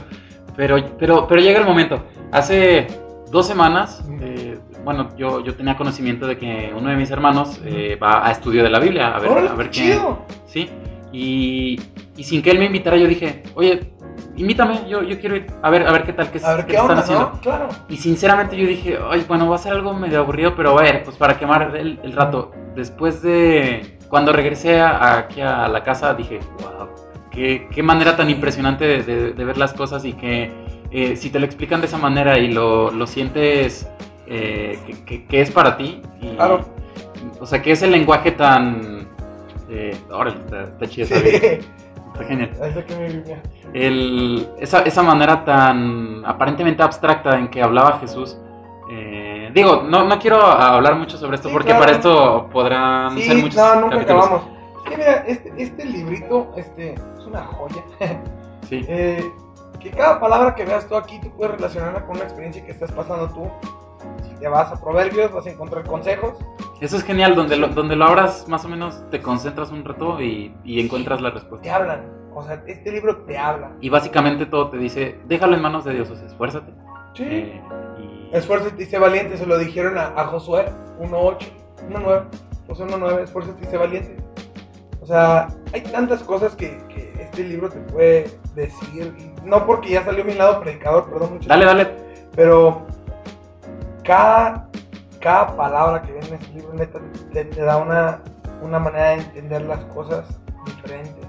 Pero, 0.56 0.76
pero, 0.98 1.26
pero 1.26 1.40
llega 1.40 1.58
el 1.58 1.66
momento. 1.66 2.04
Hace 2.32 2.86
dos 3.30 3.46
semanas, 3.46 4.04
eh, 4.20 4.58
bueno, 4.84 5.08
yo, 5.16 5.40
yo 5.42 5.54
tenía 5.54 5.74
conocimiento 5.76 6.26
de 6.26 6.36
que 6.36 6.72
uno 6.76 6.90
de 6.90 6.96
mis 6.96 7.10
hermanos 7.10 7.60
eh, 7.64 7.96
va 8.02 8.26
a 8.26 8.30
estudio 8.30 8.62
de 8.62 8.68
la 8.68 8.78
Biblia, 8.78 9.14
a 9.14 9.18
ver, 9.20 9.30
a 9.48 9.54
ver 9.54 9.66
qué... 9.70 9.72
chido. 9.72 10.26
Sí, 10.44 10.68
y, 11.12 11.80
y 12.16 12.24
sin 12.24 12.42
que 12.42 12.50
él 12.50 12.58
me 12.58 12.66
invitara, 12.66 12.96
yo 12.96 13.06
dije, 13.06 13.42
oye, 13.54 13.92
invítame, 14.36 14.80
yo, 14.88 15.02
yo 15.02 15.20
quiero 15.20 15.36
ir 15.36 15.46
a 15.62 15.70
ver, 15.70 15.86
a 15.86 15.92
ver 15.92 16.04
qué 16.04 16.12
tal, 16.12 16.30
qué, 16.30 16.40
A 16.44 16.54
ver 16.54 16.66
qué 16.66 16.72
qué 16.72 16.78
están 16.78 16.98
haciendo. 16.98 17.30
¿no? 17.34 17.40
Claro. 17.40 17.68
Y 17.88 17.96
sinceramente 17.98 18.56
yo 18.56 18.66
dije, 18.66 18.98
ay, 19.10 19.24
bueno, 19.28 19.48
va 19.48 19.56
a 19.56 19.58
ser 19.58 19.72
algo 19.72 19.92
medio 19.94 20.20
aburrido, 20.20 20.54
pero 20.56 20.78
a 20.78 20.82
ver, 20.82 21.02
pues 21.04 21.16
para 21.16 21.38
quemar 21.38 21.76
el, 21.76 22.00
el 22.02 22.12
rato. 22.12 22.50
Después 22.74 23.20
de, 23.22 23.98
cuando 24.08 24.32
regresé 24.32 24.80
a- 24.80 25.18
aquí 25.18 25.40
a 25.42 25.68
la 25.68 25.82
casa, 25.82 26.14
dije, 26.14 26.40
wow, 26.60 26.88
qué, 27.30 27.68
qué 27.70 27.82
manera 27.82 28.16
tan 28.16 28.30
impresionante 28.30 28.84
de, 28.86 29.02
de- 29.02 29.32
de 29.32 29.44
ver 29.44 29.58
las 29.58 29.72
cosas 29.74 30.04
y 30.06 30.14
que 30.14 30.50
eh, 30.90 31.16
si 31.16 31.30
te 31.30 31.38
lo 31.38 31.44
explican 31.46 31.80
de 31.80 31.86
esa 31.86 31.98
manera 31.98 32.38
y 32.38 32.50
lo, 32.52 32.90
lo 32.90 33.06
sientes 33.06 33.86
eh, 34.26 34.78
que, 34.86 35.04
que- 35.04 35.24
que 35.26 35.40
es 35.42 35.50
para 35.50 35.76
ti. 35.76 36.00
y- 36.22 36.28
Claro. 36.36 36.64
O 37.40 37.46
sea, 37.46 37.60
que 37.60 37.72
es 37.72 37.82
el 37.82 37.90
lenguaje 37.90 38.30
tan... 38.32 39.01
Eh, 39.74 39.96
órale, 40.10 40.36
está, 40.38 40.62
está 40.64 40.86
chido, 40.86 41.06
Sí. 41.06 41.14
está 41.14 42.24
bien, 42.28 42.40
está 42.42 42.82
genial 42.82 43.12
Biblia. 43.12 43.42
el- 43.72 44.48
esa, 44.60 44.80
esa 44.82 45.02
manera 45.02 45.44
tan 45.46 46.22
aparentemente 46.26 46.82
abstracta 46.82 47.38
en 47.38 47.48
que 47.48 47.62
hablaba 47.62 47.98
Jesús. 48.00 48.36
eh, 48.94 49.50
digo, 49.54 49.84
no, 49.88 50.04
no 50.04 50.18
quiero 50.18 50.42
hablar 50.42 50.96
mucho 50.96 51.16
sobre 51.16 51.36
esto 51.36 51.48
Sí, 51.48 51.52
porque 51.54 51.68
claro. 51.70 51.80
para 51.80 51.92
esto 51.96 52.48
podrán 52.52 53.16
ser 53.16 53.36
Sí, 53.36 53.42
muchos 53.42 53.56
no, 53.56 53.74
nunca 53.80 53.90
capítulos. 53.96 54.24
acabamos. 54.26 54.44
Sí, 54.86 54.94
mira, 54.98 55.12
este, 55.26 55.52
este 55.56 55.84
librito 55.86 56.52
este, 56.56 56.92
es 56.94 57.26
una 57.26 57.44
joya. 57.44 57.82
Sí. 58.68 58.84
Eh, 58.88 59.24
que 59.80 59.90
cada 59.90 60.20
palabra 60.20 60.54
que 60.54 60.64
veas 60.64 60.86
tú 60.88 60.96
aquí, 60.96 61.18
tú 61.20 61.30
puedes 61.36 61.54
relacionarla 61.56 62.06
con 62.06 62.16
una 62.16 62.24
experiencia 62.24 62.64
que 62.64 62.70
estás 62.72 62.92
pasando 62.92 63.28
tú. 63.30 63.50
Si 64.22 64.34
te 64.36 64.48
vas 64.48 64.70
a 64.72 64.80
proverbios, 64.80 65.32
vas 65.32 65.46
a 65.46 65.50
encontrar 65.50 65.84
consejos. 65.84 66.34
Eso 66.80 66.96
es 66.96 67.04
genial, 67.04 67.34
donde 67.34 67.56
lo, 67.56 67.68
donde 67.68 67.94
lo 67.96 68.04
abras 68.06 68.48
más 68.48 68.64
o 68.64 68.68
menos 68.68 69.02
te 69.10 69.20
concentras 69.20 69.70
un 69.70 69.84
rato 69.84 70.20
y, 70.20 70.54
y 70.64 70.80
encuentras 70.80 71.20
la 71.20 71.30
Te 71.30 71.38
respuesta. 71.40 71.74
hablan. 71.76 72.04
O 72.34 72.42
sea, 72.42 72.62
este 72.66 72.90
libro 72.90 73.18
te 73.24 73.36
habla. 73.38 73.72
Y 73.80 73.88
básicamente 73.90 74.46
todo 74.46 74.70
te 74.70 74.78
dice, 74.78 75.18
déjalo 75.26 75.54
en 75.54 75.62
manos 75.62 75.84
de 75.84 75.92
Dios, 75.94 76.10
o 76.10 76.16
sea, 76.16 76.26
esfuérzate. 76.26 76.72
Sí. 77.14 77.24
Eh, 77.24 77.62
y... 77.98 78.30
Esfuérzate 78.34 78.82
y 78.82 78.86
sé 78.86 78.98
valiente, 78.98 79.36
se 79.36 79.46
lo 79.46 79.58
dijeron 79.58 79.98
a, 79.98 80.06
a 80.16 80.24
Josué 80.26 80.64
1.8, 80.98 81.38
1.9, 81.90 82.22
Josué 82.66 82.86
1.9, 82.86 83.18
esfuérzate 83.24 83.64
y 83.64 83.66
sé 83.70 83.76
valiente. 83.76 84.16
O 85.02 85.06
sea, 85.06 85.48
hay 85.74 85.82
tantas 85.82 86.22
cosas 86.22 86.56
que, 86.56 86.78
que 86.88 87.12
este 87.20 87.44
libro 87.44 87.68
te 87.68 87.80
puede 87.80 88.30
decir, 88.54 89.12
no 89.44 89.66
porque 89.66 89.90
ya 89.90 90.04
salió 90.04 90.24
mi 90.24 90.34
lado 90.34 90.60
predicador, 90.60 91.10
perdón 91.10 91.34
mucho. 91.34 91.48
Dale, 91.48 91.64
dale. 91.66 91.88
Pero 92.34 92.86
cada, 94.04 94.68
cada 95.20 95.56
palabra 95.56 96.02
que 96.02 96.12
viene 96.12 96.28
en 96.28 96.34
este 96.34 96.52
libro 96.52 96.74
neta, 96.74 96.98
te, 97.32 97.44
te 97.44 97.62
da 97.62 97.76
una, 97.76 98.20
una 98.62 98.78
manera 98.78 99.10
de 99.10 99.14
entender 99.14 99.62
las 99.62 99.84
cosas 99.86 100.24
diferente. 100.64 101.20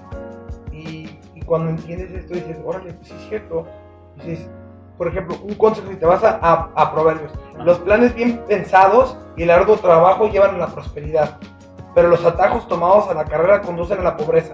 Y, 0.71 1.19
y 1.35 1.41
cuando 1.45 1.69
entiendes 1.69 2.11
esto 2.11 2.33
dices, 2.33 2.57
órale, 2.63 2.93
pues 2.93 3.07
sí 3.07 3.15
es 3.17 3.29
cierto. 3.29 3.67
Dices, 4.17 4.49
por 4.97 5.07
ejemplo, 5.07 5.35
un 5.43 5.55
consejo, 5.55 5.89
si 5.89 5.95
te 5.95 6.05
vas 6.05 6.23
a, 6.23 6.39
a, 6.41 6.69
a 6.75 6.93
Proverbios, 6.93 7.31
los 7.57 7.79
planes 7.79 8.13
bien 8.13 8.43
pensados 8.47 9.17
y 9.35 9.43
el 9.43 9.51
arduo 9.51 9.77
trabajo 9.77 10.29
llevan 10.29 10.55
a 10.55 10.57
la 10.59 10.67
prosperidad, 10.67 11.37
pero 11.95 12.09
los 12.09 12.23
atajos 12.25 12.67
tomados 12.67 13.07
a 13.09 13.13
la 13.13 13.25
carrera 13.25 13.61
conducen 13.61 13.99
a 13.99 14.03
la 14.03 14.17
pobreza. 14.17 14.53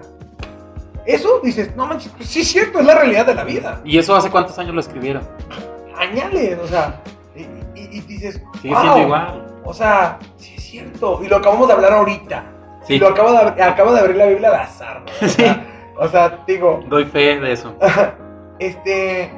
Eso 1.06 1.40
dices, 1.44 1.76
no 1.76 1.88
manches, 1.88 2.12
pues 2.16 2.30
sí 2.30 2.42
es 2.42 2.48
cierto, 2.48 2.80
es 2.80 2.86
la 2.86 2.96
realidad 2.96 3.26
de 3.26 3.36
la 3.36 3.44
vida. 3.44 3.82
¿Y 3.84 3.98
eso 3.98 4.16
hace 4.16 4.30
cuántos 4.30 4.58
años 4.60 4.74
lo 4.76 4.80
escribieron? 4.80 5.24
Añales, 5.98 6.60
o 6.60 6.68
sea, 6.68 7.02
y, 7.92 8.02
dices, 8.02 8.42
Sigue 8.62 8.74
"Wow". 8.74 8.82
siendo 8.84 9.02
igual. 9.04 9.62
O 9.66 9.74
sea, 9.74 10.20
sí 10.38 10.54
es 10.58 10.64
cierto. 10.64 11.20
Y 11.24 11.28
lo 11.28 11.38
acabamos 11.38 11.68
de 11.68 11.74
hablar 11.74 11.94
ahorita. 11.94 12.44
Sí, 12.84 12.96
Y 12.96 13.00
lo 13.00 13.10
acabo 13.10 13.32
de, 13.32 13.38
ab- 13.40 13.62
acabo 13.62 13.94
de 13.94 14.00
abrir 14.00 14.16
la 14.16 14.26
Biblia 14.28 14.50
de 14.52 14.56
azar. 14.58 15.02
¿no? 15.02 15.12
O 15.26 15.30
sea, 15.30 15.66
o 15.98 16.08
sea, 16.08 16.44
digo, 16.48 16.84
doy 16.88 17.06
fe 17.06 17.40
de 17.40 17.52
eso. 17.52 17.76
este. 18.60 19.32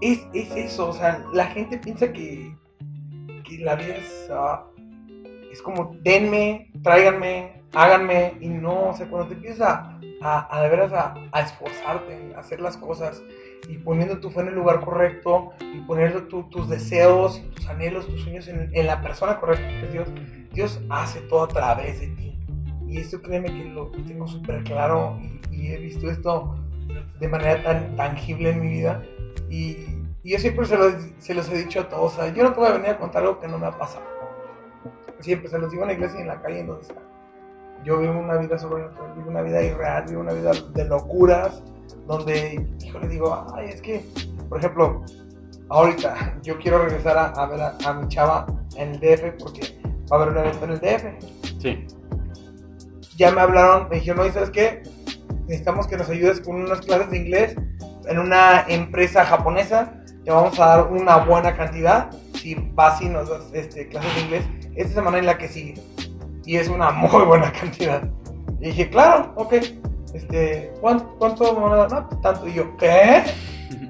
Es, 0.00 0.26
es 0.32 0.50
eso. 0.56 0.88
O 0.88 0.92
sea, 0.92 1.22
la 1.32 1.46
gente 1.46 1.78
piensa 1.78 2.12
que, 2.12 2.54
que 3.44 3.58
la 3.58 3.74
vida 3.76 3.94
es. 3.96 4.28
ah, 4.32 4.64
es 5.52 5.62
como, 5.62 5.96
denme, 6.02 6.70
tráiganme, 6.82 7.62
háganme. 7.74 8.34
Y 8.40 8.48
no, 8.48 8.88
o 8.90 8.94
sea, 8.94 9.06
cuando 9.08 9.28
te 9.28 9.34
empiezas 9.34 9.60
a, 9.68 9.98
a, 10.22 10.56
a 10.58 10.62
de 10.62 10.68
veras 10.68 10.92
a, 10.92 11.14
a 11.32 11.40
esforzarte 11.40 12.14
en 12.14 12.34
hacer 12.36 12.60
las 12.60 12.76
cosas 12.76 13.22
y 13.68 13.78
poniendo 13.78 14.18
tu 14.20 14.30
fe 14.30 14.40
en 14.40 14.48
el 14.48 14.54
lugar 14.54 14.80
correcto 14.80 15.50
y 15.60 15.80
poniendo 15.80 16.24
tu- 16.24 16.44
tus 16.50 16.68
deseos, 16.68 17.42
tus 17.54 17.66
anhelos, 17.68 18.06
tus 18.06 18.22
sueños 18.22 18.46
en, 18.48 18.70
en 18.72 18.86
la 18.86 19.00
persona 19.02 19.38
correcta 19.40 19.66
que 19.68 19.86
es 19.86 19.92
Dios, 19.92 20.08
Dios 20.52 20.80
hace 20.88 21.20
todo 21.22 21.44
a 21.44 21.48
través 21.48 22.00
de 22.00 22.08
ti. 22.08 22.38
Y 22.88 22.98
esto 22.98 23.20
créeme 23.20 23.48
que 23.48 23.64
lo 23.64 23.90
tengo 24.06 24.26
súper 24.28 24.62
claro 24.62 25.18
y, 25.20 25.40
y 25.56 25.72
he 25.72 25.78
visto 25.78 26.08
esto 26.10 26.56
de 27.18 27.28
manera 27.28 27.62
tan 27.62 27.96
tangible 27.96 28.50
en 28.50 28.60
mi 28.60 28.68
vida. 28.68 29.02
Y, 29.50 29.76
y 30.22 30.32
yo 30.32 30.38
siempre 30.38 30.64
se 30.66 30.76
los, 30.76 30.94
se 31.18 31.34
los 31.34 31.48
he 31.50 31.58
dicho 31.58 31.80
a 31.80 31.88
todos, 31.88 32.12
o 32.12 32.16
sea, 32.22 32.32
yo 32.32 32.44
no 32.44 32.52
te 32.52 32.60
voy 32.60 32.68
a 32.68 32.72
venir 32.72 32.90
a 32.90 32.98
contar 32.98 33.22
algo 33.22 33.40
que 33.40 33.48
no 33.48 33.58
me 33.58 33.66
ha 33.66 33.72
pasado. 33.72 34.04
Siempre 35.20 35.48
se 35.48 35.58
los 35.58 35.70
digo 35.70 35.82
en 35.82 35.88
la 35.88 35.94
iglesia 35.94 36.18
y 36.18 36.22
en 36.22 36.28
la 36.28 36.40
calle 36.40 36.60
en 36.60 36.66
donde 36.68 36.82
está. 36.82 37.00
Yo 37.84 37.98
vivo 37.98 38.18
una 38.18 38.36
vida 38.36 38.58
sobrenatural, 38.58 39.12
vivo 39.16 39.30
una 39.30 39.42
vida 39.42 39.62
irreal, 39.62 40.04
vivo 40.08 40.20
una 40.20 40.32
vida 40.32 40.52
de 40.74 40.84
locuras, 40.84 41.62
donde, 42.06 42.66
híjole, 42.84 43.08
digo, 43.08 43.46
ay, 43.54 43.68
es 43.70 43.80
que, 43.82 44.04
por 44.48 44.58
ejemplo, 44.58 45.04
ahorita 45.68 46.38
yo 46.42 46.58
quiero 46.58 46.78
regresar 46.84 47.16
a, 47.18 47.26
a 47.26 47.46
ver 47.46 47.60
a, 47.60 47.76
a 47.84 47.92
mi 47.94 48.08
chava 48.08 48.46
en 48.76 48.90
el 48.94 49.00
DF 49.00 49.42
porque 49.42 49.78
va 50.10 50.16
a 50.18 50.22
haber 50.22 50.28
un 50.34 50.38
evento 50.38 50.64
en 50.64 50.70
el 50.72 50.78
DF 50.80 51.04
Sí. 51.60 51.86
ya 53.16 53.30
me 53.32 53.40
hablaron, 53.40 53.88
me 53.88 53.96
dijeron, 53.96 54.20
oye, 54.20 54.32
¿sabes 54.32 54.50
qué? 54.50 54.82
Necesitamos 55.46 55.86
que 55.86 55.96
nos 55.96 56.08
ayudes 56.10 56.40
con 56.40 56.56
unas 56.56 56.80
clases 56.80 57.10
de 57.10 57.16
inglés 57.18 57.56
en 58.08 58.18
una 58.18 58.64
empresa 58.68 59.24
japonesa. 59.24 59.92
Te 60.24 60.30
vamos 60.30 60.58
a 60.58 60.66
dar 60.66 60.92
una 60.92 61.18
buena 61.18 61.56
cantidad. 61.56 62.10
Si 62.34 62.54
vas 62.74 63.00
y 63.00 63.08
nos 63.08 63.28
das 63.28 63.44
este, 63.52 63.88
clases 63.88 64.14
de 64.16 64.20
inglés, 64.22 64.44
esta 64.74 64.94
semana 64.94 65.18
en 65.18 65.26
la 65.26 65.38
que 65.38 65.48
sigue. 65.48 65.74
Y 66.44 66.56
es 66.56 66.68
una 66.68 66.90
muy 66.92 67.24
buena 67.24 67.52
cantidad. 67.52 68.02
Y 68.60 68.66
dije, 68.66 68.90
claro, 68.90 69.32
ok. 69.36 69.54
Este, 70.16 70.72
¿cuánto, 70.80 71.14
cuánto 71.18 71.52
me 71.54 71.60
van 71.60 71.72
a 71.72 71.76
dar? 71.76 71.90
No, 71.92 72.08
pues 72.08 72.20
tanto. 72.22 72.48
Y 72.48 72.54
yo, 72.54 72.76
¿qué? 72.76 73.22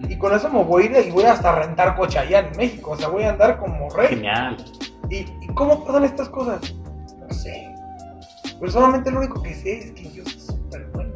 Y 0.09 0.17
con 0.19 0.35
eso 0.35 0.49
me 0.49 0.63
voy 0.65 0.85
a 0.85 0.87
ir 1.01 1.07
y 1.09 1.11
voy 1.11 1.25
hasta 1.25 1.51
a 1.53 1.61
rentar 1.61 1.97
coche 1.97 2.19
allá 2.19 2.39
en 2.41 2.57
México. 2.57 2.93
O 2.93 2.97
sea, 2.97 3.09
voy 3.09 3.25
a 3.25 3.31
andar 3.31 3.59
como 3.59 3.91
rey. 3.91 4.09
Genial. 4.09 4.57
¿Y, 5.11 5.17
y 5.17 5.47
cómo 5.55 5.85
pasan 5.85 6.05
estas 6.05 6.29
cosas? 6.29 6.75
No 7.19 7.35
sé. 7.35 7.75
Pero 8.59 8.73
solamente 8.73 9.11
lo 9.11 9.19
único 9.19 9.43
que 9.43 9.55
sé 9.55 9.79
es 9.79 9.91
que 9.93 10.09
Dios 10.09 10.27
es 10.35 10.47
súper 10.47 10.87
bueno. 10.95 11.13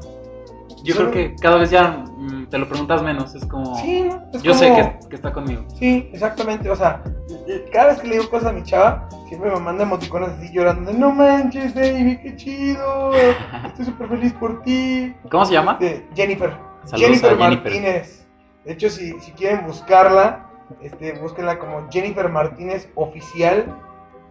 Yo 0.84 0.94
Solo- 0.94 1.10
creo 1.10 1.28
que 1.30 1.36
cada 1.36 1.56
vez 1.58 1.70
ya 1.70 2.04
mm, 2.06 2.39
te 2.50 2.58
lo 2.58 2.68
preguntas 2.68 3.02
menos, 3.02 3.34
es 3.34 3.46
como... 3.46 3.76
Sí. 3.76 4.08
Es 4.32 4.42
yo 4.42 4.52
como- 4.52 4.62
sé 4.64 4.74
que, 5.02 5.08
que 5.08 5.16
está 5.16 5.32
conmigo. 5.32 5.64
Sí, 5.78 6.10
exactamente. 6.12 6.68
O 6.70 6.76
sea, 6.76 7.02
eh, 7.46 7.64
cada 7.72 7.88
vez 7.88 8.00
que 8.00 8.08
le 8.08 8.16
digo 8.18 8.28
cosas 8.30 8.48
a 8.48 8.52
mi 8.52 8.62
chava, 8.62 9.08
siempre 9.28 9.50
me 9.50 9.60
manda 9.60 9.84
emoticones 9.84 10.30
así 10.30 10.52
llorando. 10.52 10.90
de, 10.92 10.98
No 10.98 11.12
manches, 11.12 11.74
baby, 11.74 12.18
qué 12.22 12.36
chido. 12.36 13.12
Estoy 13.66 13.84
súper 13.84 14.08
feliz 14.08 14.32
por 14.34 14.62
ti. 14.62 15.14
¿Cómo 15.30 15.46
se 15.46 15.52
llama? 15.52 15.78
Jennifer. 16.14 16.54
Saludos 16.84 17.00
Jennifer. 17.08 17.36
Martínez. 17.36 18.26
De 18.64 18.72
hecho, 18.72 18.90
si, 18.90 19.18
si 19.20 19.32
quieren 19.32 19.66
buscarla, 19.66 20.46
este, 20.82 21.12
búsquenla 21.18 21.58
como 21.58 21.88
Jennifer 21.90 22.28
Martínez 22.28 22.90
Oficial 22.94 23.64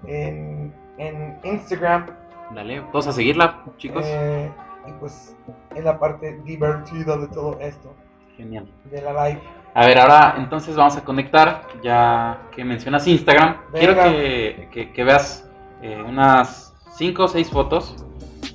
en, 0.05 0.74
en 0.97 1.39
Instagram. 1.43 2.07
Dale, 2.53 2.82
todos 2.91 3.07
a 3.07 3.11
seguirla, 3.13 3.63
chicos. 3.78 4.03
Eh, 4.07 4.49
y 4.88 4.91
pues 4.93 5.36
es 5.76 5.84
la 5.84 5.99
parte 5.99 6.39
divertida 6.43 7.17
de 7.17 7.28
todo 7.28 7.59
esto, 7.59 7.93
Genial. 8.40 8.66
de 8.90 9.02
la 9.02 9.28
live. 9.28 9.42
A 9.74 9.86
ver, 9.86 10.00
ahora 10.00 10.36
entonces 10.38 10.76
vamos 10.76 10.96
a 10.98 11.04
conectar, 11.04 11.64
ya 11.84 12.40
que 12.56 12.64
mencionas 12.64 13.06
Instagram. 13.08 13.58
Quiero 13.74 13.96
que, 14.02 14.70
que- 14.72 14.92
que 14.94 15.04
veas 15.04 15.48
eh, 15.82 16.02
unas 16.08 16.74
5 16.98 17.24
o 17.26 17.28
6 17.28 17.50
fotos 17.50 17.96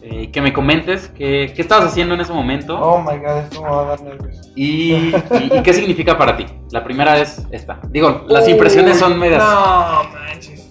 eh, 0.02 0.22
y 0.22 0.26
que 0.28 0.40
me 0.42 0.52
comentes 0.52 1.08
qué, 1.08 1.52
qué 1.54 1.62
estabas 1.62 1.86
haciendo 1.86 2.14
en 2.14 2.20
ese 2.20 2.32
momento 2.32 2.78
Oh 2.78 2.98
my 3.00 3.16
god, 3.18 3.38
esto 3.38 3.62
me 3.62 3.68
va 3.70 3.80
a 3.82 3.84
dar 3.84 4.00
nervios. 4.02 4.50
y, 4.56 4.92
y- 4.94 5.14
y 5.52 5.62
qué 5.62 5.72
significa 5.72 6.16
para 6.18 6.36
ti. 6.36 6.46
La 6.70 6.82
primera 6.82 7.18
es 7.18 7.46
esta. 7.52 7.78
Digo, 7.90 8.24
las 8.28 8.48
impresiones 8.48 8.98
son 8.98 9.18
medias... 9.18 9.42
No 9.44 10.02
manches. 10.12 10.70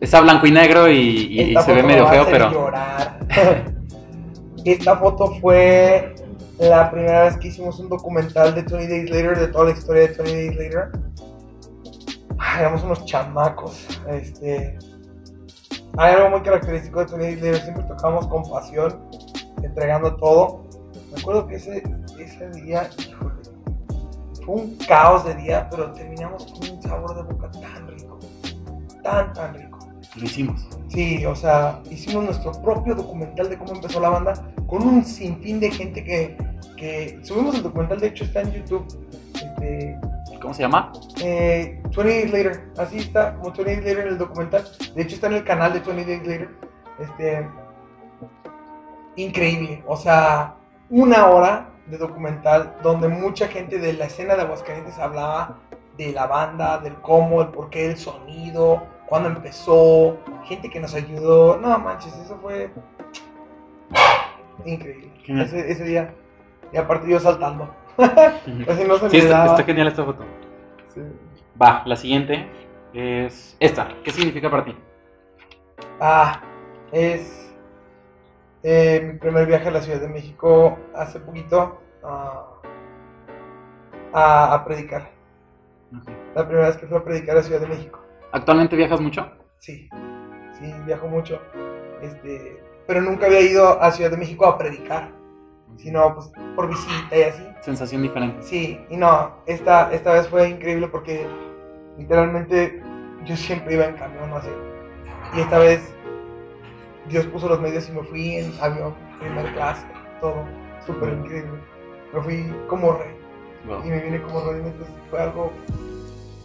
Está 0.00 0.20
blanco 0.22 0.46
y 0.46 0.50
negro 0.50 0.88
y, 0.90 1.54
se 1.64 1.72
ve 1.74 1.82
me 1.82 1.88
medio 1.88 2.06
a 2.06 2.10
feo, 2.10 2.26
pero... 2.30 2.50
llorar. 2.50 3.18
Esta 4.64 4.96
foto 4.96 5.26
fue 5.40 6.14
la 6.68 6.90
primera 6.90 7.24
vez 7.24 7.38
que 7.38 7.48
hicimos 7.48 7.78
un 7.78 7.88
documental 7.88 8.54
de 8.54 8.62
20 8.62 8.88
Days 8.88 9.10
Later, 9.10 9.38
de 9.38 9.48
toda 9.48 9.64
la 9.66 9.70
historia 9.70 10.02
de 10.02 10.08
20 10.08 10.32
Days 10.32 10.56
Later. 10.56 10.90
Éramos 12.58 12.82
unos 12.84 13.04
chamacos. 13.06 13.86
Este, 14.08 14.78
hay 15.96 16.14
algo 16.14 16.30
muy 16.30 16.42
característico 16.42 17.04
de 17.04 17.16
20 17.16 17.24
Days 17.24 17.42
Later, 17.42 17.62
siempre 17.62 17.84
tocamos 17.84 18.26
con 18.26 18.42
pasión, 18.48 19.00
entregando 19.62 20.16
todo. 20.16 20.64
Me 21.12 21.20
acuerdo 21.20 21.46
que 21.46 21.56
ese, 21.56 21.82
ese 22.18 22.50
día, 22.50 22.90
híjole, 22.98 23.34
fue 24.44 24.54
un 24.54 24.76
caos 24.86 25.24
de 25.24 25.34
día, 25.34 25.66
pero 25.70 25.92
terminamos 25.92 26.44
con 26.52 26.76
un 26.76 26.82
sabor 26.82 27.16
de 27.16 27.22
boca 27.22 27.50
tan 27.52 27.88
rico, 27.88 28.18
tan, 29.02 29.32
tan 29.32 29.54
rico. 29.54 29.69
Lo 30.16 30.24
hicimos. 30.24 30.66
Sí, 30.88 31.24
o 31.24 31.36
sea, 31.36 31.80
hicimos 31.90 32.24
nuestro 32.24 32.52
propio 32.62 32.94
documental 32.94 33.48
de 33.48 33.56
cómo 33.56 33.74
empezó 33.74 34.00
la 34.00 34.08
banda 34.08 34.32
con 34.66 34.82
un 34.82 35.04
sinfín 35.04 35.60
de 35.60 35.70
gente 35.70 36.02
que, 36.02 36.36
que 36.76 37.20
subimos 37.22 37.54
el 37.54 37.62
documental, 37.62 38.00
de 38.00 38.08
hecho 38.08 38.24
está 38.24 38.40
en 38.40 38.52
YouTube. 38.52 38.86
Este, 39.34 39.98
¿Cómo 40.40 40.54
se 40.54 40.62
llama? 40.62 40.90
eh, 41.22 41.80
20 41.94 42.02
Days 42.02 42.32
Later, 42.32 42.70
así 42.78 42.98
está, 42.98 43.34
como 43.36 43.52
20 43.52 43.64
Days 43.64 43.84
Later 43.84 43.98
en 44.00 44.08
el 44.08 44.18
documental. 44.18 44.64
De 44.94 45.02
hecho 45.02 45.14
está 45.14 45.26
en 45.28 45.34
el 45.34 45.44
canal 45.44 45.72
de 45.72 45.80
20 45.80 46.04
Days 46.04 46.26
Later. 46.26 46.48
Este, 46.98 47.48
increíble, 49.16 49.82
o 49.86 49.96
sea, 49.96 50.54
una 50.88 51.26
hora 51.26 51.70
de 51.86 51.98
documental 51.98 52.76
donde 52.82 53.08
mucha 53.08 53.48
gente 53.48 53.78
de 53.78 53.92
la 53.92 54.06
escena 54.06 54.34
de 54.36 54.42
Aguascalientes 54.42 54.98
hablaba 54.98 55.58
de 55.96 56.12
la 56.12 56.26
banda, 56.26 56.78
del 56.78 56.94
cómo, 56.96 57.42
el 57.42 57.48
porqué, 57.48 57.86
el 57.90 57.96
sonido, 57.96 58.82
cuándo 59.10 59.28
empezó, 59.30 60.24
gente 60.44 60.70
que 60.70 60.80
nos 60.80 60.94
ayudó. 60.94 61.58
No 61.58 61.78
manches, 61.80 62.16
eso 62.16 62.38
fue 62.40 62.72
increíble. 64.64 65.12
Ese, 65.26 65.70
ese 65.72 65.84
día, 65.84 66.16
y 66.72 66.78
aparte 66.78 67.10
yo 67.10 67.20
saltando. 67.20 67.76
Casi 68.66 68.84
no 68.88 68.98
se 68.98 69.10
Sí, 69.10 69.18
está, 69.18 69.56
genial 69.64 69.88
esta 69.88 70.04
foto. 70.04 70.32
Sí. 70.88 71.02
Va, 71.60 71.82
la 71.86 71.96
siguiente 71.96 72.56
es 72.92 73.56
esta. 73.60 74.00
¿Qué 74.04 74.12
significa 74.12 74.50
para 74.50 74.64
ti? 74.64 74.76
Ah, 76.00 76.48
es 76.92 77.54
Eh, 78.62 79.00
mi 79.04 79.18
primer 79.18 79.46
viaje 79.46 79.68
a 79.68 79.72
la 79.72 79.82
Ciudad 79.82 80.00
de 80.00 80.08
México 80.08 80.90
hace 80.94 81.20
poquito 81.20 81.86
ah, 82.02 82.46
a, 84.12 84.54
a 84.54 84.64
predicar. 84.64 85.12
La 86.34 86.46
primera 86.46 86.68
vez 86.68 86.76
que 86.78 86.86
fui 86.86 86.96
a 86.98 87.04
predicar 87.04 87.36
a 87.38 87.42
Ciudad 87.42 87.60
de 87.60 87.68
México. 87.68 88.00
¿Actualmente 88.32 88.76
viajas 88.76 89.00
mucho? 89.00 89.30
Sí, 89.58 89.88
sí, 90.58 90.72
viajo 90.86 91.08
mucho. 91.08 91.40
Este, 92.02 92.62
pero 92.86 93.00
nunca 93.02 93.26
había 93.26 93.40
ido 93.40 93.80
a 93.82 93.90
Ciudad 93.90 94.10
de 94.10 94.16
México 94.16 94.46
a 94.46 94.56
predicar, 94.56 95.10
sino 95.76 96.14
pues 96.14 96.30
por 96.54 96.68
visita 96.68 97.16
y 97.16 97.22
así. 97.22 97.42
Sensación 97.60 98.02
diferente. 98.02 98.42
Sí, 98.42 98.80
y 98.88 98.96
no, 98.96 99.34
esta, 99.46 99.92
esta 99.92 100.12
vez 100.12 100.28
fue 100.28 100.48
increíble 100.48 100.88
porque 100.88 101.26
literalmente 101.98 102.82
yo 103.24 103.36
siempre 103.36 103.74
iba 103.74 103.84
en 103.86 103.96
camión, 103.96 104.32
así. 104.32 104.48
Y 105.36 105.40
esta 105.40 105.58
vez 105.58 105.94
Dios 107.08 107.26
puso 107.26 107.48
los 107.48 107.60
medios 107.60 107.88
y 107.88 107.92
me 107.92 108.02
fui 108.02 108.36
en 108.36 108.52
avión, 108.60 108.94
primera 109.18 109.52
clase, 109.52 109.86
todo, 110.20 110.44
súper 110.86 111.10
increíble. 111.12 111.58
Me 112.14 112.20
fui 112.22 112.54
como 112.68 112.92
rey 112.94 113.16
Wow. 113.66 113.84
y 113.84 113.90
me 113.90 114.00
vine 114.00 114.22
como 114.22 114.40
rey, 114.50 114.62
entonces 114.64 114.94
fue 115.10 115.20
algo 115.20 115.52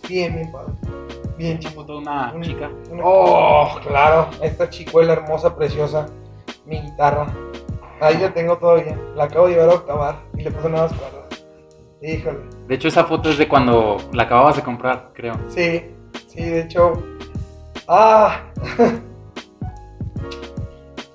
bien, 0.10 0.36
bien 0.36 0.52
padre, 0.52 0.74
bien 1.38 1.60
una 1.88 2.32
Una- 2.34 2.41
chica. 2.41 2.70
una- 2.91 3.03
Oh, 3.06 3.80
claro, 3.86 4.30
esta 4.41 4.70
chicuela 4.70 5.14
hermosa, 5.14 5.56
preciosa, 5.56 6.07
mi 6.66 6.82
guitarra. 6.82 7.28
Ahí 8.02 8.18
la 8.18 8.34
tengo 8.34 8.57
todavía, 8.57 8.98
la 9.16 9.26
acabo 9.26 9.48
de 9.48 9.53
llevar 9.53 9.70
a 9.70 9.74
octavar 9.74 10.16
y 10.38 10.44
le 10.44 10.52
puse 10.52 10.70
nuevas 10.70 10.94
cuerdas. 10.94 11.45
Híjole. 12.02 12.40
De 12.68 12.76
hecho, 12.76 12.88
esa 12.88 13.06
foto 13.06 13.30
es 13.30 13.38
de 13.38 13.48
cuando 13.48 13.98
la 14.12 14.24
acababas 14.24 14.56
de 14.57 14.64
comprar, 14.64 15.12
creo. 15.14 15.36
Sí, 15.48 15.91
sí, 16.28 16.44
de 16.44 16.62
hecho. 16.62 16.94
Ah, 17.88 18.41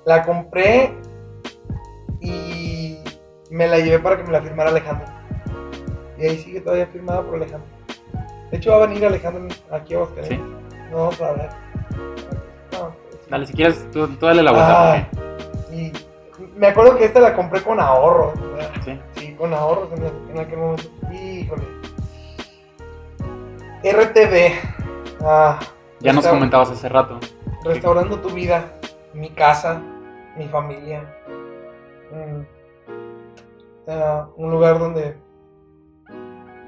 la 0.05 0.23
compré 0.25 0.93
y 2.19 2.97
me 3.49 3.67
la 3.67 3.79
llevé 3.79 3.99
para 3.99 4.17
que 4.17 4.23
me 4.23 4.31
la 4.31 4.41
firmara 4.41 4.69
Alejandro. 4.69 5.07
Y 6.17 6.25
ahí 6.25 6.37
sigue 6.37 6.61
todavía 6.61 6.87
firmada 6.87 7.21
por 7.23 7.35
Alejandro. 7.35 7.67
De 8.51 8.57
hecho, 8.57 8.71
va 8.71 8.83
a 8.83 8.87
venir 8.87 9.05
Alejandro 9.05 9.47
aquí 9.71 9.93
a 9.93 9.97
Aguascalientes. 9.97 10.37
Sí. 10.37 10.89
No, 10.91 10.97
vamos 10.97 11.21
a. 11.21 11.33
No, 12.71 12.95
sí. 13.09 13.17
Dale, 13.29 13.47
si 13.47 13.53
quieres, 13.53 13.89
tú, 13.91 14.07
tú 14.09 14.25
dale 14.25 14.43
la 14.43 14.51
vuelta. 14.51 14.93
Ah, 14.93 15.07
y 15.71 15.93
me 16.57 16.67
acuerdo 16.67 16.97
que 16.97 17.05
esta 17.05 17.21
la 17.21 17.33
compré 17.33 17.61
con 17.61 17.79
ahorros. 17.79 18.33
sí. 18.83 18.99
Sí, 19.15 19.33
con 19.35 19.53
ahorros 19.53 19.89
en, 20.29 20.39
aquel 20.39 20.57
momento. 20.57 20.83
Híjole. 21.13 21.63
RTV. 23.83 24.53
Ah, 25.23 25.59
Ya 26.01 26.11
nos 26.11 26.27
comentabas 26.27 26.71
hace 26.71 26.89
rato. 26.89 27.19
Restaurando 27.63 28.19
tu 28.19 28.29
vida, 28.31 28.73
mi 29.13 29.29
casa, 29.29 29.81
mi 30.37 30.47
familia. 30.47 31.03
Mm, 32.11 32.41
ah, 33.87 34.27
un 34.35 34.51
lugar 34.51 34.77
donde, 34.77 35.15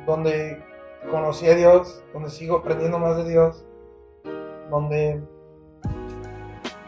donde 0.06 0.73
conocí 1.10 1.48
a 1.48 1.56
Dios, 1.56 2.04
donde 2.14 2.30
sigo 2.30 2.58
aprendiendo 2.58 3.00
más 3.00 3.18
de 3.18 3.30
Dios, 3.30 3.66
donde 4.70 5.22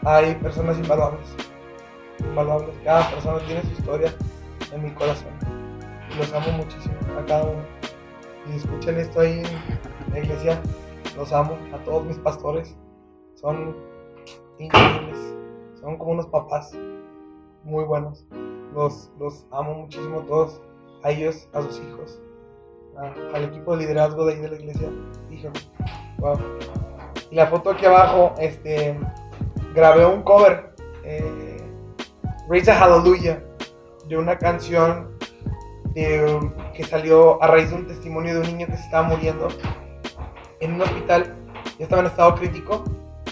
hay 0.04 0.34
personas 0.36 0.78
invaluables. 0.78 1.26
Invaluables. 2.20 2.74
Cada 2.84 3.10
persona 3.10 3.38
tiene 3.46 3.62
su 3.62 3.72
historia 3.72 4.14
en 4.72 4.84
mi 4.84 4.90
corazón. 4.92 5.32
Y 6.12 6.18
los 6.18 6.32
amo 6.32 6.52
muchísimo 6.52 6.94
a 7.18 7.24
cada 7.26 7.44
uno. 7.44 7.62
Y 8.48 8.56
escuchen 8.56 8.98
esto 8.98 9.20
ahí 9.20 9.42
en 10.06 10.12
la 10.12 10.18
iglesia. 10.20 10.62
Los 11.16 11.32
amo 11.32 11.58
a 11.74 11.78
todos 11.84 12.04
mis 12.04 12.18
pastores. 12.18 12.76
Son 13.34 13.76
increíbles. 14.58 15.18
Son 15.80 15.96
como 15.98 16.12
unos 16.12 16.26
papás 16.26 16.72
muy 17.64 17.84
buenos. 17.84 18.26
Los, 18.74 19.10
los 19.18 19.46
amo 19.50 19.74
muchísimo 19.74 20.20
a 20.20 20.24
todos. 20.24 20.62
A 21.02 21.10
ellos, 21.10 21.48
a 21.52 21.62
sus 21.62 21.80
hijos. 21.80 22.20
Al 23.34 23.44
equipo 23.44 23.76
de 23.76 23.84
liderazgo 23.84 24.24
de 24.26 24.34
ahí 24.34 24.40
de 24.40 24.48
la 24.50 24.56
iglesia. 24.56 24.88
Híjole. 25.30 25.60
Wow. 26.18 26.38
Y 27.30 27.34
la 27.36 27.46
foto 27.46 27.70
aquí 27.70 27.84
abajo, 27.86 28.34
este, 28.38 28.98
grabé 29.74 30.06
un 30.06 30.22
cover. 30.22 30.74
Eh, 31.04 31.56
Raise 32.48 32.70
a 32.70 32.78
Hallelujah. 32.78 33.42
De 34.08 34.16
una 34.16 34.38
canción 34.38 35.16
de- 35.94 36.50
que 36.74 36.84
salió 36.84 37.42
a 37.42 37.48
raíz 37.48 37.70
de 37.70 37.76
un 37.76 37.86
testimonio 37.86 38.34
de 38.34 38.40
un 38.40 38.46
niño 38.46 38.66
que 38.66 38.76
se 38.76 38.84
estaba 38.84 39.08
muriendo 39.08 39.48
en 40.60 40.74
un 40.74 40.82
hospital. 40.82 41.34
Ya 41.78 41.84
estaba 41.84 42.00
en 42.02 42.06
estado 42.06 42.34
crítico 42.36 42.84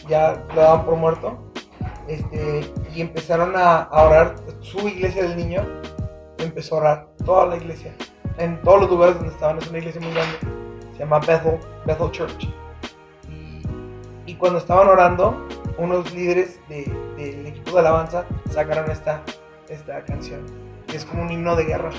ya 0.09 0.45
lo 0.55 0.61
daban 0.61 0.85
por 0.85 0.97
muerto. 0.97 1.39
Este, 2.09 2.71
y 2.95 3.01
empezaron 3.01 3.55
a 3.57 3.89
orar. 3.91 4.35
Su 4.61 4.87
iglesia 4.89 5.23
del 5.23 5.37
niño 5.37 5.63
empezó 6.39 6.77
a 6.77 6.79
orar. 6.79 7.09
Toda 7.25 7.47
la 7.47 7.57
iglesia. 7.57 7.95
En 8.39 8.61
todos 8.63 8.83
los 8.83 8.91
lugares 8.91 9.17
donde 9.17 9.31
estaban. 9.33 9.59
Es 9.59 9.69
una 9.69 9.79
iglesia 9.79 10.01
muy 10.01 10.13
grande. 10.13 10.37
Se 10.93 10.99
llama 11.01 11.19
Bethel, 11.21 11.59
Bethel 11.87 12.11
Church. 12.11 12.49
Y, 14.27 14.35
cuando 14.37 14.59
estaban 14.59 14.89
orando, 14.89 15.47
unos 15.79 16.13
líderes 16.15 16.61
de- 16.69 16.91
del 17.17 17.47
equipo 17.47 17.73
de 17.73 17.81
alabanza 17.81 18.25
sacaron 18.51 18.91
esta, 18.91 19.23
esta 19.69 20.03
canción. 20.05 20.45
Que 20.87 20.97
es 20.97 21.05
como 21.05 21.23
un 21.23 21.31
himno 21.31 21.57
de 21.57 21.65
guerra. 21.65 21.91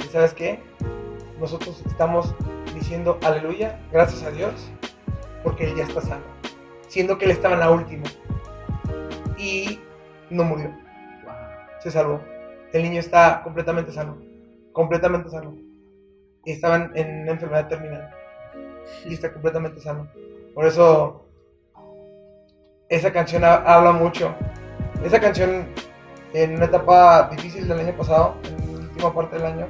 ¿Y 0.00 0.04
sabes 0.04 0.34
qué? 0.34 0.60
Nosotros 1.38 1.82
estamos 1.86 2.34
diciendo 2.74 3.18
aleluya, 3.24 3.80
gracias 3.92 4.22
a 4.22 4.30
Dios, 4.30 4.70
porque 5.42 5.64
Él 5.64 5.76
ya 5.76 5.84
está 5.84 6.00
sano 6.00 6.34
siendo 6.88 7.18
que 7.18 7.24
él 7.24 7.32
estaba 7.32 7.54
en 7.54 7.60
la 7.60 7.70
última. 7.72 8.04
Y 9.36 9.80
no 10.30 10.44
murió, 10.44 10.70
se 11.80 11.90
salvó. 11.90 12.20
El 12.72 12.84
niño 12.84 13.00
está 13.00 13.42
completamente 13.42 13.90
sano, 13.90 14.16
completamente 14.72 15.28
sano. 15.28 15.56
Y 16.46 16.52
estaba 16.52 16.90
en, 16.94 17.22
una 17.22 17.32
enfermedad 17.32 17.68
terminal. 17.68 18.10
Y 19.06 19.14
está 19.14 19.32
completamente 19.32 19.80
sano. 19.80 20.08
Por 20.54 20.66
eso, 20.66 21.24
esa 22.88 23.12
canción 23.12 23.44
ha- 23.44 23.56
habla 23.56 23.92
mucho. 23.92 24.34
Esa 25.04 25.20
canción, 25.20 25.66
en 26.32 26.56
una 26.56 26.66
etapa 26.66 27.28
difícil 27.30 27.66
del 27.68 27.80
año 27.80 27.96
pasado, 27.96 28.36
en 28.44 28.74
la 28.74 28.86
última 28.88 29.14
parte 29.14 29.36
del 29.36 29.46
año, 29.46 29.66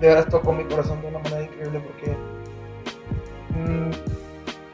de 0.00 0.06
veras 0.08 0.26
tocó 0.28 0.52
mi 0.52 0.64
corazón 0.64 1.00
de 1.00 1.08
una 1.08 1.18
manera 1.18 1.42
increíble 1.42 1.80
porque 1.80 2.16
mm, 3.50 3.90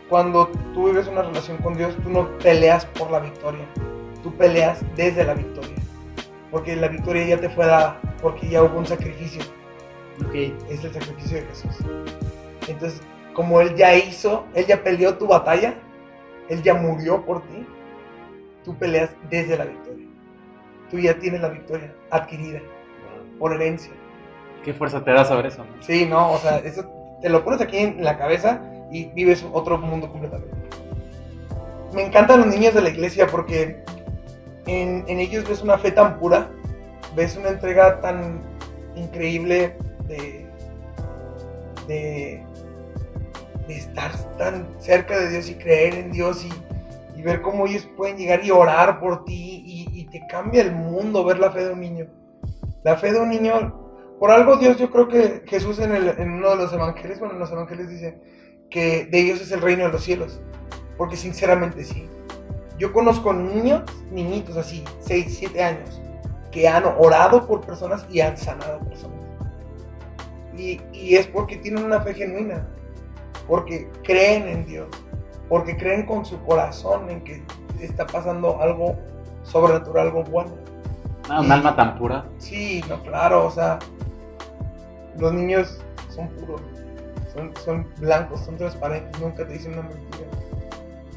cuando 0.08 0.48
tú 0.74 0.86
vives 0.86 1.06
una 1.08 1.22
relación 1.22 1.56
con 1.58 1.74
Dios, 1.74 1.94
tú 2.02 2.10
no 2.10 2.28
peleas 2.38 2.84
por 2.86 3.10
la 3.10 3.20
victoria, 3.20 3.64
tú 4.22 4.34
peleas 4.36 4.80
desde 4.96 5.24
la 5.24 5.34
victoria, 5.34 5.74
porque 6.50 6.76
la 6.76 6.88
victoria 6.88 7.24
ya 7.26 7.40
te 7.40 7.48
fue 7.48 7.64
dada, 7.66 8.00
porque 8.20 8.48
ya 8.48 8.62
hubo 8.62 8.78
un 8.78 8.86
sacrificio, 8.86 9.42
Es 10.34 10.84
el 10.84 10.92
sacrificio 10.92 11.38
de 11.38 11.46
Jesús. 11.46 11.76
Entonces, 12.68 13.00
como 13.34 13.60
Él 13.60 13.74
ya 13.74 13.94
hizo, 13.96 14.46
Él 14.54 14.66
ya 14.66 14.82
peleó 14.82 15.16
tu 15.18 15.26
batalla, 15.26 15.74
Él 16.48 16.62
ya 16.62 16.74
murió 16.74 17.24
por 17.24 17.42
ti, 17.42 17.66
tú 18.64 18.76
peleas 18.76 19.10
desde 19.28 19.56
la 19.56 19.64
victoria. 19.64 20.06
Tú 20.90 20.98
ya 20.98 21.18
tienes 21.18 21.40
la 21.40 21.48
victoria 21.48 21.92
adquirida 22.10 22.60
por 23.38 23.52
herencia. 23.52 23.92
Qué 24.64 24.72
fuerza 24.72 25.04
te 25.04 25.10
da 25.10 25.24
saber 25.24 25.46
eso. 25.46 25.64
¿no? 25.64 25.82
Sí, 25.82 26.06
no, 26.06 26.32
o 26.32 26.38
sea, 26.38 26.58
eso 26.58 26.86
te 27.20 27.28
lo 27.28 27.44
pones 27.44 27.60
aquí 27.60 27.78
en 27.78 28.02
la 28.04 28.16
cabeza 28.16 28.62
y 28.90 29.06
vives 29.06 29.44
otro 29.52 29.78
mundo 29.78 30.10
completamente. 30.10 30.54
Me 31.92 32.02
encantan 32.06 32.40
los 32.40 32.48
niños 32.48 32.74
de 32.74 32.82
la 32.82 32.88
iglesia 32.88 33.26
porque 33.26 33.82
en, 34.66 35.04
en 35.06 35.20
ellos 35.20 35.48
ves 35.48 35.62
una 35.62 35.78
fe 35.78 35.90
tan 35.90 36.18
pura, 36.18 36.48
ves 37.14 37.36
una 37.36 37.50
entrega 37.50 38.00
tan 38.00 38.42
increíble 38.96 39.76
de, 40.06 40.46
de, 41.86 42.44
estar 43.68 44.12
tan 44.36 44.68
cerca 44.78 45.18
de 45.18 45.30
Dios 45.30 45.48
y 45.48 45.54
creer 45.54 45.94
en 45.94 46.12
Dios 46.12 46.44
y, 46.44 46.52
ver 47.22 47.40
cómo 47.40 47.66
ellos 47.66 47.88
pueden 47.96 48.18
llegar 48.18 48.44
y 48.44 48.50
orar 48.50 49.00
por 49.00 49.24
ti 49.24 49.62
y, 49.64 49.88
y 49.98 50.04
te 50.10 50.26
cambia 50.26 50.60
el 50.60 50.72
mundo 50.72 51.24
ver 51.24 51.38
la 51.38 51.50
fe 51.50 51.64
de 51.64 51.72
un 51.72 51.80
niño. 51.80 52.06
La 52.82 52.96
fe 52.98 53.14
de 53.14 53.18
un 53.18 53.30
niño 53.30 53.84
por 54.18 54.30
algo 54.30 54.56
Dios, 54.56 54.78
yo 54.78 54.90
creo 54.90 55.08
que 55.08 55.42
Jesús 55.46 55.78
en, 55.80 55.94
el- 55.94 56.14
en 56.18 56.30
uno 56.30 56.50
de 56.50 56.56
los 56.56 56.72
evangelios, 56.72 57.18
bueno, 57.18 57.34
en 57.34 57.40
los 57.40 57.50
evangelios 57.50 57.88
dice 57.88 58.20
que 58.70 59.06
de 59.06 59.20
ellos 59.20 59.40
es 59.40 59.52
el 59.52 59.60
reino 59.60 59.84
de 59.84 59.92
los 59.92 60.02
cielos. 60.04 60.40
Porque 60.96 61.16
sinceramente 61.16 61.84
sí. 61.84 62.08
Yo 62.78 62.92
conozco 62.92 63.32
niños, 63.32 63.82
niñitos 64.10 64.56
así, 64.56 64.84
6, 65.00 65.36
7 65.38 65.62
años, 65.62 66.00
que 66.50 66.68
han 66.68 66.84
orado 66.84 67.46
por 67.46 67.60
personas 67.66 68.06
y 68.10 68.20
han 68.20 68.36
sanado 68.36 68.80
personas. 68.80 69.13
Y, 70.56 70.80
y 70.92 71.16
es 71.16 71.26
porque 71.26 71.56
tienen 71.56 71.84
una 71.84 72.00
fe 72.00 72.14
genuina, 72.14 72.66
porque 73.48 73.88
creen 74.02 74.48
en 74.48 74.66
Dios, 74.66 74.88
porque 75.48 75.76
creen 75.76 76.06
con 76.06 76.24
su 76.24 76.40
corazón 76.42 77.10
en 77.10 77.22
que 77.24 77.42
está 77.80 78.06
pasando 78.06 78.60
algo 78.60 78.96
sobrenatural, 79.42 80.08
algo 80.08 80.24
bueno. 80.24 80.54
Ah, 81.28 81.40
un 81.40 81.50
alma 81.50 81.74
tan 81.74 81.98
pura. 81.98 82.26
Sí, 82.38 82.82
no, 82.88 83.02
claro, 83.02 83.46
o 83.46 83.50
sea, 83.50 83.78
los 85.18 85.32
niños 85.32 85.80
son 86.08 86.28
puros, 86.28 86.60
son, 87.32 87.52
son 87.64 87.88
blancos, 87.98 88.40
son 88.40 88.56
transparentes, 88.56 89.20
nunca 89.20 89.46
te 89.46 89.54
dicen 89.54 89.72
una 89.72 89.82
mentira. 89.82 90.26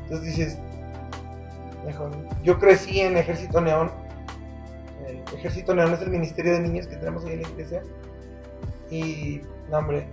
Entonces 0.04 0.36
dices, 0.36 0.58
yo 2.44 2.60
crecí 2.60 3.02
en 3.02 3.18
Ejército 3.18 3.62
Neón 3.62 3.92
El 5.08 5.22
Ejército 5.38 5.74
Neón 5.74 5.94
es 5.94 6.02
el 6.02 6.10
ministerio 6.10 6.54
de 6.54 6.60
niños 6.60 6.88
que 6.88 6.98
tenemos 6.98 7.24
ahí 7.26 7.34
en 7.34 7.44
la 7.44 7.50
iglesia. 7.50 7.84
Y, 8.90 9.42
no, 9.70 9.78
hombre, 9.80 10.08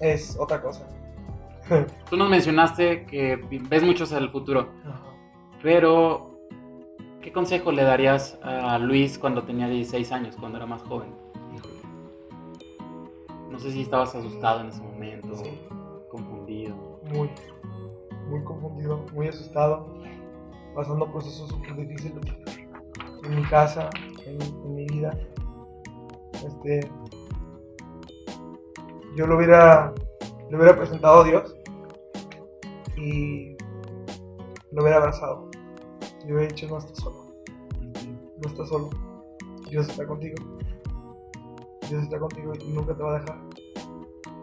es 0.00 0.36
otra 0.38 0.60
cosa. 0.60 0.88
Tú 2.08 2.16
nos 2.16 2.30
mencionaste 2.30 3.04
que 3.04 3.36
ves 3.68 3.82
mucho 3.82 4.04
hacia 4.04 4.18
el 4.18 4.30
futuro, 4.30 4.68
pero 5.62 6.38
¿qué 7.20 7.32
consejo 7.32 7.72
le 7.72 7.82
darías 7.82 8.38
a 8.42 8.78
Luis 8.78 9.18
cuando 9.18 9.42
tenía 9.42 9.68
16 9.68 10.12
años, 10.12 10.36
cuando 10.36 10.56
era 10.58 10.66
más 10.66 10.82
joven? 10.82 11.14
No 13.50 13.58
sé 13.58 13.72
si 13.72 13.82
estabas 13.82 14.14
asustado 14.14 14.60
en 14.60 14.68
ese 14.68 14.80
momento, 14.82 15.34
confundido. 16.10 17.00
Muy, 17.12 17.28
muy 18.28 18.44
confundido, 18.44 19.04
muy 19.12 19.28
asustado, 19.28 19.98
pasando 20.74 21.10
procesos 21.10 21.48
súper 21.48 21.74
difíciles 21.74 22.22
en 23.24 23.34
mi 23.34 23.42
casa, 23.44 23.90
en, 24.24 24.74
mi 24.74 24.86
vida. 24.86 25.18
Este, 26.46 26.80
yo 29.16 29.26
lo 29.26 29.36
hubiera, 29.36 29.92
le 30.50 30.56
hubiera 30.56 30.76
presentado 30.76 31.22
a 31.22 31.24
Dios 31.24 31.56
y 32.96 33.56
lo 34.72 34.82
hubiera 34.82 34.98
abrazado. 34.98 35.50
Yo 36.26 36.36
hubiera 36.36 36.52
dicho, 36.52 36.68
no 36.68 36.78
estás 36.78 36.98
solo. 36.98 37.24
No 38.42 38.48
estás 38.48 38.68
solo. 38.68 38.90
Dios 39.70 39.88
está 39.88 40.06
contigo. 40.06 40.36
Dios 41.88 42.02
está 42.02 42.18
contigo 42.18 42.52
y 42.60 42.68
nunca 42.68 42.94
te 42.94 43.02
va 43.02 43.16
a 43.16 43.20
dejar. 43.20 43.40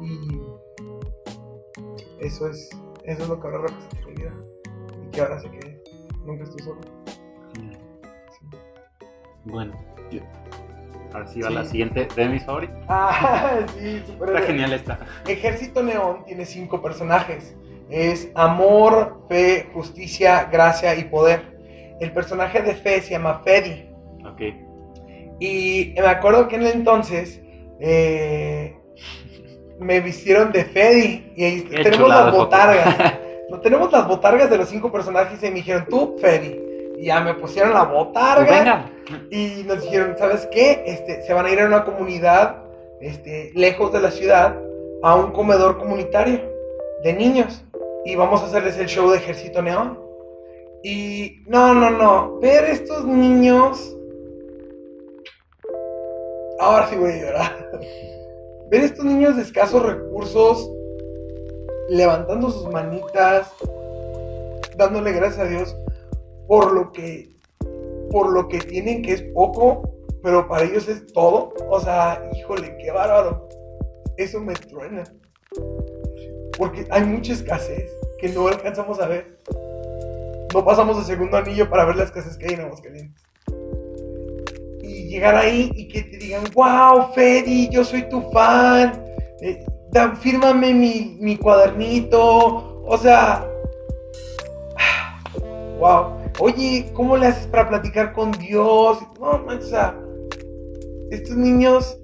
Y 0.02 0.42
eso 2.20 2.48
es, 2.48 2.70
eso 3.04 3.24
es 3.24 3.30
lo 3.30 3.40
que 3.40 3.48
ahora 3.48 3.62
representa 3.62 4.08
mi 4.08 4.14
vida. 4.16 4.34
Y 5.06 5.12
que 5.12 5.22
ahora 5.22 5.40
sé 5.40 5.52
que 5.52 5.84
nunca 6.26 6.44
estoy 6.44 6.66
solo. 6.66 6.82
Bueno, 9.46 9.74
ahora 11.16 11.28
sí 11.28 11.42
va 11.42 11.50
la 11.50 11.66
siguiente 11.66 12.08
de 12.16 12.30
mis 12.30 12.44
favoritos. 12.44 12.76
Ah, 12.88 13.60
sí, 13.78 14.02
super 14.06 14.30
Está 14.30 14.42
genial 14.42 14.74
esta. 14.74 15.00
Ejército 15.28 15.82
Neón 15.82 16.26
tiene 16.26 16.46
cinco 16.46 16.82
personajes. 16.82 17.56
Es 17.90 18.30
amor, 18.36 19.26
fe, 19.30 19.70
justicia, 19.74 20.50
gracia 20.52 20.96
y 20.96 21.06
poder. 21.06 21.58
El 22.00 22.12
personaje 22.12 22.62
de 22.62 22.76
fe 22.76 23.02
se 23.02 23.12
llama 23.12 23.42
Fedi. 23.44 23.90
Ok. 24.26 24.42
Y 25.40 25.94
me 25.98 26.08
acuerdo 26.08 26.48
que 26.48 26.56
en 26.56 26.64
el 26.64 26.74
entonces 26.74 27.42
eh, 27.80 28.76
me 29.80 30.00
vistieron 30.02 30.52
de 30.52 30.66
Fedi. 30.66 31.32
Y 31.36 31.44
ahí 31.44 31.62
tenemos 31.62 32.10
las 32.10 32.32
botargas. 32.32 33.16
no, 33.50 33.60
tenemos 33.62 33.92
las 33.92 34.08
botargas 34.08 34.50
de 34.50 34.58
los 34.58 34.70
cinco 34.70 34.92
personajes 34.92 35.42
y 35.42 35.48
me 35.48 35.56
dijeron, 35.56 35.86
tú, 35.90 36.18
Fedi. 36.20 36.65
Ya 36.98 37.22
me 37.22 37.34
pusieron 37.34 37.74
la 37.74 37.84
botarga. 37.84 38.46
Pues 38.46 38.60
venga. 38.60 38.92
Y 39.30 39.64
nos 39.64 39.82
dijeron, 39.82 40.16
¿sabes 40.18 40.48
qué? 40.52 40.84
Este, 40.86 41.22
se 41.24 41.34
van 41.34 41.46
a 41.46 41.52
ir 41.52 41.60
a 41.60 41.68
una 41.68 41.84
comunidad 41.84 42.64
este, 43.02 43.52
lejos 43.54 43.92
de 43.94 44.02
la 44.02 44.12
ciudad 44.12 44.56
a 45.04 45.16
un 45.16 45.32
comedor 45.32 45.78
comunitario 45.78 46.42
de 47.04 47.14
niños. 47.14 47.64
Y 48.06 48.16
vamos 48.16 48.42
a 48.42 48.46
hacerles 48.46 48.78
el 48.78 48.88
show 48.88 49.10
de 49.10 49.18
Ejército 49.18 49.62
Neón. 49.62 50.00
Y 50.84 51.44
no, 51.48 51.74
no, 51.74 51.90
no. 51.90 52.40
Ver 52.40 52.66
estos 52.66 53.06
niños. 53.06 53.96
Ahora 56.60 56.88
sí 56.88 56.96
voy 56.96 57.12
a 57.12 57.22
llorar. 57.22 57.72
Ver 58.70 58.82
estos 58.82 59.06
niños 59.06 59.36
de 59.36 59.44
escasos 59.44 59.84
recursos 59.84 60.72
levantando 61.90 62.50
sus 62.50 62.68
manitas, 62.72 63.54
dándole 64.76 65.12
gracias 65.12 65.46
a 65.46 65.50
Dios 65.50 65.76
por 66.48 66.74
lo 66.74 66.92
que 66.92 67.36
por 68.10 68.32
lo 68.32 68.48
que 68.48 68.60
tienen 68.60 69.02
que 69.02 69.14
es 69.14 69.22
poco, 69.34 69.84
pero 70.24 70.48
para 70.48 70.64
ellos 70.64 70.88
es 70.88 71.06
todo. 71.08 71.54
O 71.70 71.80
sea, 71.80 72.30
híjole, 72.34 72.78
qué 72.78 72.92
bárbaro. 72.92 73.48
Eso 74.18 74.40
me 74.40 74.54
truena. 74.54 75.04
Porque 76.58 76.88
hay 76.90 77.04
mucha 77.04 77.34
escasez 77.34 77.92
que 78.20 78.30
no 78.30 78.48
alcanzamos 78.48 79.00
a 79.00 79.08
ver. 79.08 79.38
No 80.54 80.64
pasamos 80.64 80.98
de 80.98 81.04
segundo 81.04 81.36
anillo 81.36 81.70
para 81.70 81.84
ver 81.86 81.98
la 81.98 82.06
escasez 82.06 82.38
que 82.38 82.46
hay 82.46 82.54
en 82.54 82.62
Aguascalientes. 82.62 83.22
Y 84.82 85.10
llegar 85.10 85.36
ahí 85.36 85.70
y 85.76 85.88
que 85.90 86.04
te 86.04 86.18
digan, 86.18 86.44
wow, 86.54 87.12
Fedi, 87.14 87.68
yo 87.70 87.84
soy 87.84 88.08
tu 88.08 88.22
fan. 88.32 89.04
Eh, 89.42 89.66
fírmame 90.22 90.74
mi, 90.74 91.18
mi 91.20 91.36
cuadernito. 91.36 92.82
O 92.86 92.98
sea, 92.98 93.46
wow. 95.80 96.25
Oye, 96.40 96.92
¿cómo 96.94 97.16
le 97.16 97.28
haces 97.28 97.48
para 97.48 97.70
platicar 97.70 98.12
con 98.12 98.32
Dios? 98.34 99.00
No, 99.20 99.40
man, 99.40 99.60
o 99.60 99.62
sea, 99.62 99.98
estos 101.10 101.38
niños, 101.38 101.98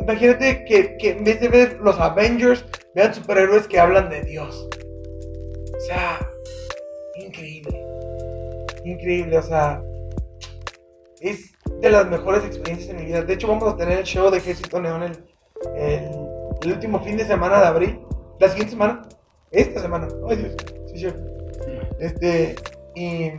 imagínate 0.00 0.64
que, 0.64 0.96
que, 0.96 1.10
en 1.10 1.24
vez 1.24 1.40
de 1.40 1.48
ver 1.48 1.78
los 1.80 1.98
Avengers, 2.00 2.64
vean 2.94 3.14
superhéroes 3.14 3.68
que 3.68 3.78
hablan 3.78 4.10
de 4.10 4.22
Dios. 4.22 4.68
O 5.76 5.80
sea, 5.80 6.18
increíble. 7.14 7.80
Increíble, 8.84 9.38
o 9.38 9.42
sea, 9.42 9.82
es 11.20 11.52
de 11.80 11.90
las 11.90 12.08
mejores 12.08 12.44
experiencias 12.44 12.90
en 12.90 12.96
mi 12.96 13.06
vida. 13.06 13.22
De 13.22 13.34
hecho, 13.34 13.46
vamos 13.46 13.72
a 13.72 13.76
tener 13.76 13.98
el 13.98 14.04
show 14.04 14.28
de 14.30 14.38
Ejército 14.38 14.80
Neón 14.80 15.04
el, 15.04 15.18
el, 15.76 16.72
último 16.72 17.00
fin 17.00 17.16
de 17.16 17.24
semana 17.24 17.60
de 17.60 17.66
abril. 17.66 18.00
La 18.40 18.48
siguiente 18.48 18.72
semana. 18.72 19.02
Esta 19.52 19.80
semana. 19.80 20.08
Ay, 20.28 20.36
Dios. 20.36 20.56
Sí, 20.88 20.98
sí. 20.98 21.06
Este, 22.00 22.56
y. 22.94 23.30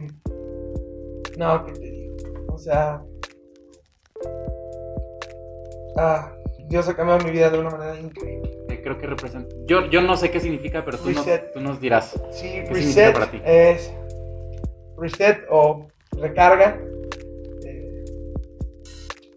No, 1.37 1.65
¿qué 1.65 1.71
te 1.73 1.79
digo? 1.79 2.15
O 2.49 2.57
sea. 2.57 3.01
Ah, 5.97 6.33
Dios 6.67 6.87
ha 6.87 6.95
cambiado 6.95 7.23
mi 7.23 7.31
vida 7.31 7.49
de 7.49 7.59
una 7.59 7.69
manera 7.69 7.99
increíble. 7.99 8.51
Eh, 8.69 8.81
creo 8.81 8.97
que 8.97 9.07
representa. 9.07 9.55
Yo, 9.65 9.85
yo 9.87 10.01
no 10.01 10.15
sé 10.17 10.31
qué 10.31 10.39
significa, 10.39 10.83
pero 10.83 10.97
tú, 10.97 11.11
nos, 11.11 11.25
tú 11.53 11.59
nos, 11.61 11.79
dirás. 11.79 12.19
Sí, 12.31 12.61
reset 12.61 13.13
para 13.13 13.29
ti? 13.29 13.41
es. 13.45 13.93
Reset 14.97 15.45
o 15.49 15.87
recarga. 16.19 16.79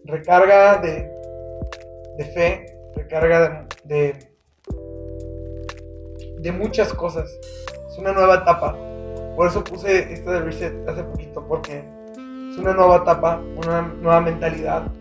recarga 0.05 0.77
de, 0.77 1.11
de 2.17 2.25
fe, 2.25 2.65
recarga 2.95 3.67
de, 3.83 4.13
de, 4.13 4.29
de 6.39 6.51
muchas 6.51 6.93
cosas. 6.93 7.29
Es 7.89 7.97
una 7.97 8.13
nueva 8.13 8.35
etapa 8.35 8.86
por 9.37 9.47
eso 9.47 9.63
puse 9.63 10.11
esta 10.11 10.31
de 10.31 10.39
reset 10.41 10.73
hace 10.89 11.03
poquito, 11.03 11.45
porque 11.47 11.83
es 12.17 12.57
una 12.57 12.73
nueva 12.73 12.97
etapa, 12.97 13.39
una 13.55 13.83
nueva 13.83 14.19
mentalidad. 14.19 14.91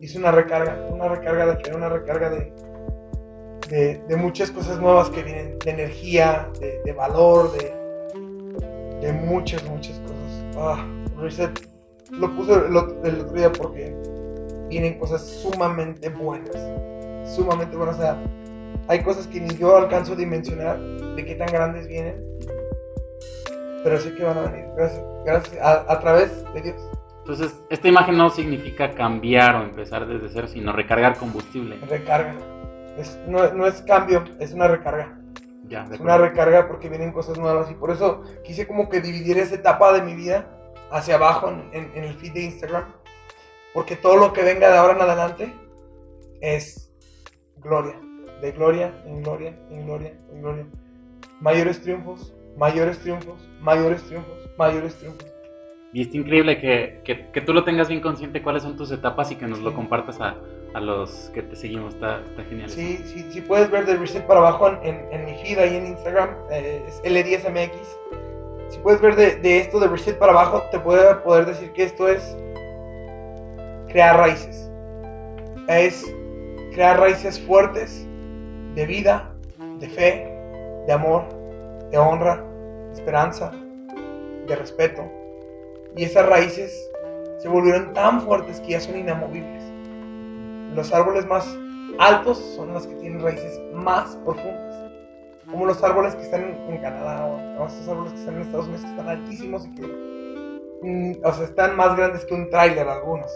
Es 0.00 0.14
una 0.14 0.30
recarga, 0.30 0.86
una 0.92 1.08
recarga 1.08 1.46
de 1.46 1.74
una 1.74 1.88
recarga 1.88 2.30
de, 2.30 4.00
de, 4.08 4.16
muchas 4.16 4.52
cosas 4.52 4.78
nuevas 4.78 5.10
que 5.10 5.24
vienen, 5.24 5.58
de 5.58 5.70
energía, 5.72 6.48
de, 6.60 6.92
valor, 6.92 7.50
de, 7.52 9.00
de 9.00 9.12
muchas, 9.12 9.64
muchas 9.64 9.98
cosas. 9.98 10.44
Ah, 10.56 10.86
reset 11.18 11.68
lo 12.12 12.32
puse 12.36 12.52
el 12.52 12.76
otro, 12.76 13.04
el 13.04 13.22
otro 13.22 13.36
día 13.36 13.50
porque 13.50 13.92
vienen 14.68 15.00
cosas 15.00 15.20
sumamente 15.20 16.10
buenas, 16.10 16.54
sumamente 17.34 17.76
buenas. 17.76 17.96
O 17.96 18.00
sea, 18.00 18.22
hay 18.86 19.02
cosas 19.02 19.26
que 19.26 19.40
ni 19.40 19.52
yo 19.56 19.76
alcanzo 19.76 20.12
a 20.12 20.16
dimensionar 20.16 20.78
de 20.78 21.24
qué 21.24 21.34
tan 21.34 21.48
grandes 21.48 21.88
vienen 21.88 22.31
pero 23.82 23.98
sé 23.98 24.14
que 24.14 24.24
van 24.24 24.38
a 24.38 24.42
venir, 24.42 24.66
gracias, 25.24 25.58
a, 25.62 26.00
través 26.00 26.44
de 26.54 26.62
Dios. 26.62 26.90
Entonces, 27.18 27.60
esta 27.70 27.88
imagen 27.88 28.16
no 28.16 28.30
significa 28.30 28.94
cambiar 28.94 29.56
o 29.56 29.62
empezar 29.62 30.06
desde 30.06 30.28
cero, 30.28 30.48
sino 30.48 30.72
recargar 30.72 31.16
combustible. 31.16 31.78
Recarga. 31.88 32.34
no, 33.28 33.66
es 33.66 33.82
cambio, 33.82 34.24
es 34.40 34.52
una 34.52 34.68
recarga. 34.68 35.18
Ya, 35.68 35.88
es 35.90 36.00
una 36.00 36.18
recarga 36.18 36.68
porque 36.68 36.88
vienen 36.88 37.12
cosas 37.12 37.38
nuevas 37.38 37.70
y 37.70 37.74
por 37.74 37.90
eso 37.90 38.22
quise 38.44 38.66
como 38.66 38.88
que 38.88 39.00
dividir 39.00 39.38
esa 39.38 39.54
etapa 39.54 39.92
de 39.92 40.02
mi 40.02 40.14
vida 40.14 40.46
hacia 40.90 41.14
abajo 41.14 41.48
en, 41.72 41.90
en 41.94 42.04
el 42.04 42.14
feed 42.14 42.32
de 42.32 42.42
Instagram. 42.42 42.84
Porque 43.72 43.96
todo 43.96 44.16
lo 44.16 44.32
que 44.32 44.42
venga 44.42 44.70
de 44.70 44.76
ahora 44.76 44.94
en 44.94 45.00
adelante 45.00 45.54
es 46.40 46.92
gloria. 47.56 47.94
De 48.40 48.52
gloria 48.52 48.92
en 49.06 49.22
gloria, 49.22 49.56
en 49.70 49.86
gloria, 49.86 50.12
en 50.30 50.42
gloria. 50.42 50.66
Mayores 51.40 51.80
triunfos, 51.80 52.34
mayores 52.56 52.98
triunfos, 52.98 53.48
mayores 53.60 54.02
triunfos, 54.02 54.38
mayores 54.56 54.94
triunfos. 54.94 55.26
Y 55.92 56.02
es 56.02 56.14
increíble 56.14 56.58
que, 56.58 57.00
que, 57.04 57.40
tú 57.42 57.52
lo 57.52 57.64
tengas 57.64 57.88
bien 57.88 58.00
consciente 58.00 58.42
cuáles 58.42 58.62
son 58.62 58.76
tus 58.76 58.90
etapas 58.90 59.30
y 59.30 59.36
que 59.36 59.46
nos 59.46 59.58
lo 59.58 59.74
compartas 59.74 60.20
a, 60.22 60.36
a, 60.72 60.80
los 60.80 61.30
que 61.34 61.42
te 61.42 61.54
seguimos. 61.54 61.94
Está, 61.94 62.20
está 62.20 62.44
genial. 62.44 62.70
Sí, 62.70 62.98
sí, 63.04 63.26
sí, 63.30 63.40
puedes 63.42 63.70
ver 63.70 63.84
de 63.84 63.96
Reset 63.96 64.26
para 64.26 64.40
abajo 64.40 64.68
en, 64.82 65.06
en, 65.10 65.24
mi 65.26 65.34
feed 65.34 65.58
ahí 65.58 65.76
en 65.76 65.88
Instagram, 65.88 66.30
eh, 66.50 66.82
es 66.88 67.02
L10MX. 67.02 67.72
Si 68.70 68.78
puedes 68.78 69.02
ver 69.02 69.16
de, 69.16 69.36
de, 69.36 69.58
esto 69.58 69.78
de 69.80 69.88
Reset 69.88 70.18
para 70.18 70.32
abajo, 70.32 70.62
te 70.70 70.78
puedo 70.78 71.22
poder 71.22 71.44
decir 71.44 71.72
que 71.72 71.84
esto 71.84 72.08
es 72.08 72.36
crear 73.88 74.16
raíces. 74.16 74.70
Es 75.68 76.10
crear 76.72 76.98
raíces 76.98 77.38
fuertes 77.38 78.08
de 78.74 78.86
vida, 78.86 79.30
de 79.78 79.88
fe, 79.90 80.26
de 80.86 80.92
amor, 80.92 81.41
de 81.92 81.98
honra, 81.98 82.42
de 82.88 82.92
esperanza, 82.94 83.52
de 84.46 84.56
respeto, 84.56 85.02
Y 85.94 86.04
esas 86.04 86.26
raíces 86.26 86.90
se 87.38 87.48
volvieron 87.48 87.92
tan 87.92 88.22
fuertes 88.22 88.60
que 88.60 88.70
ya 88.70 88.80
son 88.80 88.96
inamovibles. 88.96 89.62
Los 90.74 90.90
árboles 90.94 91.26
más 91.26 91.46
altos 91.98 92.38
son 92.56 92.72
los 92.72 92.86
que 92.86 92.94
tienen 92.94 93.22
raíces 93.22 93.60
más 93.74 94.16
profundas. 94.24 94.90
Como 95.44 95.66
los 95.66 95.84
árboles 95.84 96.14
que 96.14 96.22
están 96.22 96.44
en, 96.66 96.78
Canadá 96.80 97.26
o, 97.26 97.62
árboles 97.90 98.14
que 98.14 98.20
están 98.20 98.36
en 98.36 98.40
Estados 98.40 98.66
Unidos 98.66 98.84
que 98.84 98.90
están 98.90 99.08
altísimos 99.10 99.66
y 99.66 99.74
que 99.74 99.86
mm, 100.82 101.26
o 101.26 101.32
sea, 101.34 101.44
están 101.44 101.76
más 101.76 101.94
grandes 101.94 102.24
que 102.24 102.32
un 102.32 102.48
tráiler 102.48 102.88
algunos. 102.88 103.30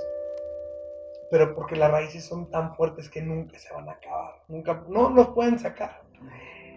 Pero 1.31 1.55
porque 1.55 1.77
las 1.77 1.91
raíces 1.91 2.25
son 2.25 2.49
tan 2.49 2.75
fuertes 2.75 3.11
que 3.11 3.21
nunca 3.21 3.59
se 3.59 3.71
van 3.75 3.87
a 3.91 3.93
acabar. 3.93 4.37
Nunca, 4.49 4.83
no 4.89 5.11
los 5.11 5.29
pueden 5.29 5.59
sacar. 5.59 6.01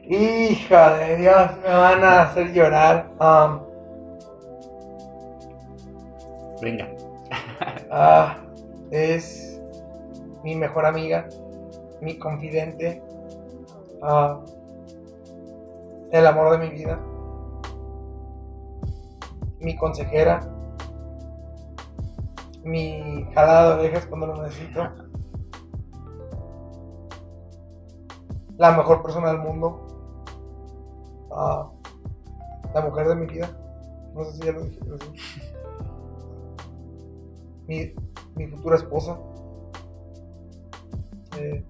Hija 0.04 0.98
de 0.98 1.18
Dios, 1.18 1.52
me 1.64 1.70
van 1.70 2.04
a 2.04 2.22
hacer 2.24 2.52
llorar. 2.54 3.12
Venga. 6.62 6.88
Ah, 7.92 8.38
es 8.92 9.62
mi 10.44 10.56
mejor 10.56 10.86
amiga, 10.86 11.28
mi 12.02 12.18
confidente, 12.18 13.02
ah, 14.02 14.40
el 16.12 16.28
amor 16.28 16.52
de 16.52 16.68
mi 16.68 16.70
vida, 16.76 17.00
mi 19.60 19.76
consejera, 19.76 20.40
mi 22.64 23.26
jalada 23.34 23.76
de 23.76 23.82
orejas 23.82 24.06
cuando 24.06 24.28
lo 24.28 24.44
necesito, 24.44 25.09
la 28.60 28.72
mejor 28.72 29.02
persona 29.02 29.30
del 29.30 29.40
mundo, 29.40 29.80
ah, 31.32 31.72
la 32.74 32.82
mujer 32.82 33.08
de 33.08 33.16
mi 33.16 33.26
vida, 33.26 33.50
no 34.14 34.26
sé 34.26 34.34
si 34.34 34.40
ya 34.42 34.52
lo 34.52 34.64
dije, 34.64 34.80
pero 34.84 34.98
sí. 35.00 35.08
Mi, 37.68 37.94
mi 38.36 38.52
futura 38.52 38.76
esposa, 38.76 39.18
eh, 41.38 41.64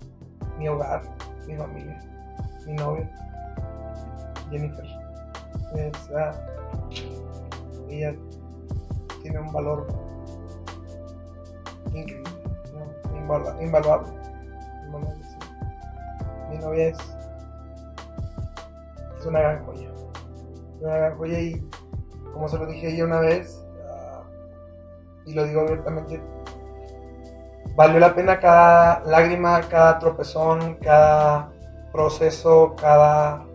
mi 0.58 0.68
hogar, 0.68 1.04
mi 1.46 1.56
familia, 1.56 2.04
mi 2.66 2.74
novia, 2.74 3.08
Jennifer. 4.50 4.86
ella 7.88 8.16
tiene 9.22 9.40
un 9.40 9.54
valor 9.54 9.86
invaluable. 13.62 14.20
Mi 16.50 16.58
novia 16.58 16.90
es, 16.90 16.98
una 19.26 19.40
gran 19.40 19.66
joya. 19.66 19.90
Una 20.82 20.96
gran 20.96 21.18
joya 21.18 21.40
y 21.40 21.70
como 22.34 22.48
se 22.48 22.58
lo 22.58 22.66
dije 22.66 22.94
ella 22.94 23.06
una 23.06 23.20
vez, 23.20 23.66
y 25.26 25.34
lo 25.34 25.46
digo 25.46 25.62
abiertamente, 25.62 26.22
valió 27.76 28.00
la 28.00 28.16
pena 28.16 28.40
cada 28.40 29.02
lágrima, 29.06 29.62
cada 29.70 30.00
tropezón, 30.00 30.76
cada 30.76 31.52
proceso, 31.92 32.76
cada, 32.76 33.46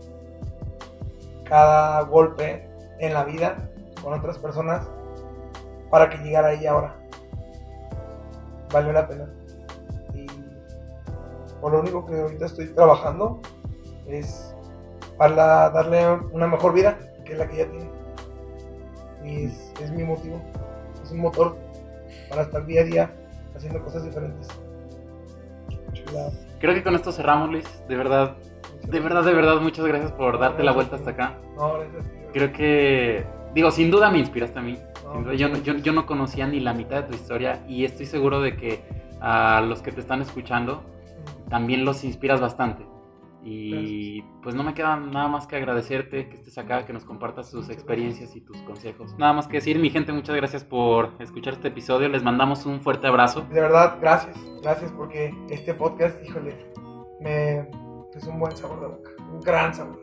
cada 1.44 2.02
golpe 2.02 2.68
en 3.00 3.12
la 3.12 3.24
vida 3.24 3.56
con 4.02 4.12
otras 4.12 4.38
personas 4.38 4.86
para 5.90 6.08
que 6.10 6.18
llegara 6.18 6.48
ahí 6.48 6.66
ahora. 6.66 6.94
Valió 8.72 8.92
la 8.92 9.08
pena. 9.08 9.33
Por 11.64 11.72
lo 11.72 11.80
único 11.80 12.04
que 12.04 12.20
ahorita 12.20 12.44
estoy 12.44 12.66
trabajando 12.74 13.40
es 14.06 14.54
para 15.16 15.70
darle 15.70 16.06
una 16.30 16.46
mejor 16.46 16.74
vida 16.74 16.98
que 17.24 17.34
la 17.34 17.48
que 17.48 17.62
ella 17.62 17.70
tiene. 17.70 17.90
Y 19.24 19.44
es, 19.46 19.72
es 19.80 19.90
mi 19.90 20.04
motivo. 20.04 20.42
Es 21.02 21.10
un 21.10 21.20
motor 21.20 21.56
para 22.28 22.42
estar 22.42 22.66
día 22.66 22.82
a 22.82 22.84
día 22.84 23.10
haciendo 23.56 23.82
cosas 23.82 24.04
diferentes. 24.04 24.46
Creo 26.60 26.74
que 26.74 26.82
con 26.82 26.96
esto 26.96 27.10
cerramos, 27.12 27.48
Luis. 27.48 27.64
De 27.88 27.96
verdad, 27.96 28.36
de 28.86 29.00
verdad, 29.00 29.24
de 29.24 29.32
verdad, 29.32 29.58
muchas 29.62 29.86
gracias 29.86 30.12
por 30.12 30.38
darte 30.38 30.62
la 30.64 30.72
vuelta 30.72 30.96
hasta 30.96 31.12
acá. 31.12 31.38
No, 31.56 31.78
gracias. 31.78 32.04
Creo 32.34 32.52
que, 32.52 33.24
digo, 33.54 33.70
sin 33.70 33.90
duda 33.90 34.10
me 34.10 34.18
inspiraste 34.18 34.58
a 34.58 34.62
mí. 34.62 34.78
yo, 35.34 35.48
yo, 35.48 35.76
yo 35.76 35.92
no 35.94 36.04
conocía 36.04 36.46
ni 36.46 36.60
la 36.60 36.74
mitad 36.74 36.96
de 36.96 37.02
tu 37.04 37.14
historia 37.14 37.64
y 37.66 37.86
estoy 37.86 38.04
seguro 38.04 38.42
de 38.42 38.54
que 38.54 38.84
a 39.22 39.62
los 39.62 39.80
que 39.80 39.92
te 39.92 40.02
están 40.02 40.20
escuchando 40.20 40.92
también 41.48 41.84
los 41.84 42.04
inspiras 42.04 42.40
bastante. 42.40 42.86
Y 43.46 44.22
pues 44.42 44.54
no 44.54 44.62
me 44.62 44.72
queda 44.72 44.96
nada 44.96 45.28
más 45.28 45.46
que 45.46 45.56
agradecerte 45.56 46.30
que 46.30 46.36
estés 46.36 46.56
acá, 46.56 46.86
que 46.86 46.94
nos 46.94 47.04
compartas 47.04 47.50
tus 47.50 47.68
experiencias 47.68 48.34
y 48.36 48.40
tus 48.40 48.56
consejos. 48.62 49.14
Nada 49.18 49.34
más 49.34 49.46
que 49.46 49.58
decir, 49.58 49.78
mi 49.78 49.90
gente, 49.90 50.12
muchas 50.12 50.34
gracias 50.34 50.64
por 50.64 51.10
escuchar 51.18 51.52
este 51.52 51.68
episodio. 51.68 52.08
Les 52.08 52.22
mandamos 52.22 52.64
un 52.64 52.80
fuerte 52.80 53.06
abrazo. 53.06 53.42
De 53.50 53.60
verdad, 53.60 53.98
gracias. 54.00 54.34
Gracias 54.62 54.90
porque 54.92 55.34
este 55.50 55.74
podcast, 55.74 56.24
híjole, 56.24 56.72
me 57.20 57.68
es 58.16 58.26
un 58.26 58.38
buen 58.38 58.56
sabor 58.56 58.80
de 58.80 58.86
boca, 58.86 59.10
un 59.30 59.40
gran 59.40 59.74
sabor. 59.74 60.00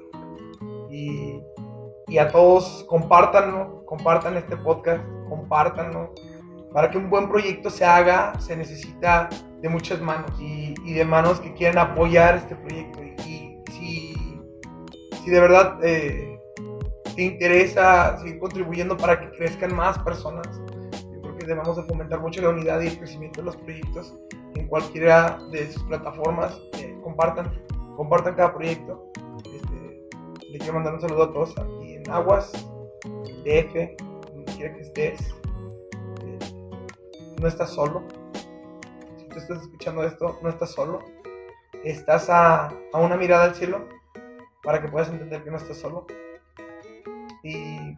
Y, 0.89 1.41
y 2.07 2.17
a 2.17 2.27
todos, 2.27 2.85
compártanlo, 2.87 3.85
compartan 3.85 4.37
este 4.37 4.57
podcast, 4.57 5.03
compártanlo. 5.29 6.13
Para 6.73 6.91
que 6.91 6.97
un 6.97 7.09
buen 7.09 7.29
proyecto 7.29 7.69
se 7.69 7.85
haga, 7.85 8.39
se 8.39 8.55
necesita 8.55 9.29
de 9.61 9.69
muchas 9.69 10.01
manos 10.01 10.31
y, 10.39 10.73
y 10.85 10.93
de 10.93 11.05
manos 11.05 11.39
que 11.39 11.53
quieran 11.53 11.77
apoyar 11.77 12.35
este 12.35 12.55
proyecto 12.55 13.01
si 15.23 15.29
de 15.29 15.39
verdad 15.39 15.77
eh, 15.83 16.39
te 17.15 17.21
interesa 17.21 18.17
seguir 18.17 18.39
contribuyendo 18.39 18.97
para 18.97 19.19
que 19.19 19.29
crezcan 19.37 19.75
más 19.75 19.97
personas, 19.99 20.47
yo 21.11 21.21
creo 21.21 21.37
que 21.37 21.45
debemos 21.45 21.77
de 21.77 21.83
fomentar 21.83 22.19
mucho 22.19 22.41
la 22.41 22.49
unidad 22.49 22.81
y 22.81 22.87
el 22.87 22.97
crecimiento 22.97 23.41
de 23.41 23.45
los 23.45 23.57
proyectos 23.57 24.15
en 24.55 24.67
cualquiera 24.67 25.39
de 25.51 25.71
sus 25.71 25.83
plataformas. 25.83 26.59
Eh, 26.79 26.97
compartan, 27.03 27.51
compartan 27.95 28.35
cada 28.35 28.53
proyecto. 28.53 29.11
Este, 29.45 30.09
le 30.49 30.57
quiero 30.57 30.73
mandar 30.73 30.95
un 30.95 31.01
saludo 31.01 31.23
a 31.23 31.33
todos 31.33 31.57
aquí 31.57 31.95
en 31.95 32.09
Aguas, 32.09 32.51
DF, 33.43 33.73
donde 34.33 34.53
quiera 34.55 34.73
que 34.73 34.81
estés. 34.81 35.35
Eh, 36.25 36.39
no 37.39 37.47
estás 37.47 37.69
solo. 37.69 38.03
Tú 39.31 39.39
estás 39.39 39.61
escuchando 39.61 40.03
esto, 40.03 40.39
no 40.41 40.49
estás 40.49 40.71
solo. 40.71 40.99
Estás 41.83 42.29
a, 42.29 42.67
a 42.67 42.97
una 42.99 43.15
mirada 43.15 43.45
al 43.45 43.55
cielo 43.55 43.87
para 44.61 44.81
que 44.81 44.87
puedas 44.87 45.09
entender 45.09 45.43
que 45.43 45.51
no 45.51 45.57
estás 45.57 45.77
solo 45.77 46.05
y, 47.43 47.97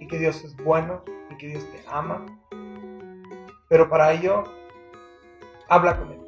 y 0.00 0.06
que 0.06 0.18
Dios 0.18 0.42
es 0.44 0.56
bueno 0.56 1.02
y 1.30 1.36
que 1.36 1.48
Dios 1.48 1.64
te 1.70 1.82
ama. 1.88 2.26
Pero 3.68 3.88
para 3.88 4.12
ello, 4.12 4.44
habla 5.68 5.96
con 5.98 6.12
Él. 6.12 6.20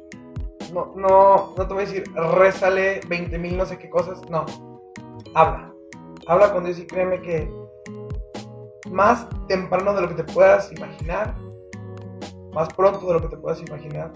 No, 0.73 0.93
no, 0.95 1.53
no 1.55 1.67
te 1.67 1.73
voy 1.73 1.83
a 1.83 1.85
decir, 1.85 2.03
rézale 2.15 3.01
20 3.07 3.37
mil 3.37 3.57
no 3.57 3.65
sé 3.65 3.77
qué 3.77 3.89
cosas. 3.89 4.21
No, 4.29 4.45
habla. 5.35 5.71
Habla 6.27 6.53
con 6.53 6.63
Dios 6.63 6.79
y 6.79 6.87
créeme 6.87 7.21
que 7.21 7.51
más 8.89 9.27
temprano 9.47 9.93
de 9.93 10.01
lo 10.01 10.07
que 10.07 10.15
te 10.15 10.23
puedas 10.23 10.71
imaginar, 10.71 11.35
más 12.55 12.73
pronto 12.73 13.05
de 13.05 13.13
lo 13.13 13.21
que 13.21 13.27
te 13.27 13.37
puedas 13.37 13.61
imaginar, 13.61 14.11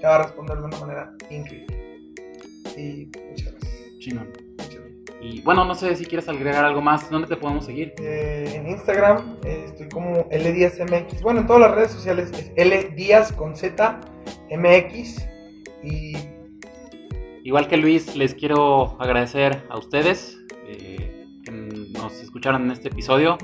te 0.00 0.06
va 0.06 0.14
a 0.14 0.22
responder 0.22 0.56
de 0.56 0.64
una 0.64 0.78
manera 0.78 1.12
increíble. 1.28 1.76
Y 2.76 3.10
muchas 3.28 3.52
gracias. 3.52 3.68
Y 5.20 5.40
bueno, 5.40 5.64
no 5.64 5.74
sé 5.74 5.96
si 5.96 6.06
quieres 6.06 6.28
agregar 6.28 6.64
algo 6.64 6.80
más. 6.80 7.10
¿Dónde 7.10 7.26
te 7.26 7.36
podemos 7.36 7.64
seguir? 7.64 7.92
Eh, 7.98 8.52
en 8.54 8.68
Instagram 8.68 9.36
eh, 9.44 9.64
estoy 9.66 9.88
como 9.88 10.28
LDíazMX. 10.30 11.22
Bueno, 11.22 11.40
en 11.40 11.46
todas 11.48 11.62
las 11.62 11.74
redes 11.74 11.90
sociales 11.90 12.30
es 12.32 12.66
LDíaz 12.66 13.32
con 13.32 13.56
Z 13.56 14.00
MX. 14.50 15.26
Y. 15.82 16.16
Igual 17.42 17.66
que 17.66 17.78
Luis, 17.78 18.14
les 18.14 18.34
quiero 18.34 19.00
agradecer 19.00 19.64
a 19.70 19.78
ustedes 19.78 20.38
eh, 20.66 21.26
que 21.44 21.50
nos 21.50 22.20
escucharon 22.22 22.62
en 22.62 22.70
este 22.70 22.88
episodio. 22.88 23.38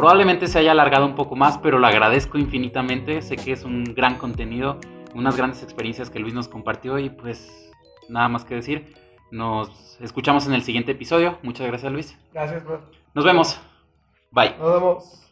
Probablemente 0.00 0.46
se 0.46 0.58
haya 0.58 0.72
alargado 0.72 1.04
un 1.04 1.14
poco 1.14 1.36
más, 1.36 1.58
pero 1.58 1.78
lo 1.78 1.86
agradezco 1.86 2.38
infinitamente. 2.38 3.20
Sé 3.20 3.36
que 3.36 3.52
es 3.52 3.64
un 3.64 3.84
gran 3.84 4.16
contenido, 4.16 4.78
unas 5.14 5.36
grandes 5.36 5.62
experiencias 5.62 6.08
que 6.08 6.18
Luis 6.18 6.32
nos 6.32 6.48
compartió 6.48 6.98
y 6.98 7.10
pues 7.10 7.70
nada 8.08 8.28
más 8.28 8.46
que 8.46 8.54
decir. 8.54 8.94
Nos 9.30 9.98
escuchamos 10.00 10.46
en 10.46 10.54
el 10.54 10.62
siguiente 10.62 10.92
episodio. 10.92 11.38
Muchas 11.42 11.66
gracias, 11.66 11.92
Luis. 11.92 12.18
Gracias, 12.32 12.64
bro. 12.64 12.80
Nos 13.12 13.24
vemos. 13.26 13.60
Bye. 14.30 14.56
Nos 14.58 14.72
vemos. 14.72 15.26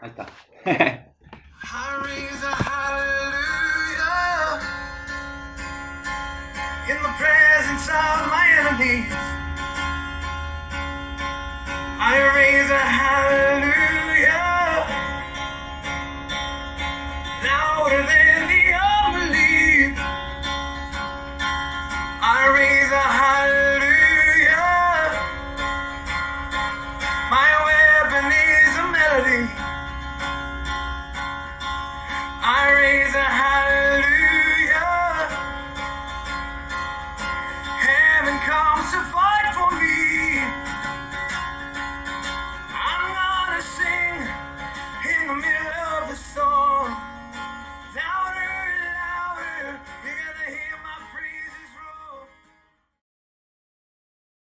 Ahí 0.00 0.10
está. 0.10 0.26
in 6.90 7.00
the 7.00 7.14
presence 7.16 7.88
of 7.88 8.26
my 8.28 8.44
enemies. 8.58 9.41
I 12.04 12.18
raise 12.34 12.68
a 12.68 12.78
hallelujah. 12.78 13.91